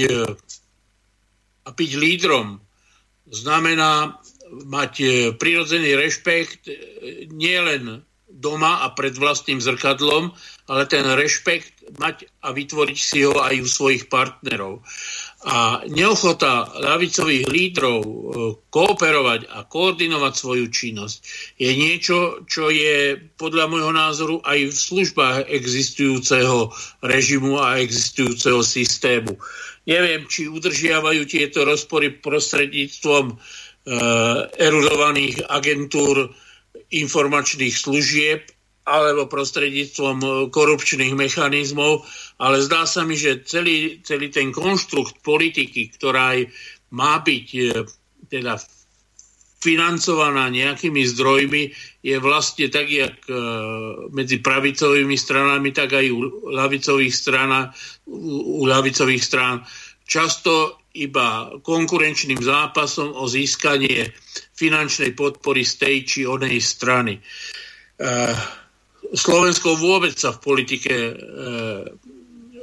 a 1.61 1.69
byť 1.69 1.91
lídrom 1.93 2.57
znamená 3.29 4.19
mať 4.49 4.93
e, 4.99 5.07
prirodzený 5.37 5.93
rešpekt 5.93 6.69
e, 6.69 6.73
nielen 7.29 8.01
doma 8.29 8.85
a 8.85 8.93
pred 8.93 9.17
vlastným 9.17 9.57
zrkadlom, 9.57 10.33
ale 10.69 10.83
ten 10.85 11.05
rešpekt 11.05 11.97
mať 11.97 12.29
a 12.45 12.53
vytvoriť 12.53 12.97
si 12.97 13.25
ho 13.25 13.41
aj 13.41 13.55
u 13.57 13.67
svojich 13.67 14.05
partnerov. 14.05 14.85
A 15.39 15.87
neochota 15.87 16.67
ľavicových 16.83 17.47
lídrov 17.47 17.99
e, 18.03 18.11
kooperovať 18.67 19.47
a 19.47 19.63
koordinovať 19.63 20.33
svoju 20.35 20.67
činnosť 20.67 21.17
je 21.55 21.71
niečo, 21.79 22.43
čo 22.43 22.67
je 22.67 23.15
podľa 23.39 23.71
môjho 23.71 23.95
názoru 23.95 24.43
aj 24.43 24.67
v 24.67 24.75
službách 24.75 25.47
existujúceho 25.47 26.75
režimu 26.99 27.55
a 27.55 27.79
existujúceho 27.79 28.59
systému. 28.59 29.39
Neviem, 29.87 30.27
či 30.27 30.51
udržiavajú 30.51 31.23
tieto 31.23 31.63
rozpory 31.63 32.19
prostredníctvom 32.19 33.39
Eh, 33.89 34.39
erudovaných 34.61 35.49
agentúr 35.49 36.29
informačných 36.93 37.73
služieb 37.73 38.45
alebo 38.89 39.29
prostredníctvom 39.29 40.17
eh, 40.19 40.31
korupčných 40.49 41.13
mechanizmov, 41.13 42.03
ale 42.41 42.65
zdá 42.65 42.89
sa 42.89 43.05
mi, 43.05 43.13
že 43.13 43.45
celý, 43.45 44.01
celý 44.01 44.33
ten 44.33 44.49
konštrukt 44.49 45.21
politiky, 45.21 45.93
ktorá 45.93 46.33
má 46.89 47.21
byť 47.21 47.47
eh, 47.53 47.85
teda 48.25 48.57
financovaná 49.59 50.47
nejakými 50.47 51.03
zdrojmi, 51.03 51.63
je 51.99 52.15
vlastne 52.15 52.71
tak, 52.71 52.87
jak 52.87 53.27
medzi 54.15 54.39
pravicovými 54.39 55.19
stranami, 55.19 55.75
tak 55.75 55.99
aj 55.99 56.07
u 56.15 56.47
ľavicových, 56.47 57.11
strana, 57.11 57.67
u 58.07 58.63
ľavicových 58.63 59.19
strán. 59.19 59.67
Často 60.07 60.79
iba 60.97 61.53
konkurenčným 61.61 62.41
zápasom 62.41 63.13
o 63.13 63.29
získanie 63.29 64.09
finančnej 64.57 65.13
podpory 65.13 65.61
z 65.61 65.73
tej 65.77 65.95
či 66.03 66.19
onej 66.25 66.57
strany. 66.57 67.13
Eh, 67.99 68.35
Slovensko 69.09 69.73
vôbec 69.73 70.13
sa 70.13 70.33
v 70.35 70.43
politike 70.43 70.93
eh, 70.93 71.13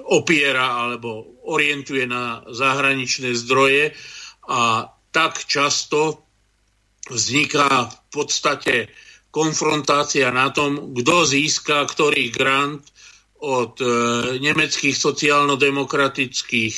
opiera 0.06 0.86
alebo 0.86 1.42
orientuje 1.50 2.06
na 2.06 2.42
zahraničné 2.46 3.34
zdroje 3.34 3.90
a 4.46 4.86
tak 5.10 5.42
často 5.46 6.22
vzniká 7.10 7.90
v 7.90 7.96
podstate 8.10 8.90
konfrontácia 9.34 10.30
na 10.30 10.54
tom, 10.54 10.94
kto 10.94 11.26
získa 11.26 11.82
ktorý 11.86 12.30
grant 12.30 12.86
od 13.42 13.74
eh, 13.82 13.90
nemeckých 14.38 14.94
sociálno-demokratických 14.94 16.76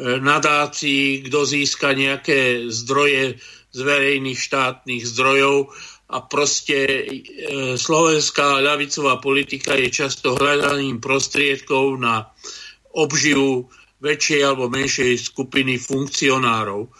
nadácií, 0.00 1.28
kto 1.28 1.44
získa 1.44 1.92
nejaké 1.92 2.72
zdroje 2.72 3.36
z 3.70 3.78
verejných 3.78 4.40
štátnych 4.40 5.04
zdrojov 5.06 5.70
a 6.10 6.18
proste 6.26 6.78
e, 6.82 7.04
slovenská 7.78 8.58
ľavicová 8.58 9.22
politika 9.22 9.78
je 9.78 9.94
často 9.94 10.34
hľadaním 10.34 10.98
prostriedkov 10.98 12.02
na 12.02 12.26
obživu 12.98 13.70
väčšej 14.02 14.40
alebo 14.42 14.66
menšej 14.66 15.30
skupiny 15.30 15.78
funkcionárov. 15.78 16.90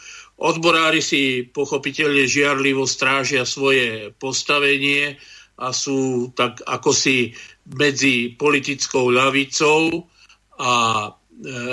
Odborári 0.40 1.02
si 1.02 1.42
pochopiteľne 1.42 2.24
žiarlivo 2.24 2.86
strážia 2.86 3.42
svoje 3.42 4.14
postavenie 4.16 5.18
a 5.60 5.74
sú 5.74 6.30
tak 6.32 6.62
ako 6.64 6.94
si 6.94 7.34
medzi 7.66 8.32
politickou 8.38 9.10
ľavicou 9.10 10.06
a 10.62 10.72
e, 11.04 11.10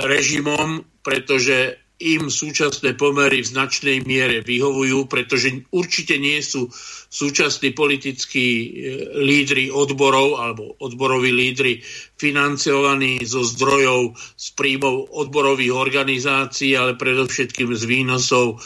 režimom, 0.09 0.83
pretože 1.05 1.86
im 1.97 2.29
súčasné 2.29 2.93
pomery 2.93 3.41
v 3.41 3.51
značnej 3.57 4.05
miere 4.05 4.45
vyhovujú, 4.45 5.09
pretože 5.09 5.65
určite 5.73 6.21
nie 6.21 6.37
sú 6.45 6.69
súčasní 7.09 7.73
politickí 7.73 8.47
e, 8.53 8.69
lídry 9.17 9.73
odborov 9.73 10.37
alebo 10.37 10.77
odboroví 10.77 11.33
lídry 11.33 11.81
financovaní 12.21 13.25
zo 13.25 13.41
zdrojov 13.41 14.13
z 14.37 14.47
príjmov 14.53 15.09
odborových 15.09 15.73
organizácií, 15.73 16.77
ale 16.77 16.93
predovšetkým 16.93 17.73
z 17.73 17.83
výnosov 17.89 18.61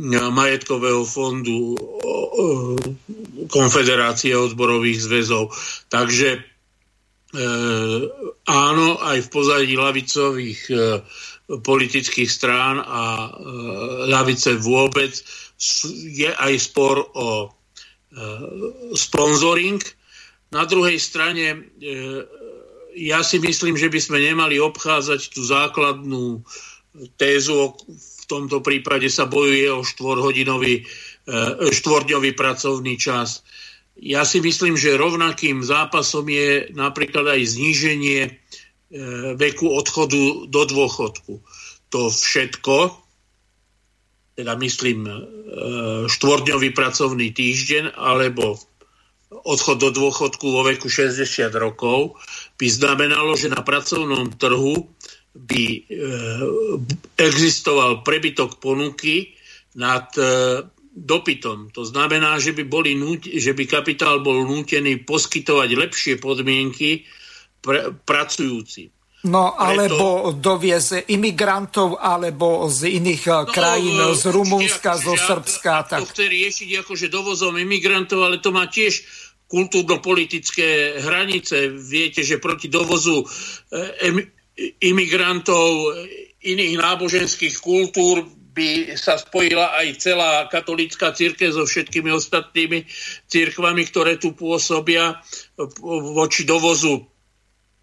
e, 0.00 0.16
majetkového 0.16 1.04
fondu 1.04 1.76
Konfederácie 3.50 4.32
odborových 4.32 5.04
zväzov. 5.04 5.52
Takže 5.92 6.28
e, 6.32 6.40
áno, 8.48 8.88
aj 9.04 9.18
v 9.20 9.28
pozadí 9.28 9.76
lavicových 9.76 10.60
politických 11.58 12.30
strán 12.30 12.78
a 12.78 13.26
e, 13.26 13.28
ľavice 14.06 14.62
vôbec 14.62 15.10
je 16.06 16.30
aj 16.30 16.52
spor 16.62 17.02
o 17.18 17.28
e, 17.42 17.48
sponzoring. 18.94 19.82
Na 20.54 20.62
druhej 20.62 21.02
strane 21.02 21.46
e, 21.50 21.58
ja 22.94 23.26
si 23.26 23.42
myslím, 23.42 23.74
že 23.74 23.90
by 23.90 23.98
sme 23.98 24.18
nemali 24.22 24.62
obchádzať 24.62 25.20
tú 25.34 25.42
základnú 25.42 26.46
tézu, 27.18 27.74
v 27.90 28.24
tomto 28.30 28.62
prípade 28.62 29.10
sa 29.10 29.26
bojuje 29.30 29.70
o 29.70 29.86
štvorhodinový, 29.86 30.86
štvordňový 31.70 32.34
pracovný 32.34 32.98
čas. 32.98 33.46
Ja 33.94 34.26
si 34.26 34.42
myslím, 34.42 34.74
že 34.74 34.98
rovnakým 34.98 35.62
zápasom 35.62 36.26
je 36.26 36.66
napríklad 36.74 37.30
aj 37.30 37.46
zníženie 37.46 38.42
veku 39.38 39.70
odchodu 39.70 40.50
do 40.50 40.62
dôchodku. 40.66 41.38
To 41.90 42.00
všetko, 42.10 42.90
teda 44.34 44.58
myslím 44.58 45.06
e, 45.06 45.14
štvordňový 46.10 46.74
pracovný 46.74 47.30
týždeň 47.30 47.94
alebo 47.94 48.58
odchod 49.30 49.78
do 49.78 49.90
dôchodku 49.94 50.42
vo 50.42 50.66
veku 50.66 50.90
60 50.90 51.22
rokov, 51.54 52.18
by 52.58 52.66
znamenalo, 52.66 53.38
že 53.38 53.50
na 53.50 53.62
pracovnom 53.62 54.34
trhu 54.34 54.90
by 55.38 55.64
e, 55.70 55.80
existoval 57.14 58.02
prebytok 58.02 58.58
ponuky 58.58 59.38
nad 59.78 60.10
dopytom. 60.90 61.70
To 61.78 61.86
znamená, 61.86 62.42
že 62.42 62.50
by, 62.50 62.66
boli, 62.66 62.98
že 63.22 63.54
by 63.54 63.70
kapitál 63.70 64.18
bol 64.18 64.42
nútený 64.42 65.06
poskytovať 65.06 65.78
lepšie 65.78 66.14
podmienky 66.18 67.06
pr- 67.62 67.92
pracujúci. 68.04 68.92
No, 69.20 69.52
alebo 69.52 70.32
Preto... 70.32 70.40
dovieze 70.40 71.04
imigrantov, 71.12 72.00
alebo 72.00 72.64
z 72.72 72.96
iných 72.96 73.22
eh, 73.28 73.32
no, 73.32 73.52
krajín, 73.52 73.96
no, 74.00 74.16
z 74.16 74.32
Rumunska, 74.32 74.96
zo 74.96 75.12
Srbska. 75.12 75.72
Tak. 75.92 76.00
To 76.00 76.08
chce 76.08 76.24
riešiť 76.24 76.68
akože 76.80 77.06
dovozom 77.12 77.60
imigrantov, 77.60 78.24
ale 78.24 78.40
to 78.40 78.48
má 78.48 78.64
tiež 78.64 79.04
kultúrno-politické 79.44 81.02
hranice. 81.04 81.68
Viete, 81.68 82.24
že 82.24 82.40
proti 82.40 82.72
dovozu 82.72 83.20
eh, 83.20 84.24
imigrantov 84.80 86.00
iných 86.40 86.80
náboženských 86.80 87.60
kultúr 87.60 88.24
by 88.50 88.98
sa 88.98 89.20
spojila 89.20 89.76
aj 89.78 89.86
celá 90.00 90.48
katolická 90.48 91.12
církev 91.14 91.54
so 91.54 91.68
všetkými 91.68 92.10
ostatnými 92.10 92.88
církvami, 93.30 93.82
ktoré 93.86 94.18
tu 94.18 94.34
pôsobia 94.34 95.20
voči 96.16 96.42
dovozu 96.42 97.09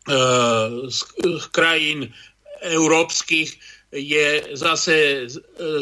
z 0.08 1.00
krajín 1.52 2.08
európskych 2.64 3.60
je 3.92 4.28
zase 4.56 4.96
e, 4.96 5.24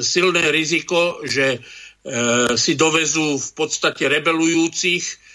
silné 0.01 0.51
riziko, 0.51 1.21
že 1.25 1.57
e, 1.57 1.59
si 2.53 2.73
dovezú 2.75 3.37
v 3.37 3.49
podstate 3.53 4.09
rebelujúcich, 4.09 5.25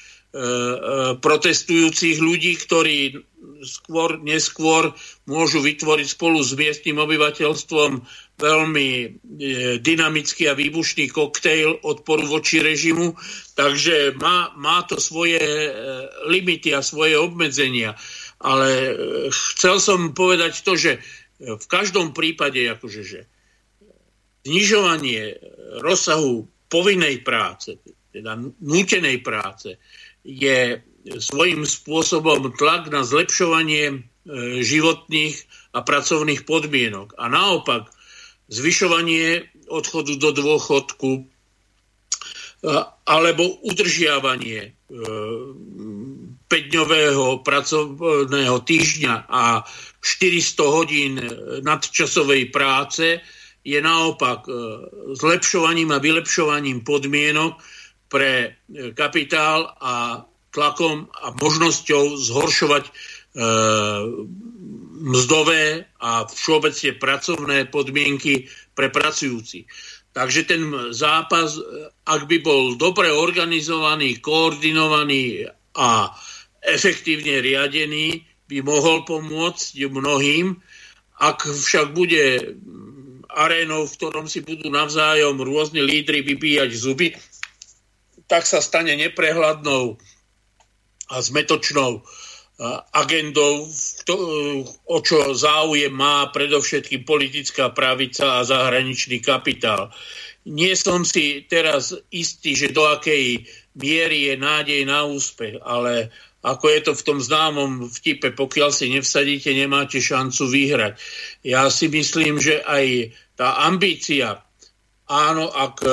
protestujúcich 1.18 2.22
ľudí, 2.22 2.54
ktorí 2.54 3.18
skôr, 3.66 4.22
neskôr 4.22 4.94
môžu 5.26 5.58
vytvoriť 5.58 6.06
spolu 6.06 6.38
s 6.38 6.54
miestnym 6.54 7.02
obyvateľstvom 7.02 7.98
veľmi 8.38 8.88
dynamický 9.82 10.46
a 10.46 10.54
výbušný 10.54 11.10
koktejl 11.10 11.82
odporu 11.82 12.30
voči 12.30 12.62
režimu. 12.62 13.18
Takže 13.58 14.14
má, 14.22 14.54
má 14.54 14.86
to 14.86 15.02
svoje 15.02 15.42
limity 16.30 16.78
a 16.78 16.80
svoje 16.80 17.18
obmedzenia. 17.18 17.98
Ale 18.40 18.68
e, 18.72 18.92
chcel 19.30 19.76
som 19.78 20.16
povedať 20.16 20.64
to, 20.64 20.74
že 20.76 21.00
v 21.40 21.66
každom 21.72 22.12
prípade 22.12 22.60
akože, 22.68 23.00
že 23.00 23.20
znižovanie 24.44 25.40
rozsahu 25.80 26.48
povinnej 26.68 27.20
práce, 27.24 27.80
teda 28.12 28.36
nútenej 28.60 29.20
práce, 29.24 29.76
je 30.24 30.80
svojím 31.16 31.64
spôsobom 31.64 32.52
tlak 32.56 32.92
na 32.92 33.04
zlepšovanie 33.04 33.84
e, 33.88 33.98
životných 34.60 35.36
a 35.72 35.80
pracovných 35.80 36.44
podmienok. 36.44 37.16
A 37.16 37.32
naopak, 37.32 37.88
zvyšovanie 38.52 39.48
odchodu 39.70 40.12
do 40.20 40.30
dôchodku 40.36 41.10
e, 41.16 41.22
alebo 43.08 43.42
udržiavanie 43.64 44.76
5-dňového 46.50 47.46
pracovného 47.46 48.56
týždňa 48.66 49.14
a 49.30 49.62
400 50.02 50.74
hodín 50.74 51.14
nadčasovej 51.62 52.50
práce 52.50 53.22
je 53.64 53.78
naopak 53.78 54.48
e, 54.48 54.52
zlepšovaním 55.14 55.92
a 55.92 56.02
vylepšovaním 56.02 56.80
podmienok 56.80 57.60
pre 58.08 58.30
e, 58.42 58.48
kapitál 58.96 59.68
a 59.78 60.24
tlakom 60.50 61.06
a 61.12 61.30
možnosťou 61.36 62.16
zhoršovať 62.18 62.84
e, 62.88 62.92
mzdové 65.00 65.86
a 66.00 66.26
všeobecne 66.26 66.90
pracovné 66.98 67.58
podmienky 67.70 68.48
pre 68.74 68.90
pracujúci. 68.90 69.64
Takže 70.10 70.42
ten 70.42 70.62
zápas, 70.90 71.54
ak 72.02 72.26
by 72.26 72.42
bol 72.42 72.74
dobre 72.74 73.14
organizovaný, 73.14 74.18
koordinovaný 74.18 75.46
a 75.78 76.10
efektívne 76.60 77.40
riadený, 77.40 78.24
by 78.50 78.66
mohol 78.66 79.06
pomôcť 79.06 79.86
mnohým. 79.86 80.58
Ak 81.20 81.46
však 81.46 81.94
bude 81.94 82.56
arénou, 83.30 83.86
v 83.86 83.94
ktorom 83.94 84.26
si 84.26 84.42
budú 84.42 84.72
navzájom 84.72 85.38
rôzni 85.38 85.84
lídry 85.84 86.26
vypíjať 86.26 86.70
zuby, 86.74 87.14
tak 88.26 88.46
sa 88.46 88.58
stane 88.58 88.94
neprehľadnou 88.98 89.98
a 91.10 91.16
zmetočnou 91.18 92.02
agendou, 92.92 93.72
o 94.84 94.98
čo 95.00 95.32
záujem 95.32 95.90
má 95.90 96.28
predovšetkým 96.28 97.08
politická 97.08 97.72
pravica 97.72 98.38
a 98.38 98.46
zahraničný 98.46 99.24
kapitál. 99.24 99.88
Nie 100.44 100.76
som 100.76 101.04
si 101.08 101.48
teraz 101.48 101.96
istý, 102.12 102.52
že 102.52 102.72
do 102.72 102.84
akej 102.84 103.48
miery 103.80 104.32
je 104.32 104.34
nádej 104.36 104.80
na 104.84 105.08
úspech, 105.08 105.56
ale 105.64 106.12
ako 106.40 106.72
je 106.72 106.80
to 106.80 106.92
v 106.96 107.04
tom 107.04 107.18
známom 107.20 107.92
vtipe, 107.92 108.32
pokiaľ 108.32 108.70
si 108.72 108.88
nevsadíte, 108.88 109.52
nemáte 109.52 110.00
šancu 110.00 110.48
vyhrať. 110.48 110.92
Ja 111.44 111.68
si 111.68 111.92
myslím, 111.92 112.40
že 112.40 112.64
aj 112.64 113.12
tá 113.36 113.68
ambícia, 113.68 114.40
áno, 115.04 115.52
ak 115.52 115.84
e, 115.84 115.92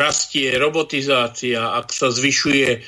rastie 0.00 0.56
robotizácia, 0.56 1.76
ak 1.76 1.92
sa 1.92 2.08
zvyšuje 2.08 2.68
e, 2.72 2.80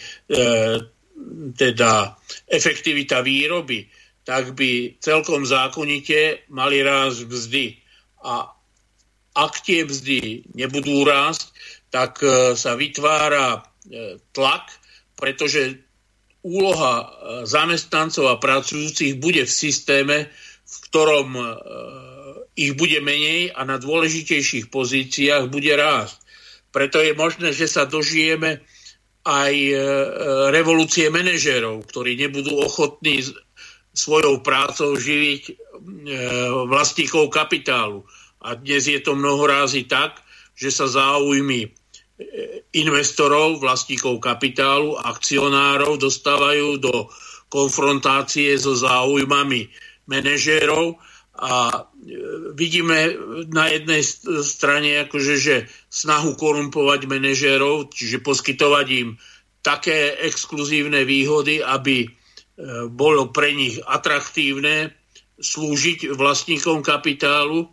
teda 1.52 2.16
efektivita 2.48 3.20
výroby, 3.20 3.84
tak 4.24 4.54
by 4.56 4.96
celkom 5.02 5.44
zákonite 5.44 6.48
mali 6.54 6.80
rásť 6.80 7.28
mzdy. 7.28 7.66
A 8.22 8.48
ak 9.34 9.52
tie 9.60 9.84
mzdy 9.84 10.46
nebudú 10.56 11.04
rásť, 11.04 11.52
tak 11.92 12.24
e, 12.24 12.56
sa 12.56 12.72
vytvára 12.78 13.60
e, 13.60 13.60
tlak, 14.32 14.72
pretože 15.18 15.91
úloha 16.42 16.94
e, 16.98 17.06
zamestnancov 17.46 18.26
a 18.26 18.36
pracujúcich 18.42 19.18
bude 19.22 19.46
v 19.46 19.52
systéme, 19.52 20.16
v 20.66 20.76
ktorom 20.90 21.28
e, 21.38 21.42
ich 22.58 22.74
bude 22.76 22.98
menej 23.00 23.54
a 23.54 23.64
na 23.64 23.78
dôležitejších 23.78 24.68
pozíciách 24.68 25.48
bude 25.48 25.72
rásť. 25.72 26.18
Preto 26.74 27.00
je 27.00 27.14
možné, 27.14 27.54
že 27.54 27.70
sa 27.70 27.86
dožijeme 27.86 28.60
aj 29.22 29.54
e, 29.54 29.76
revolúcie 30.50 31.08
manažérov, 31.08 31.86
ktorí 31.86 32.18
nebudú 32.18 32.58
ochotní 32.58 33.22
svojou 33.92 34.40
prácou 34.40 34.96
živiť 34.96 35.60
vlastníkov 36.64 37.28
kapitálu. 37.28 38.08
A 38.40 38.56
dnes 38.56 38.88
je 38.88 38.96
to 39.04 39.12
mnoho 39.12 39.44
rázy 39.44 39.84
tak, 39.84 40.16
že 40.56 40.72
sa 40.72 40.88
záujmy 40.88 41.76
investorov, 42.72 43.60
vlastníkov 43.60 44.20
kapitálu, 44.20 44.96
akcionárov 44.96 45.98
dostávajú 45.98 46.78
do 46.78 47.08
konfrontácie 47.52 48.56
so 48.56 48.72
záujmami 48.72 49.68
manažérov. 50.08 50.96
A 51.32 51.88
vidíme 52.52 53.16
na 53.48 53.72
jednej 53.72 54.04
strane 54.44 55.00
akože, 55.08 55.34
že 55.40 55.56
snahu 55.88 56.36
korumpovať 56.36 57.08
manažérov, 57.08 57.88
čiže 57.90 58.20
poskytovať 58.20 58.86
im 58.92 59.08
také 59.64 60.20
exkluzívne 60.20 61.08
výhody, 61.08 61.64
aby 61.64 62.04
bolo 62.92 63.32
pre 63.32 63.56
nich 63.56 63.80
atraktívne 63.80 64.92
slúžiť 65.40 66.12
vlastníkom 66.14 66.84
kapitálu 66.84 67.72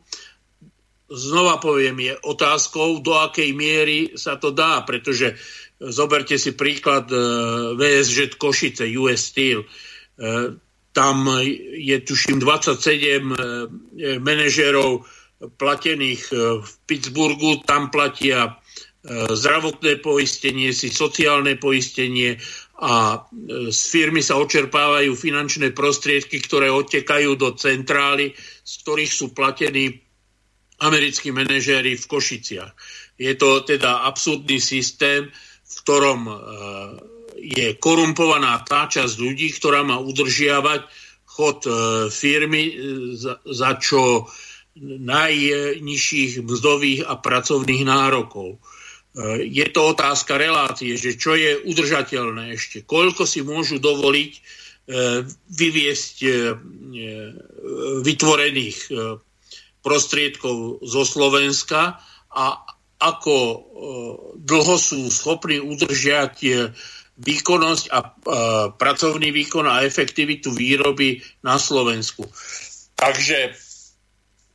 znova 1.10 1.58
poviem, 1.58 1.98
je 2.00 2.14
otázkou, 2.22 3.02
do 3.02 3.18
akej 3.18 3.52
miery 3.58 3.98
sa 4.14 4.38
to 4.38 4.54
dá, 4.54 4.86
pretože 4.86 5.36
zoberte 5.80 6.38
si 6.38 6.54
príklad 6.54 7.10
e, 7.10 7.18
VSŽ 7.76 8.38
Košice, 8.38 8.86
US 9.00 9.34
Steel. 9.34 9.64
E, 9.64 9.68
tam 10.94 11.30
je, 11.74 11.98
tuším, 12.02 12.42
27 12.44 12.80
e, 12.80 14.20
manažerov 14.20 15.08
platených 15.40 16.36
v 16.36 16.72
Pittsburghu, 16.84 17.64
tam 17.64 17.88
platia 17.88 18.60
zdravotné 19.08 20.04
poistenie, 20.04 20.76
si 20.76 20.92
sociálne 20.92 21.56
poistenie 21.56 22.36
a 22.76 23.24
z 23.72 23.80
firmy 23.88 24.20
sa 24.20 24.36
očerpávajú 24.36 25.16
finančné 25.16 25.72
prostriedky, 25.72 26.44
ktoré 26.44 26.68
odtekajú 26.68 27.40
do 27.40 27.56
centrály, 27.56 28.36
z 28.60 28.74
ktorých 28.84 29.12
sú 29.16 29.32
platení 29.32 30.04
americkí 30.80 31.32
manažéri 31.32 32.00
v 32.00 32.06
Košiciach. 32.08 32.72
Je 33.20 33.36
to 33.36 33.62
teda 33.68 34.08
absurdný 34.08 34.64
systém, 34.64 35.28
v 35.70 35.74
ktorom 35.84 36.22
e, 36.26 36.34
je 37.40 37.68
korumpovaná 37.78 38.64
tá 38.64 38.88
časť 38.88 39.16
ľudí, 39.20 39.52
ktorá 39.54 39.84
má 39.84 40.00
udržiavať 40.00 40.82
chod 41.28 41.60
e, 41.68 41.72
firmy 42.10 42.64
e, 42.72 42.74
za, 43.44 43.72
čo 43.78 44.32
najnižších 44.80 46.40
mzdových 46.48 47.04
a 47.04 47.20
pracovných 47.20 47.84
nárokov. 47.84 48.64
Je 49.44 49.66
to 49.76 49.92
otázka 49.92 50.40
relácie, 50.40 50.96
že 50.96 51.20
čo 51.20 51.36
je 51.36 51.60
udržateľné 51.68 52.56
ešte, 52.56 52.88
koľko 52.88 53.28
si 53.28 53.44
môžu 53.44 53.82
dovoliť 53.82 54.32
vyviesť 55.52 56.18
vytvorených 58.06 58.78
prostriedkov 59.80 60.84
zo 60.84 61.04
Slovenska 61.08 62.00
a 62.30 62.46
ako 63.00 63.36
e, 63.36 63.58
dlho 64.44 64.76
sú 64.76 65.08
schopní 65.08 65.64
udržiať 65.64 66.36
výkonnosť 67.20 67.86
a 67.92 68.00
e, 68.00 68.10
pracovný 68.80 69.30
výkon 69.36 69.68
a 69.68 69.84
efektivitu 69.84 70.56
výroby 70.56 71.20
na 71.44 71.60
Slovensku. 71.60 72.24
Takže 72.96 73.56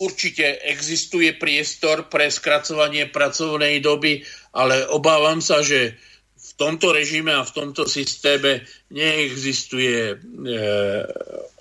určite 0.00 0.64
existuje 0.64 1.36
priestor 1.36 2.08
pre 2.08 2.32
skracovanie 2.32 3.08
pracovnej 3.08 3.84
doby, 3.84 4.24
ale 4.56 4.88
obávam 4.88 5.44
sa, 5.44 5.60
že 5.60 5.96
v 6.34 6.52
tomto 6.60 6.92
režime 6.92 7.32
a 7.32 7.44
v 7.44 7.54
tomto 7.56 7.88
systéme 7.88 8.64
neexistuje 8.92 10.12
e, 10.12 10.16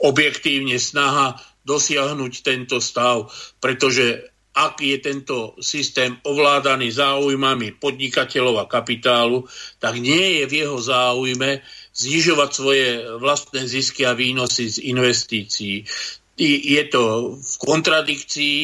objektívne 0.04 0.76
snaha 0.80 1.40
dosiahnuť 1.64 2.34
tento 2.44 2.78
stav, 2.84 3.32
pretože 3.60 4.34
ak 4.54 4.86
je 4.86 4.98
tento 5.02 5.58
systém 5.66 6.14
ovládaný 6.22 6.94
záujmami 6.94 7.82
podnikateľov 7.82 8.62
a 8.62 8.70
kapitálu, 8.70 9.50
tak 9.82 9.98
nie 9.98 10.40
je 10.40 10.44
v 10.46 10.54
jeho 10.62 10.78
záujme 10.78 11.66
znižovať 11.98 12.50
svoje 12.54 12.88
vlastné 13.18 13.66
zisky 13.66 14.06
a 14.06 14.14
výnosy 14.14 14.70
z 14.70 14.78
investícií. 14.94 15.90
Je 16.38 16.84
to 16.90 17.34
v 17.42 17.54
kontradikcii 17.66 18.58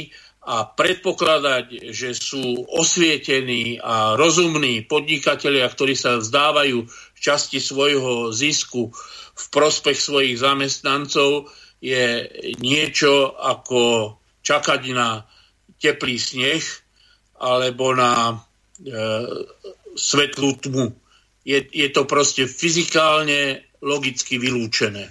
a 0.46 0.66
predpokladať, 0.66 1.94
že 1.94 2.18
sú 2.18 2.66
osvietení 2.70 3.78
a 3.82 4.18
rozumní 4.18 4.86
podnikatelia, 4.86 5.70
ktorí 5.70 5.94
sa 5.94 6.18
vzdávajú 6.18 6.90
časti 7.18 7.62
svojho 7.62 8.34
zisku 8.34 8.90
v 9.36 9.46
prospech 9.54 9.98
svojich 9.98 10.36
zamestnancov, 10.42 11.50
je 11.80 12.28
niečo 12.60 13.36
ako 13.40 14.14
čakať 14.44 14.82
na 14.92 15.24
teplý 15.80 16.20
sneh 16.20 16.64
alebo 17.40 17.96
na 17.96 18.36
e, 18.36 18.36
svetlú 19.96 20.60
tmu. 20.60 20.92
Je, 21.48 21.64
je 21.72 21.88
to 21.90 22.04
proste 22.04 22.46
fyzikálne, 22.46 23.64
logicky 23.80 24.36
vylúčené. 24.36 25.08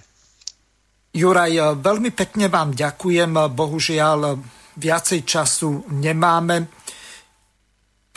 Juraj, 1.16 1.80
veľmi 1.80 2.12
pekne 2.12 2.52
vám 2.52 2.76
ďakujem. 2.76 3.32
Bohužiaľ, 3.56 4.36
viacej 4.76 5.24
času 5.24 5.88
nemáme. 5.96 6.77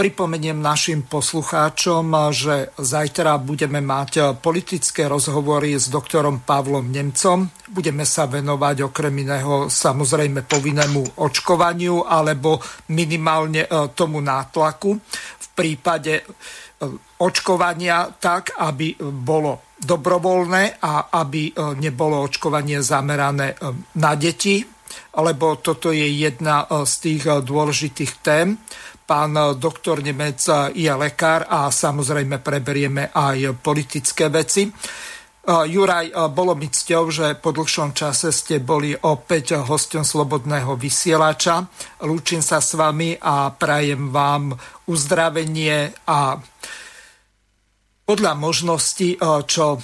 Pripomeniem 0.01 0.57
našim 0.57 1.05
poslucháčom, 1.05 2.33
že 2.33 2.73
zajtra 2.73 3.37
budeme 3.37 3.85
mať 3.85 4.33
politické 4.41 5.05
rozhovory 5.05 5.77
s 5.77 5.93
doktorom 5.93 6.41
Pavlom 6.41 6.89
Nemcom. 6.89 7.45
Budeme 7.69 8.01
sa 8.01 8.25
venovať 8.25 8.89
okrem 8.89 9.13
iného 9.13 9.69
samozrejme 9.69 10.49
povinnému 10.49 11.21
očkovaniu 11.21 12.09
alebo 12.09 12.57
minimálne 12.89 13.69
e, 13.69 13.93
tomu 13.93 14.25
nátlaku 14.25 14.97
v 15.37 15.47
prípade 15.53 16.17
e, 16.17 16.23
očkovania 17.21 18.09
tak, 18.17 18.57
aby 18.57 18.97
bolo 19.05 19.77
dobrovoľné 19.77 20.81
a 20.81 21.13
aby 21.13 21.53
e, 21.53 21.77
nebolo 21.77 22.25
očkovanie 22.25 22.81
zamerané 22.81 23.53
na 24.01 24.17
deti, 24.17 24.65
lebo 25.21 25.61
toto 25.61 25.93
je 25.93 26.09
jedna 26.09 26.65
z 26.89 26.93
tých 26.97 27.23
dôležitých 27.45 28.13
tém 28.25 28.57
Pán 29.11 29.35
doktor 29.59 29.99
Nemec 29.99 30.39
je 30.71 30.87
lekár 30.87 31.43
a 31.51 31.67
samozrejme 31.67 32.39
preberieme 32.39 33.11
aj 33.11 33.59
politické 33.59 34.31
veci. 34.31 34.71
Juraj, 35.43 36.15
bolo 36.31 36.55
mi 36.55 36.71
cťou, 36.71 37.03
že 37.11 37.35
po 37.35 37.51
dlhšom 37.51 37.91
čase 37.91 38.31
ste 38.31 38.63
boli 38.63 38.95
opäť 38.95 39.59
hostom 39.67 40.07
Slobodného 40.07 40.79
vysielača. 40.79 41.59
Lúčim 42.07 42.39
sa 42.39 42.63
s 42.63 42.71
vami 42.79 43.19
a 43.19 43.51
prajem 43.51 44.15
vám 44.15 44.55
uzdravenie 44.87 45.91
a 46.07 46.39
podľa 48.07 48.33
možnosti 48.39 49.19
čo 49.43 49.75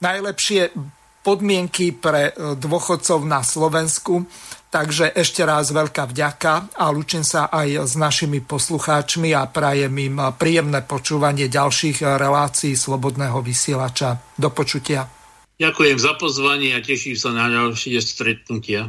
najlepšie 0.00 0.72
podmienky 1.20 1.92
pre 1.92 2.32
dôchodcov 2.56 3.20
na 3.28 3.44
Slovensku 3.44 4.24
Takže 4.72 5.12
ešte 5.12 5.44
raz 5.44 5.68
veľká 5.68 6.08
vďaka 6.08 6.80
a 6.80 6.88
lúčim 6.88 7.20
sa 7.20 7.52
aj 7.52 7.92
s 7.92 7.94
našimi 8.00 8.40
poslucháčmi 8.40 9.36
a 9.36 9.44
prajem 9.44 9.92
im 10.00 10.16
príjemné 10.32 10.80
počúvanie 10.80 11.52
ďalších 11.52 12.00
relácií 12.00 12.72
Slobodného 12.72 13.36
vysielača. 13.44 14.32
Do 14.32 14.48
počutia. 14.48 15.04
Ďakujem 15.60 15.98
za 16.00 16.16
pozvanie 16.16 16.72
a 16.72 16.80
teším 16.80 17.20
sa 17.20 17.36
na 17.36 17.52
ďalšie 17.52 18.00
stretnutia. 18.00 18.88